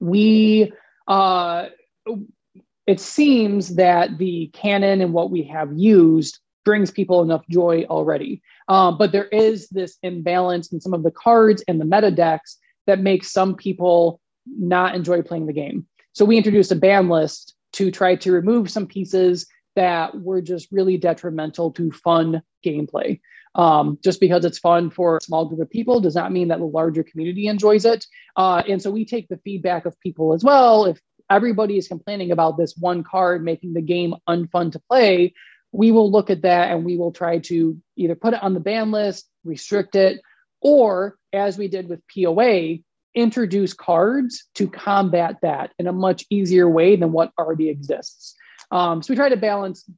we 0.00 0.72
uh, 1.08 1.66
it 2.86 3.00
seems 3.00 3.76
that 3.76 4.18
the 4.18 4.50
canon 4.52 5.00
and 5.00 5.12
what 5.12 5.30
we 5.30 5.44
have 5.44 5.72
used 5.72 6.40
brings 6.64 6.90
people 6.90 7.22
enough 7.22 7.44
joy 7.48 7.84
already. 7.88 8.42
Um, 8.70 8.96
but 8.96 9.10
there 9.10 9.26
is 9.26 9.68
this 9.68 9.98
imbalance 10.04 10.72
in 10.72 10.80
some 10.80 10.94
of 10.94 11.02
the 11.02 11.10
cards 11.10 11.62
and 11.66 11.80
the 11.80 11.84
meta 11.84 12.12
decks 12.12 12.56
that 12.86 13.00
makes 13.00 13.32
some 13.32 13.56
people 13.56 14.20
not 14.46 14.94
enjoy 14.94 15.22
playing 15.22 15.46
the 15.46 15.52
game. 15.52 15.86
So 16.12 16.24
we 16.24 16.36
introduced 16.36 16.70
a 16.70 16.76
ban 16.76 17.08
list 17.08 17.56
to 17.72 17.90
try 17.90 18.14
to 18.14 18.32
remove 18.32 18.70
some 18.70 18.86
pieces 18.86 19.48
that 19.74 20.20
were 20.20 20.40
just 20.40 20.68
really 20.70 20.96
detrimental 20.96 21.72
to 21.72 21.90
fun 21.90 22.42
gameplay. 22.64 23.20
Um, 23.56 23.98
just 24.04 24.20
because 24.20 24.44
it's 24.44 24.60
fun 24.60 24.90
for 24.90 25.16
a 25.16 25.20
small 25.20 25.46
group 25.46 25.60
of 25.60 25.70
people 25.70 26.00
does 26.00 26.14
not 26.14 26.30
mean 26.30 26.48
that 26.48 26.60
the 26.60 26.64
larger 26.64 27.02
community 27.02 27.48
enjoys 27.48 27.84
it. 27.84 28.06
Uh, 28.36 28.62
and 28.68 28.80
so 28.80 28.92
we 28.92 29.04
take 29.04 29.28
the 29.28 29.38
feedback 29.38 29.84
of 29.84 29.98
people 29.98 30.32
as 30.32 30.44
well. 30.44 30.84
If 30.84 31.00
everybody 31.28 31.76
is 31.76 31.88
complaining 31.88 32.30
about 32.30 32.56
this 32.56 32.76
one 32.76 33.02
card 33.02 33.44
making 33.44 33.72
the 33.72 33.82
game 33.82 34.14
unfun 34.28 34.70
to 34.72 34.78
play, 34.78 35.34
we 35.72 35.92
will 35.92 36.10
look 36.10 36.30
at 36.30 36.42
that 36.42 36.70
and 36.70 36.84
we 36.84 36.96
will 36.96 37.12
try 37.12 37.38
to 37.38 37.80
either 37.96 38.14
put 38.14 38.34
it 38.34 38.42
on 38.42 38.54
the 38.54 38.60
ban 38.60 38.90
list, 38.90 39.28
restrict 39.44 39.94
it, 39.94 40.20
or 40.60 41.16
as 41.32 41.56
we 41.56 41.68
did 41.68 41.88
with 41.88 42.00
POA, 42.14 42.78
introduce 43.14 43.72
cards 43.72 44.44
to 44.54 44.68
combat 44.68 45.36
that 45.42 45.72
in 45.78 45.86
a 45.86 45.92
much 45.92 46.24
easier 46.30 46.68
way 46.68 46.96
than 46.96 47.12
what 47.12 47.32
already 47.38 47.68
exists. 47.68 48.34
Um, 48.70 49.02
so 49.02 49.12
we 49.12 49.16
try 49.16 49.28
to 49.28 49.36
balance 49.36 49.88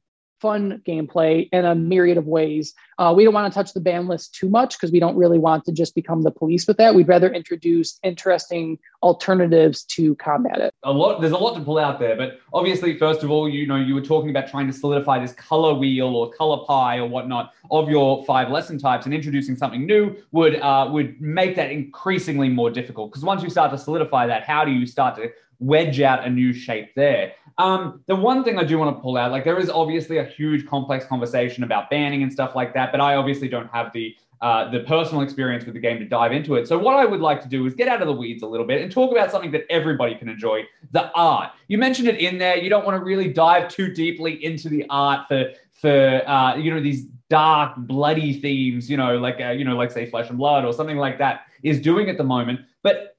fun 0.43 0.81
gameplay 0.85 1.47
in 1.53 1.63
a 1.63 1.73
myriad 1.73 2.17
of 2.17 2.27
ways. 2.27 2.73
Uh, 2.99 3.13
we 3.15 3.23
don't 3.23 3.33
want 3.33 3.51
to 3.51 3.57
touch 3.57 3.71
the 3.73 3.79
ban 3.79 4.09
list 4.09 4.35
too 4.35 4.49
much 4.49 4.75
because 4.75 4.91
we 4.91 4.99
don't 4.99 5.15
really 5.15 5.39
want 5.39 5.63
to 5.63 5.71
just 5.71 5.95
become 5.95 6.23
the 6.23 6.31
police 6.31 6.67
with 6.67 6.75
that. 6.75 6.93
We'd 6.93 7.07
rather 7.07 7.31
introduce 7.31 7.97
interesting 8.03 8.77
alternatives 9.01 9.83
to 9.95 10.15
combat 10.15 10.59
it. 10.59 10.73
A 10.83 10.91
lot, 10.91 11.21
there's 11.21 11.31
a 11.31 11.37
lot 11.37 11.55
to 11.55 11.61
pull 11.61 11.79
out 11.79 11.97
there, 11.97 12.17
but 12.17 12.41
obviously, 12.51 12.97
first 12.97 13.23
of 13.23 13.31
all, 13.31 13.47
you 13.47 13.65
know, 13.65 13.77
you 13.77 13.95
were 13.95 14.01
talking 14.01 14.29
about 14.29 14.49
trying 14.49 14.67
to 14.67 14.73
solidify 14.73 15.17
this 15.17 15.31
color 15.31 15.73
wheel 15.73 16.07
or 16.07 16.29
color 16.31 16.65
pie 16.65 16.97
or 16.97 17.07
whatnot 17.07 17.53
of 17.71 17.89
your 17.89 18.25
five 18.25 18.51
lesson 18.51 18.77
types, 18.77 19.05
and 19.05 19.15
introducing 19.15 19.55
something 19.55 19.85
new 19.85 20.13
would 20.33 20.55
uh, 20.59 20.89
would 20.91 21.21
make 21.21 21.55
that 21.55 21.71
increasingly 21.71 22.49
more 22.49 22.69
difficult. 22.69 23.11
Because 23.11 23.23
once 23.23 23.41
you 23.43 23.49
start 23.49 23.71
to 23.71 23.77
solidify 23.77 24.27
that, 24.27 24.43
how 24.43 24.65
do 24.65 24.71
you 24.71 24.85
start 24.85 25.15
to 25.15 25.31
wedge 25.59 26.01
out 26.01 26.25
a 26.27 26.29
new 26.29 26.51
shape 26.51 26.93
there? 26.95 27.31
Um, 27.57 28.01
the 28.07 28.15
one 28.15 28.43
thing 28.43 28.57
I 28.57 28.63
do 28.63 28.77
want 28.77 28.95
to 28.95 29.01
pull 29.01 29.17
out, 29.17 29.31
like 29.31 29.43
there 29.43 29.59
is 29.59 29.69
obviously 29.69 30.17
a 30.17 30.23
huge 30.23 30.67
complex 30.67 31.05
conversation 31.05 31.63
about 31.63 31.89
banning 31.89 32.23
and 32.23 32.31
stuff 32.31 32.55
like 32.55 32.73
that, 32.73 32.91
but 32.91 32.99
I 32.99 33.15
obviously 33.15 33.47
don't 33.47 33.69
have 33.71 33.93
the 33.93 34.15
uh, 34.41 34.69
the 34.69 34.81
personal 34.81 35.21
experience 35.21 35.63
with 35.63 35.73
the 35.73 35.79
game 35.79 35.97
to 35.99 36.05
dive 36.05 36.33
into 36.33 36.55
it. 36.55 36.67
So 36.67 36.77
what 36.77 36.95
I 36.95 37.05
would 37.05 37.21
like 37.21 37.41
to 37.43 37.47
do 37.47 37.65
is 37.65 37.73
get 37.73 37.87
out 37.87 38.01
of 38.01 38.07
the 38.07 38.13
weeds 38.13 38.43
a 38.43 38.45
little 38.45 38.65
bit 38.65 38.81
and 38.81 38.91
talk 38.91 39.09
about 39.09 39.31
something 39.31 39.51
that 39.51 39.63
everybody 39.69 40.15
can 40.15 40.27
enjoy: 40.27 40.63
the 40.91 41.09
art. 41.13 41.51
You 41.69 41.77
mentioned 41.77 42.09
it 42.09 42.19
in 42.19 42.37
there. 42.37 42.57
You 42.57 42.69
don't 42.69 42.85
want 42.85 42.99
to 42.99 43.05
really 43.05 43.31
dive 43.31 43.69
too 43.69 43.93
deeply 43.93 44.43
into 44.43 44.67
the 44.67 44.85
art 44.89 45.29
for 45.29 45.51
for 45.71 46.27
uh, 46.27 46.57
you 46.57 46.73
know 46.73 46.81
these 46.81 47.05
dark, 47.29 47.77
bloody 47.77 48.39
themes. 48.39 48.89
You 48.89 48.97
know, 48.97 49.17
like 49.17 49.39
uh, 49.39 49.51
you 49.51 49.63
know, 49.63 49.77
like 49.77 49.91
say 49.91 50.09
Flesh 50.09 50.29
and 50.29 50.37
Blood 50.37 50.65
or 50.65 50.73
something 50.73 50.97
like 50.97 51.17
that 51.19 51.45
is 51.61 51.79
doing 51.79 52.09
at 52.09 52.17
the 52.17 52.25
moment. 52.25 52.59
But 52.81 53.12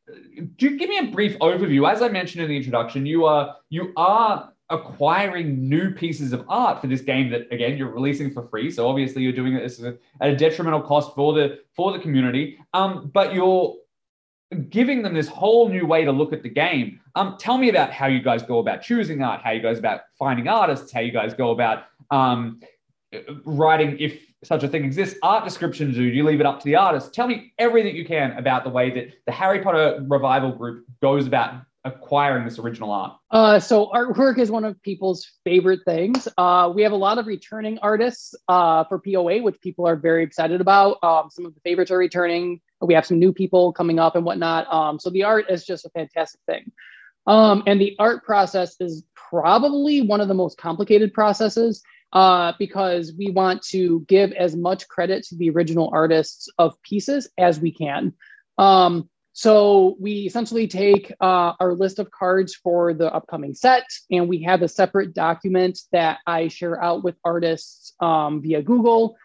do 0.56 0.76
give 0.76 0.88
me 0.88 0.98
a 0.98 1.06
brief 1.10 1.38
overview? 1.38 1.90
As 1.90 2.02
I 2.02 2.08
mentioned 2.08 2.42
in 2.42 2.50
the 2.50 2.56
introduction, 2.56 3.06
you 3.06 3.24
are 3.24 3.56
you 3.70 3.92
are 3.96 4.52
acquiring 4.70 5.68
new 5.68 5.90
pieces 5.90 6.32
of 6.32 6.44
art 6.48 6.80
for 6.80 6.86
this 6.86 7.02
game 7.02 7.30
that 7.30 7.42
again 7.52 7.76
you're 7.76 7.90
releasing 7.90 8.30
for 8.30 8.48
free. 8.48 8.70
So 8.70 8.88
obviously 8.88 9.22
you're 9.22 9.32
doing 9.32 9.54
this 9.54 9.82
at 9.82 9.98
a 10.20 10.34
detrimental 10.36 10.82
cost 10.82 11.14
for 11.14 11.32
the 11.32 11.60
for 11.76 11.92
the 11.92 11.98
community. 11.98 12.58
Um, 12.72 13.10
but 13.12 13.34
you're 13.34 13.76
giving 14.68 15.02
them 15.02 15.14
this 15.14 15.28
whole 15.28 15.68
new 15.68 15.86
way 15.86 16.04
to 16.04 16.12
look 16.12 16.32
at 16.32 16.42
the 16.42 16.48
game. 16.48 17.00
Um, 17.14 17.36
tell 17.38 17.58
me 17.58 17.68
about 17.68 17.92
how 17.92 18.06
you 18.06 18.20
guys 18.20 18.42
go 18.42 18.58
about 18.58 18.82
choosing 18.82 19.22
art, 19.22 19.40
how 19.42 19.50
you 19.50 19.60
guys 19.60 19.78
about 19.78 20.02
finding 20.18 20.48
artists, 20.48 20.92
how 20.92 21.00
you 21.00 21.12
guys 21.12 21.34
go 21.34 21.50
about 21.50 21.84
um, 22.10 22.60
writing 23.44 23.96
if 23.98 24.20
such 24.44 24.62
a 24.62 24.68
thing 24.68 24.84
exists. 24.84 25.18
Art 25.22 25.44
descriptions, 25.44 25.96
do 25.96 26.02
you 26.02 26.24
leave 26.24 26.40
it 26.40 26.46
up 26.46 26.60
to 26.60 26.64
the 26.64 26.76
artist? 26.76 27.14
Tell 27.14 27.26
me 27.26 27.52
everything 27.58 27.96
you 27.96 28.04
can 28.04 28.32
about 28.32 28.64
the 28.64 28.70
way 28.70 28.90
that 28.90 29.14
the 29.26 29.32
Harry 29.32 29.62
Potter 29.62 30.04
revival 30.08 30.52
group 30.52 30.84
goes 31.00 31.26
about 31.26 31.62
acquiring 31.84 32.44
this 32.44 32.58
original 32.58 32.90
art? 32.90 33.16
Uh, 33.30 33.58
so 33.60 33.90
artwork 33.94 34.38
is 34.38 34.50
one 34.50 34.64
of 34.64 34.80
people's 34.82 35.30
favorite 35.44 35.80
things. 35.84 36.26
Uh, 36.38 36.72
we 36.74 36.82
have 36.82 36.92
a 36.92 36.96
lot 36.96 37.18
of 37.18 37.26
returning 37.26 37.78
artists 37.78 38.34
uh, 38.48 38.84
for 38.84 38.98
POA, 38.98 39.42
which 39.42 39.60
people 39.60 39.86
are 39.86 39.96
very 39.96 40.24
excited 40.24 40.60
about. 40.60 40.98
Um, 41.02 41.28
some 41.30 41.44
of 41.44 41.54
the 41.54 41.60
favorites 41.60 41.90
are 41.90 41.98
returning. 41.98 42.60
We 42.80 42.94
have 42.94 43.06
some 43.06 43.18
new 43.18 43.32
people 43.32 43.72
coming 43.72 43.98
up 43.98 44.16
and 44.16 44.24
whatnot. 44.24 44.72
Um, 44.72 44.98
so 44.98 45.10
the 45.10 45.24
art 45.24 45.46
is 45.50 45.64
just 45.64 45.84
a 45.84 45.90
fantastic 45.90 46.40
thing. 46.46 46.72
Um, 47.26 47.62
and 47.66 47.80
the 47.80 47.96
art 47.98 48.24
process 48.24 48.76
is 48.80 49.02
probably 49.14 50.02
one 50.02 50.20
of 50.20 50.28
the 50.28 50.34
most 50.34 50.58
complicated 50.58 51.12
processes 51.12 51.82
uh, 52.14 52.52
because 52.58 53.12
we 53.18 53.30
want 53.30 53.60
to 53.62 54.04
give 54.08 54.32
as 54.32 54.56
much 54.56 54.88
credit 54.88 55.24
to 55.24 55.36
the 55.36 55.50
original 55.50 55.90
artists 55.92 56.48
of 56.58 56.80
pieces 56.82 57.28
as 57.36 57.60
we 57.60 57.72
can. 57.72 58.14
Um, 58.56 59.10
so 59.32 59.96
we 59.98 60.26
essentially 60.26 60.68
take 60.68 61.12
uh, 61.20 61.54
our 61.58 61.74
list 61.74 61.98
of 61.98 62.12
cards 62.12 62.54
for 62.54 62.94
the 62.94 63.12
upcoming 63.12 63.52
set, 63.52 63.82
and 64.08 64.28
we 64.28 64.42
have 64.44 64.62
a 64.62 64.68
separate 64.68 65.12
document 65.12 65.80
that 65.90 66.18
I 66.24 66.46
share 66.46 66.80
out 66.80 67.02
with 67.02 67.16
artists 67.24 67.94
um, 67.98 68.42
via 68.42 68.62
Google. 68.62 69.16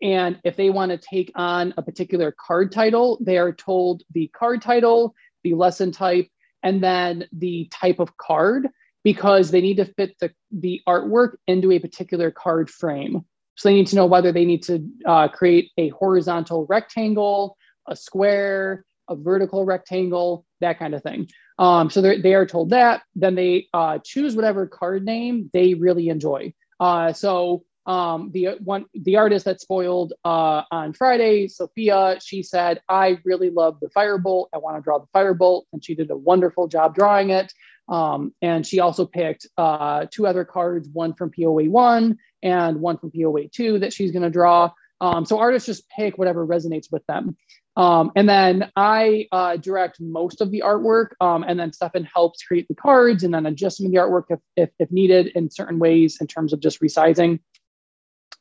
And 0.00 0.38
if 0.44 0.54
they 0.54 0.70
want 0.70 0.92
to 0.92 0.98
take 0.98 1.32
on 1.34 1.74
a 1.76 1.82
particular 1.82 2.32
card 2.38 2.70
title, 2.70 3.18
they 3.20 3.38
are 3.38 3.52
told 3.52 4.04
the 4.12 4.28
card 4.28 4.62
title, 4.62 5.16
the 5.42 5.54
lesson 5.54 5.90
type, 5.90 6.28
and 6.62 6.80
then 6.80 7.26
the 7.32 7.68
type 7.72 7.98
of 7.98 8.16
card 8.16 8.68
because 9.06 9.52
they 9.52 9.60
need 9.60 9.76
to 9.76 9.84
fit 9.84 10.16
the, 10.18 10.32
the 10.50 10.80
artwork 10.88 11.36
into 11.46 11.70
a 11.70 11.78
particular 11.78 12.32
card 12.32 12.68
frame. 12.68 13.24
So 13.54 13.68
they 13.68 13.74
need 13.76 13.86
to 13.86 13.94
know 13.94 14.06
whether 14.06 14.32
they 14.32 14.44
need 14.44 14.64
to 14.64 14.84
uh, 15.06 15.28
create 15.28 15.70
a 15.78 15.90
horizontal 15.90 16.66
rectangle, 16.68 17.56
a 17.86 17.94
square, 17.94 18.84
a 19.08 19.14
vertical 19.14 19.64
rectangle, 19.64 20.44
that 20.60 20.80
kind 20.80 20.92
of 20.92 21.04
thing. 21.04 21.28
Um, 21.56 21.88
so 21.88 22.02
they 22.02 22.34
are 22.34 22.46
told 22.46 22.70
that. 22.70 23.02
Then 23.14 23.36
they 23.36 23.68
uh, 23.72 24.00
choose 24.04 24.34
whatever 24.34 24.66
card 24.66 25.04
name 25.04 25.50
they 25.52 25.74
really 25.74 26.08
enjoy. 26.08 26.52
Uh, 26.80 27.12
so 27.12 27.62
um, 27.86 28.32
the 28.32 28.56
one 28.64 28.86
the 28.92 29.18
artist 29.18 29.44
that 29.44 29.60
spoiled 29.60 30.14
uh, 30.24 30.62
on 30.72 30.92
Friday, 30.92 31.46
Sophia, 31.46 32.18
she 32.20 32.42
said, 32.42 32.80
"I 32.88 33.18
really 33.24 33.50
love 33.50 33.78
the 33.80 33.88
firebolt. 33.90 34.46
I 34.52 34.58
want 34.58 34.76
to 34.76 34.82
draw 34.82 34.98
the 34.98 35.06
firebolt," 35.14 35.62
and 35.72 35.84
she 35.84 35.94
did 35.94 36.10
a 36.10 36.16
wonderful 36.16 36.66
job 36.66 36.96
drawing 36.96 37.30
it. 37.30 37.52
Um, 37.88 38.34
and 38.42 38.66
she 38.66 38.80
also 38.80 39.06
picked 39.06 39.46
uh, 39.56 40.06
two 40.10 40.26
other 40.26 40.44
cards, 40.44 40.88
one 40.92 41.14
from 41.14 41.30
POA 41.30 41.64
1 41.64 42.18
and 42.42 42.80
one 42.80 42.98
from 42.98 43.10
POA 43.10 43.48
2 43.48 43.80
that 43.80 43.92
she's 43.92 44.10
going 44.10 44.22
to 44.22 44.30
draw. 44.30 44.70
Um, 45.00 45.24
so 45.24 45.38
artists 45.38 45.66
just 45.66 45.88
pick 45.90 46.18
whatever 46.18 46.46
resonates 46.46 46.90
with 46.90 47.04
them. 47.06 47.36
Um, 47.76 48.10
and 48.16 48.26
then 48.26 48.70
I 48.74 49.28
uh, 49.30 49.56
direct 49.58 50.00
most 50.00 50.40
of 50.40 50.50
the 50.50 50.62
artwork, 50.64 51.08
um, 51.20 51.44
and 51.46 51.60
then 51.60 51.74
Stefan 51.74 52.04
helps 52.04 52.42
create 52.42 52.66
the 52.68 52.74
cards 52.74 53.22
and 53.22 53.34
then 53.34 53.44
adjusting 53.44 53.90
the 53.90 53.98
artwork 53.98 54.24
if, 54.30 54.38
if, 54.56 54.70
if, 54.78 54.90
needed 54.90 55.28
in 55.34 55.50
certain 55.50 55.78
ways 55.78 56.16
in 56.20 56.26
terms 56.26 56.54
of 56.54 56.60
just 56.60 56.80
resizing. 56.80 57.38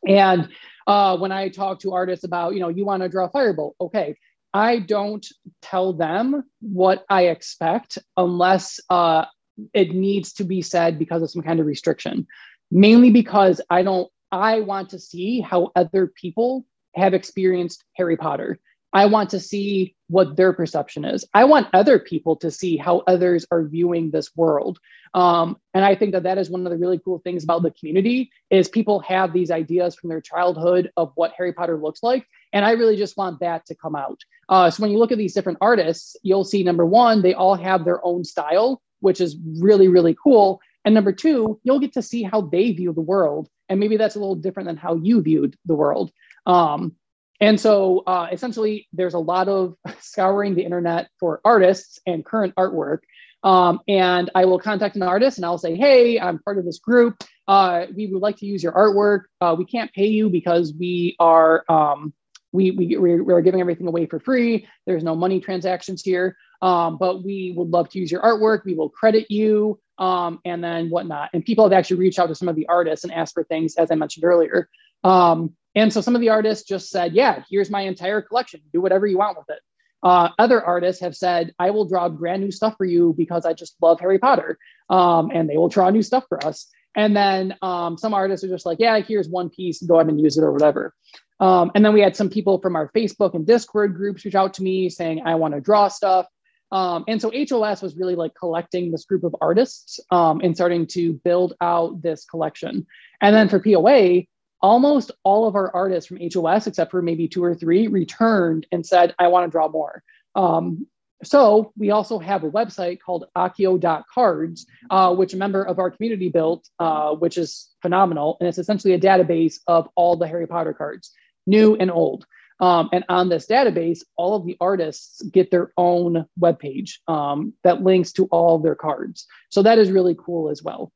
And 0.07 0.47
uh, 0.87 1.17
when 1.17 1.33
I 1.33 1.49
talk 1.49 1.79
to 1.79 1.93
artists 1.93 2.23
about, 2.23 2.53
you 2.53 2.61
know, 2.61 2.69
you 2.69 2.85
want 2.85 3.03
to 3.03 3.09
draw 3.09 3.25
a 3.25 3.29
Firebolt, 3.29 3.73
okay, 3.81 4.15
I 4.53 4.79
don't 4.79 5.25
tell 5.61 5.91
them 5.91 6.45
what 6.61 7.03
I 7.09 7.23
expect 7.23 7.97
unless 8.15 8.79
uh, 8.89 9.25
it 9.73 9.93
needs 9.93 10.33
to 10.33 10.43
be 10.43 10.61
said 10.61 10.99
because 10.99 11.21
of 11.21 11.29
some 11.29 11.41
kind 11.41 11.59
of 11.59 11.65
restriction. 11.65 12.27
Mainly 12.71 13.11
because 13.11 13.61
I 13.69 13.83
don't, 13.83 14.09
I 14.31 14.61
want 14.61 14.89
to 14.89 14.99
see 14.99 15.39
how 15.39 15.71
other 15.75 16.07
people 16.07 16.65
have 16.95 17.13
experienced 17.13 17.83
Harry 17.93 18.17
Potter. 18.17 18.59
I 18.93 19.07
want 19.07 19.29
to 19.31 19.41
see 19.41 19.93
what 20.07 20.37
their 20.37 20.53
perception 20.53 21.03
is. 21.03 21.25
I 21.33 21.43
want 21.43 21.67
other 21.73 21.99
people 21.99 22.37
to 22.37 22.49
see 22.49 22.77
how 22.77 23.03
others 23.07 23.45
are 23.51 23.65
viewing 23.65 24.09
this 24.09 24.33
world. 24.37 24.79
Um, 25.13 25.57
and 25.73 25.83
I 25.83 25.95
think 25.95 26.13
that 26.13 26.23
that 26.23 26.37
is 26.37 26.49
one 26.49 26.65
of 26.65 26.71
the 26.71 26.77
really 26.77 26.99
cool 26.99 27.19
things 27.19 27.43
about 27.43 27.63
the 27.63 27.71
community 27.71 28.31
is 28.49 28.69
people 28.69 28.99
have 29.01 29.33
these 29.33 29.51
ideas 29.51 29.95
from 29.95 30.09
their 30.09 30.21
childhood 30.21 30.91
of 30.95 31.11
what 31.15 31.33
Harry 31.37 31.51
Potter 31.51 31.77
looks 31.77 32.03
like. 32.03 32.25
And 32.53 32.63
I 32.63 32.71
really 32.71 32.95
just 32.95 33.17
want 33.17 33.41
that 33.41 33.65
to 33.65 33.75
come 33.75 33.95
out. 33.95 34.19
Uh, 34.47 34.69
so 34.69 34.81
when 34.81 34.91
you 34.91 34.97
look 34.97 35.11
at 35.11 35.17
these 35.17 35.33
different 35.33 35.57
artists, 35.59 36.15
you'll 36.23 36.45
see 36.45 36.63
number 36.63 36.85
one, 36.85 37.21
they 37.21 37.33
all 37.33 37.55
have 37.55 37.83
their 37.83 38.05
own 38.05 38.23
style, 38.23 38.81
which 38.99 39.21
is 39.21 39.37
really, 39.59 39.87
really 39.87 40.15
cool. 40.21 40.61
And 40.83 40.93
number 40.93 41.11
two, 41.11 41.59
you'll 41.63 41.79
get 41.79 41.93
to 41.93 42.01
see 42.01 42.23
how 42.23 42.41
they 42.41 42.71
view 42.71 42.93
the 42.93 43.01
world. 43.01 43.49
And 43.69 43.79
maybe 43.79 43.97
that's 43.97 44.15
a 44.15 44.19
little 44.19 44.35
different 44.35 44.67
than 44.67 44.77
how 44.77 44.95
you 44.95 45.21
viewed 45.21 45.57
the 45.65 45.73
world. 45.73 46.11
Um, 46.45 46.95
and 47.41 47.59
so 47.59 48.03
uh, 48.05 48.27
essentially, 48.31 48.87
there's 48.93 49.13
a 49.13 49.19
lot 49.19 49.47
of 49.47 49.75
scouring 49.99 50.55
the 50.55 50.63
internet 50.63 51.09
for 51.19 51.41
artists 51.43 51.99
and 52.05 52.23
current 52.23 52.55
artwork. 52.55 52.99
Um, 53.43 53.81
and 53.87 54.31
I 54.33 54.45
will 54.45 54.59
contact 54.59 54.95
an 54.95 55.03
artist 55.03 55.37
and 55.37 55.45
I'll 55.45 55.59
say, 55.59 55.75
hey, 55.75 56.19
I'm 56.19 56.39
part 56.39 56.57
of 56.57 56.65
this 56.65 56.79
group. 56.79 57.23
Uh, 57.47 57.85
we 57.95 58.07
would 58.07 58.21
like 58.21 58.37
to 58.37 58.47
use 58.47 58.63
your 58.63 58.71
artwork. 58.71 59.25
Uh, 59.39 59.55
we 59.57 59.65
can't 59.65 59.93
pay 59.93 60.07
you 60.07 60.29
because 60.29 60.73
we 60.73 61.15
are 61.19 61.63
um, 61.69 62.13
we, 62.55 62.71
we 62.71 62.97
we're 62.97 63.41
giving 63.41 63.61
everything 63.61 63.87
away 63.87 64.05
for 64.05 64.19
free. 64.19 64.67
There's 64.85 65.03
no 65.03 65.15
money 65.15 65.39
transactions 65.39 66.01
here, 66.01 66.35
um, 66.61 66.97
but 66.97 67.23
we 67.23 67.53
would 67.55 67.69
love 67.69 67.89
to 67.89 67.99
use 67.99 68.11
your 68.11 68.21
artwork. 68.21 68.65
We 68.65 68.73
will 68.73 68.89
credit 68.89 69.29
you 69.29 69.79
um, 69.97 70.39
and 70.45 70.63
then 70.63 70.89
whatnot. 70.89 71.29
And 71.33 71.43
people 71.45 71.65
have 71.65 71.73
actually 71.73 71.97
reached 71.97 72.19
out 72.19 72.27
to 72.27 72.35
some 72.35 72.47
of 72.47 72.55
the 72.55 72.67
artists 72.67 73.03
and 73.03 73.13
asked 73.13 73.33
for 73.33 73.43
things, 73.43 73.75
as 73.75 73.91
I 73.91 73.95
mentioned 73.95 74.25
earlier. 74.25 74.69
Um, 75.03 75.55
and 75.75 75.91
so 75.91 76.01
some 76.01 76.15
of 76.15 76.21
the 76.21 76.29
artists 76.29 76.67
just 76.67 76.89
said, 76.89 77.13
yeah, 77.13 77.43
here's 77.49 77.69
my 77.69 77.81
entire 77.81 78.21
collection. 78.21 78.61
Do 78.73 78.81
whatever 78.81 79.05
you 79.05 79.17
want 79.17 79.37
with 79.37 79.49
it. 79.49 79.61
Uh, 80.01 80.29
other 80.37 80.63
artists 80.63 81.01
have 81.01 81.15
said, 81.15 81.53
I 81.59 81.71
will 81.71 81.85
draw 81.85 82.07
brand 82.09 82.43
new 82.43 82.51
stuff 82.51 82.75
for 82.77 82.85
you 82.85 83.13
because 83.17 83.45
I 83.45 83.53
just 83.53 83.75
love 83.81 83.99
Harry 83.99 84.19
Potter. 84.19 84.57
Um, 84.89 85.31
and 85.33 85.49
they 85.49 85.57
will 85.57 85.67
draw 85.67 85.89
new 85.89 86.03
stuff 86.03 86.25
for 86.29 86.45
us. 86.45 86.67
And 86.95 87.15
then 87.15 87.55
um, 87.61 87.97
some 87.97 88.13
artists 88.13 88.43
are 88.45 88.47
just 88.49 88.65
like, 88.65 88.79
yeah, 88.79 88.99
here's 88.99 89.27
one 89.27 89.49
piece, 89.49 89.81
go 89.81 89.95
ahead 89.95 90.07
and 90.07 90.19
use 90.19 90.37
it 90.37 90.43
or 90.43 90.51
whatever. 90.51 90.93
Um, 91.39 91.71
and 91.75 91.83
then 91.83 91.93
we 91.93 92.01
had 92.01 92.15
some 92.15 92.29
people 92.29 92.59
from 92.59 92.75
our 92.75 92.89
Facebook 92.95 93.33
and 93.33 93.45
Discord 93.45 93.95
groups 93.95 94.23
reach 94.23 94.35
out 94.35 94.53
to 94.55 94.63
me 94.63 94.89
saying, 94.89 95.23
I 95.25 95.35
want 95.35 95.53
to 95.53 95.61
draw 95.61 95.87
stuff. 95.87 96.27
Um, 96.71 97.05
and 97.07 97.21
so 97.21 97.31
HOS 97.31 97.81
was 97.81 97.95
really 97.95 98.15
like 98.15 98.33
collecting 98.35 98.91
this 98.91 99.05
group 99.05 99.23
of 99.23 99.35
artists 99.39 99.99
um, 100.11 100.41
and 100.43 100.55
starting 100.55 100.87
to 100.87 101.13
build 101.13 101.53
out 101.61 102.01
this 102.01 102.25
collection. 102.25 102.87
And 103.21 103.35
then 103.35 103.49
for 103.49 103.59
POA, 103.59 104.23
almost 104.61 105.11
all 105.23 105.47
of 105.47 105.55
our 105.55 105.73
artists 105.75 106.07
from 106.07 106.19
HOS, 106.19 106.67
except 106.67 106.91
for 106.91 107.01
maybe 107.01 107.27
two 107.27 107.43
or 107.43 107.53
three, 107.53 107.87
returned 107.87 108.65
and 108.71 108.85
said, 108.85 109.13
I 109.19 109.27
want 109.27 109.45
to 109.45 109.51
draw 109.51 109.67
more. 109.67 110.03
Um, 110.35 110.87
so 111.23 111.71
we 111.77 111.91
also 111.91 112.19
have 112.19 112.43
a 112.43 112.51
website 112.51 112.99
called 112.99 113.25
accio.cards, 113.37 114.65
uh, 114.89 115.15
which 115.15 115.33
a 115.33 115.37
member 115.37 115.63
of 115.63 115.79
our 115.79 115.89
community 115.89 116.29
built, 116.29 116.67
uh, 116.79 117.13
which 117.13 117.37
is 117.37 117.69
phenomenal. 117.81 118.37
And 118.39 118.49
it's 118.49 118.57
essentially 118.57 118.93
a 118.93 118.99
database 118.99 119.59
of 119.67 119.87
all 119.95 120.17
the 120.17 120.27
Harry 120.27 120.47
Potter 120.47 120.73
cards, 120.73 121.11
new 121.45 121.75
and 121.75 121.91
old. 121.91 122.25
Um, 122.59 122.89
and 122.93 123.03
on 123.09 123.27
this 123.27 123.47
database, 123.47 123.99
all 124.15 124.35
of 124.35 124.45
the 124.45 124.55
artists 124.61 125.21
get 125.23 125.51
their 125.51 125.71
own 125.77 126.25
webpage 126.39 126.99
um, 127.07 127.53
that 127.63 127.83
links 127.83 128.13
to 128.13 128.25
all 128.25 128.59
their 128.59 128.75
cards. 128.75 129.27
So 129.49 129.63
that 129.63 129.77
is 129.77 129.91
really 129.91 130.15
cool 130.17 130.49
as 130.49 130.63
well. 130.63 130.91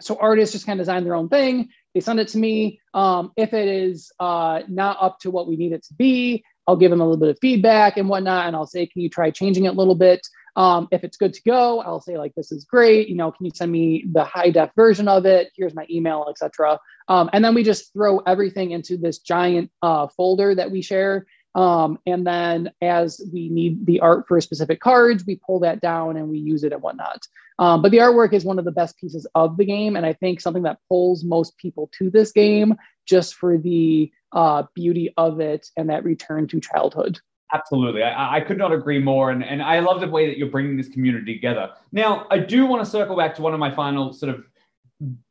So 0.00 0.16
artists 0.20 0.52
just 0.52 0.66
kind 0.66 0.80
of 0.80 0.84
design 0.84 1.04
their 1.04 1.14
own 1.14 1.28
thing. 1.28 1.70
They 1.94 2.00
send 2.00 2.20
it 2.20 2.28
to 2.28 2.38
me. 2.38 2.80
Um, 2.94 3.32
if 3.36 3.52
it 3.52 3.68
is 3.68 4.12
uh, 4.20 4.62
not 4.68 4.96
up 5.00 5.20
to 5.20 5.30
what 5.30 5.48
we 5.48 5.56
need 5.56 5.72
it 5.72 5.84
to 5.84 5.94
be, 5.94 6.44
I'll 6.66 6.76
give 6.76 6.90
them 6.90 7.00
a 7.00 7.04
little 7.04 7.18
bit 7.18 7.30
of 7.30 7.38
feedback 7.40 7.96
and 7.96 8.08
whatnot, 8.08 8.46
and 8.46 8.54
I'll 8.54 8.66
say, 8.66 8.86
can 8.86 9.00
you 9.00 9.08
try 9.08 9.30
changing 9.30 9.64
it 9.64 9.68
a 9.68 9.76
little 9.76 9.94
bit? 9.94 10.20
Um, 10.58 10.88
if 10.90 11.04
it's 11.04 11.16
good 11.16 11.34
to 11.34 11.42
go, 11.42 11.80
I'll 11.80 12.00
say 12.00 12.18
like, 12.18 12.34
this 12.34 12.50
is 12.50 12.64
great. 12.64 13.08
You 13.08 13.14
know, 13.14 13.30
can 13.30 13.46
you 13.46 13.52
send 13.54 13.70
me 13.70 14.04
the 14.10 14.24
high 14.24 14.50
def 14.50 14.70
version 14.74 15.06
of 15.06 15.24
it? 15.24 15.52
Here's 15.54 15.72
my 15.72 15.86
email, 15.88 16.26
etc. 16.28 16.80
Um, 17.06 17.30
and 17.32 17.44
then 17.44 17.54
we 17.54 17.62
just 17.62 17.92
throw 17.92 18.18
everything 18.18 18.72
into 18.72 18.96
this 18.96 19.20
giant 19.20 19.70
uh, 19.82 20.08
folder 20.08 20.56
that 20.56 20.72
we 20.72 20.82
share. 20.82 21.26
Um, 21.54 22.00
and 22.06 22.26
then 22.26 22.72
as 22.82 23.20
we 23.32 23.48
need 23.50 23.86
the 23.86 24.00
art 24.00 24.26
for 24.26 24.40
specific 24.40 24.80
cards, 24.80 25.24
we 25.24 25.36
pull 25.36 25.60
that 25.60 25.80
down 25.80 26.16
and 26.16 26.28
we 26.28 26.38
use 26.38 26.64
it 26.64 26.72
and 26.72 26.82
whatnot. 26.82 27.26
Um, 27.60 27.80
but 27.80 27.92
the 27.92 27.98
artwork 27.98 28.32
is 28.32 28.44
one 28.44 28.58
of 28.58 28.64
the 28.64 28.72
best 28.72 28.98
pieces 28.98 29.28
of 29.36 29.56
the 29.56 29.64
game. 29.64 29.94
And 29.94 30.04
I 30.04 30.12
think 30.12 30.40
something 30.40 30.64
that 30.64 30.80
pulls 30.88 31.22
most 31.22 31.56
people 31.56 31.88
to 31.98 32.10
this 32.10 32.32
game 32.32 32.74
just 33.06 33.34
for 33.34 33.56
the 33.58 34.10
uh, 34.32 34.64
beauty 34.74 35.14
of 35.16 35.38
it 35.38 35.68
and 35.76 35.90
that 35.90 36.04
return 36.04 36.48
to 36.48 36.60
childhood. 36.60 37.20
Absolutely. 37.52 38.02
I, 38.02 38.36
I, 38.36 38.40
could 38.40 38.58
not 38.58 38.72
agree 38.72 38.98
more. 38.98 39.30
And, 39.30 39.42
and 39.42 39.62
I 39.62 39.80
love 39.80 40.00
the 40.00 40.08
way 40.08 40.26
that 40.26 40.36
you're 40.36 40.50
bringing 40.50 40.76
this 40.76 40.88
community 40.88 41.34
together. 41.34 41.70
Now, 41.92 42.26
I 42.30 42.38
do 42.38 42.66
want 42.66 42.84
to 42.84 42.90
circle 42.90 43.16
back 43.16 43.34
to 43.36 43.42
one 43.42 43.54
of 43.54 43.60
my 43.60 43.74
final 43.74 44.12
sort 44.12 44.34
of 44.34 44.44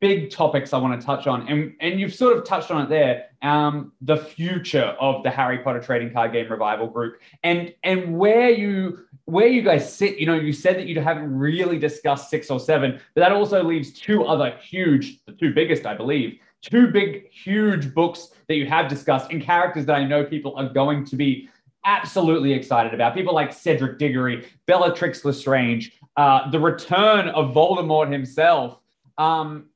big 0.00 0.30
topics 0.30 0.72
I 0.72 0.78
want 0.78 0.98
to 1.00 1.06
touch 1.06 1.26
on. 1.26 1.46
And, 1.46 1.74
and 1.80 2.00
you've 2.00 2.14
sort 2.14 2.36
of 2.36 2.44
touched 2.44 2.70
on 2.70 2.82
it 2.82 2.88
there 2.88 3.26
um, 3.42 3.92
the 4.00 4.16
future 4.16 4.96
of 5.00 5.22
the 5.22 5.30
Harry 5.30 5.58
Potter 5.58 5.80
trading 5.80 6.12
card 6.12 6.32
game 6.32 6.50
revival 6.50 6.88
group 6.88 7.20
and, 7.44 7.72
and 7.84 8.18
where 8.18 8.50
you 8.50 9.00
where 9.26 9.46
you 9.46 9.60
guys 9.60 9.92
sit. 9.92 10.18
You 10.18 10.26
know, 10.26 10.34
you 10.34 10.54
said 10.54 10.76
that 10.76 10.86
you 10.86 10.98
haven't 11.00 11.32
really 11.36 11.78
discussed 11.78 12.30
six 12.30 12.50
or 12.50 12.58
seven, 12.58 12.98
but 13.14 13.20
that 13.20 13.30
also 13.30 13.62
leaves 13.62 13.92
two 13.92 14.24
other 14.24 14.56
huge, 14.62 15.22
the 15.26 15.32
two 15.32 15.52
biggest, 15.52 15.84
I 15.84 15.94
believe, 15.94 16.40
two 16.62 16.88
big, 16.88 17.30
huge 17.30 17.94
books 17.94 18.30
that 18.48 18.56
you 18.56 18.66
have 18.66 18.88
discussed 18.88 19.30
and 19.30 19.42
characters 19.42 19.84
that 19.86 19.96
I 19.96 20.04
know 20.04 20.24
people 20.24 20.56
are 20.56 20.70
going 20.70 21.04
to 21.04 21.16
be 21.16 21.48
absolutely 21.84 22.52
excited 22.52 22.94
about. 22.94 23.14
People 23.14 23.34
like 23.34 23.52
Cedric 23.52 23.98
Diggory, 23.98 24.46
Bellatrix 24.66 25.24
Lestrange, 25.24 25.92
uh, 26.16 26.50
the 26.50 26.58
return 26.58 27.28
of 27.28 27.54
Voldemort 27.54 28.12
himself. 28.12 28.78
Um, 29.16 29.66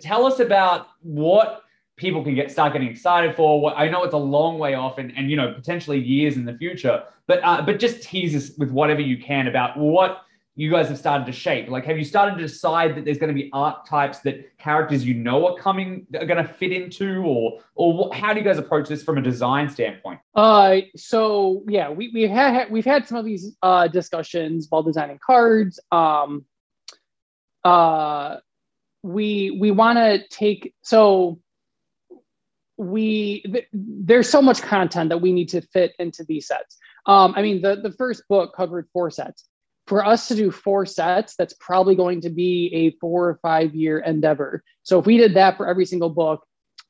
tell 0.00 0.26
us 0.26 0.40
about 0.40 0.88
what 1.02 1.62
people 1.96 2.24
can 2.24 2.34
get 2.34 2.50
start 2.50 2.72
getting 2.72 2.88
excited 2.88 3.36
for. 3.36 3.60
What 3.60 3.76
I 3.76 3.88
know 3.88 4.02
it's 4.04 4.14
a 4.14 4.18
long 4.18 4.58
way 4.58 4.74
off, 4.74 4.98
and, 4.98 5.12
and 5.16 5.30
you 5.30 5.36
know 5.36 5.52
potentially 5.52 5.98
years 5.98 6.36
in 6.36 6.44
the 6.44 6.56
future, 6.56 7.04
but 7.26 7.40
uh, 7.42 7.62
but 7.62 7.78
just 7.78 8.02
tease 8.02 8.34
us 8.34 8.56
with 8.58 8.70
whatever 8.70 9.00
you 9.00 9.18
can 9.18 9.46
about 9.46 9.76
what 9.76 10.22
you 10.54 10.70
guys 10.70 10.88
have 10.88 10.98
started 10.98 11.24
to 11.26 11.32
shape? 11.32 11.68
Like, 11.68 11.86
have 11.86 11.96
you 11.96 12.04
started 12.04 12.36
to 12.36 12.42
decide 12.42 12.94
that 12.96 13.04
there's 13.04 13.16
going 13.18 13.34
to 13.34 13.34
be 13.34 13.48
archetypes 13.52 14.18
that 14.20 14.58
characters 14.58 15.04
you 15.04 15.14
know 15.14 15.46
are 15.46 15.56
coming 15.56 16.06
are 16.14 16.26
going 16.26 16.44
to 16.44 16.52
fit 16.52 16.72
into, 16.72 17.22
or 17.22 17.60
or 17.74 17.96
what, 17.96 18.14
how 18.14 18.34
do 18.34 18.40
you 18.40 18.44
guys 18.44 18.58
approach 18.58 18.88
this 18.88 19.02
from 19.02 19.16
a 19.16 19.22
design 19.22 19.70
standpoint? 19.70 20.20
Uh, 20.34 20.80
so 20.94 21.62
yeah, 21.68 21.88
we 21.88 22.10
we've 22.12 22.28
had 22.28 22.70
we've 22.70 22.84
had 22.84 23.08
some 23.08 23.16
of 23.16 23.24
these 23.24 23.56
uh 23.62 23.88
discussions 23.88 24.66
while 24.68 24.82
designing 24.82 25.18
cards. 25.24 25.80
Um, 25.90 26.44
uh, 27.64 28.36
we 29.02 29.56
we 29.58 29.70
want 29.70 29.96
to 29.98 30.26
take 30.28 30.74
so 30.82 31.40
we 32.76 33.40
th- 33.42 33.68
there's 33.72 34.28
so 34.28 34.42
much 34.42 34.60
content 34.60 35.08
that 35.08 35.18
we 35.18 35.32
need 35.32 35.48
to 35.48 35.62
fit 35.62 35.92
into 35.98 36.24
these 36.24 36.46
sets. 36.46 36.76
Um, 37.06 37.32
I 37.36 37.40
mean, 37.40 37.62
the 37.62 37.76
the 37.76 37.92
first 37.92 38.24
book 38.28 38.54
covered 38.54 38.86
four 38.92 39.10
sets 39.10 39.48
for 39.86 40.04
us 40.04 40.28
to 40.28 40.34
do 40.34 40.50
four 40.50 40.86
sets, 40.86 41.34
that's 41.36 41.54
probably 41.54 41.94
going 41.94 42.20
to 42.22 42.30
be 42.30 42.70
a 42.72 42.98
four 42.98 43.28
or 43.28 43.38
five 43.42 43.74
year 43.74 43.98
endeavor. 43.98 44.62
So 44.82 44.98
if 44.98 45.06
we 45.06 45.16
did 45.16 45.34
that 45.34 45.56
for 45.56 45.66
every 45.66 45.86
single 45.86 46.10
book, 46.10 46.46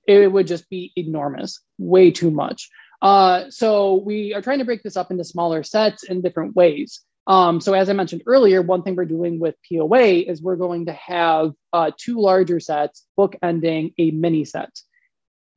it 0.07 0.31
would 0.31 0.47
just 0.47 0.69
be 0.69 0.93
enormous, 0.97 1.61
way 1.79 2.11
too 2.11 2.31
much. 2.31 2.69
Uh, 3.01 3.45
so 3.51 3.95
we 4.05 4.35
are 4.35 4.43
trying 4.43 4.59
to 4.59 4.65
break 4.65 4.83
this 4.83 4.97
up 4.97 5.11
into 5.11 5.25
smaller 5.25 5.63
sets 5.63 6.05
in 6.05 6.23
different 6.23 6.55
ways. 6.55 7.01
Um, 7.27 7.61
so 7.61 7.73
as 7.73 7.89
I 7.89 7.93
mentioned 7.93 8.23
earlier, 8.27 8.63
one 8.63 8.83
thing 8.83 8.97
we're 8.97 9.05
doing 9.05 9.39
with 9.39 9.55
POA 9.71 10.03
is 10.03 10.43
we're 10.43 10.57
going 10.57 10.87
to 10.87 10.93
have 10.93 11.53
uh, 11.73 11.93
two 11.97 12.21
larger 12.21 12.61
sets 12.61 13.07
bookending 13.19 13.95
a 13.99 14.11
mini 14.11 14.45
set. 14.45 14.71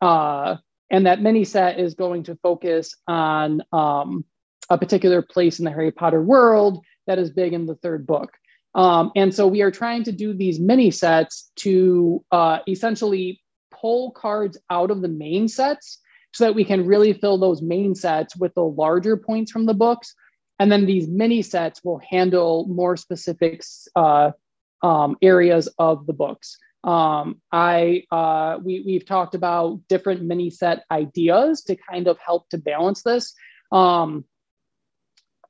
Uh, 0.02 0.58
and 0.90 1.08
that 1.08 1.22
mini 1.22 1.44
set 1.44 1.80
is 1.80 1.96
going 1.96 2.24
to 2.24 2.36
focus 2.44 2.96
on 3.08 3.64
um, 3.72 4.26
a 4.70 4.78
particular 4.78 5.22
place 5.22 5.60
in 5.60 5.66
the 5.66 5.72
Harry 5.72 5.92
Potter 5.92 6.22
world 6.22 6.84
that 7.08 7.20
is 7.20 7.30
big 7.30 7.54
in 7.54 7.66
the 7.66 7.76
third 7.76 8.06
book. 8.06 8.32
Um, 8.74 9.12
and 9.16 9.34
so 9.34 9.48
we 9.48 9.62
are 9.62 9.72
trying 9.72 10.04
to 10.04 10.12
do 10.12 10.34
these 10.34 10.60
mini 10.60 10.92
sets 10.92 11.52
to 11.58 12.24
uh, 12.32 12.60
essentially 12.68 13.42
pull 13.72 14.12
cards 14.12 14.58
out 14.70 14.92
of 14.92 15.02
the 15.02 15.08
main 15.08 15.48
sets 15.48 16.00
so 16.34 16.44
that 16.44 16.56
we 16.56 16.66
can 16.66 16.86
really 16.86 17.14
fill 17.14 17.38
those 17.38 17.62
main 17.62 17.96
sets 17.96 18.36
with 18.36 18.54
the 18.54 18.64
larger 18.64 19.16
points 19.16 19.52
from 19.52 19.66
the 19.66 19.74
books. 19.74 20.14
And 20.60 20.70
then 20.70 20.86
these 20.86 21.08
mini 21.08 21.42
sets 21.42 21.84
will 21.84 22.02
handle 22.10 22.68
more 22.68 22.98
specific 22.98 23.64
uh, 23.96 24.32
um, 24.82 25.16
areas 25.22 25.70
of 25.80 26.06
the 26.06 26.14
books. 26.14 26.58
Um, 26.84 27.42
I 27.52 28.04
uh, 28.12 28.60
we 28.64 28.84
we've 28.86 29.06
talked 29.06 29.34
about 29.34 29.80
different 29.90 30.22
mini 30.22 30.50
set 30.50 30.84
ideas 30.92 31.64
to 31.64 31.76
kind 31.76 32.08
of 32.08 32.20
help 32.20 32.50
to 32.50 32.58
balance 32.58 33.02
this. 33.02 33.34
Um, 33.72 34.26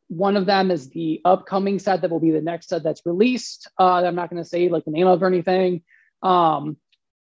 one 0.07 0.37
of 0.37 0.45
them 0.45 0.71
is 0.71 0.89
the 0.89 1.21
upcoming 1.25 1.79
set 1.79 2.01
that 2.01 2.11
will 2.11 2.19
be 2.19 2.31
the 2.31 2.41
next 2.41 2.69
set 2.69 2.83
that's 2.83 3.05
released. 3.05 3.69
Uh, 3.79 4.03
I'm 4.03 4.15
not 4.15 4.29
going 4.29 4.41
to 4.41 4.47
say 4.47 4.69
like 4.69 4.85
the 4.85 4.91
name 4.91 5.07
of 5.07 5.21
or 5.21 5.27
anything. 5.27 5.81
Um, 6.21 6.77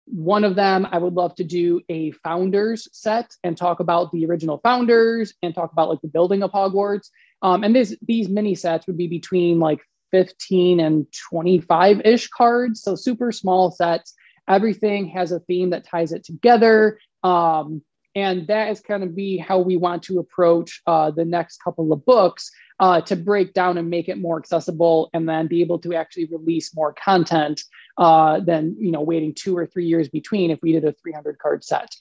one 0.05 0.43
of 0.43 0.55
them, 0.55 0.87
I 0.91 0.97
would 0.97 1.13
love 1.13 1.35
to 1.35 1.43
do 1.43 1.81
a 1.87 2.11
founders 2.11 2.87
set 2.91 3.31
and 3.43 3.55
talk 3.55 3.79
about 3.79 4.11
the 4.11 4.25
original 4.25 4.59
founders 4.63 5.33
and 5.43 5.53
talk 5.53 5.71
about 5.71 5.89
like 5.89 6.01
the 6.01 6.07
building 6.07 6.41
of 6.41 6.51
Hogwarts. 6.51 7.09
Um, 7.41 7.63
and 7.63 7.75
this, 7.75 7.95
these 8.01 8.27
mini 8.27 8.55
sets 8.55 8.87
would 8.87 8.97
be 8.97 9.07
between 9.07 9.59
like 9.59 9.81
15 10.11 10.79
and 10.79 11.05
25 11.29 12.01
ish 12.05 12.27
cards. 12.29 12.81
So 12.81 12.95
super 12.95 13.31
small 13.31 13.71
sets. 13.71 14.15
Everything 14.47 15.07
has 15.09 15.31
a 15.31 15.39
theme 15.41 15.69
that 15.71 15.85
ties 15.85 16.11
it 16.11 16.23
together. 16.23 16.99
Um, 17.23 17.83
and 18.15 18.47
that 18.47 18.71
is 18.71 18.81
kind 18.81 19.03
of 19.03 19.15
be 19.15 19.37
how 19.37 19.59
we 19.59 19.77
want 19.77 20.03
to 20.03 20.17
approach 20.17 20.81
uh, 20.87 21.11
the 21.11 21.25
next 21.25 21.63
couple 21.63 21.93
of 21.93 22.03
books 22.05 22.49
uh, 22.79 23.01
to 23.01 23.15
break 23.15 23.53
down 23.53 23.77
and 23.77 23.89
make 23.89 24.07
it 24.07 24.17
more 24.17 24.37
accessible 24.37 25.09
and 25.13 25.27
then 25.27 25.47
be 25.47 25.61
able 25.61 25.79
to 25.79 25.93
actually 25.93 26.25
release 26.25 26.73
more 26.75 26.93
content 26.93 27.61
uh, 27.97 28.39
than 28.39 28.75
you 28.79 28.91
know 28.91 29.01
waiting 29.01 29.33
two 29.33 29.57
or 29.57 29.65
three 29.65 29.85
years 29.85 30.07
between 30.09 30.51
if 30.51 30.59
we 30.61 30.71
did 30.71 30.85
a 30.85 30.93
300 30.93 31.37
card 31.39 31.63
set. 31.63 31.93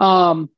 Um, 0.00 0.50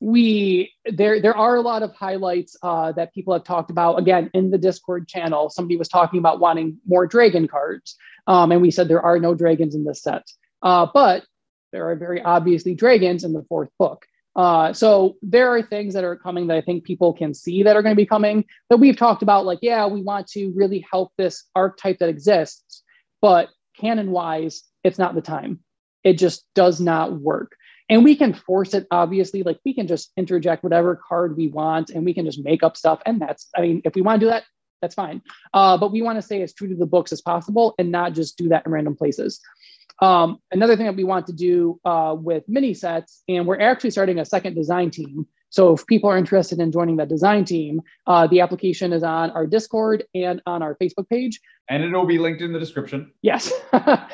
we 0.00 0.72
there 0.84 1.20
there 1.20 1.36
are 1.36 1.56
a 1.56 1.60
lot 1.60 1.82
of 1.82 1.92
highlights 1.94 2.56
uh, 2.62 2.92
that 2.92 3.12
people 3.12 3.32
have 3.32 3.44
talked 3.44 3.70
about 3.70 3.98
again 3.98 4.30
in 4.32 4.50
the 4.50 4.58
discord 4.58 5.08
channel. 5.08 5.50
Somebody 5.50 5.76
was 5.76 5.88
talking 5.88 6.18
about 6.18 6.40
wanting 6.40 6.78
more 6.86 7.06
dragon 7.06 7.48
cards 7.48 7.96
um, 8.28 8.52
and 8.52 8.62
we 8.62 8.70
said 8.70 8.86
there 8.86 9.02
are 9.02 9.18
no 9.18 9.34
dragons 9.34 9.74
in 9.74 9.84
this 9.84 10.02
set. 10.02 10.30
Uh, 10.62 10.86
but 10.92 11.24
there 11.72 11.90
are 11.90 11.96
very 11.96 12.22
obviously 12.22 12.74
dragons 12.74 13.24
in 13.24 13.32
the 13.32 13.44
fourth 13.48 13.70
book 13.78 14.06
uh, 14.38 14.72
so 14.72 15.16
there 15.20 15.52
are 15.52 15.60
things 15.60 15.94
that 15.94 16.04
are 16.04 16.14
coming 16.14 16.46
that 16.46 16.56
I 16.56 16.60
think 16.60 16.84
people 16.84 17.12
can 17.12 17.34
see 17.34 17.64
that 17.64 17.74
are 17.74 17.82
going 17.82 17.94
to 17.94 18.00
be 18.00 18.06
coming 18.06 18.44
that 18.70 18.76
we've 18.76 18.96
talked 18.96 19.24
about. 19.24 19.44
Like, 19.44 19.58
yeah, 19.62 19.84
we 19.88 20.00
want 20.00 20.28
to 20.28 20.52
really 20.54 20.86
help 20.88 21.12
this 21.18 21.44
archetype 21.56 21.98
that 21.98 22.08
exists, 22.08 22.84
but 23.20 23.48
canon 23.76 24.12
wise, 24.12 24.62
it's 24.84 24.96
not 24.96 25.16
the 25.16 25.20
time. 25.20 25.58
It 26.04 26.14
just 26.14 26.44
does 26.54 26.80
not 26.80 27.20
work. 27.20 27.56
And 27.88 28.04
we 28.04 28.14
can 28.14 28.32
force 28.32 28.74
it, 28.74 28.86
obviously. 28.92 29.42
Like, 29.42 29.58
we 29.64 29.74
can 29.74 29.88
just 29.88 30.12
interject 30.16 30.62
whatever 30.62 31.00
card 31.08 31.36
we 31.36 31.48
want 31.48 31.90
and 31.90 32.04
we 32.04 32.14
can 32.14 32.24
just 32.24 32.44
make 32.44 32.62
up 32.62 32.76
stuff. 32.76 33.02
And 33.06 33.20
that's, 33.20 33.48
I 33.56 33.62
mean, 33.62 33.82
if 33.84 33.96
we 33.96 34.02
want 34.02 34.20
to 34.20 34.26
do 34.26 34.30
that, 34.30 34.44
that's 34.80 34.94
fine. 34.94 35.20
Uh, 35.52 35.76
but 35.76 35.90
we 35.90 36.00
want 36.00 36.16
to 36.16 36.22
stay 36.22 36.42
as 36.42 36.54
true 36.54 36.68
to 36.68 36.76
the 36.76 36.86
books 36.86 37.12
as 37.12 37.20
possible 37.20 37.74
and 37.76 37.90
not 37.90 38.12
just 38.12 38.38
do 38.38 38.50
that 38.50 38.66
in 38.66 38.70
random 38.70 38.94
places. 38.94 39.40
Um, 40.00 40.38
another 40.52 40.76
thing 40.76 40.86
that 40.86 40.96
we 40.96 41.04
want 41.04 41.26
to 41.26 41.32
do 41.32 41.80
uh, 41.84 42.14
with 42.18 42.44
mini 42.48 42.74
sets, 42.74 43.22
and 43.28 43.46
we're 43.46 43.60
actually 43.60 43.90
starting 43.90 44.18
a 44.18 44.24
second 44.24 44.54
design 44.54 44.90
team. 44.90 45.26
So 45.50 45.72
if 45.72 45.86
people 45.86 46.10
are 46.10 46.18
interested 46.18 46.60
in 46.60 46.70
joining 46.72 46.96
that 46.96 47.08
design 47.08 47.44
team, 47.44 47.80
uh, 48.06 48.26
the 48.26 48.40
application 48.40 48.92
is 48.92 49.02
on 49.02 49.30
our 49.30 49.46
Discord 49.46 50.04
and 50.14 50.42
on 50.46 50.62
our 50.62 50.76
Facebook 50.76 51.08
page. 51.08 51.40
And 51.70 51.82
it'll 51.82 52.06
be 52.06 52.18
linked 52.18 52.42
in 52.42 52.52
the 52.52 52.58
description. 52.58 53.12
Yes. 53.22 53.52
uh, 53.72 54.06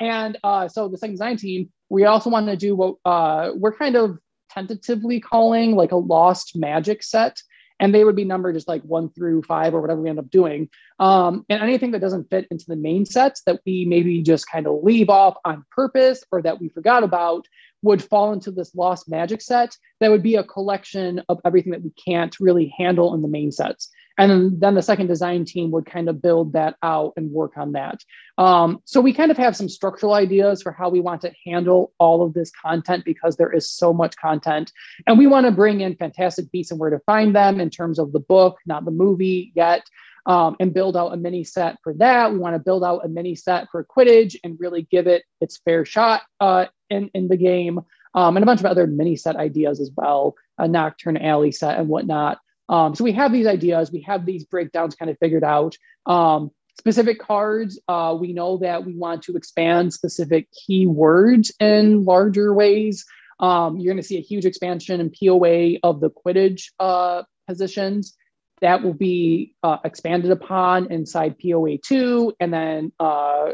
and 0.00 0.38
uh, 0.44 0.68
so 0.68 0.88
the 0.88 0.96
second 0.96 1.14
design 1.14 1.36
team, 1.36 1.70
we 1.88 2.04
also 2.04 2.30
want 2.30 2.46
to 2.46 2.56
do 2.56 2.76
what 2.76 2.94
uh, 3.04 3.50
we're 3.54 3.76
kind 3.76 3.96
of 3.96 4.18
tentatively 4.50 5.20
calling 5.20 5.74
like 5.74 5.92
a 5.92 5.96
lost 5.96 6.52
magic 6.54 7.02
set 7.02 7.36
and 7.80 7.94
they 7.94 8.04
would 8.04 8.16
be 8.16 8.24
numbered 8.24 8.54
just 8.54 8.68
like 8.68 8.82
one 8.82 9.10
through 9.10 9.42
five 9.42 9.74
or 9.74 9.80
whatever 9.80 10.00
we 10.00 10.08
end 10.08 10.18
up 10.18 10.30
doing. 10.30 10.68
Um, 10.98 11.44
and 11.48 11.62
anything 11.62 11.92
that 11.92 12.00
doesn't 12.00 12.30
fit 12.30 12.46
into 12.50 12.66
the 12.66 12.76
main 12.76 13.06
sets 13.06 13.42
that 13.42 13.60
we 13.64 13.84
maybe 13.84 14.22
just 14.22 14.50
kind 14.50 14.66
of 14.66 14.82
leave 14.82 15.08
off 15.08 15.36
on 15.44 15.64
purpose 15.70 16.24
or 16.32 16.42
that 16.42 16.60
we 16.60 16.68
forgot 16.68 17.02
about 17.02 17.46
would 17.82 18.02
fall 18.02 18.32
into 18.32 18.50
this 18.50 18.74
lost 18.74 19.08
magic 19.08 19.40
set 19.40 19.76
that 20.00 20.10
would 20.10 20.22
be 20.22 20.34
a 20.34 20.42
collection 20.42 21.22
of 21.28 21.40
everything 21.44 21.72
that 21.72 21.82
we 21.82 21.90
can't 21.90 22.38
really 22.40 22.74
handle 22.76 23.14
in 23.14 23.22
the 23.22 23.28
main 23.28 23.52
sets 23.52 23.90
and 24.18 24.60
then, 24.60 24.74
the 24.74 24.82
second 24.82 25.06
design 25.06 25.44
team 25.44 25.70
would 25.70 25.86
kind 25.86 26.08
of 26.08 26.20
build 26.20 26.52
that 26.52 26.76
out 26.82 27.12
and 27.16 27.30
work 27.30 27.56
on 27.56 27.72
that 27.72 28.00
um, 28.36 28.80
so 28.84 29.00
we 29.00 29.12
kind 29.12 29.30
of 29.30 29.36
have 29.36 29.56
some 29.56 29.68
structural 29.68 30.14
ideas 30.14 30.62
for 30.62 30.72
how 30.72 30.88
we 30.88 31.00
want 31.00 31.20
to 31.20 31.32
handle 31.46 31.92
all 31.98 32.22
of 32.22 32.34
this 32.34 32.50
content 32.62 33.04
because 33.04 33.36
there 33.36 33.52
is 33.52 33.70
so 33.70 33.92
much 33.92 34.16
content 34.16 34.72
and 35.06 35.18
we 35.18 35.26
want 35.26 35.46
to 35.46 35.52
bring 35.52 35.80
in 35.80 35.96
Fantastic 35.96 36.50
Beasts 36.50 36.70
and 36.70 36.80
where 36.80 36.90
to 36.90 37.00
find 37.00 37.34
them 37.34 37.60
in 37.60 37.70
terms 37.70 37.98
of 37.98 38.12
the 38.12 38.20
book 38.20 38.58
not 38.66 38.84
the 38.84 38.90
movie 38.90 39.52
yet 39.54 39.82
um, 40.28 40.56
and 40.60 40.74
build 40.74 40.96
out 40.96 41.14
a 41.14 41.16
mini 41.16 41.42
set 41.42 41.78
for 41.82 41.94
that. 41.94 42.30
We 42.32 42.38
want 42.38 42.54
to 42.54 42.58
build 42.58 42.84
out 42.84 43.04
a 43.04 43.08
mini 43.08 43.34
set 43.34 43.68
for 43.72 43.84
Quidditch 43.84 44.36
and 44.44 44.60
really 44.60 44.82
give 44.82 45.06
it 45.06 45.24
its 45.40 45.56
fair 45.56 45.86
shot 45.86 46.22
uh, 46.38 46.66
in, 46.90 47.10
in 47.14 47.28
the 47.28 47.36
game, 47.36 47.80
um, 48.14 48.36
and 48.36 48.42
a 48.42 48.46
bunch 48.46 48.60
of 48.60 48.66
other 48.66 48.86
mini 48.86 49.16
set 49.16 49.36
ideas 49.36 49.80
as 49.80 49.90
well, 49.96 50.34
a 50.58 50.68
Knockturn 50.68 51.22
Alley 51.22 51.50
set 51.50 51.78
and 51.78 51.88
whatnot. 51.88 52.38
Um, 52.68 52.94
so 52.94 53.04
we 53.04 53.12
have 53.12 53.32
these 53.32 53.46
ideas, 53.46 53.90
we 53.90 54.02
have 54.02 54.26
these 54.26 54.44
breakdowns 54.44 54.94
kind 54.94 55.10
of 55.10 55.18
figured 55.18 55.44
out. 55.44 55.76
Um, 56.06 56.50
specific 56.78 57.18
cards, 57.18 57.80
uh, 57.88 58.16
we 58.18 58.32
know 58.32 58.58
that 58.58 58.84
we 58.84 58.94
want 58.94 59.22
to 59.24 59.36
expand 59.36 59.92
specific 59.92 60.48
keywords 60.52 61.50
in 61.60 62.04
larger 62.04 62.54
ways. 62.54 63.04
Um, 63.40 63.78
you're 63.78 63.92
going 63.92 64.02
to 64.02 64.06
see 64.06 64.18
a 64.18 64.22
huge 64.22 64.44
expansion 64.44 65.00
in 65.00 65.10
POA 65.10 65.78
of 65.82 66.00
the 66.00 66.10
Quidditch 66.10 66.70
uh, 66.78 67.22
positions 67.46 68.16
that 68.60 68.82
will 68.82 68.94
be 68.94 69.54
uh, 69.62 69.78
expanded 69.84 70.30
upon 70.30 70.90
inside 70.92 71.36
POA 71.38 71.78
2 71.78 72.34
and 72.40 72.52
then 72.52 72.92
uh, 72.98 73.52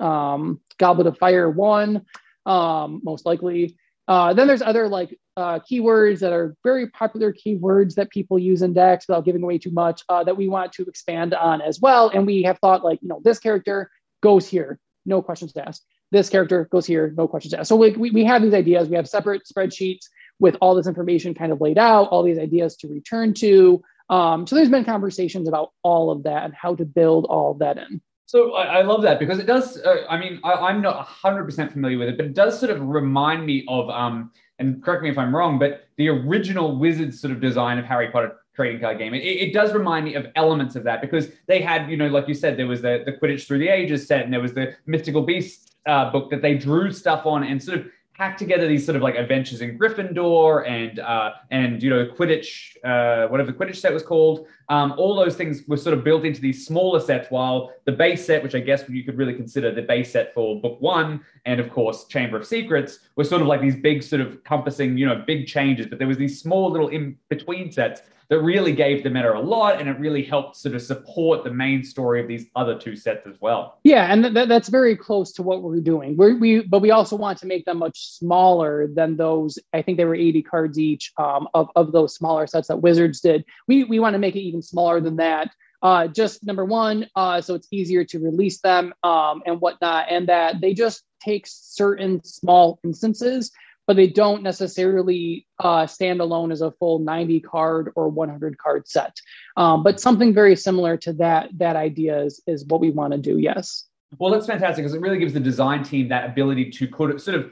um, 0.00 0.60
Goblet 0.78 1.06
of 1.06 1.18
Fire 1.18 1.50
1, 1.50 2.02
um, 2.46 3.00
most 3.04 3.26
likely. 3.26 3.76
Uh, 4.08 4.32
then 4.32 4.46
there's 4.46 4.62
other 4.62 4.88
like 4.88 5.16
uh, 5.36 5.60
keywords 5.70 6.20
that 6.20 6.32
are 6.32 6.56
very 6.64 6.88
popular 6.88 7.32
keywords 7.32 7.94
that 7.94 8.08
people 8.10 8.38
use 8.38 8.62
in 8.62 8.72
decks 8.72 9.06
without 9.06 9.24
giving 9.24 9.42
away 9.42 9.58
too 9.58 9.70
much 9.70 10.02
uh, 10.08 10.24
that 10.24 10.36
we 10.36 10.48
want 10.48 10.72
to 10.72 10.82
expand 10.84 11.34
on 11.34 11.60
as 11.60 11.78
well. 11.78 12.08
And 12.08 12.26
we 12.26 12.42
have 12.42 12.58
thought 12.58 12.82
like, 12.82 13.00
you 13.02 13.08
know, 13.08 13.20
this 13.22 13.38
character 13.38 13.90
goes 14.22 14.48
here, 14.48 14.80
no 15.04 15.20
questions 15.20 15.52
asked. 15.56 15.84
This 16.10 16.30
character 16.30 16.66
goes 16.72 16.86
here, 16.86 17.12
no 17.16 17.28
questions 17.28 17.52
asked. 17.52 17.68
So 17.68 17.76
we, 17.76 17.90
we, 17.90 18.10
we 18.10 18.24
have 18.24 18.42
these 18.42 18.54
ideas. 18.54 18.88
We 18.88 18.96
have 18.96 19.06
separate 19.06 19.42
spreadsheets 19.44 20.06
with 20.40 20.56
all 20.62 20.74
this 20.74 20.86
information 20.86 21.34
kind 21.34 21.52
of 21.52 21.60
laid 21.60 21.76
out, 21.76 22.08
all 22.08 22.22
these 22.22 22.38
ideas 22.38 22.76
to 22.78 22.88
return 22.88 23.34
to. 23.34 23.82
Um, 24.08 24.46
so 24.46 24.56
there's 24.56 24.70
been 24.70 24.86
conversations 24.86 25.48
about 25.48 25.72
all 25.82 26.10
of 26.10 26.22
that 26.22 26.44
and 26.44 26.54
how 26.54 26.74
to 26.76 26.86
build 26.86 27.26
all 27.26 27.50
of 27.52 27.58
that 27.58 27.76
in. 27.76 28.00
So 28.28 28.52
I, 28.56 28.80
I 28.80 28.82
love 28.82 29.00
that 29.02 29.18
because 29.18 29.38
it 29.38 29.46
does. 29.46 29.78
Uh, 29.78 30.04
I 30.10 30.18
mean, 30.18 30.38
I, 30.44 30.68
am 30.68 30.82
not 30.82 31.08
100% 31.08 31.72
familiar 31.72 31.96
with 31.96 32.10
it, 32.10 32.18
but 32.18 32.26
it 32.26 32.34
does 32.34 32.60
sort 32.60 32.70
of 32.70 32.82
remind 32.82 33.46
me 33.46 33.64
of, 33.68 33.88
um, 33.88 34.32
and 34.58 34.82
correct 34.82 35.02
me 35.02 35.08
if 35.08 35.16
I'm 35.16 35.34
wrong, 35.34 35.58
but 35.58 35.88
the 35.96 36.10
original 36.10 36.76
Wizards 36.76 37.22
sort 37.22 37.32
of 37.32 37.40
design 37.40 37.78
of 37.78 37.86
Harry 37.86 38.10
Potter 38.10 38.36
trading 38.54 38.82
card 38.82 38.98
game. 38.98 39.14
It, 39.14 39.20
it, 39.20 39.54
does 39.54 39.72
remind 39.72 40.04
me 40.04 40.14
of 40.14 40.26
elements 40.36 40.76
of 40.76 40.84
that 40.84 41.00
because 41.00 41.28
they 41.46 41.62
had, 41.62 41.90
you 41.90 41.96
know, 41.96 42.08
like 42.08 42.28
you 42.28 42.34
said, 42.34 42.58
there 42.58 42.66
was 42.66 42.82
the, 42.82 43.02
the 43.06 43.12
Quidditch 43.12 43.46
Through 43.46 43.60
the 43.60 43.68
Ages 43.68 44.06
set 44.06 44.24
and 44.24 44.32
there 44.32 44.42
was 44.42 44.52
the 44.52 44.76
Mythical 44.84 45.22
Beast 45.22 45.76
uh, 45.86 46.10
book 46.10 46.28
that 46.28 46.42
they 46.42 46.54
drew 46.54 46.92
stuff 46.92 47.24
on 47.24 47.44
and 47.44 47.62
sort 47.62 47.78
of 47.78 47.86
hack 48.18 48.36
together 48.36 48.66
these 48.66 48.84
sort 48.84 48.96
of 48.96 49.02
like 49.02 49.14
adventures 49.14 49.60
in 49.60 49.78
Gryffindor 49.78 50.68
and 50.68 50.98
uh, 50.98 51.30
and 51.52 51.80
you 51.80 51.88
know 51.88 52.04
Quidditch, 52.06 52.76
uh, 52.84 53.28
whatever 53.28 53.52
the 53.52 53.56
Quidditch 53.56 53.76
set 53.76 53.92
was 53.92 54.02
called. 54.02 54.46
Um, 54.68 54.92
all 54.98 55.14
those 55.14 55.36
things 55.36 55.62
were 55.68 55.76
sort 55.76 55.96
of 55.96 56.02
built 56.04 56.24
into 56.24 56.40
these 56.40 56.66
smaller 56.66 57.00
sets, 57.00 57.30
while 57.30 57.72
the 57.84 57.92
base 57.92 58.26
set, 58.26 58.42
which 58.42 58.56
I 58.56 58.60
guess 58.60 58.82
you 58.88 59.04
could 59.04 59.16
really 59.16 59.34
consider 59.34 59.72
the 59.72 59.82
base 59.82 60.12
set 60.12 60.34
for 60.34 60.60
Book 60.60 60.80
One, 60.80 61.20
and 61.46 61.60
of 61.60 61.70
course 61.70 62.06
Chamber 62.06 62.36
of 62.36 62.44
Secrets, 62.44 62.98
were 63.14 63.24
sort 63.24 63.40
of 63.40 63.46
like 63.46 63.60
these 63.60 63.76
big 63.76 64.02
sort 64.02 64.20
of 64.20 64.42
compassing, 64.42 64.98
you 64.98 65.06
know, 65.06 65.22
big 65.24 65.46
changes. 65.46 65.86
But 65.86 65.98
there 65.98 66.08
was 66.08 66.18
these 66.18 66.40
small 66.40 66.70
little 66.70 66.88
in 66.88 67.16
between 67.28 67.70
sets 67.70 68.02
that 68.30 68.40
really 68.40 68.72
gave 68.72 69.02
the 69.02 69.10
meta 69.10 69.34
a 69.34 69.40
lot 69.40 69.80
and 69.80 69.88
it 69.88 69.98
really 69.98 70.22
helped 70.22 70.56
sort 70.56 70.74
of 70.74 70.82
support 70.82 71.44
the 71.44 71.50
main 71.50 71.82
story 71.82 72.20
of 72.20 72.28
these 72.28 72.46
other 72.54 72.78
two 72.78 72.94
sets 72.94 73.26
as 73.26 73.36
well. 73.40 73.78
Yeah 73.84 74.12
and 74.12 74.22
th- 74.22 74.48
that's 74.48 74.68
very 74.68 74.96
close 74.96 75.32
to 75.32 75.42
what 75.42 75.62
we're 75.62 75.80
doing. 75.80 76.16
We're, 76.16 76.36
we 76.36 76.62
but 76.62 76.80
we 76.80 76.90
also 76.90 77.16
want 77.16 77.38
to 77.38 77.46
make 77.46 77.64
them 77.64 77.78
much 77.78 78.12
smaller 78.12 78.86
than 78.86 79.16
those 79.16 79.58
i 79.72 79.82
think 79.82 79.96
they 79.96 80.04
were 80.04 80.14
80 80.14 80.42
cards 80.42 80.78
each 80.78 81.12
um, 81.18 81.48
of, 81.54 81.68
of 81.76 81.92
those 81.92 82.14
smaller 82.14 82.46
sets 82.46 82.68
that 82.68 82.82
wizards 82.82 83.20
did. 83.20 83.44
We, 83.66 83.84
we 83.84 83.98
want 83.98 84.14
to 84.14 84.18
make 84.18 84.36
it 84.36 84.40
even 84.40 84.62
smaller 84.62 85.00
than 85.00 85.16
that. 85.16 85.50
Uh, 85.80 86.08
just 86.08 86.44
number 86.44 86.64
one, 86.64 87.06
uh, 87.14 87.40
so 87.40 87.54
it's 87.54 87.68
easier 87.70 88.04
to 88.04 88.18
release 88.18 88.60
them 88.60 88.92
um, 89.04 89.42
and 89.46 89.60
whatnot, 89.60 90.06
and 90.10 90.28
that 90.28 90.60
they 90.60 90.74
just 90.74 91.04
take 91.20 91.44
certain 91.46 92.22
small 92.24 92.80
instances 92.82 93.52
but 93.88 93.96
they 93.96 94.06
don't 94.06 94.42
necessarily 94.42 95.46
uh, 95.60 95.86
stand 95.86 96.20
alone 96.20 96.52
as 96.52 96.60
a 96.60 96.70
full 96.72 96.98
90 96.98 97.40
card 97.40 97.90
or 97.96 98.10
100 98.10 98.58
card 98.58 98.86
set. 98.86 99.16
Um, 99.56 99.82
but 99.82 99.98
something 99.98 100.34
very 100.34 100.54
similar 100.54 100.98
to 100.98 101.14
that 101.14 101.48
that 101.54 101.74
idea 101.74 102.20
is, 102.20 102.42
is 102.46 102.66
what 102.66 102.82
we 102.82 102.90
want 102.90 103.14
to 103.14 103.18
do. 103.18 103.38
Yes. 103.38 103.86
Well, 104.18 104.30
that's 104.30 104.46
fantastic 104.46 104.84
because 104.84 104.94
it 104.94 105.00
really 105.00 105.18
gives 105.18 105.32
the 105.32 105.40
design 105.40 105.82
team 105.82 106.08
that 106.08 106.26
ability 106.26 106.70
to 106.70 106.86
put 106.86 107.10
it 107.10 107.20
sort 107.22 107.38
of 107.38 107.50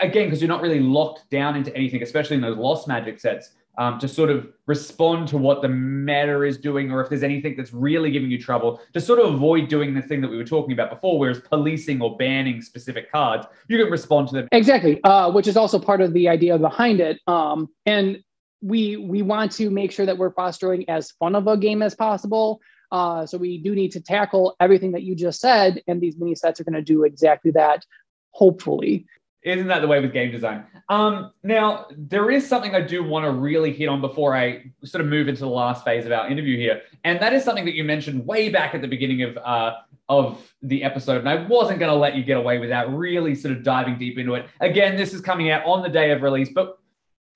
again 0.00 0.26
because 0.26 0.42
you're 0.42 0.48
not 0.48 0.60
really 0.60 0.80
locked 0.80 1.28
down 1.30 1.56
into 1.56 1.74
anything, 1.74 2.02
especially 2.02 2.36
in 2.36 2.42
those 2.42 2.58
lost 2.58 2.86
magic 2.86 3.18
sets 3.18 3.52
um, 3.78 3.98
to 4.00 4.08
sort 4.08 4.28
of 4.28 4.48
respond 4.66 5.28
to 5.28 5.38
what 5.38 5.62
the 5.62 5.68
meta 5.68 6.42
is 6.42 6.58
doing, 6.58 6.90
or 6.90 7.00
if 7.00 7.08
there's 7.08 7.22
anything 7.22 7.54
that's 7.56 7.72
really 7.72 8.10
giving 8.10 8.30
you 8.30 8.38
trouble, 8.38 8.80
to 8.92 9.00
sort 9.00 9.20
of 9.20 9.32
avoid 9.32 9.68
doing 9.68 9.94
the 9.94 10.02
thing 10.02 10.20
that 10.20 10.28
we 10.28 10.36
were 10.36 10.44
talking 10.44 10.72
about 10.72 10.90
before, 10.90 11.18
whereas 11.18 11.40
policing 11.40 12.02
or 12.02 12.16
banning 12.16 12.60
specific 12.60 13.10
cards, 13.10 13.46
you 13.68 13.78
can 13.78 13.90
respond 13.90 14.28
to 14.28 14.34
them. 14.34 14.48
Exactly, 14.52 15.00
uh, 15.04 15.30
which 15.30 15.46
is 15.46 15.56
also 15.56 15.78
part 15.78 16.00
of 16.00 16.12
the 16.12 16.28
idea 16.28 16.58
behind 16.58 17.00
it. 17.00 17.20
Um, 17.28 17.68
and 17.86 18.18
we 18.60 18.96
we 18.96 19.22
want 19.22 19.52
to 19.52 19.70
make 19.70 19.92
sure 19.92 20.04
that 20.04 20.18
we're 20.18 20.32
fostering 20.32 20.88
as 20.90 21.12
fun 21.12 21.36
of 21.36 21.46
a 21.46 21.56
game 21.56 21.80
as 21.80 21.94
possible. 21.94 22.60
Uh, 22.90 23.24
so 23.26 23.38
we 23.38 23.58
do 23.58 23.74
need 23.74 23.92
to 23.92 24.00
tackle 24.00 24.56
everything 24.58 24.92
that 24.92 25.02
you 25.02 25.14
just 25.14 25.40
said, 25.40 25.80
and 25.86 26.00
these 26.00 26.16
mini 26.18 26.34
sets 26.34 26.58
are 26.60 26.64
going 26.64 26.74
to 26.74 26.82
do 26.82 27.04
exactly 27.04 27.52
that. 27.52 27.84
Hopefully, 28.32 29.06
isn't 29.48 29.66
that 29.68 29.80
the 29.80 29.88
way 29.88 30.00
with 30.00 30.12
game 30.12 30.30
design? 30.30 30.64
Um, 30.88 31.32
now, 31.42 31.86
there 31.96 32.30
is 32.30 32.48
something 32.48 32.74
I 32.74 32.80
do 32.80 33.04
want 33.04 33.24
to 33.24 33.30
really 33.30 33.72
hit 33.72 33.88
on 33.88 34.00
before 34.00 34.36
I 34.36 34.72
sort 34.84 35.02
of 35.02 35.08
move 35.08 35.28
into 35.28 35.40
the 35.40 35.48
last 35.48 35.84
phase 35.84 36.06
of 36.06 36.12
our 36.12 36.28
interview 36.28 36.56
here, 36.56 36.82
and 37.04 37.20
that 37.20 37.32
is 37.32 37.44
something 37.44 37.64
that 37.64 37.74
you 37.74 37.84
mentioned 37.84 38.26
way 38.26 38.48
back 38.48 38.74
at 38.74 38.82
the 38.82 38.88
beginning 38.88 39.22
of 39.22 39.36
uh, 39.38 39.74
of 40.08 40.52
the 40.62 40.82
episode, 40.82 41.18
and 41.18 41.28
I 41.28 41.46
wasn't 41.46 41.78
going 41.78 41.90
to 41.90 41.98
let 41.98 42.16
you 42.16 42.22
get 42.22 42.38
away 42.38 42.58
without 42.58 42.94
really 42.94 43.34
sort 43.34 43.54
of 43.54 43.62
diving 43.62 43.98
deep 43.98 44.18
into 44.18 44.34
it. 44.34 44.46
Again, 44.60 44.96
this 44.96 45.12
is 45.12 45.20
coming 45.20 45.50
out 45.50 45.64
on 45.66 45.82
the 45.82 45.88
day 45.88 46.10
of 46.12 46.22
release, 46.22 46.48
but 46.54 46.78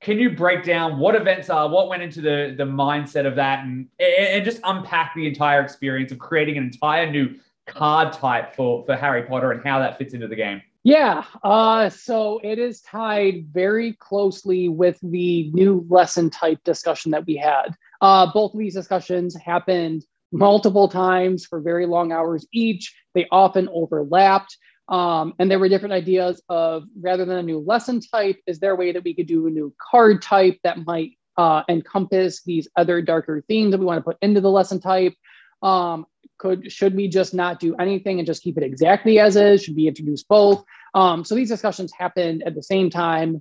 can 0.01 0.19
you 0.19 0.31
break 0.31 0.65
down 0.65 0.99
what 0.99 1.15
events 1.15 1.49
are, 1.49 1.69
what 1.69 1.89
went 1.89 2.03
into 2.03 2.21
the 2.21 2.55
the 2.57 2.65
mindset 2.65 3.27
of 3.27 3.37
that, 3.37 3.65
and 3.65 3.89
and 4.01 4.45
just 4.45 4.61
unpack 4.65 5.15
the 5.15 5.27
entire 5.27 5.61
experience 5.63 6.11
of 6.11 6.19
creating 6.19 6.57
an 6.57 6.65
entire 6.65 7.11
new 7.11 7.35
card 7.67 8.13
type 8.13 8.55
for 8.57 8.85
for 8.85 8.97
Harry 8.97 9.23
Potter 9.23 9.53
and 9.53 9.63
how 9.63 9.79
that 9.79 9.99
fits 9.99 10.15
into 10.15 10.27
the 10.27 10.37
game? 10.37 10.63
Yeah, 10.85 11.25
uh, 11.45 11.91
so 11.91 12.41
it 12.43 12.59
is 12.59 12.81
tied 12.81 13.47
very 13.53 13.93
closely 13.95 14.69
with 14.69 14.99
the 15.01 15.49
new 15.53 15.87
lesson 15.89 16.29
type 16.29 16.59
discussion 16.65 17.13
that 17.13 17.25
we 17.25 17.37
had. 17.37 17.77
Uh, 18.01 18.33
both 18.33 18.53
of 18.53 18.59
these 18.59 18.75
discussions 18.75 19.37
happened 19.37 20.05
multiple 20.33 20.89
times 20.89 21.47
for 21.47 21.61
very 21.61 21.87
long 21.87 22.11
hours 22.11 22.47
each. 22.53 22.93
They 23.15 23.29
often 23.31 23.69
overlapped. 23.73 24.57
Um, 24.89 25.35
and 25.39 25.49
there 25.49 25.61
were 25.61 25.69
different 25.69 25.93
ideas 25.93 26.43
of 26.49 26.83
rather 27.01 27.25
than 27.25 27.39
a 27.39 27.43
new 27.43 27.61
lesson 27.61 28.01
type, 28.01 28.41
is 28.49 28.59
there 28.59 28.73
a 28.73 28.77
way 28.77 28.91
that 28.91 29.05
we 29.05 29.15
could 29.15 29.29
do 29.29 29.47
a 29.47 29.51
new 29.51 29.73
card 29.79 30.21
type 30.21 30.59
that 30.65 30.85
might 30.85 31.13
uh, 31.37 31.63
encompass 31.69 32.43
these 32.43 32.67
other 32.77 33.01
darker 33.01 33.45
themes 33.47 33.71
that 33.71 33.79
we 33.79 33.87
want 33.87 33.99
to 33.99 34.03
put 34.03 34.19
into 34.21 34.41
the 34.41 34.51
lesson 34.51 34.81
type? 34.81 35.15
Um, 35.63 36.07
could 36.43 36.73
should 36.73 36.97
we 36.97 37.07
just 37.07 37.33
not 37.33 37.61
do 37.61 37.75
anything 37.77 38.19
and 38.19 38.27
just 38.27 38.43
keep 38.43 38.59
it 38.59 38.65
exactly 38.65 39.21
as 39.21 39.37
is? 39.37 39.63
Should 39.63 39.77
we 39.77 39.87
introduce 39.87 40.25
both? 40.25 40.65
Um, 40.93 41.25
so 41.25 41.37
these 41.37 41.49
discussions 41.49 41.93
happened 41.93 42.43
at 42.45 42.55
the 42.55 42.63
same 42.63 42.91
time 42.91 43.41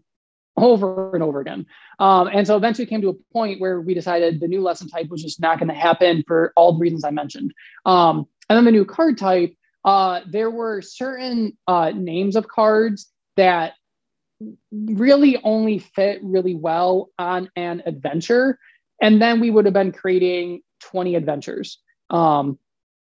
over 0.58 1.14
and 1.14 1.24
over 1.24 1.42
again. 1.42 1.66
Um, 2.00 2.28
and 2.28 2.46
so 2.46 2.56
eventually 2.56 2.86
came 2.86 3.02
to 3.02 3.10
a 3.10 3.34
point 3.34 3.60
where 3.60 3.82
we 3.82 3.94
decided 3.94 4.40
the 4.40 4.48
new 4.48 4.62
lesson 4.62 4.88
type 4.88 5.08
was 5.10 5.24
just 5.24 5.42
not 5.42 5.58
going 5.58 5.70
to 5.70 5.74
happen 5.74 6.24
for 6.28 6.54
all 6.56 6.74
the 6.74 6.80
reasons 6.80 7.04
I 7.04 7.12
mentioned. 7.12 7.54
Um, 7.86 8.28
and 8.50 8.58
then 8.58 8.66
the 8.66 8.72
new 8.72 8.86
card 8.86 9.18
type, 9.18 9.56
uh, 9.84 10.22
there 10.28 10.52
were 10.52 10.82
certain 10.82 11.58
uh, 11.68 11.92
names 11.96 12.36
of 12.36 12.48
cards 12.48 13.10
that 13.38 13.74
really 14.72 15.40
only 15.44 15.80
fit 15.80 16.20
really 16.22 16.56
well 16.56 17.10
on 17.18 17.50
an 17.56 17.82
adventure. 17.86 18.60
And 19.02 19.22
then 19.22 19.40
we 19.40 19.50
would 19.50 19.66
have 19.66 19.74
been 19.74 19.92
creating 19.92 20.62
20 20.82 21.16
adventures, 21.16 21.80
um, 22.10 22.60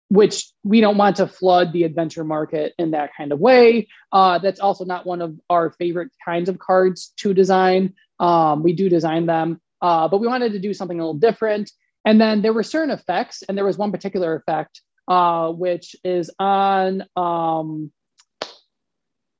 which 0.10 0.52
we 0.64 0.82
don't 0.82 0.98
want 0.98 1.16
to 1.18 1.28
flood 1.28 1.74
the 1.74 1.84
adventure 1.84 2.24
market 2.24 2.74
in 2.78 2.92
that 2.92 3.12
kind 3.18 3.32
of 3.32 3.40
way. 3.40 3.88
Uh, 4.12 4.38
that's 4.38 4.60
also 4.60 4.86
not 4.86 5.06
one 5.06 5.22
of 5.22 5.40
our 5.50 5.72
favorite 5.72 6.12
kinds 6.24 6.50
of 6.50 6.60
cards 6.60 7.14
to 7.18 7.34
design. 7.34 7.94
Um, 8.20 8.64
we 8.64 8.74
do 8.74 8.88
design 8.88 9.26
them, 9.26 9.60
uh, 9.82 10.08
but 10.08 10.20
we 10.20 10.28
wanted 10.28 10.54
to 10.54 10.60
do 10.60 10.74
something 10.74 11.00
a 11.00 11.04
little 11.04 11.20
different. 11.20 11.72
And 12.06 12.22
then 12.22 12.42
there 12.42 12.54
were 12.54 12.64
certain 12.64 12.92
effects, 12.92 13.42
and 13.42 13.58
there 13.58 13.66
was 13.66 13.78
one 13.78 13.92
particular 13.92 14.36
effect, 14.36 14.82
uh, 15.08 15.50
which 15.50 15.96
is 16.04 16.30
on 16.40 17.04
um, 17.16 17.92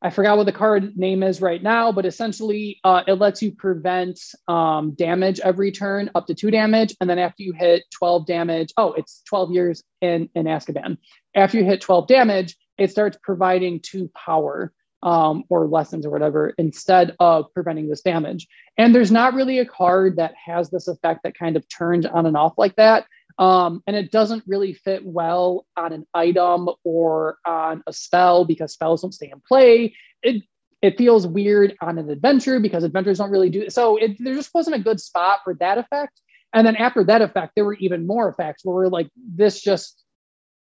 I 0.06 0.12
forgot 0.12 0.38
what 0.38 0.46
the 0.46 0.52
card 0.52 0.96
name 0.96 1.24
is 1.24 1.42
right 1.42 1.64
now, 1.64 1.92
but 1.92 2.06
essentially 2.06 2.80
uh, 2.84 3.02
it 3.08 3.14
lets 3.14 3.42
you 3.42 3.52
prevent 3.52 4.20
um, 4.48 4.92
damage 4.92 5.40
every 5.40 5.72
turn 5.72 6.12
up 6.14 6.28
to 6.28 6.36
two 6.36 6.52
damage. 6.52 6.96
And 7.02 7.10
then 7.10 7.18
after 7.18 7.42
you 7.42 7.54
hit 7.54 7.86
12 7.90 8.28
damage, 8.28 8.72
oh, 8.78 8.94
it's 8.94 9.24
12 9.28 9.52
years 9.52 9.84
in, 10.02 10.30
in 10.36 10.46
Azkaban. 10.46 11.00
After 11.36 11.58
you 11.58 11.66
hit 11.66 11.82
12 11.82 12.08
damage, 12.08 12.56
it 12.78 12.92
starts 12.92 13.18
providing 13.24 13.80
two 13.80 14.12
power 14.14 14.72
um, 15.02 15.44
or 15.50 15.66
lessons 15.66 16.06
or 16.06 16.12
whatever 16.12 16.54
instead 16.60 17.16
of 17.20 17.52
preventing 17.56 17.90
this 17.90 18.02
damage. 18.02 18.48
And 18.78 18.94
there's 18.94 19.12
not 19.12 19.34
really 19.34 19.58
a 19.58 19.66
card 19.66 20.18
that 20.18 20.36
has 20.36 20.70
this 20.70 20.88
effect 20.88 21.22
that 21.24 21.36
kind 21.36 21.58
of 21.58 21.68
turns 21.68 22.06
on 22.06 22.28
and 22.28 22.38
off 22.38 22.54
like 22.60 22.76
that. 22.76 23.08
Um, 23.38 23.84
and 23.86 23.96
it 23.96 24.12
doesn't 24.12 24.44
really 24.48 24.74
fit 24.74 25.06
well 25.06 25.66
on 25.76 25.92
an 25.92 26.06
item 26.14 26.70
or 26.84 27.38
on 27.46 27.84
a 27.86 27.94
spell 27.94 28.46
because 28.46 28.74
spells 28.74 29.02
don't 29.02 29.14
stay 29.14 29.30
in 29.32 29.42
play. 29.48 29.96
It 30.24 30.44
it 30.82 30.98
feels 30.98 31.26
weird 31.26 31.76
on 31.82 31.98
an 31.98 32.10
adventure 32.10 32.60
because 32.60 32.84
adventures 32.84 33.18
don't 33.18 33.32
really 33.32 33.50
do 33.50 33.70
so. 33.70 33.98
It, 33.98 34.18
there 34.20 34.36
just 34.36 34.54
wasn't 34.54 34.76
a 34.76 34.84
good 34.84 35.00
spot 35.00 35.40
for 35.44 35.56
that 35.56 35.78
effect. 35.78 36.22
And 36.54 36.66
then 36.66 36.76
after 36.76 37.04
that 37.06 37.22
effect, 37.22 37.54
there 37.56 37.66
were 37.66 37.76
even 37.76 38.08
more 38.08 38.30
effects 38.30 38.64
where 38.64 38.76
we're 38.76 38.88
like, 38.88 39.10
this 39.16 39.62
just 39.62 40.04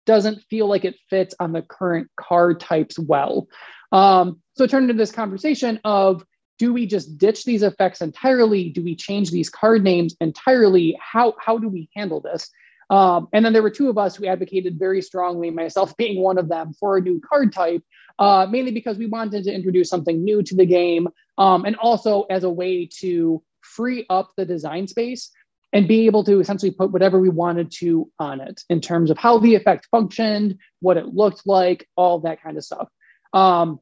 doesn't 0.07 0.43
feel 0.49 0.69
like 0.69 0.85
it 0.85 0.95
fits 1.11 1.35
on 1.41 1.53
the 1.53 1.63
current 1.63 2.09
card 2.19 2.61
types 2.61 2.99
well. 2.99 3.49
Um, 3.93 4.41
so 4.55 4.65
it 4.65 4.71
turned 4.71 4.89
into 4.89 5.03
this 5.03 5.13
conversation 5.13 5.81
of 5.85 6.25
do 6.59 6.73
we 6.73 6.87
just 6.87 7.19
ditch 7.19 7.45
these 7.45 7.63
effects 7.63 8.01
entirely? 8.01 8.71
Do 8.71 8.83
we 8.83 8.97
change 8.97 9.31
these 9.31 9.51
card 9.51 9.85
names 9.85 10.17
entirely? 10.21 10.99
How, 11.01 11.35
how 11.39 11.59
do 11.59 11.69
we 11.69 11.89
handle 11.95 12.21
this? 12.21 12.51
Um, 12.89 13.29
and 13.33 13.45
then 13.45 13.53
there 13.53 13.63
were 13.63 13.71
two 13.71 13.91
of 13.91 13.99
us 13.99 14.17
who 14.17 14.27
advocated 14.27 14.79
very 14.79 15.03
strongly, 15.03 15.51
myself 15.51 15.97
being 15.99 16.23
one 16.23 16.39
of 16.39 16.49
them, 16.49 16.73
for 16.79 16.97
a 16.97 17.01
new 17.01 17.21
card 17.21 17.53
type, 17.53 17.83
uh, 18.19 18.47
mainly 18.49 18.71
because 18.71 18.97
we 18.97 19.07
wanted 19.07 19.45
to 19.45 19.53
introduce 19.53 19.89
something 19.89 20.23
new 20.23 20.43
to 20.43 20.55
the 20.55 20.67
game 20.67 21.09
um, 21.39 21.65
and 21.65 21.77
also 21.77 22.23
as 22.31 22.45
a 22.45 22.51
way 22.51 22.89
to 23.01 23.43
free 23.61 24.07
up 24.09 24.31
the 24.37 24.45
design 24.45 24.87
space 24.87 25.31
and 25.73 25.89
be 25.89 26.07
able 26.07 26.25
to 26.25 26.41
essentially 26.41 26.71
put 26.71 26.93
whatever 26.93 27.21
we 27.21 27.29
wanted 27.29 27.71
to 27.71 28.11
on 28.19 28.41
it 28.41 28.63
in 28.71 28.81
terms 28.81 29.11
of 29.11 29.19
how 29.19 29.39
the 29.39 29.57
effect 29.57 29.87
functioned, 29.91 30.57
what 30.81 30.97
it 30.97 31.07
looked 31.07 31.43
like, 31.45 31.87
all 31.97 32.21
that 32.21 32.43
kind 32.43 32.57
of 32.57 32.65
stuff. 32.65 32.89
Um, 33.33 33.81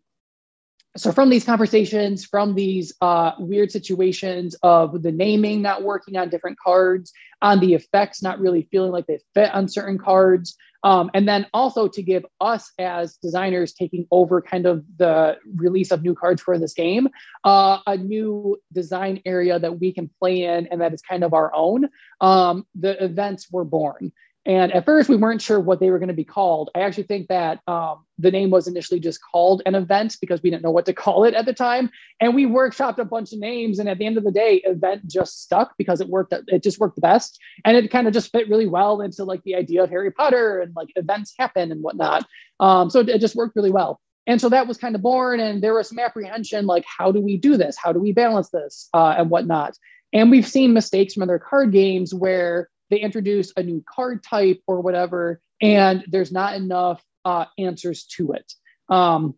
so 0.97 1.11
from 1.11 1.31
these 1.31 1.45
conversations 1.45 2.25
from 2.25 2.55
these 2.55 2.93
uh, 3.01 3.33
weird 3.39 3.71
situations 3.71 4.55
of 4.63 5.03
the 5.03 5.13
naming 5.13 5.63
not 5.63 5.83
working 5.83 6.17
on 6.17 6.29
different 6.29 6.59
cards 6.59 7.13
on 7.43 7.61
the 7.61 7.75
effects 7.75 8.23
not 8.23 8.39
really 8.39 8.69
feeling 8.71 8.93
like 8.93 9.07
they 9.07 9.19
fit 9.35 9.53
on 9.53 9.69
certain 9.69 9.99
cards 9.99 10.57
um, 10.85 11.11
and 11.15 11.27
then 11.27 11.47
also 11.55 11.89
to 11.89 12.03
give 12.03 12.27
us 12.41 12.71
as 12.79 13.17
designers 13.17 13.73
taking 13.73 14.07
over 14.11 14.43
kind 14.43 14.67
of 14.67 14.85
the 14.99 15.37
release 15.57 15.91
of 15.91 16.03
new 16.03 16.15
cards 16.15 16.43
for 16.43 16.59
this 16.59 16.75
game 16.75 17.09
uh, 17.45 17.79
a 17.87 17.97
new 17.97 18.57
design 18.73 19.21
area 19.25 19.59
that 19.59 19.81
we 19.81 19.93
can 19.93 20.09
play 20.21 20.43
in 20.43 20.67
and 20.69 20.81
that 20.81 20.93
is 20.93 21.03
kind 21.03 21.25
of 21.25 21.35
our 21.35 21.53
own 21.55 21.89
um, 22.21 22.67
the 22.75 23.03
events 23.03 23.51
were 23.51 23.65
born 23.65 24.13
and 24.47 24.73
at 24.73 24.85
first, 24.85 25.09
we 25.09 25.17
weren't 25.17 25.41
sure 25.41 25.59
what 25.59 25.81
they 25.81 25.91
were 25.91 25.99
going 25.99 26.09
to 26.09 26.15
be 26.15 26.25
called. 26.25 26.69
I 26.75 26.81
actually 26.81 27.05
think 27.05 27.29
that 27.29 27.61
um, 27.67 28.05
the 28.19 28.31
name 28.31 28.51
was 28.51 28.69
initially 28.69 29.01
just 29.01 29.21
called 29.23 29.63
an 29.65 29.75
event 29.75 30.19
because 30.21 30.43
we 30.43 30.51
didn't 30.51 30.63
know 30.63 30.71
what 30.71 30.85
to 30.87 30.93
call 31.05 31.25
it 31.25 31.35
at 31.35 31.47
the 31.47 31.55
time. 31.55 31.91
And 32.21 32.35
we 32.35 32.45
workshopped 32.45 32.99
a 32.99 33.05
bunch 33.05 33.33
of 33.33 33.39
names. 33.39 33.79
And 33.79 33.89
at 33.89 33.99
the 33.99 34.05
end 34.05 34.19
of 34.19 34.25
the 34.25 34.31
day, 34.31 34.61
event 34.65 35.07
just 35.07 35.43
stuck 35.43 35.75
because 35.79 36.01
it 36.03 36.09
worked. 36.09 36.35
It 36.49 36.63
just 36.63 36.79
worked 36.79 36.97
the 36.97 37.01
best. 37.01 37.39
And 37.65 37.77
it 37.77 37.91
kind 37.91 38.07
of 38.07 38.13
just 38.13 38.33
fit 38.33 38.49
really 38.49 38.67
well 38.67 39.01
into 39.01 39.25
like 39.25 39.43
the 39.45 39.55
idea 39.55 39.83
of 39.83 39.91
Harry 39.91 40.11
Potter 40.11 40.61
and 40.61 40.77
like 40.77 40.89
events 40.97 41.35
happen 41.39 41.73
and 41.73 41.83
whatnot. 41.83 42.27
Um, 42.61 42.91
so 42.91 43.01
it 43.01 43.21
just 43.21 43.37
worked 43.37 43.57
really 43.57 43.73
well. 43.73 44.01
And 44.27 44.41
so 44.41 44.49
that 44.51 44.67
was 44.67 44.77
kind 44.77 44.95
of 44.95 45.03
born. 45.03 45.41
And 45.41 45.63
there 45.63 45.75
was 45.75 45.89
some 45.89 45.99
apprehension 45.99 46.67
like, 46.67 46.85
how 46.87 47.13
do 47.13 47.21
we 47.21 47.37
do 47.39 47.57
this? 47.57 47.77
How 47.83 47.93
do 47.93 47.99
we 47.99 48.13
balance 48.13 48.51
this 48.51 48.89
uh, 48.95 49.15
and 49.19 49.31
whatnot? 49.31 49.77
And 50.13 50.31
we've 50.31 50.47
seen 50.47 50.73
mistakes 50.73 51.15
from 51.15 51.25
other 51.25 51.39
card 51.39 51.73
games 51.73 52.15
where 52.15 52.69
they 52.91 52.99
introduce 52.99 53.53
a 53.57 53.63
new 53.63 53.83
card 53.89 54.23
type 54.23 54.61
or 54.67 54.81
whatever, 54.81 55.41
and 55.61 56.05
there's 56.09 56.33
not 56.33 56.55
enough 56.55 57.03
uh, 57.25 57.47
answers 57.59 58.05
to 58.05 58.33
it. 58.33 58.53
Um, 58.89 59.35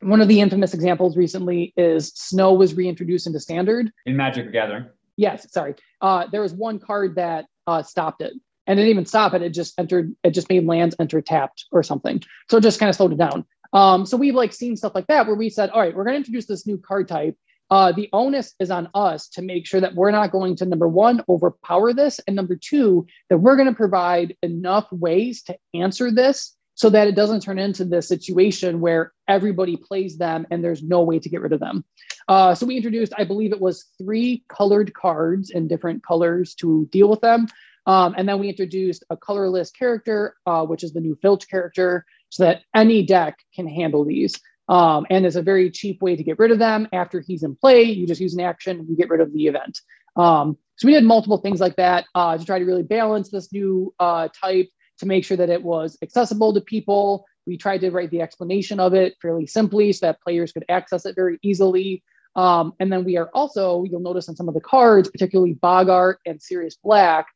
one 0.00 0.20
of 0.20 0.28
the 0.28 0.40
infamous 0.40 0.74
examples 0.74 1.16
recently 1.16 1.72
is 1.76 2.12
snow 2.14 2.52
was 2.52 2.74
reintroduced 2.74 3.26
into 3.26 3.40
standard 3.40 3.90
in 4.04 4.16
Magic 4.16 4.52
Gathering. 4.52 4.86
Yes, 5.16 5.50
sorry. 5.52 5.74
Uh, 6.00 6.26
there 6.30 6.42
was 6.42 6.52
one 6.52 6.78
card 6.78 7.16
that 7.16 7.46
uh, 7.66 7.82
stopped 7.82 8.20
it, 8.20 8.32
and 8.66 8.78
it 8.78 8.82
didn't 8.82 8.90
even 8.90 9.06
stop 9.06 9.32
it. 9.34 9.42
It 9.42 9.50
just 9.50 9.78
entered. 9.78 10.14
It 10.22 10.30
just 10.32 10.48
made 10.50 10.66
lands 10.66 10.94
enter 11.00 11.20
tapped 11.22 11.66
or 11.72 11.82
something. 11.82 12.22
So 12.50 12.58
it 12.58 12.62
just 12.62 12.78
kind 12.78 12.90
of 12.90 12.96
slowed 12.96 13.12
it 13.12 13.18
down. 13.18 13.46
Um, 13.72 14.06
so 14.06 14.16
we've 14.16 14.34
like 14.34 14.52
seen 14.52 14.76
stuff 14.76 14.94
like 14.94 15.06
that 15.08 15.26
where 15.26 15.34
we 15.34 15.50
said, 15.50 15.70
all 15.70 15.80
right, 15.80 15.94
we're 15.94 16.04
going 16.04 16.14
to 16.14 16.18
introduce 16.18 16.46
this 16.46 16.66
new 16.66 16.78
card 16.78 17.08
type, 17.08 17.36
uh, 17.70 17.92
the 17.92 18.08
onus 18.12 18.54
is 18.60 18.70
on 18.70 18.88
us 18.94 19.28
to 19.28 19.42
make 19.42 19.66
sure 19.66 19.80
that 19.80 19.94
we're 19.94 20.10
not 20.10 20.32
going 20.32 20.56
to 20.56 20.66
number 20.66 20.88
one 20.88 21.22
overpower 21.28 21.92
this 21.92 22.20
and 22.26 22.36
number 22.36 22.56
two 22.56 23.06
that 23.28 23.38
we're 23.38 23.56
going 23.56 23.68
to 23.68 23.74
provide 23.74 24.36
enough 24.42 24.90
ways 24.92 25.42
to 25.42 25.56
answer 25.74 26.10
this 26.10 26.56
so 26.74 26.90
that 26.90 27.08
it 27.08 27.14
doesn't 27.14 27.40
turn 27.40 27.58
into 27.58 27.84
this 27.84 28.06
situation 28.06 28.80
where 28.80 29.12
everybody 29.28 29.76
plays 29.76 30.18
them 30.18 30.46
and 30.50 30.62
there's 30.62 30.82
no 30.82 31.02
way 31.02 31.18
to 31.18 31.28
get 31.28 31.40
rid 31.40 31.54
of 31.54 31.60
them. 31.60 31.84
Uh, 32.28 32.54
so 32.54 32.66
we 32.66 32.76
introduced 32.76 33.12
i 33.16 33.24
believe 33.24 33.52
it 33.52 33.60
was 33.60 33.86
three 33.98 34.44
colored 34.48 34.92
cards 34.92 35.50
in 35.50 35.66
different 35.66 36.04
colors 36.04 36.54
to 36.54 36.86
deal 36.92 37.08
with 37.08 37.20
them. 37.20 37.48
Um, 37.86 38.14
and 38.18 38.28
then 38.28 38.38
we 38.38 38.48
introduced 38.48 39.04
a 39.10 39.16
colorless 39.16 39.70
character 39.70 40.36
uh, 40.46 40.64
which 40.64 40.84
is 40.84 40.92
the 40.92 41.00
new 41.00 41.16
filch 41.20 41.48
character 41.48 42.04
so 42.28 42.44
that 42.44 42.62
any 42.74 43.04
deck 43.04 43.38
can 43.54 43.66
handle 43.66 44.04
these 44.04 44.38
um, 44.68 45.06
and 45.10 45.24
it's 45.24 45.36
a 45.36 45.42
very 45.42 45.70
cheap 45.70 46.02
way 46.02 46.16
to 46.16 46.22
get 46.22 46.38
rid 46.38 46.50
of 46.50 46.58
them. 46.58 46.88
After 46.92 47.20
he's 47.20 47.42
in 47.42 47.56
play, 47.56 47.82
you 47.82 48.06
just 48.06 48.20
use 48.20 48.34
an 48.34 48.40
action 48.40 48.78
and 48.80 48.88
you 48.88 48.96
get 48.96 49.08
rid 49.08 49.20
of 49.20 49.32
the 49.32 49.46
event. 49.46 49.78
Um, 50.16 50.56
so 50.76 50.86
we 50.86 50.94
did 50.94 51.04
multiple 51.04 51.38
things 51.38 51.60
like 51.60 51.76
that 51.76 52.04
uh, 52.14 52.36
to 52.36 52.44
try 52.44 52.58
to 52.58 52.64
really 52.64 52.82
balance 52.82 53.30
this 53.30 53.52
new 53.52 53.94
uh, 53.98 54.28
type 54.40 54.68
to 54.98 55.06
make 55.06 55.24
sure 55.24 55.36
that 55.36 55.50
it 55.50 55.62
was 55.62 55.96
accessible 56.02 56.54
to 56.54 56.60
people. 56.60 57.26
We 57.46 57.56
tried 57.56 57.78
to 57.82 57.90
write 57.90 58.10
the 58.10 58.22
explanation 58.22 58.80
of 58.80 58.94
it 58.94 59.14
fairly 59.22 59.46
simply 59.46 59.92
so 59.92 60.06
that 60.06 60.20
players 60.20 60.52
could 60.52 60.64
access 60.68 61.06
it 61.06 61.14
very 61.14 61.38
easily. 61.42 62.02
Um, 62.34 62.74
and 62.80 62.92
then 62.92 63.04
we 63.04 63.16
are 63.16 63.30
also, 63.32 63.84
you'll 63.84 64.00
notice 64.00 64.28
on 64.28 64.36
some 64.36 64.48
of 64.48 64.54
the 64.54 64.60
cards, 64.60 65.08
particularly 65.08 65.54
Boggart 65.54 66.18
and 66.26 66.42
Sirius 66.42 66.76
Black, 66.82 67.26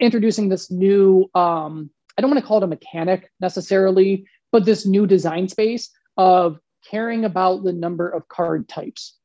introducing 0.00 0.48
this 0.48 0.70
new, 0.70 1.30
um, 1.34 1.90
I 2.16 2.22
don't 2.22 2.30
want 2.30 2.42
to 2.42 2.46
call 2.46 2.58
it 2.58 2.64
a 2.64 2.68
mechanic 2.68 3.30
necessarily, 3.40 4.26
but 4.50 4.64
this 4.64 4.86
new 4.86 5.06
design 5.06 5.48
space 5.48 5.90
of 6.16 6.58
caring 6.88 7.24
about 7.24 7.64
the 7.64 7.72
number 7.72 8.08
of 8.08 8.28
card 8.28 8.68
types. 8.68 9.16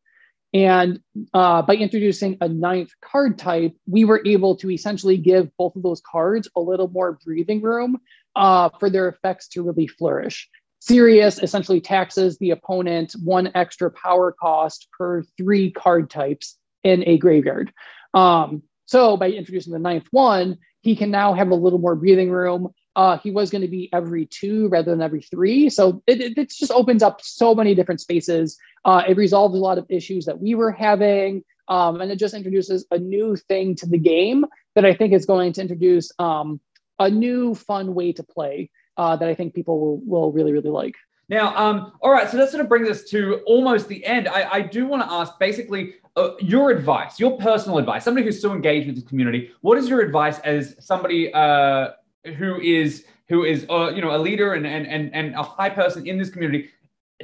And 0.53 1.01
uh, 1.33 1.63
by 1.63 1.75
introducing 1.75 2.37
a 2.39 2.47
ninth 2.47 2.91
card 3.01 3.37
type, 3.37 3.75
we 3.87 4.05
were 4.05 4.21
able 4.25 4.55
to 4.57 4.71
essentially 4.71 5.17
give 5.17 5.49
both 5.57 5.75
of 5.75 5.83
those 5.83 6.01
cards 6.09 6.47
a 6.55 6.61
little 6.61 6.87
more 6.87 7.19
breathing 7.25 7.61
room 7.61 7.99
uh, 8.35 8.69
for 8.79 8.89
their 8.89 9.09
effects 9.09 9.49
to 9.49 9.63
really 9.63 9.87
flourish. 9.87 10.49
Sirius 10.79 11.39
essentially 11.41 11.81
taxes 11.81 12.37
the 12.37 12.51
opponent 12.51 13.15
one 13.23 13.51
extra 13.55 13.91
power 13.91 14.31
cost 14.31 14.87
per 14.97 15.23
three 15.37 15.71
card 15.71 16.09
types 16.09 16.57
in 16.83 17.03
a 17.07 17.17
graveyard. 17.17 17.73
Um, 18.13 18.61
so 18.85 19.17
by 19.17 19.31
introducing 19.31 19.73
the 19.73 19.79
ninth 19.79 20.07
one, 20.11 20.57
he 20.81 20.95
can 20.95 21.09
now 21.11 21.33
have 21.33 21.49
a 21.49 21.55
little 21.55 21.79
more 21.79 21.95
breathing 21.95 22.29
room 22.29 22.69
uh, 22.95 23.17
he 23.17 23.31
was 23.31 23.49
going 23.49 23.61
to 23.61 23.67
be 23.67 23.89
every 23.93 24.25
two 24.25 24.67
rather 24.69 24.91
than 24.91 25.01
every 25.01 25.21
three. 25.21 25.69
So 25.69 26.01
it, 26.07 26.21
it, 26.21 26.37
it 26.37 26.49
just 26.49 26.71
opens 26.71 27.03
up 27.03 27.21
so 27.21 27.53
many 27.53 27.75
different 27.75 28.01
spaces. 28.01 28.57
Uh, 28.85 29.03
it 29.07 29.17
resolves 29.17 29.55
a 29.55 29.59
lot 29.59 29.77
of 29.77 29.85
issues 29.89 30.25
that 30.25 30.39
we 30.39 30.55
were 30.55 30.71
having. 30.71 31.43
Um, 31.67 31.99
and 32.01 32.11
it 32.11 32.17
just 32.17 32.33
introduces 32.33 32.85
a 32.91 32.97
new 32.97 33.35
thing 33.35 33.75
to 33.77 33.85
the 33.87 33.97
game 33.97 34.45
that 34.75 34.85
I 34.85 34.93
think 34.93 35.13
is 35.13 35.25
going 35.25 35.53
to 35.53 35.61
introduce 35.61 36.11
um, 36.19 36.59
a 36.99 37.09
new 37.09 37.55
fun 37.55 37.95
way 37.95 38.13
to 38.13 38.23
play 38.23 38.69
uh, 38.97 39.15
that 39.15 39.27
I 39.27 39.35
think 39.35 39.53
people 39.53 39.79
will, 39.79 39.97
will 40.05 40.31
really, 40.31 40.53
really 40.53 40.69
like. 40.69 40.95
Now, 41.27 41.55
um, 41.57 41.93
all 42.01 42.11
right, 42.11 42.29
so 42.29 42.37
that 42.37 42.49
sort 42.49 42.61
of 42.61 42.69
brings 42.69 42.87
us 42.87 43.03
to 43.05 43.41
almost 43.47 43.87
the 43.87 44.05
end. 44.05 44.27
I, 44.27 44.47
I 44.51 44.61
do 44.61 44.85
want 44.85 45.01
to 45.01 45.11
ask 45.11 45.37
basically 45.39 45.95
uh, 46.15 46.31
your 46.39 46.69
advice, 46.69 47.19
your 47.19 47.37
personal 47.37 47.79
advice, 47.79 48.03
somebody 48.03 48.25
who's 48.25 48.39
so 48.39 48.53
engaged 48.53 48.87
with 48.87 48.95
the 48.95 49.01
community. 49.01 49.51
What 49.61 49.79
is 49.79 49.89
your 49.89 50.01
advice 50.01 50.37
as 50.39 50.75
somebody 50.79 51.33
uh, 51.33 51.89
who 52.37 52.59
is 52.61 53.05
who 53.29 53.43
is 53.43 53.65
uh, 53.69 53.91
you 53.93 54.01
know 54.01 54.15
a 54.15 54.19
leader 54.19 54.53
and, 54.53 54.65
and 54.65 54.87
and 54.87 55.13
and 55.13 55.35
a 55.35 55.43
high 55.43 55.69
person 55.69 56.07
in 56.07 56.17
this 56.17 56.29
community 56.29 56.69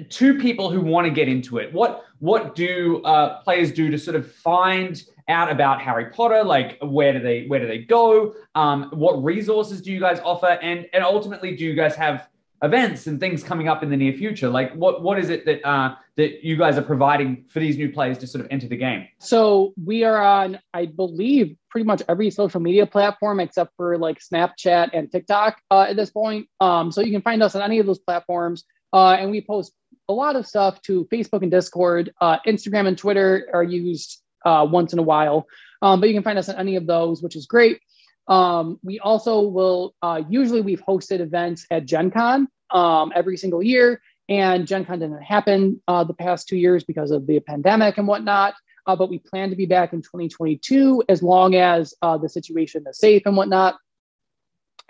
to 0.09 0.39
people 0.39 0.71
who 0.71 0.81
want 0.81 1.05
to 1.05 1.11
get 1.11 1.27
into 1.27 1.57
it. 1.57 1.73
What 1.73 2.05
what 2.19 2.55
do 2.55 3.01
uh, 3.03 3.41
players 3.41 3.71
do 3.71 3.89
to 3.91 3.97
sort 3.97 4.15
of 4.15 4.31
find 4.31 5.03
out 5.27 5.51
about 5.51 5.81
harry 5.81 6.05
potter? 6.05 6.43
Like 6.43 6.77
where 6.81 7.13
do 7.13 7.19
they 7.19 7.45
where 7.47 7.59
do 7.59 7.67
they 7.67 7.79
go? 7.79 8.33
Um, 8.55 8.89
what 8.91 9.23
resources 9.23 9.81
do 9.81 9.91
you 9.91 9.99
guys 9.99 10.19
offer? 10.23 10.57
And 10.61 10.87
and 10.93 11.03
ultimately 11.03 11.55
do 11.55 11.65
you 11.65 11.73
guys 11.73 11.95
have 11.95 12.27
events 12.63 13.07
and 13.07 13.19
things 13.19 13.43
coming 13.43 13.67
up 13.67 13.83
in 13.83 13.89
the 13.89 13.97
near 13.97 14.13
future? 14.13 14.49
Like 14.49 14.73
what 14.73 15.01
what 15.01 15.17
is 15.19 15.29
it 15.29 15.45
that 15.45 15.67
uh, 15.67 15.95
that 16.17 16.45
you 16.45 16.57
guys 16.57 16.77
are 16.77 16.83
providing 16.83 17.45
for 17.49 17.59
these 17.59 17.77
new 17.77 17.91
players 17.91 18.17
to 18.19 18.27
sort 18.27 18.43
of 18.43 18.51
enter 18.51 18.67
the 18.67 18.77
game? 18.77 19.07
So 19.19 19.73
we 19.83 20.03
are 20.03 20.21
on 20.21 20.59
i 20.73 20.85
believe 20.85 21.55
pretty 21.69 21.85
much 21.85 22.01
every 22.09 22.29
social 22.29 22.59
media 22.59 22.85
platform 22.85 23.39
except 23.39 23.75
for 23.77 23.97
like 23.97 24.19
snapchat 24.19 24.89
and 24.93 25.11
tiktok 25.11 25.57
uh, 25.71 25.87
at 25.89 25.95
this 25.95 26.09
point. 26.09 26.47
Um, 26.59 26.91
so 26.91 27.01
you 27.01 27.11
can 27.11 27.21
find 27.21 27.41
us 27.41 27.55
on 27.55 27.61
any 27.61 27.79
of 27.79 27.85
those 27.85 27.99
platforms. 27.99 28.63
Uh, 28.93 29.13
and 29.13 29.31
we 29.31 29.41
post 29.41 29.73
a 30.09 30.13
lot 30.13 30.35
of 30.35 30.45
stuff 30.45 30.81
to 30.83 31.05
Facebook 31.05 31.41
and 31.41 31.51
Discord. 31.51 32.13
Uh, 32.19 32.37
Instagram 32.45 32.87
and 32.87 32.97
Twitter 32.97 33.49
are 33.53 33.63
used 33.63 34.21
uh, 34.45 34.67
once 34.69 34.91
in 34.91 34.99
a 34.99 35.03
while, 35.03 35.47
um, 35.81 35.99
but 35.99 36.09
you 36.09 36.15
can 36.15 36.23
find 36.23 36.37
us 36.37 36.49
on 36.49 36.55
any 36.55 36.75
of 36.75 36.87
those, 36.87 37.21
which 37.21 37.35
is 37.35 37.45
great. 37.45 37.79
Um, 38.27 38.79
we 38.83 38.99
also 38.99 39.41
will 39.41 39.95
uh, 40.01 40.21
usually 40.29 40.61
we've 40.61 40.81
hosted 40.81 41.19
events 41.19 41.65
at 41.71 41.85
Gen 41.85 42.11
Con 42.11 42.47
um, 42.69 43.11
every 43.15 43.37
single 43.37 43.61
year, 43.61 44.01
and 44.29 44.67
Gen 44.67 44.85
Con 44.85 44.99
didn't 44.99 45.21
happen 45.21 45.81
uh, 45.87 46.03
the 46.03 46.13
past 46.13 46.47
two 46.47 46.57
years 46.57 46.83
because 46.83 47.11
of 47.11 47.27
the 47.27 47.39
pandemic 47.39 47.97
and 47.97 48.07
whatnot. 48.07 48.53
Uh, 48.87 48.95
but 48.95 49.09
we 49.09 49.19
plan 49.19 49.49
to 49.51 49.55
be 49.55 49.65
back 49.65 49.93
in 49.93 50.01
2022 50.01 51.03
as 51.07 51.21
long 51.21 51.55
as 51.55 51.93
uh, 52.01 52.17
the 52.17 52.27
situation 52.27 52.83
is 52.87 52.97
safe 52.97 53.23
and 53.25 53.37
whatnot. 53.37 53.75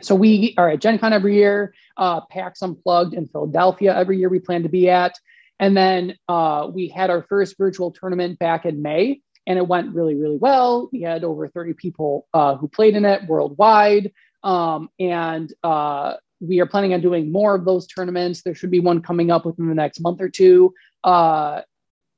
So 0.02 0.16
we 0.16 0.56
are 0.58 0.70
at 0.70 0.82
Gen 0.82 0.98
Con 0.98 1.14
every 1.14 1.36
year, 1.36 1.74
uh, 1.98 2.22
PAX 2.22 2.62
Unplugged 2.62 3.14
in 3.14 3.28
Philadelphia 3.28 3.96
every 3.96 4.18
year 4.18 4.30
we 4.30 4.40
plan 4.40 4.64
to 4.64 4.70
be 4.70 4.90
at. 4.90 5.14
And 5.60 5.78
then 5.78 6.16
uh, 6.28 6.70
we 6.74 6.88
had 6.88 7.12
our 7.12 7.22
first 7.24 7.58
virtual 7.58 7.92
tournament 7.92 8.40
back 8.40 8.66
in 8.66 8.82
May, 8.82 9.22
and 9.48 9.58
it 9.58 9.68
went 9.68 9.94
really, 9.94 10.16
really 10.16 10.38
well. 10.38 10.90
We 10.92 11.02
had 11.02 11.24
over 11.24 11.48
30 11.48 11.74
people 11.74 12.28
uh, 12.34 12.56
who 12.56 12.68
played 12.68 12.96
in 12.96 13.06
it 13.06 13.28
worldwide. 13.28 14.12
Um, 14.44 14.90
and 15.00 15.52
uh, 15.64 16.16
we 16.40 16.60
are 16.60 16.66
planning 16.66 16.94
on 16.94 17.02
doing 17.02 17.32
more 17.32 17.56
of 17.56 17.66
those 17.66 17.88
tournaments. 17.88 18.42
There 18.42 18.56
should 18.56 18.72
be 18.72 18.80
one 18.80 19.02
coming 19.02 19.32
up 19.32 19.46
within 19.46 19.68
the 19.68 19.76
next 19.76 20.00
month 20.00 20.22
or 20.22 20.30
two 20.30 20.74
uh, 21.04 21.62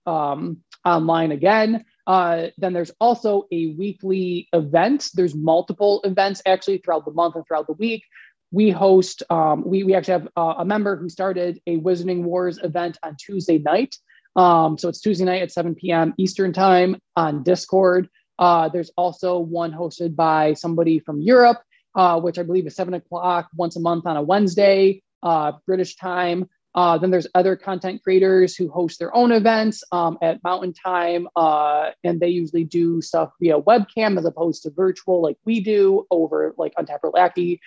um, 0.05 0.61
online 0.85 1.31
again. 1.31 1.85
Uh, 2.05 2.47
then 2.57 2.73
there's 2.73 2.91
also 2.99 3.47
a 3.51 3.67
weekly 3.77 4.47
event. 4.53 5.09
There's 5.13 5.35
multiple 5.35 6.01
events 6.03 6.41
actually 6.45 6.79
throughout 6.79 7.05
the 7.05 7.11
month 7.11 7.35
and 7.35 7.45
throughout 7.47 7.67
the 7.67 7.73
week. 7.73 8.03
We 8.51 8.69
host, 8.69 9.23
um, 9.29 9.63
we, 9.65 9.83
we 9.83 9.95
actually 9.95 10.13
have 10.13 10.27
uh, 10.35 10.55
a 10.59 10.65
member 10.65 10.95
who 10.95 11.09
started 11.09 11.59
a 11.65 11.79
Wizarding 11.79 12.23
Wars 12.23 12.59
event 12.61 12.97
on 13.03 13.15
Tuesday 13.17 13.57
night. 13.57 13.95
Um, 14.35 14.77
so 14.77 14.89
it's 14.89 15.01
Tuesday 15.01 15.25
night 15.25 15.41
at 15.41 15.51
7 15.51 15.75
p.m. 15.75 16.13
Eastern 16.17 16.53
Time 16.53 16.97
on 17.15 17.43
Discord. 17.43 18.09
Uh, 18.39 18.69
there's 18.69 18.91
also 18.97 19.39
one 19.39 19.71
hosted 19.71 20.15
by 20.15 20.53
somebody 20.53 20.99
from 20.99 21.21
Europe, 21.21 21.61
uh, 21.95 22.19
which 22.19 22.39
I 22.39 22.43
believe 22.43 22.65
is 22.65 22.75
7 22.75 22.93
o'clock 22.93 23.49
once 23.55 23.75
a 23.75 23.79
month 23.79 24.05
on 24.05 24.17
a 24.17 24.21
Wednesday, 24.21 25.03
uh, 25.21 25.53
British 25.65 25.95
time. 25.95 26.49
Uh, 26.75 26.97
then 26.97 27.11
there's 27.11 27.27
other 27.35 27.55
content 27.55 28.01
creators 28.03 28.55
who 28.55 28.67
host 28.67 28.97
their 28.97 29.15
own 29.15 29.31
events 29.31 29.83
um, 29.91 30.17
at 30.23 30.43
Mountain 30.43 30.73
Time, 30.73 31.27
uh, 31.35 31.91
and 32.03 32.19
they 32.19 32.29
usually 32.29 32.63
do 32.63 32.99
stuff 32.99 33.31
via 33.39 33.61
webcam 33.61 34.17
as 34.17 34.25
opposed 34.25 34.63
to 34.63 34.71
virtual, 34.71 35.21
like 35.21 35.37
we 35.45 35.59
do 35.59 36.07
over 36.09 36.55
like 36.57 36.73
Untapped 36.77 37.05
Lackey. 37.13 37.61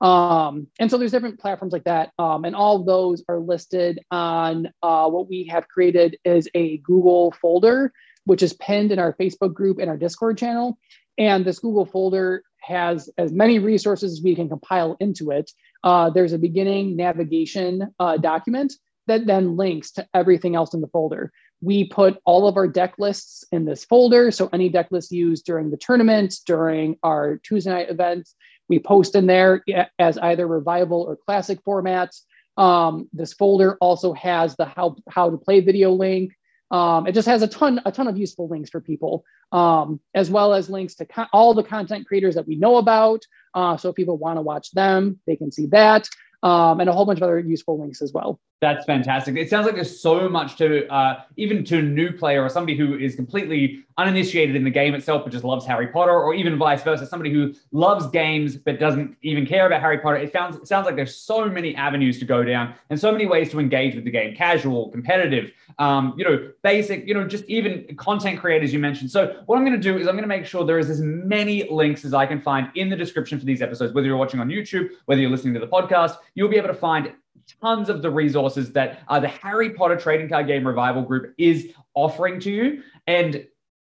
Um, 0.00 0.66
and 0.78 0.90
so 0.90 0.96
there's 0.96 1.10
different 1.10 1.40
platforms 1.40 1.72
like 1.72 1.84
that, 1.84 2.10
um, 2.18 2.44
and 2.44 2.56
all 2.56 2.84
those 2.84 3.22
are 3.28 3.38
listed 3.38 4.00
on 4.10 4.68
uh, 4.82 5.08
what 5.08 5.28
we 5.28 5.44
have 5.50 5.68
created 5.68 6.18
is 6.24 6.48
a 6.54 6.78
Google 6.78 7.32
folder, 7.32 7.92
which 8.24 8.42
is 8.42 8.54
pinned 8.54 8.92
in 8.92 8.98
our 8.98 9.14
Facebook 9.14 9.52
group 9.52 9.78
and 9.78 9.90
our 9.90 9.98
Discord 9.98 10.38
channel. 10.38 10.78
And 11.18 11.44
this 11.44 11.58
Google 11.58 11.84
folder 11.84 12.42
has 12.62 13.10
as 13.18 13.32
many 13.32 13.58
resources 13.58 14.12
as 14.12 14.22
we 14.22 14.34
can 14.34 14.48
compile 14.48 14.96
into 15.00 15.30
it. 15.30 15.50
Uh, 15.84 16.10
there's 16.10 16.32
a 16.32 16.38
beginning 16.38 16.96
navigation 16.96 17.92
uh, 17.98 18.16
document 18.16 18.72
that 19.06 19.26
then 19.26 19.56
links 19.56 19.90
to 19.92 20.06
everything 20.14 20.54
else 20.54 20.72
in 20.72 20.80
the 20.80 20.86
folder. 20.88 21.32
We 21.62 21.84
put 21.84 22.18
all 22.24 22.48
of 22.48 22.56
our 22.56 22.68
deck 22.68 22.94
lists 22.98 23.44
in 23.52 23.64
this 23.64 23.84
folder. 23.84 24.30
So 24.30 24.48
any 24.52 24.68
deck 24.68 24.88
list 24.90 25.10
used 25.10 25.44
during 25.44 25.70
the 25.70 25.76
tournament, 25.76 26.36
during 26.46 26.96
our 27.02 27.38
Tuesday 27.38 27.70
night 27.70 27.90
events, 27.90 28.34
we 28.70 28.78
post 28.78 29.16
in 29.16 29.26
there 29.26 29.62
as 29.98 30.16
either 30.16 30.46
revival 30.46 31.02
or 31.02 31.16
classic 31.16 31.62
formats. 31.64 32.22
Um, 32.56 33.08
this 33.12 33.34
folder 33.34 33.76
also 33.80 34.12
has 34.14 34.56
the 34.56 34.64
how, 34.64 34.96
how 35.08 35.28
to 35.28 35.36
play 35.36 35.60
video 35.60 35.90
link. 35.90 36.32
Um, 36.70 37.08
it 37.08 37.12
just 37.12 37.26
has 37.26 37.42
a 37.42 37.48
ton 37.48 37.80
a 37.84 37.90
ton 37.90 38.06
of 38.06 38.16
useful 38.16 38.48
links 38.48 38.70
for 38.70 38.80
people, 38.80 39.24
um, 39.50 40.00
as 40.14 40.30
well 40.30 40.54
as 40.54 40.70
links 40.70 40.94
to 40.96 41.04
co- 41.04 41.26
all 41.32 41.52
the 41.52 41.64
content 41.64 42.06
creators 42.06 42.36
that 42.36 42.46
we 42.46 42.54
know 42.54 42.76
about. 42.76 43.22
Uh, 43.54 43.76
so 43.76 43.88
if 43.88 43.96
people 43.96 44.16
want 44.16 44.36
to 44.36 44.42
watch 44.42 44.70
them, 44.70 45.18
they 45.26 45.34
can 45.34 45.50
see 45.50 45.66
that, 45.66 46.08
um, 46.44 46.78
and 46.78 46.88
a 46.88 46.92
whole 46.92 47.06
bunch 47.06 47.18
of 47.18 47.24
other 47.24 47.40
useful 47.40 47.80
links 47.80 48.00
as 48.00 48.12
well. 48.12 48.38
That's 48.60 48.84
fantastic. 48.84 49.36
It 49.36 49.48
sounds 49.48 49.64
like 49.64 49.74
there's 49.74 50.00
so 50.00 50.28
much 50.28 50.56
to, 50.56 50.86
uh, 50.92 51.22
even 51.38 51.64
to 51.64 51.78
a 51.78 51.82
new 51.82 52.12
player 52.12 52.44
or 52.44 52.50
somebody 52.50 52.76
who 52.76 52.98
is 52.98 53.14
completely 53.16 53.86
uninitiated 53.96 54.54
in 54.54 54.64
the 54.64 54.70
game 54.70 54.94
itself, 54.94 55.24
but 55.24 55.32
just 55.32 55.44
loves 55.44 55.64
Harry 55.64 55.86
Potter, 55.86 56.12
or 56.12 56.34
even 56.34 56.58
vice 56.58 56.82
versa, 56.82 57.06
somebody 57.06 57.32
who 57.32 57.54
loves 57.72 58.06
games 58.08 58.56
but 58.56 58.78
doesn't 58.78 59.16
even 59.22 59.46
care 59.46 59.66
about 59.66 59.80
Harry 59.80 59.98
Potter. 59.98 60.16
It 60.16 60.30
sounds, 60.30 60.56
it 60.56 60.68
sounds 60.68 60.84
like 60.84 60.94
there's 60.94 61.16
so 61.16 61.46
many 61.46 61.74
avenues 61.74 62.18
to 62.18 62.26
go 62.26 62.44
down 62.44 62.74
and 62.90 63.00
so 63.00 63.10
many 63.10 63.24
ways 63.24 63.50
to 63.52 63.60
engage 63.60 63.94
with 63.94 64.04
the 64.04 64.10
game 64.10 64.36
casual, 64.36 64.90
competitive, 64.90 65.52
um, 65.78 66.14
you 66.18 66.24
know, 66.24 66.50
basic, 66.62 67.06
you 67.06 67.14
know, 67.14 67.26
just 67.26 67.44
even 67.44 67.86
content 67.96 68.38
creators 68.40 68.74
you 68.74 68.78
mentioned. 68.78 69.10
So, 69.10 69.42
what 69.46 69.56
I'm 69.56 69.64
going 69.64 69.80
to 69.80 69.82
do 69.82 69.96
is 69.96 70.06
I'm 70.06 70.14
going 70.14 70.22
to 70.22 70.28
make 70.28 70.44
sure 70.44 70.66
there 70.66 70.78
is 70.78 70.90
as 70.90 71.00
many 71.00 71.66
links 71.70 72.04
as 72.04 72.12
I 72.12 72.26
can 72.26 72.42
find 72.42 72.68
in 72.74 72.90
the 72.90 72.96
description 72.96 73.38
for 73.38 73.46
these 73.46 73.62
episodes, 73.62 73.94
whether 73.94 74.06
you're 74.06 74.18
watching 74.18 74.40
on 74.40 74.48
YouTube, 74.48 74.90
whether 75.06 75.20
you're 75.22 75.30
listening 75.30 75.54
to 75.54 75.60
the 75.60 75.66
podcast, 75.66 76.16
you'll 76.34 76.50
be 76.50 76.56
able 76.56 76.68
to 76.68 76.74
find 76.74 77.12
tons 77.60 77.88
of 77.88 78.02
the 78.02 78.10
resources 78.10 78.72
that 78.72 79.00
uh, 79.08 79.20
the 79.20 79.28
Harry 79.28 79.70
Potter 79.70 79.96
trading 79.96 80.28
card 80.28 80.46
game 80.46 80.66
revival 80.66 81.02
group 81.02 81.34
is 81.38 81.72
offering 81.94 82.40
to 82.40 82.50
you. 82.50 82.82
And 83.06 83.46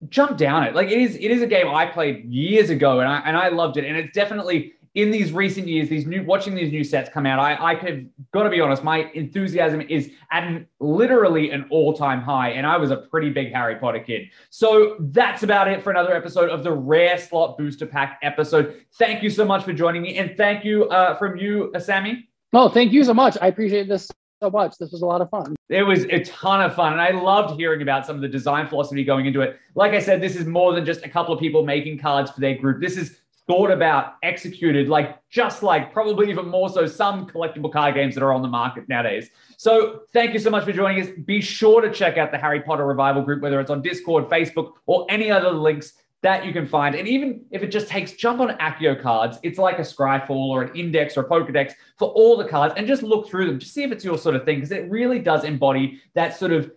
jump 0.10 0.38
down 0.38 0.64
it. 0.64 0.76
Like 0.76 0.88
it 0.88 0.99
is, 0.99 1.15
it 1.15 1.32
is 1.32 1.41
a 1.41 1.48
game 1.48 1.68
I 1.68 1.86
played 1.86 2.26
years 2.26 2.69
ago, 2.69 2.99
and 2.99 3.10
I 3.10 3.19
and 3.19 3.38
I 3.38 3.49
loved 3.49 3.77
it. 3.77 3.86
And 3.86 3.98
it's 3.98 4.11
definitely 4.14 4.73
in 4.94 5.11
these 5.11 5.34
recent 5.34 5.68
years, 5.68 5.90
these 5.90 6.06
new 6.06 6.23
watching 6.23 6.56
these 6.56 6.72
new 6.72 6.84
sets 6.84 7.10
come 7.10 7.26
out. 7.26 7.40
I 7.40 7.72
I 7.72 7.76
could 7.76 8.10
got 8.32 8.44
to 8.44 8.49
be 8.49 8.61
honest, 8.61 8.84
my 8.84 9.11
enthusiasm 9.14 9.82
is 9.82 10.11
at 10.32 10.44
an, 10.44 10.68
literally 10.80 11.52
an 11.52 11.65
all 11.69 11.94
time 11.94 12.22
high, 12.22 12.49
and 12.52 12.65
I 12.65 12.77
was 12.77 12.91
a 12.91 12.98
pretty 12.98 13.30
big 13.30 13.53
Harry 13.53 13.76
Potter 13.76 13.99
kid. 13.99 14.30
So 14.49 14.95
that's 14.99 15.44
about 15.44 15.68
it 15.68 15.84
for 15.84 15.91
another 15.91 16.15
episode 16.15 16.49
of 16.49 16.64
the 16.64 16.72
Rare 16.72 17.18
Slot 17.18 17.57
Booster 17.57 17.86
Pack 17.86 18.19
episode. 18.22 18.86
Thank 18.94 19.22
you 19.22 19.30
so 19.30 19.45
much 19.45 19.64
for 19.64 19.73
joining 19.73 20.02
me, 20.02 20.18
and 20.18 20.36
thank 20.38 20.64
you 20.64 20.86
uh, 20.86 21.15
from 21.15 21.38
you, 21.38 21.72
uh, 21.76 21.80
Sammy. 21.80 22.30
No, 22.56 22.69
thank 22.69 22.94
you 22.94 23.03
so 23.03 23.14
much. 23.14 23.38
I 23.41 23.48
appreciate 23.48 23.90
this 23.90 24.10
so 24.41 24.49
much. 24.49 24.77
This 24.77 24.94
was 24.94 25.02
a 25.02 25.06
lot 25.06 25.19
of 25.19 25.30
fun. 25.30 25.57
It 25.68 25.84
was 25.84 26.06
a 26.06 26.23
ton 26.23 26.61
of 26.61 26.73
fun. 26.73 26.94
And 26.94 27.02
I 27.02 27.10
loved 27.10 27.60
hearing 27.60 27.82
about 27.82 28.06
some 28.06 28.15
of 28.15 28.22
the 28.22 28.30
design 28.30 28.69
philosophy 28.69 29.03
going 29.03 29.26
into 29.26 29.41
it. 29.41 29.60
Like 29.76 29.91
I 29.91 29.99
said, 29.99 30.22
this 30.22 30.38
is 30.38 30.45
more 30.45 30.72
than 30.73 30.86
just 30.86 31.03
a 31.03 31.10
couple 31.10 31.34
of 31.34 31.40
people 31.41 31.65
making 31.65 31.99
cards 31.99 32.32
for 32.32 32.40
their 32.40 32.56
group. 32.56 32.80
This 32.80 32.95
is 32.95 33.18
thought 33.45 33.72
about, 33.72 34.14
executed, 34.23 34.88
like 34.88 35.19
just 35.30 35.64
like 35.64 35.91
probably 35.91 36.30
even 36.30 36.48
more 36.48 36.69
so 36.69 36.88
some 36.88 37.27
collectible 37.27 37.69
card 37.69 37.94
games 37.94 38.15
that 38.15 38.23
are 38.23 38.32
on 38.32 38.41
the 38.41 38.48
market 38.48 38.88
nowadays. 38.88 39.30
So 39.57 40.03
thank 40.14 40.32
you 40.32 40.40
so 40.40 40.49
much 40.49 40.64
for 40.64 40.72
joining 40.72 41.03
us. 41.03 41.10
Be 41.26 41.41
sure 41.41 41.82
to 41.82 41.91
check 41.91 42.18
out 42.18 42.32
the 42.32 42.38
Harry 42.38 42.61
Potter 42.61 42.86
Revival 42.86 43.22
group, 43.22 43.41
whether 43.41 43.60
it's 43.60 43.69
on 43.69 43.82
Discord, 43.82 44.30
Facebook, 44.30 44.72
or 44.86 45.06
any 45.10 45.30
other 45.30 45.52
links 45.52 45.91
that 46.23 46.45
you 46.45 46.51
can 46.51 46.65
find. 46.65 46.95
And 46.95 47.07
even 47.07 47.45
if 47.51 47.61
it 47.61 47.67
just 47.67 47.87
takes, 47.87 48.13
jump 48.13 48.39
on 48.39 48.49
Accio 48.57 48.99
cards. 48.99 49.37
It's 49.43 49.59
like 49.59 49.77
a 49.77 49.83
Scryfall 49.83 50.31
or 50.31 50.63
an 50.63 50.75
Index 50.75 51.17
or 51.17 51.21
a 51.21 51.29
Pokedex 51.29 51.73
for 51.99 52.09
all 52.09 52.35
the 52.35 52.45
cards 52.45 52.73
and 52.77 52.87
just 52.87 53.03
look 53.03 53.29
through 53.29 53.45
them, 53.47 53.59
just 53.59 53.73
see 53.73 53.83
if 53.83 53.91
it's 53.91 54.03
your 54.03 54.17
sort 54.17 54.35
of 54.35 54.43
thing, 54.43 54.57
because 54.57 54.71
it 54.71 54.89
really 54.89 55.19
does 55.19 55.43
embody 55.43 56.01
that 56.15 56.35
sort 56.37 56.51
of 56.51 56.71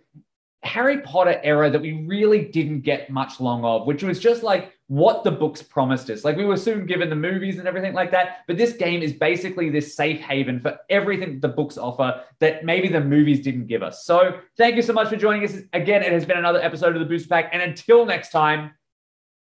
Harry 0.61 0.99
Potter 0.99 1.39
era 1.41 1.69
that 1.69 1.81
we 1.81 2.05
really 2.05 2.45
didn't 2.45 2.81
get 2.81 3.09
much 3.09 3.39
long 3.39 3.63
of, 3.63 3.87
which 3.87 4.03
was 4.03 4.19
just 4.19 4.43
like 4.43 4.73
what 4.87 5.23
the 5.23 5.31
books 5.31 5.61
promised 5.63 6.09
us. 6.09 6.25
Like 6.25 6.35
we 6.35 6.45
were 6.45 6.57
soon 6.57 6.85
given 6.85 7.09
the 7.09 7.15
movies 7.15 7.59
and 7.59 7.67
everything 7.67 7.93
like 7.93 8.11
that, 8.11 8.39
but 8.45 8.57
this 8.57 8.73
game 8.73 9.01
is 9.01 9.13
basically 9.13 9.69
this 9.69 9.95
safe 9.95 10.19
haven 10.19 10.59
for 10.59 10.77
everything 10.89 11.39
the 11.39 11.47
books 11.47 11.77
offer 11.77 12.23
that 12.39 12.65
maybe 12.65 12.89
the 12.89 12.99
movies 12.99 13.39
didn't 13.41 13.67
give 13.67 13.81
us. 13.81 14.03
So 14.03 14.39
thank 14.57 14.75
you 14.75 14.81
so 14.81 14.91
much 14.91 15.07
for 15.07 15.15
joining 15.15 15.45
us. 15.45 15.55
Again, 15.71 16.03
it 16.03 16.11
has 16.11 16.25
been 16.25 16.37
another 16.37 16.61
episode 16.61 16.93
of 16.93 16.99
the 16.99 17.05
Booster 17.05 17.29
Pack. 17.29 17.51
And 17.53 17.61
until 17.61 18.05
next 18.05 18.31
time, 18.31 18.71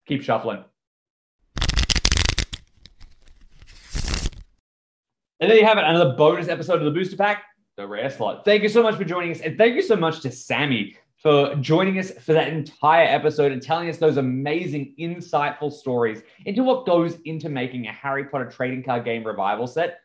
keep 0.08 0.22
shuffling. 0.22 0.64
And 5.40 5.48
there 5.48 5.56
you 5.56 5.64
have 5.64 5.78
it, 5.78 5.84
another 5.84 6.14
bonus 6.16 6.48
episode 6.48 6.80
of 6.80 6.84
the 6.84 6.90
Booster 6.90 7.16
Pack, 7.16 7.44
the 7.76 7.86
Rare 7.86 8.10
Slot. 8.10 8.44
Thank 8.44 8.64
you 8.64 8.68
so 8.68 8.82
much 8.82 8.96
for 8.96 9.04
joining 9.04 9.30
us. 9.30 9.40
And 9.40 9.56
thank 9.56 9.76
you 9.76 9.82
so 9.82 9.94
much 9.94 10.20
to 10.22 10.32
Sammy 10.32 10.96
for 11.22 11.54
joining 11.56 11.98
us 11.98 12.10
for 12.10 12.32
that 12.32 12.48
entire 12.48 13.06
episode 13.06 13.52
and 13.52 13.62
telling 13.62 13.88
us 13.88 13.98
those 13.98 14.16
amazing, 14.16 14.94
insightful 14.98 15.72
stories 15.72 16.22
into 16.46 16.64
what 16.64 16.86
goes 16.86 17.18
into 17.24 17.48
making 17.48 17.86
a 17.86 17.92
Harry 17.92 18.24
Potter 18.24 18.50
trading 18.50 18.82
card 18.82 19.04
game 19.04 19.24
revival 19.24 19.68
set 19.68 20.00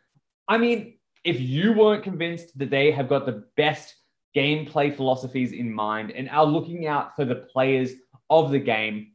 I 0.47 0.57
mean, 0.57 0.97
if 1.23 1.39
you 1.39 1.73
weren't 1.73 2.03
convinced 2.03 2.57
that 2.57 2.69
they 2.69 2.91
have 2.91 3.07
got 3.07 3.25
the 3.25 3.45
best 3.55 3.95
gameplay 4.35 4.95
philosophies 4.95 5.51
in 5.51 5.71
mind 5.71 6.11
and 6.11 6.29
are 6.29 6.45
looking 6.45 6.87
out 6.87 7.15
for 7.15 7.23
the 7.23 7.35
players 7.35 7.91
of 8.29 8.51
the 8.51 8.59
game, 8.59 9.12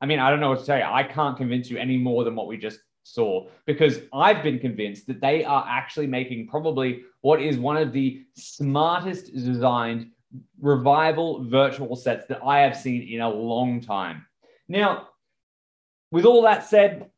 I 0.00 0.06
mean, 0.06 0.20
I 0.20 0.30
don't 0.30 0.40
know 0.40 0.50
what 0.50 0.60
to 0.60 0.66
tell 0.66 0.78
you. 0.78 0.84
I 0.84 1.02
can't 1.02 1.36
convince 1.36 1.70
you 1.70 1.78
any 1.78 1.96
more 1.96 2.24
than 2.24 2.34
what 2.34 2.46
we 2.46 2.56
just 2.56 2.80
saw 3.02 3.46
because 3.66 4.00
I've 4.12 4.42
been 4.42 4.58
convinced 4.58 5.06
that 5.06 5.20
they 5.20 5.44
are 5.44 5.64
actually 5.68 6.06
making 6.06 6.48
probably 6.48 7.02
what 7.20 7.40
is 7.42 7.58
one 7.58 7.76
of 7.76 7.92
the 7.92 8.24
smartest 8.34 9.34
designed 9.34 10.10
revival 10.60 11.44
virtual 11.44 11.96
sets 11.96 12.26
that 12.26 12.44
I 12.44 12.60
have 12.60 12.76
seen 12.76 13.08
in 13.08 13.20
a 13.20 13.28
long 13.28 13.80
time. 13.80 14.26
Now, 14.68 15.08
with 16.10 16.24
all 16.24 16.42
that 16.42 16.64
said, 16.64 17.10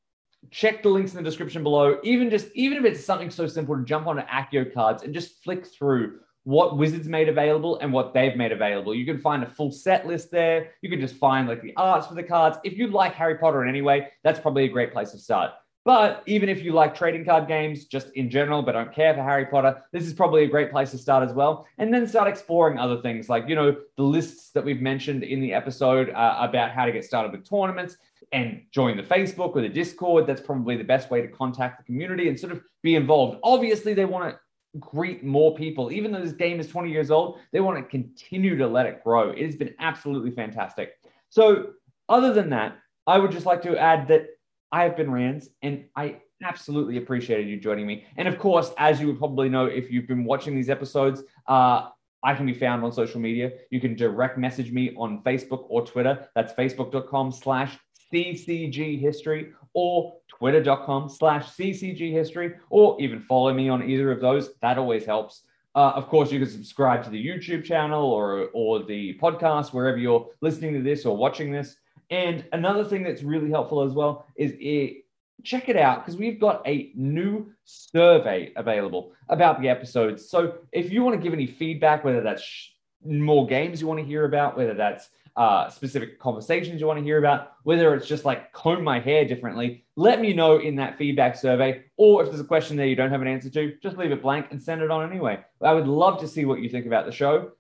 check 0.51 0.82
the 0.82 0.89
links 0.89 1.12
in 1.12 1.16
the 1.19 1.28
description 1.28 1.62
below. 1.62 1.98
Even 2.02 2.31
just 2.31 2.48
even 2.55 2.78
if 2.78 2.85
it's 2.85 3.05
something 3.05 3.31
so 3.31 3.47
simple 3.47 3.77
to 3.77 3.85
jump 3.85 4.07
onto 4.07 4.23
Accio 4.23 4.73
cards 4.73 5.02
and 5.02 5.12
just 5.12 5.43
flick 5.43 5.66
through 5.66 6.20
what 6.45 6.79
Wizards 6.79 7.09
made 7.09 7.29
available 7.29 7.79
and 7.81 7.93
what 7.93 8.15
they've 8.15 8.37
made 8.37 8.53
available. 8.53 8.95
You 8.95 9.05
can 9.05 9.19
find 9.19 9.43
a 9.43 9.47
full 9.47 9.71
set 9.71 10.07
list 10.07 10.31
there. 10.31 10.71
You 10.83 10.91
can 10.91 11.01
just 11.01 11.17
find 11.17 11.49
like 11.49 11.62
the 11.62 11.75
arts 11.77 12.07
for 12.07 12.15
the 12.15 12.23
cards. 12.23 12.59
If 12.65 12.79
you 12.79 12.89
like 12.89 13.15
Harry 13.15 13.37
Potter 13.37 13.62
in 13.62 13.69
any 13.69 13.83
way, 13.83 14.09
that's 14.25 14.41
probably 14.41 14.65
a 14.65 14.69
great 14.69 14.93
place 14.93 15.11
to 15.12 15.19
start. 15.19 15.53
But 15.85 16.23
even 16.27 16.51
if 16.51 16.62
you 16.62 16.73
like 16.73 16.95
trading 16.95 17.25
card 17.25 17.49
games 17.49 17.87
just 17.87 18.11
in 18.11 18.29
general, 18.29 18.62
but 18.62 18.73
don't 18.73 18.93
care 18.93 19.15
for 19.15 19.23
Harry 19.23 19.47
Potter, 19.47 19.83
this 19.93 20.07
is 20.07 20.12
probably 20.12 20.45
a 20.45 20.47
great 20.47 20.71
place 20.71 20.91
to 20.91 20.99
start 20.99 21.27
as 21.27 21.35
well. 21.35 21.67
And 21.79 21.93
then 21.93 22.07
start 22.07 22.29
exploring 22.29 22.79
other 22.79 23.01
things 23.01 23.31
like, 23.31 23.49
you 23.49 23.55
know, 23.55 23.75
the 23.97 24.03
lists 24.03 24.51
that 24.51 24.65
we've 24.65 24.83
mentioned 24.83 25.25
in 25.25 25.41
the 25.41 25.55
episode 25.55 26.11
uh, 26.11 26.37
about 26.39 26.73
how 26.73 26.85
to 26.85 26.93
get 26.93 27.05
started 27.05 27.33
with 27.33 27.49
tournaments 27.49 27.97
and 28.33 28.62
join 28.73 28.97
the 28.97 29.03
Facebook 29.03 29.57
or 29.57 29.62
the 29.62 29.69
Discord. 29.71 30.27
That's 30.27 30.43
probably 30.43 30.77
the 30.77 30.85
best 30.85 31.11
way 31.11 31.23
to 31.23 31.29
contact 31.29 31.79
the 31.79 31.85
community 31.85 32.29
and 32.29 32.39
sort 32.39 32.53
of 32.53 32.61
be 32.83 32.95
involved. 32.95 33.39
Obviously, 33.43 33.95
they 33.95 34.05
want 34.05 34.31
to 34.31 34.39
greet 34.79 35.25
more 35.25 35.55
people. 35.55 35.91
Even 35.91 36.13
though 36.13 36.21
this 36.21 36.33
game 36.33 36.61
is 36.61 36.69
20 36.69 36.91
years 36.91 37.11
old, 37.11 37.39
they 37.53 37.61
want 37.61 37.79
to 37.79 37.83
continue 37.83 38.57
to 38.57 38.67
let 38.67 38.87
it 38.87 39.03
grow. 39.03 39.31
It 39.31 39.45
has 39.45 39.57
been 39.57 39.75
absolutely 39.79 40.31
fantastic. 40.31 40.99
So, 41.29 41.71
other 42.09 42.33
than 42.33 42.51
that, 42.51 42.77
I 43.07 43.19
would 43.19 43.31
just 43.31 43.47
like 43.47 43.63
to 43.63 43.77
add 43.77 44.09
that 44.09 44.29
I 44.73 44.83
have 44.83 44.97
been 44.97 45.11
Rands 45.11 45.49
and 45.63 45.85
I 45.97 46.17
absolutely 46.43 46.97
appreciated 46.97 47.49
you 47.49 47.59
joining 47.59 47.87
me. 47.87 48.05
And 48.17 48.27
of 48.27 48.39
course, 48.39 48.73
as 48.79 49.01
you 49.01 49.07
would 49.09 49.19
probably 49.19 49.49
know 49.49 49.67
if 49.67 49.91
you've 49.91 50.07
been 50.07 50.25
watching 50.25 50.55
these 50.55 50.71
episodes, 50.71 51.23
uh, 51.47 51.89
I 52.23 52.35
can 52.35 52.47
be 52.47 52.55
found 52.55 52.85
on 52.85 52.93
social 52.93 53.21
media. 53.21 53.53
You 53.71 53.81
can 53.81 53.95
direct 53.95 54.39
message 54.39 54.73
me 54.73 54.95
on 54.97 55.23
Facebook 55.23 55.65
or 55.69 55.87
Twitter. 55.87 56.29
That's 56.35 56.53
facebook.com 56.53 57.33
slash 57.33 57.79
CCG 58.13 59.01
history 59.01 59.53
or 59.75 60.15
twitter.com 60.29 61.09
slash 61.09 61.47
CCG 61.51 62.13
history, 62.13 62.55
or 62.71 63.01
even 63.01 63.21
follow 63.21 63.53
me 63.53 63.69
on 63.69 63.89
either 63.89 64.11
of 64.11 64.21
those. 64.21 64.55
That 64.63 64.79
always 64.79 65.05
helps. 65.05 65.43
Uh, 65.75 65.93
of 65.95 66.09
course, 66.09 66.33
you 66.33 66.41
can 66.41 66.49
subscribe 66.49 67.05
to 67.05 67.11
the 67.11 67.25
YouTube 67.25 67.65
channel 67.65 68.05
or, 68.05 68.49
or 68.53 68.83
the 68.83 69.17
podcast, 69.23 69.73
wherever 69.73 69.97
you're 69.97 70.29
listening 70.41 70.75
to 70.75 70.83
this 70.83 71.07
or 71.07 71.17
watching 71.17 71.53
this. 71.53 71.77
And 72.11 72.45
another 72.53 72.85
thing 72.85 73.05
that's 73.05 73.23
really 73.23 73.51
helpful 73.51 73.83
as 73.83 73.93
well 73.93 74.27
is 74.37 74.53
it, 74.59 75.05
check 75.45 75.69
it 75.69 75.77
out 75.77 76.05
because 76.05 76.19
we've 76.19 76.41
got 76.41 76.67
a 76.67 76.91
new 76.95 77.53
survey 77.65 78.53
available 78.57 79.13
about 79.29 79.61
the 79.61 79.69
episodes. 79.69 80.29
So 80.29 80.59
if 80.73 80.91
you 80.91 81.03
want 81.03 81.17
to 81.17 81.23
give 81.23 81.33
any 81.33 81.47
feedback, 81.47 82.05
whether 82.05 82.21
that's 82.21 82.43
sh- 82.43 82.71
more 83.05 83.47
games 83.47 83.81
you 83.81 83.87
want 83.87 84.01
to 84.01 84.07
hear 84.07 84.25
about, 84.25 84.57
whether 84.57 84.75
that's 84.75 85.09
uh, 85.36 85.69
specific 85.69 86.19
conversations 86.19 86.81
you 86.81 86.86
want 86.86 86.98
to 86.98 87.05
hear 87.05 87.19
about, 87.19 87.52
whether 87.62 87.94
it's 87.94 88.07
just 88.07 88.24
like 88.24 88.52
comb 88.52 88.82
my 88.82 89.01
hair 89.01 89.24
differently, 89.24 89.85
let 89.97 90.20
me 90.20 90.32
know 90.32 90.59
in 90.59 90.77
that 90.77 90.98
feedback 90.98 91.36
survey. 91.36 91.85
Or 91.97 92.23
if 92.23 92.28
there's 92.28 92.40
a 92.40 92.44
question 92.44 92.77
there 92.77 92.86
you 92.86 92.97
don't 92.97 93.11
have 93.11 93.23
an 93.23 93.28
answer 93.28 93.51
to, 93.51 93.77
just 93.82 93.97
leave 93.97 94.12
it 94.12 94.23
blank 94.23 94.47
and 94.51 94.61
send 94.61 94.82
it 94.82 94.90
on 94.90 95.11
anyway. 95.11 95.40
I 95.62 95.73
would 95.73 95.86
love 95.86 96.20
to 96.20 96.28
see 96.28 96.44
what 96.44 96.61
you 96.61 96.69
think 96.69 96.86
about 96.86 97.07
the 97.07 97.12
show. 97.12 97.52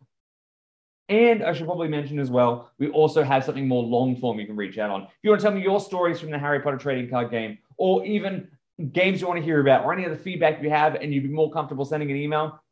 And 1.08 1.42
I 1.42 1.52
should 1.52 1.66
probably 1.66 1.88
mention 1.88 2.20
as 2.20 2.30
well, 2.30 2.70
we 2.78 2.88
also 2.88 3.24
have 3.24 3.44
something 3.44 3.66
more 3.66 3.82
long 3.82 4.14
form 4.14 4.38
you 4.38 4.46
can 4.46 4.54
reach 4.54 4.78
out 4.78 4.90
on. 4.90 5.02
If 5.02 5.08
you 5.24 5.30
want 5.30 5.40
to 5.40 5.44
tell 5.44 5.54
me 5.54 5.60
your 5.60 5.80
stories 5.80 6.20
from 6.20 6.30
the 6.30 6.38
Harry 6.38 6.60
Potter 6.60 6.76
trading 6.76 7.10
card 7.10 7.32
game, 7.32 7.58
or 7.78 8.04
even 8.06 8.46
games 8.92 9.20
you 9.20 9.26
want 9.26 9.40
to 9.40 9.44
hear 9.44 9.60
about, 9.60 9.84
or 9.84 9.92
any 9.92 10.06
other 10.06 10.16
feedback 10.16 10.62
you 10.62 10.70
have, 10.70 10.94
and 10.94 11.12
you'd 11.12 11.24
be 11.24 11.28
more 11.28 11.50
comfortable 11.50 11.84
sending 11.84 12.12
an 12.12 12.16
email, 12.16 12.62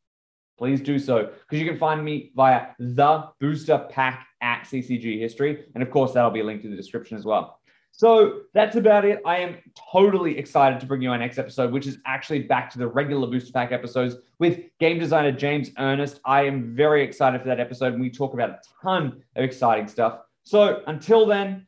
please 0.56 0.80
do 0.80 1.00
so. 1.00 1.32
Because 1.48 1.60
you 1.60 1.68
can 1.68 1.78
find 1.78 2.04
me 2.04 2.30
via 2.36 2.68
the 2.78 3.28
booster 3.40 3.86
pack 3.90 4.27
at 4.40 4.62
CCG 4.62 5.19
history. 5.19 5.65
And 5.74 5.82
of 5.82 5.90
course, 5.90 6.12
that'll 6.12 6.31
be 6.31 6.43
linked 6.43 6.65
in 6.65 6.70
the 6.70 6.77
description 6.77 7.16
as 7.16 7.24
well. 7.24 7.59
So 7.93 8.43
that's 8.55 8.77
about 8.77 9.05
it. 9.05 9.20
I 9.27 9.39
am 9.39 9.56
totally 9.93 10.39
excited 10.39 10.78
to 10.81 10.86
bring 10.86 11.02
you 11.02 11.10
our 11.10 11.19
next 11.19 11.36
episode, 11.36 11.73
which 11.73 11.86
is 11.86 11.98
actually 12.06 12.43
back 12.43 12.70
to 12.70 12.78
the 12.78 12.86
regular 12.86 13.27
Booster 13.27 13.52
Pack 13.52 13.73
episodes 13.73 14.15
with 14.39 14.60
game 14.78 15.01
designer 15.01 15.32
James 15.32 15.70
Ernest. 15.78 16.20
I 16.24 16.43
am 16.44 16.77
very 16.77 17.02
excited 17.02 17.40
for 17.40 17.48
that 17.48 17.59
episode, 17.59 17.94
and 17.94 18.01
we 18.01 18.10
talk 18.10 18.35
about 18.35 18.51
a 18.51 18.60
ton 18.82 19.24
of 19.35 19.43
exciting 19.43 19.89
stuff. 19.89 20.20
So 20.44 20.82
until 20.86 21.27
then, 21.27 21.66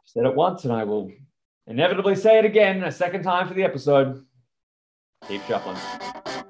I've 0.00 0.08
said 0.08 0.26
it 0.26 0.34
once, 0.34 0.64
and 0.64 0.72
I 0.72 0.82
will 0.82 1.12
inevitably 1.68 2.16
say 2.16 2.38
it 2.38 2.44
again 2.44 2.82
a 2.82 2.90
second 2.90 3.22
time 3.22 3.46
for 3.46 3.54
the 3.54 3.62
episode. 3.62 4.24
Keep 5.28 5.44
shuffling. 5.44 6.43